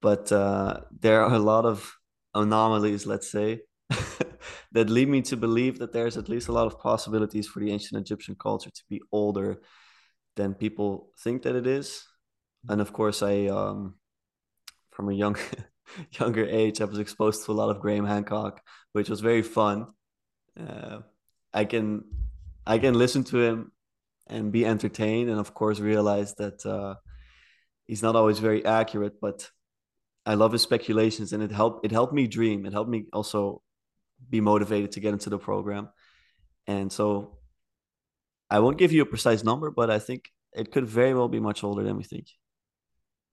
but 0.00 0.30
uh, 0.32 0.80
there 1.00 1.22
are 1.22 1.34
a 1.34 1.38
lot 1.38 1.64
of 1.64 1.94
anomalies 2.34 3.06
let's 3.06 3.30
say 3.30 3.60
that 4.72 4.90
lead 4.90 5.08
me 5.08 5.22
to 5.22 5.36
believe 5.36 5.78
that 5.78 5.92
there's 5.92 6.16
at 6.16 6.28
least 6.28 6.48
a 6.48 6.52
lot 6.52 6.66
of 6.66 6.78
possibilities 6.78 7.46
for 7.46 7.60
the 7.60 7.70
ancient 7.70 8.00
egyptian 8.00 8.34
culture 8.34 8.70
to 8.70 8.82
be 8.88 9.00
older 9.12 9.60
than 10.36 10.54
people 10.54 11.10
think 11.18 11.42
that 11.42 11.54
it 11.54 11.66
is. 11.66 12.04
And 12.68 12.80
of 12.80 12.92
course 12.92 13.22
i 13.22 13.46
um, 13.46 13.94
from 14.90 15.08
a 15.08 15.14
young 15.14 15.36
younger 16.18 16.46
age 16.46 16.80
i 16.80 16.84
was 16.84 16.98
exposed 16.98 17.44
to 17.44 17.52
a 17.52 17.58
lot 17.60 17.70
of 17.70 17.80
graham 17.80 18.06
hancock 18.06 18.62
which 18.92 19.08
was 19.08 19.20
very 19.20 19.42
fun. 19.42 19.86
Uh, 20.58 21.00
i 21.52 21.64
can 21.64 22.04
i 22.66 22.78
can 22.78 22.94
listen 22.94 23.24
to 23.24 23.38
him 23.40 23.72
and 24.26 24.52
be 24.52 24.64
entertained 24.64 25.30
and 25.30 25.38
of 25.38 25.54
course 25.54 25.80
realize 25.80 26.34
that 26.34 26.64
uh, 26.66 26.94
he's 27.86 28.02
not 28.02 28.16
always 28.16 28.38
very 28.38 28.64
accurate 28.64 29.20
but 29.20 29.50
i 30.26 30.34
love 30.34 30.52
his 30.52 30.62
speculations 30.62 31.32
and 31.32 31.42
it 31.42 31.52
helped 31.52 31.84
it 31.84 31.92
helped 31.92 32.14
me 32.14 32.26
dream. 32.26 32.66
It 32.66 32.72
helped 32.72 32.90
me 32.90 33.06
also 33.12 33.62
be 34.30 34.40
motivated 34.40 34.92
to 34.92 35.00
get 35.00 35.12
into 35.12 35.30
the 35.30 35.38
program. 35.38 35.88
And 36.66 36.90
so 36.90 37.38
i 38.50 38.58
won't 38.58 38.78
give 38.78 38.92
you 38.92 39.02
a 39.02 39.06
precise 39.06 39.42
number 39.42 39.70
but 39.70 39.90
i 39.90 39.98
think 39.98 40.30
it 40.52 40.70
could 40.72 40.86
very 40.86 41.14
well 41.14 41.28
be 41.28 41.40
much 41.40 41.64
older 41.64 41.82
than 41.82 41.96
we 41.96 42.04
think 42.04 42.28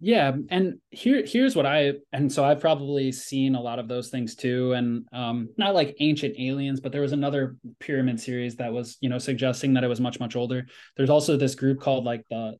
yeah 0.03 0.32
and 0.49 0.80
here 0.90 1.23
here's 1.26 1.56
what 1.56 1.65
i 1.65 1.94
and 2.11 2.32
so 2.32 2.44
i've 2.44 2.60
probably 2.60 3.11
seen 3.11 3.53
a 3.53 3.61
lot 3.61 3.78
of 3.78 3.88
those 3.88 4.10
things 4.10 4.36
too 4.36 4.73
and 4.73 5.06
um 5.14 5.48
not 5.57 5.76
like 5.76 5.95
ancient 5.99 6.36
aliens 6.40 6.80
but 6.80 6.91
there 6.91 7.02
was 7.02 7.11
another 7.11 7.56
pyramid 7.80 8.19
series 8.19 8.56
that 8.56 8.73
was 8.73 8.98
you 8.99 9.10
know 9.10 9.19
suggesting 9.19 9.73
that 9.73 9.84
it 9.84 9.88
was 9.88 9.99
much 9.99 10.19
much 10.19 10.36
older. 10.36 10.65
There's 10.98 11.10
also 11.10 11.38
this 11.38 11.56
group 11.56 11.80
called 11.80 12.06
like 12.06 12.26
the 12.30 12.57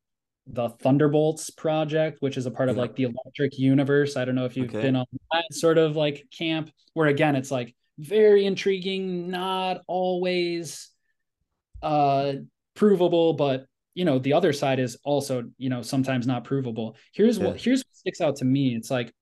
the 0.48 0.70
thunderbolts 0.70 1.50
project 1.52 2.18
which 2.22 2.36
is 2.36 2.48
a 2.48 2.52
part 2.52 2.68
of 2.68 2.76
like 2.76 2.96
the 2.96 3.04
electric 3.04 3.58
universe. 3.58 4.18
I 4.18 4.26
don't 4.26 4.36
know 4.36 4.46
if 4.46 4.58
you've 4.58 4.70
okay. 4.70 4.82
been 4.82 4.96
on 4.96 5.06
that 5.32 5.46
sort 5.52 5.78
of 5.78 5.96
like 5.96 6.26
camp 6.36 6.72
where 6.94 7.08
again 7.08 7.36
it's 7.36 7.52
like 7.52 7.76
very 7.98 8.46
intriguing 8.46 9.30
not 9.30 9.82
always 9.88 10.90
uh 11.82 12.34
provable 12.76 13.34
but 13.34 13.66
you 13.94 14.06
know 14.06 14.20
the 14.20 14.34
other 14.34 14.54
side 14.54 14.80
is 14.80 14.98
also 15.04 15.44
you 15.58 15.70
know 15.70 15.82
sometimes 15.82 16.28
not 16.28 16.44
provable 16.44 16.96
here's 17.14 17.38
yeah. 17.38 17.48
what 17.48 17.58
here's 17.58 17.82
what 17.82 17.96
sticks 17.96 18.22
out 18.22 18.36
to 18.38 18.46
me 18.46 18.76
it's 18.76 18.92
like 18.92 19.14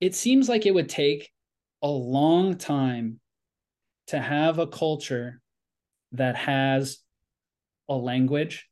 it 0.00 0.14
seems 0.14 0.48
like 0.48 0.66
it 0.66 0.74
would 0.74 0.88
take 0.88 1.30
a 1.82 1.88
long 1.88 2.56
time 2.56 3.20
to 4.08 4.18
have 4.18 4.58
a 4.58 4.66
culture 4.66 5.40
that 6.12 6.36
has 6.36 6.98
a 7.88 7.94
language 7.94 8.68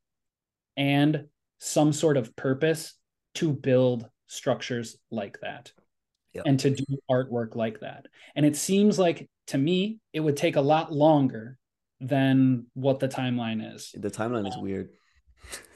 and 0.76 1.26
some 1.58 1.92
sort 1.92 2.16
of 2.16 2.34
purpose 2.36 2.94
to 3.34 3.52
build 3.52 4.08
structures 4.26 4.96
like 5.10 5.40
that 5.40 5.72
yep. 6.32 6.44
and 6.46 6.60
to 6.60 6.70
do 6.70 6.84
artwork 7.10 7.56
like 7.56 7.80
that 7.80 8.06
and 8.36 8.46
it 8.46 8.56
seems 8.56 8.98
like 8.98 9.28
to 9.46 9.58
me 9.58 9.98
it 10.12 10.20
would 10.20 10.36
take 10.36 10.56
a 10.56 10.60
lot 10.60 10.92
longer 10.92 11.58
than 12.06 12.66
what 12.74 13.00
the 13.00 13.08
timeline 13.08 13.74
is. 13.74 13.94
The 13.96 14.10
timeline 14.10 14.48
is 14.48 14.56
weird. 14.56 14.90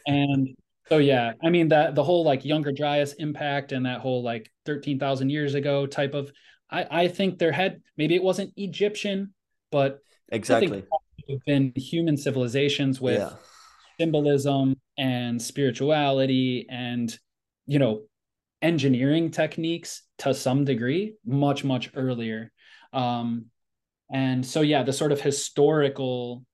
and 0.06 0.56
So 0.88 0.98
yeah, 0.98 1.32
I 1.42 1.50
mean 1.50 1.68
that 1.68 1.94
the 1.94 2.05
whole 2.05 2.24
like 2.24 2.44
Younger 2.44 2.72
Dryas 2.72 3.14
impact 3.18 3.72
and 3.72 3.86
that 3.86 4.00
whole 4.00 4.22
like 4.22 4.50
thirteen 4.64 4.98
thousand 4.98 5.30
years 5.30 5.55
ago 5.55 5.86
type 5.86 6.14
of. 6.14 6.32
I 6.70 6.86
I 6.90 7.09
think 7.09 7.38
there 7.38 7.52
had 7.52 7.82
maybe 7.96 8.14
it 8.14 8.22
wasn't 8.22 8.52
Egyptian, 8.56 9.34
but 9.70 10.00
exactly 10.30 10.84
been 11.46 11.72
human 11.76 12.16
civilizations 12.16 13.00
with 13.00 13.18
yeah. 13.18 13.32
symbolism 14.00 14.76
and 14.96 15.40
spirituality 15.40 16.66
and 16.70 17.16
you 17.66 17.78
know 17.78 18.02
engineering 18.62 19.30
techniques 19.30 20.02
to 20.18 20.34
some 20.34 20.64
degree 20.64 21.14
much 21.24 21.64
much 21.64 21.90
earlier 21.94 22.50
um 22.92 23.46
and 24.10 24.44
so 24.44 24.60
yeah 24.60 24.82
the 24.82 24.93
sort 24.93 25.12
of 25.12 25.20
historical 25.20 26.44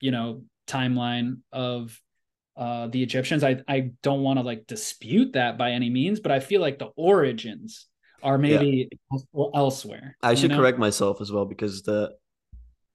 you 0.00 0.10
know 0.10 0.42
timeline 0.66 1.38
of 1.52 1.98
uh 2.56 2.86
the 2.88 3.02
egyptians 3.02 3.44
i 3.44 3.60
i 3.68 3.90
don't 4.02 4.22
want 4.22 4.38
to 4.38 4.44
like 4.44 4.66
dispute 4.66 5.32
that 5.32 5.56
by 5.56 5.70
any 5.70 5.90
means 5.90 6.20
but 6.20 6.32
i 6.32 6.40
feel 6.40 6.60
like 6.60 6.78
the 6.78 6.90
origins 6.96 7.86
are 8.22 8.36
maybe 8.36 8.88
yeah. 9.12 9.18
elsewhere 9.54 10.16
i 10.22 10.34
should 10.34 10.50
know? 10.50 10.56
correct 10.56 10.78
myself 10.78 11.20
as 11.20 11.30
well 11.30 11.44
because 11.44 11.82
the 11.82 12.10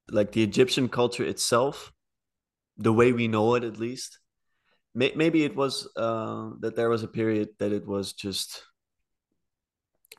like 0.09 0.31
the 0.33 0.43
egyptian 0.43 0.89
culture 0.89 1.23
itself 1.23 1.91
the 2.77 2.91
way 2.91 3.13
we 3.13 3.27
know 3.27 3.55
it 3.55 3.63
at 3.63 3.77
least 3.77 4.19
maybe 4.95 5.43
it 5.43 5.55
was 5.55 5.87
uh, 5.95 6.51
that 6.59 6.75
there 6.75 6.89
was 6.89 7.03
a 7.03 7.07
period 7.07 7.49
that 7.59 7.71
it 7.71 7.85
was 7.87 8.13
just 8.13 8.63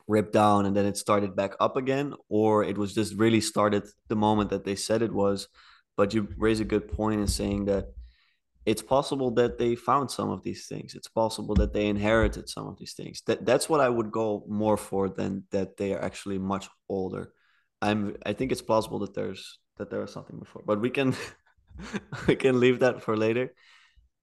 ripped 0.07 0.33
down 0.33 0.65
and 0.65 0.75
then 0.75 0.85
it 0.85 0.97
started 0.97 1.35
back 1.35 1.53
up 1.59 1.75
again 1.77 2.13
or 2.29 2.63
it 2.63 2.77
was 2.77 2.93
just 2.93 3.15
really 3.15 3.41
started 3.41 3.83
the 4.07 4.15
moment 4.15 4.49
that 4.49 4.63
they 4.63 4.75
said 4.75 5.01
it 5.01 5.13
was. 5.13 5.47
But 5.97 6.13
you 6.13 6.27
raise 6.37 6.59
a 6.59 6.65
good 6.65 6.91
point 6.91 7.21
in 7.21 7.27
saying 7.27 7.65
that 7.65 7.87
it's 8.65 8.81
possible 8.81 9.31
that 9.31 9.57
they 9.57 9.75
found 9.75 10.09
some 10.09 10.29
of 10.29 10.43
these 10.43 10.67
things. 10.67 10.95
It's 10.95 11.07
possible 11.07 11.55
that 11.55 11.73
they 11.73 11.87
inherited 11.87 12.49
some 12.49 12.67
of 12.67 12.77
these 12.77 12.93
things. 12.93 13.21
That 13.27 13.45
that's 13.45 13.69
what 13.69 13.79
i 13.79 13.89
would 13.89 14.11
go 14.11 14.43
more 14.47 14.77
for 14.77 15.07
than 15.07 15.43
that 15.51 15.77
they 15.77 15.93
are 15.93 16.01
actually 16.01 16.39
much 16.39 16.67
older. 16.89 17.31
I'm 17.81 18.17
i 18.25 18.33
think 18.33 18.51
it's 18.51 18.61
possible 18.61 18.99
that 18.99 19.13
there's 19.13 19.59
that 19.77 19.89
there 19.89 19.99
was 19.99 20.13
something 20.13 20.39
before 20.39 20.63
but 20.65 20.79
we 20.79 20.89
can 20.89 21.13
we 22.27 22.35
can 22.35 22.59
leave 22.59 22.79
that 22.79 23.01
for 23.01 23.15
later. 23.17 23.53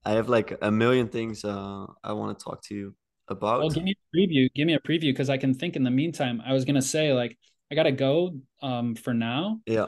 I 0.05 0.11
have 0.11 0.27
like 0.27 0.57
a 0.61 0.71
million 0.71 1.07
things 1.07 1.45
uh, 1.45 1.85
I 2.03 2.13
want 2.13 2.37
to 2.37 2.43
talk 2.43 2.61
to 2.63 2.75
you 2.75 2.95
about. 3.27 3.59
Well, 3.59 3.69
give 3.69 3.83
me 3.83 3.95
a 3.95 4.17
preview. 4.17 4.53
Give 4.53 4.67
me 4.67 4.73
a 4.73 4.79
preview 4.79 5.11
because 5.11 5.29
I 5.29 5.37
can 5.37 5.53
think 5.53 5.75
in 5.75 5.83
the 5.83 5.91
meantime. 5.91 6.41
I 6.45 6.53
was 6.53 6.65
gonna 6.65 6.81
say 6.81 7.13
like 7.13 7.37
I 7.71 7.75
gotta 7.75 7.91
go 7.91 8.35
um, 8.61 8.95
for 8.95 9.13
now. 9.13 9.59
Yeah. 9.65 9.87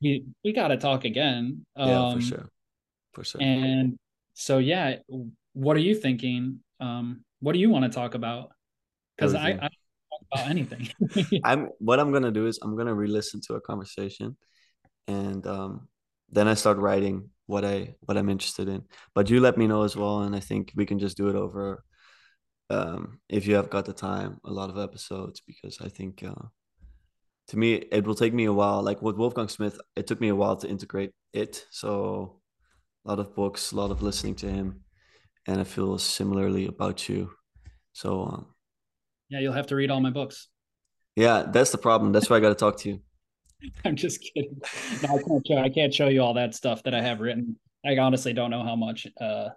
We 0.00 0.24
we 0.44 0.52
gotta 0.52 0.76
talk 0.76 1.04
again. 1.04 1.66
Um, 1.76 1.88
yeah, 1.88 2.14
for 2.14 2.20
sure. 2.20 2.48
For 3.14 3.24
sure. 3.24 3.42
And 3.42 3.98
so 4.34 4.58
yeah, 4.58 4.96
what 5.52 5.76
are 5.76 5.80
you 5.80 5.94
thinking? 5.94 6.60
Um, 6.80 7.24
what 7.40 7.52
do 7.52 7.58
you 7.58 7.70
want 7.70 7.84
to 7.84 7.90
talk 7.90 8.14
about? 8.14 8.50
Because 9.16 9.34
I, 9.34 9.50
I 9.50 9.54
talk 9.54 9.70
about 10.32 10.48
anything. 10.48 10.88
I'm 11.44 11.68
what 11.78 12.00
I'm 12.00 12.12
gonna 12.12 12.30
do 12.32 12.46
is 12.46 12.58
I'm 12.62 12.76
gonna 12.76 12.94
re-listen 12.94 13.40
to 13.48 13.54
a 13.54 13.60
conversation, 13.60 14.36
and 15.06 15.46
um, 15.46 15.88
then 16.30 16.48
I 16.48 16.54
start 16.54 16.78
writing 16.78 17.30
what 17.46 17.64
I 17.64 17.94
what 18.00 18.16
I'm 18.16 18.28
interested 18.28 18.68
in. 18.68 18.84
But 19.14 19.30
you 19.30 19.40
let 19.40 19.58
me 19.58 19.66
know 19.66 19.82
as 19.82 19.96
well, 19.96 20.22
and 20.22 20.34
I 20.34 20.40
think 20.40 20.72
we 20.74 20.86
can 20.86 20.98
just 20.98 21.16
do 21.16 21.28
it 21.28 21.36
over 21.36 21.84
um, 22.70 23.20
if 23.28 23.46
you 23.46 23.54
have 23.54 23.70
got 23.70 23.84
the 23.84 23.92
time, 23.92 24.40
a 24.44 24.50
lot 24.50 24.70
of 24.70 24.78
episodes 24.78 25.42
because 25.46 25.80
I 25.80 25.88
think 25.88 26.22
uh, 26.22 26.46
to 27.48 27.58
me 27.58 27.74
it 27.74 28.06
will 28.06 28.14
take 28.14 28.34
me 28.34 28.44
a 28.44 28.52
while. 28.52 28.82
Like 28.82 29.02
with 29.02 29.16
Wolfgang 29.16 29.48
Smith, 29.48 29.78
it 29.96 30.06
took 30.06 30.20
me 30.20 30.28
a 30.28 30.36
while 30.36 30.56
to 30.56 30.68
integrate 30.68 31.12
it. 31.32 31.66
So 31.70 32.40
a 33.04 33.08
lot 33.08 33.18
of 33.18 33.34
books, 33.34 33.72
a 33.72 33.76
lot 33.76 33.90
of 33.90 34.02
listening 34.02 34.34
to 34.36 34.50
him, 34.50 34.84
and 35.46 35.60
I 35.60 35.64
feel 35.64 35.98
similarly 35.98 36.66
about 36.66 37.08
you. 37.08 37.30
So 37.92 38.22
um, 38.22 38.46
yeah, 39.28 39.40
you'll 39.40 39.52
have 39.52 39.66
to 39.68 39.76
read 39.76 39.90
all 39.90 40.00
my 40.00 40.10
books. 40.10 40.48
Yeah, 41.16 41.44
that's 41.46 41.70
the 41.70 41.78
problem. 41.78 42.12
That's 42.12 42.30
why 42.30 42.36
I 42.36 42.40
got 42.40 42.50
to 42.50 42.54
talk 42.54 42.78
to 42.78 42.88
you. 42.88 43.00
I'm 43.84 43.96
just 43.96 44.20
kidding. 44.20 44.60
No, 45.02 45.16
I 45.16 45.22
can't 45.22 45.46
show. 45.46 45.58
I 45.58 45.68
can't 45.68 45.94
show 45.94 46.08
you 46.08 46.22
all 46.22 46.34
that 46.34 46.54
stuff 46.54 46.82
that 46.84 46.94
I 46.94 47.02
have 47.02 47.20
written. 47.20 47.56
I 47.84 47.98
honestly 47.98 48.32
don't 48.32 48.50
know 48.50 48.64
how 48.64 48.76
much. 48.76 49.06
Uh, 49.20 49.50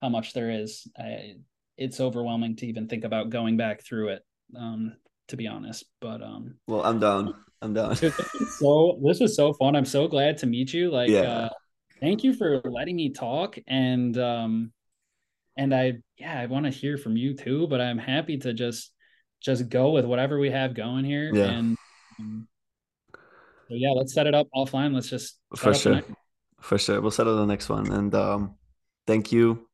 how 0.00 0.08
much 0.08 0.32
there 0.32 0.50
is. 0.50 0.86
I, 0.96 1.36
it's 1.78 2.00
overwhelming 2.00 2.56
to 2.56 2.66
even 2.66 2.88
think 2.88 3.04
about 3.04 3.30
going 3.30 3.56
back 3.56 3.84
through 3.84 4.08
it. 4.08 4.22
Um, 4.56 4.94
to 5.28 5.36
be 5.36 5.46
honest, 5.46 5.84
but 6.00 6.22
um. 6.22 6.56
Well, 6.66 6.82
I'm 6.84 6.98
down. 6.98 7.34
I'm 7.62 7.74
down. 7.74 7.96
so 7.96 8.98
this 9.02 9.20
was 9.20 9.36
so 9.36 9.52
fun. 9.52 9.76
I'm 9.76 9.84
so 9.84 10.08
glad 10.08 10.38
to 10.38 10.46
meet 10.46 10.72
you. 10.72 10.90
Like, 10.90 11.10
yeah. 11.10 11.20
Uh, 11.20 11.48
thank 12.00 12.24
you 12.24 12.32
for 12.32 12.60
letting 12.64 12.96
me 12.96 13.10
talk 13.10 13.58
and 13.66 14.16
um, 14.18 14.72
and 15.56 15.74
I 15.74 15.94
yeah 16.16 16.40
I 16.40 16.46
want 16.46 16.64
to 16.64 16.70
hear 16.70 16.96
from 16.96 17.16
you 17.16 17.34
too. 17.34 17.66
But 17.68 17.80
I'm 17.80 17.98
happy 17.98 18.38
to 18.38 18.52
just 18.52 18.92
just 19.40 19.68
go 19.68 19.90
with 19.90 20.04
whatever 20.04 20.38
we 20.38 20.50
have 20.50 20.74
going 20.74 21.04
here 21.04 21.30
yeah. 21.34 21.44
and. 21.44 21.76
Um, 22.18 22.48
so 23.68 23.74
yeah, 23.74 23.90
let's 23.90 24.14
set 24.14 24.26
it 24.26 24.34
up 24.34 24.48
offline. 24.54 24.94
Let's 24.94 25.10
just 25.10 25.38
for 25.54 25.74
sure, 25.74 26.00
for 26.58 26.78
sure. 26.78 27.02
We'll 27.02 27.10
settle 27.10 27.36
the 27.36 27.44
next 27.44 27.68
one. 27.68 27.92
And 27.92 28.14
um, 28.14 28.54
thank 29.06 29.30
you. 29.30 29.67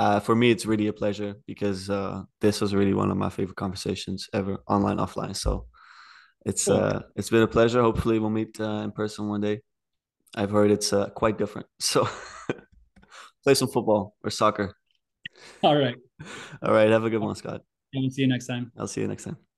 Uh, 0.00 0.18
for 0.18 0.34
me, 0.34 0.50
it's 0.50 0.64
really 0.64 0.86
a 0.86 0.94
pleasure 0.94 1.34
because 1.46 1.90
uh, 1.90 2.22
this 2.40 2.62
was 2.62 2.74
really 2.74 2.94
one 2.94 3.10
of 3.10 3.18
my 3.18 3.28
favorite 3.28 3.56
conversations 3.56 4.30
ever, 4.32 4.56
online, 4.66 4.96
offline. 4.96 5.36
So 5.36 5.66
it's 6.46 6.64
cool. 6.64 6.76
uh, 6.76 7.00
it's 7.16 7.28
been 7.28 7.42
a 7.42 7.46
pleasure. 7.46 7.82
Hopefully, 7.82 8.18
we'll 8.18 8.30
meet 8.30 8.58
uh, 8.58 8.80
in 8.84 8.92
person 8.92 9.28
one 9.28 9.42
day. 9.42 9.60
I've 10.34 10.52
heard 10.52 10.70
it's 10.70 10.94
uh, 10.94 11.10
quite 11.10 11.36
different. 11.36 11.66
So 11.80 12.08
play 13.44 13.54
some 13.54 13.68
football 13.68 14.14
or 14.24 14.30
soccer. 14.30 14.74
All 15.62 15.76
right. 15.76 15.96
All 16.62 16.72
right. 16.72 16.88
Have 16.88 17.04
a 17.04 17.10
good 17.10 17.20
one, 17.20 17.34
Scott. 17.34 17.60
And 17.92 18.02
we'll 18.02 18.10
see 18.10 18.22
you 18.22 18.28
next 18.28 18.46
time. 18.46 18.72
I'll 18.78 18.88
see 18.88 19.02
you 19.02 19.08
next 19.08 19.24
time. 19.24 19.49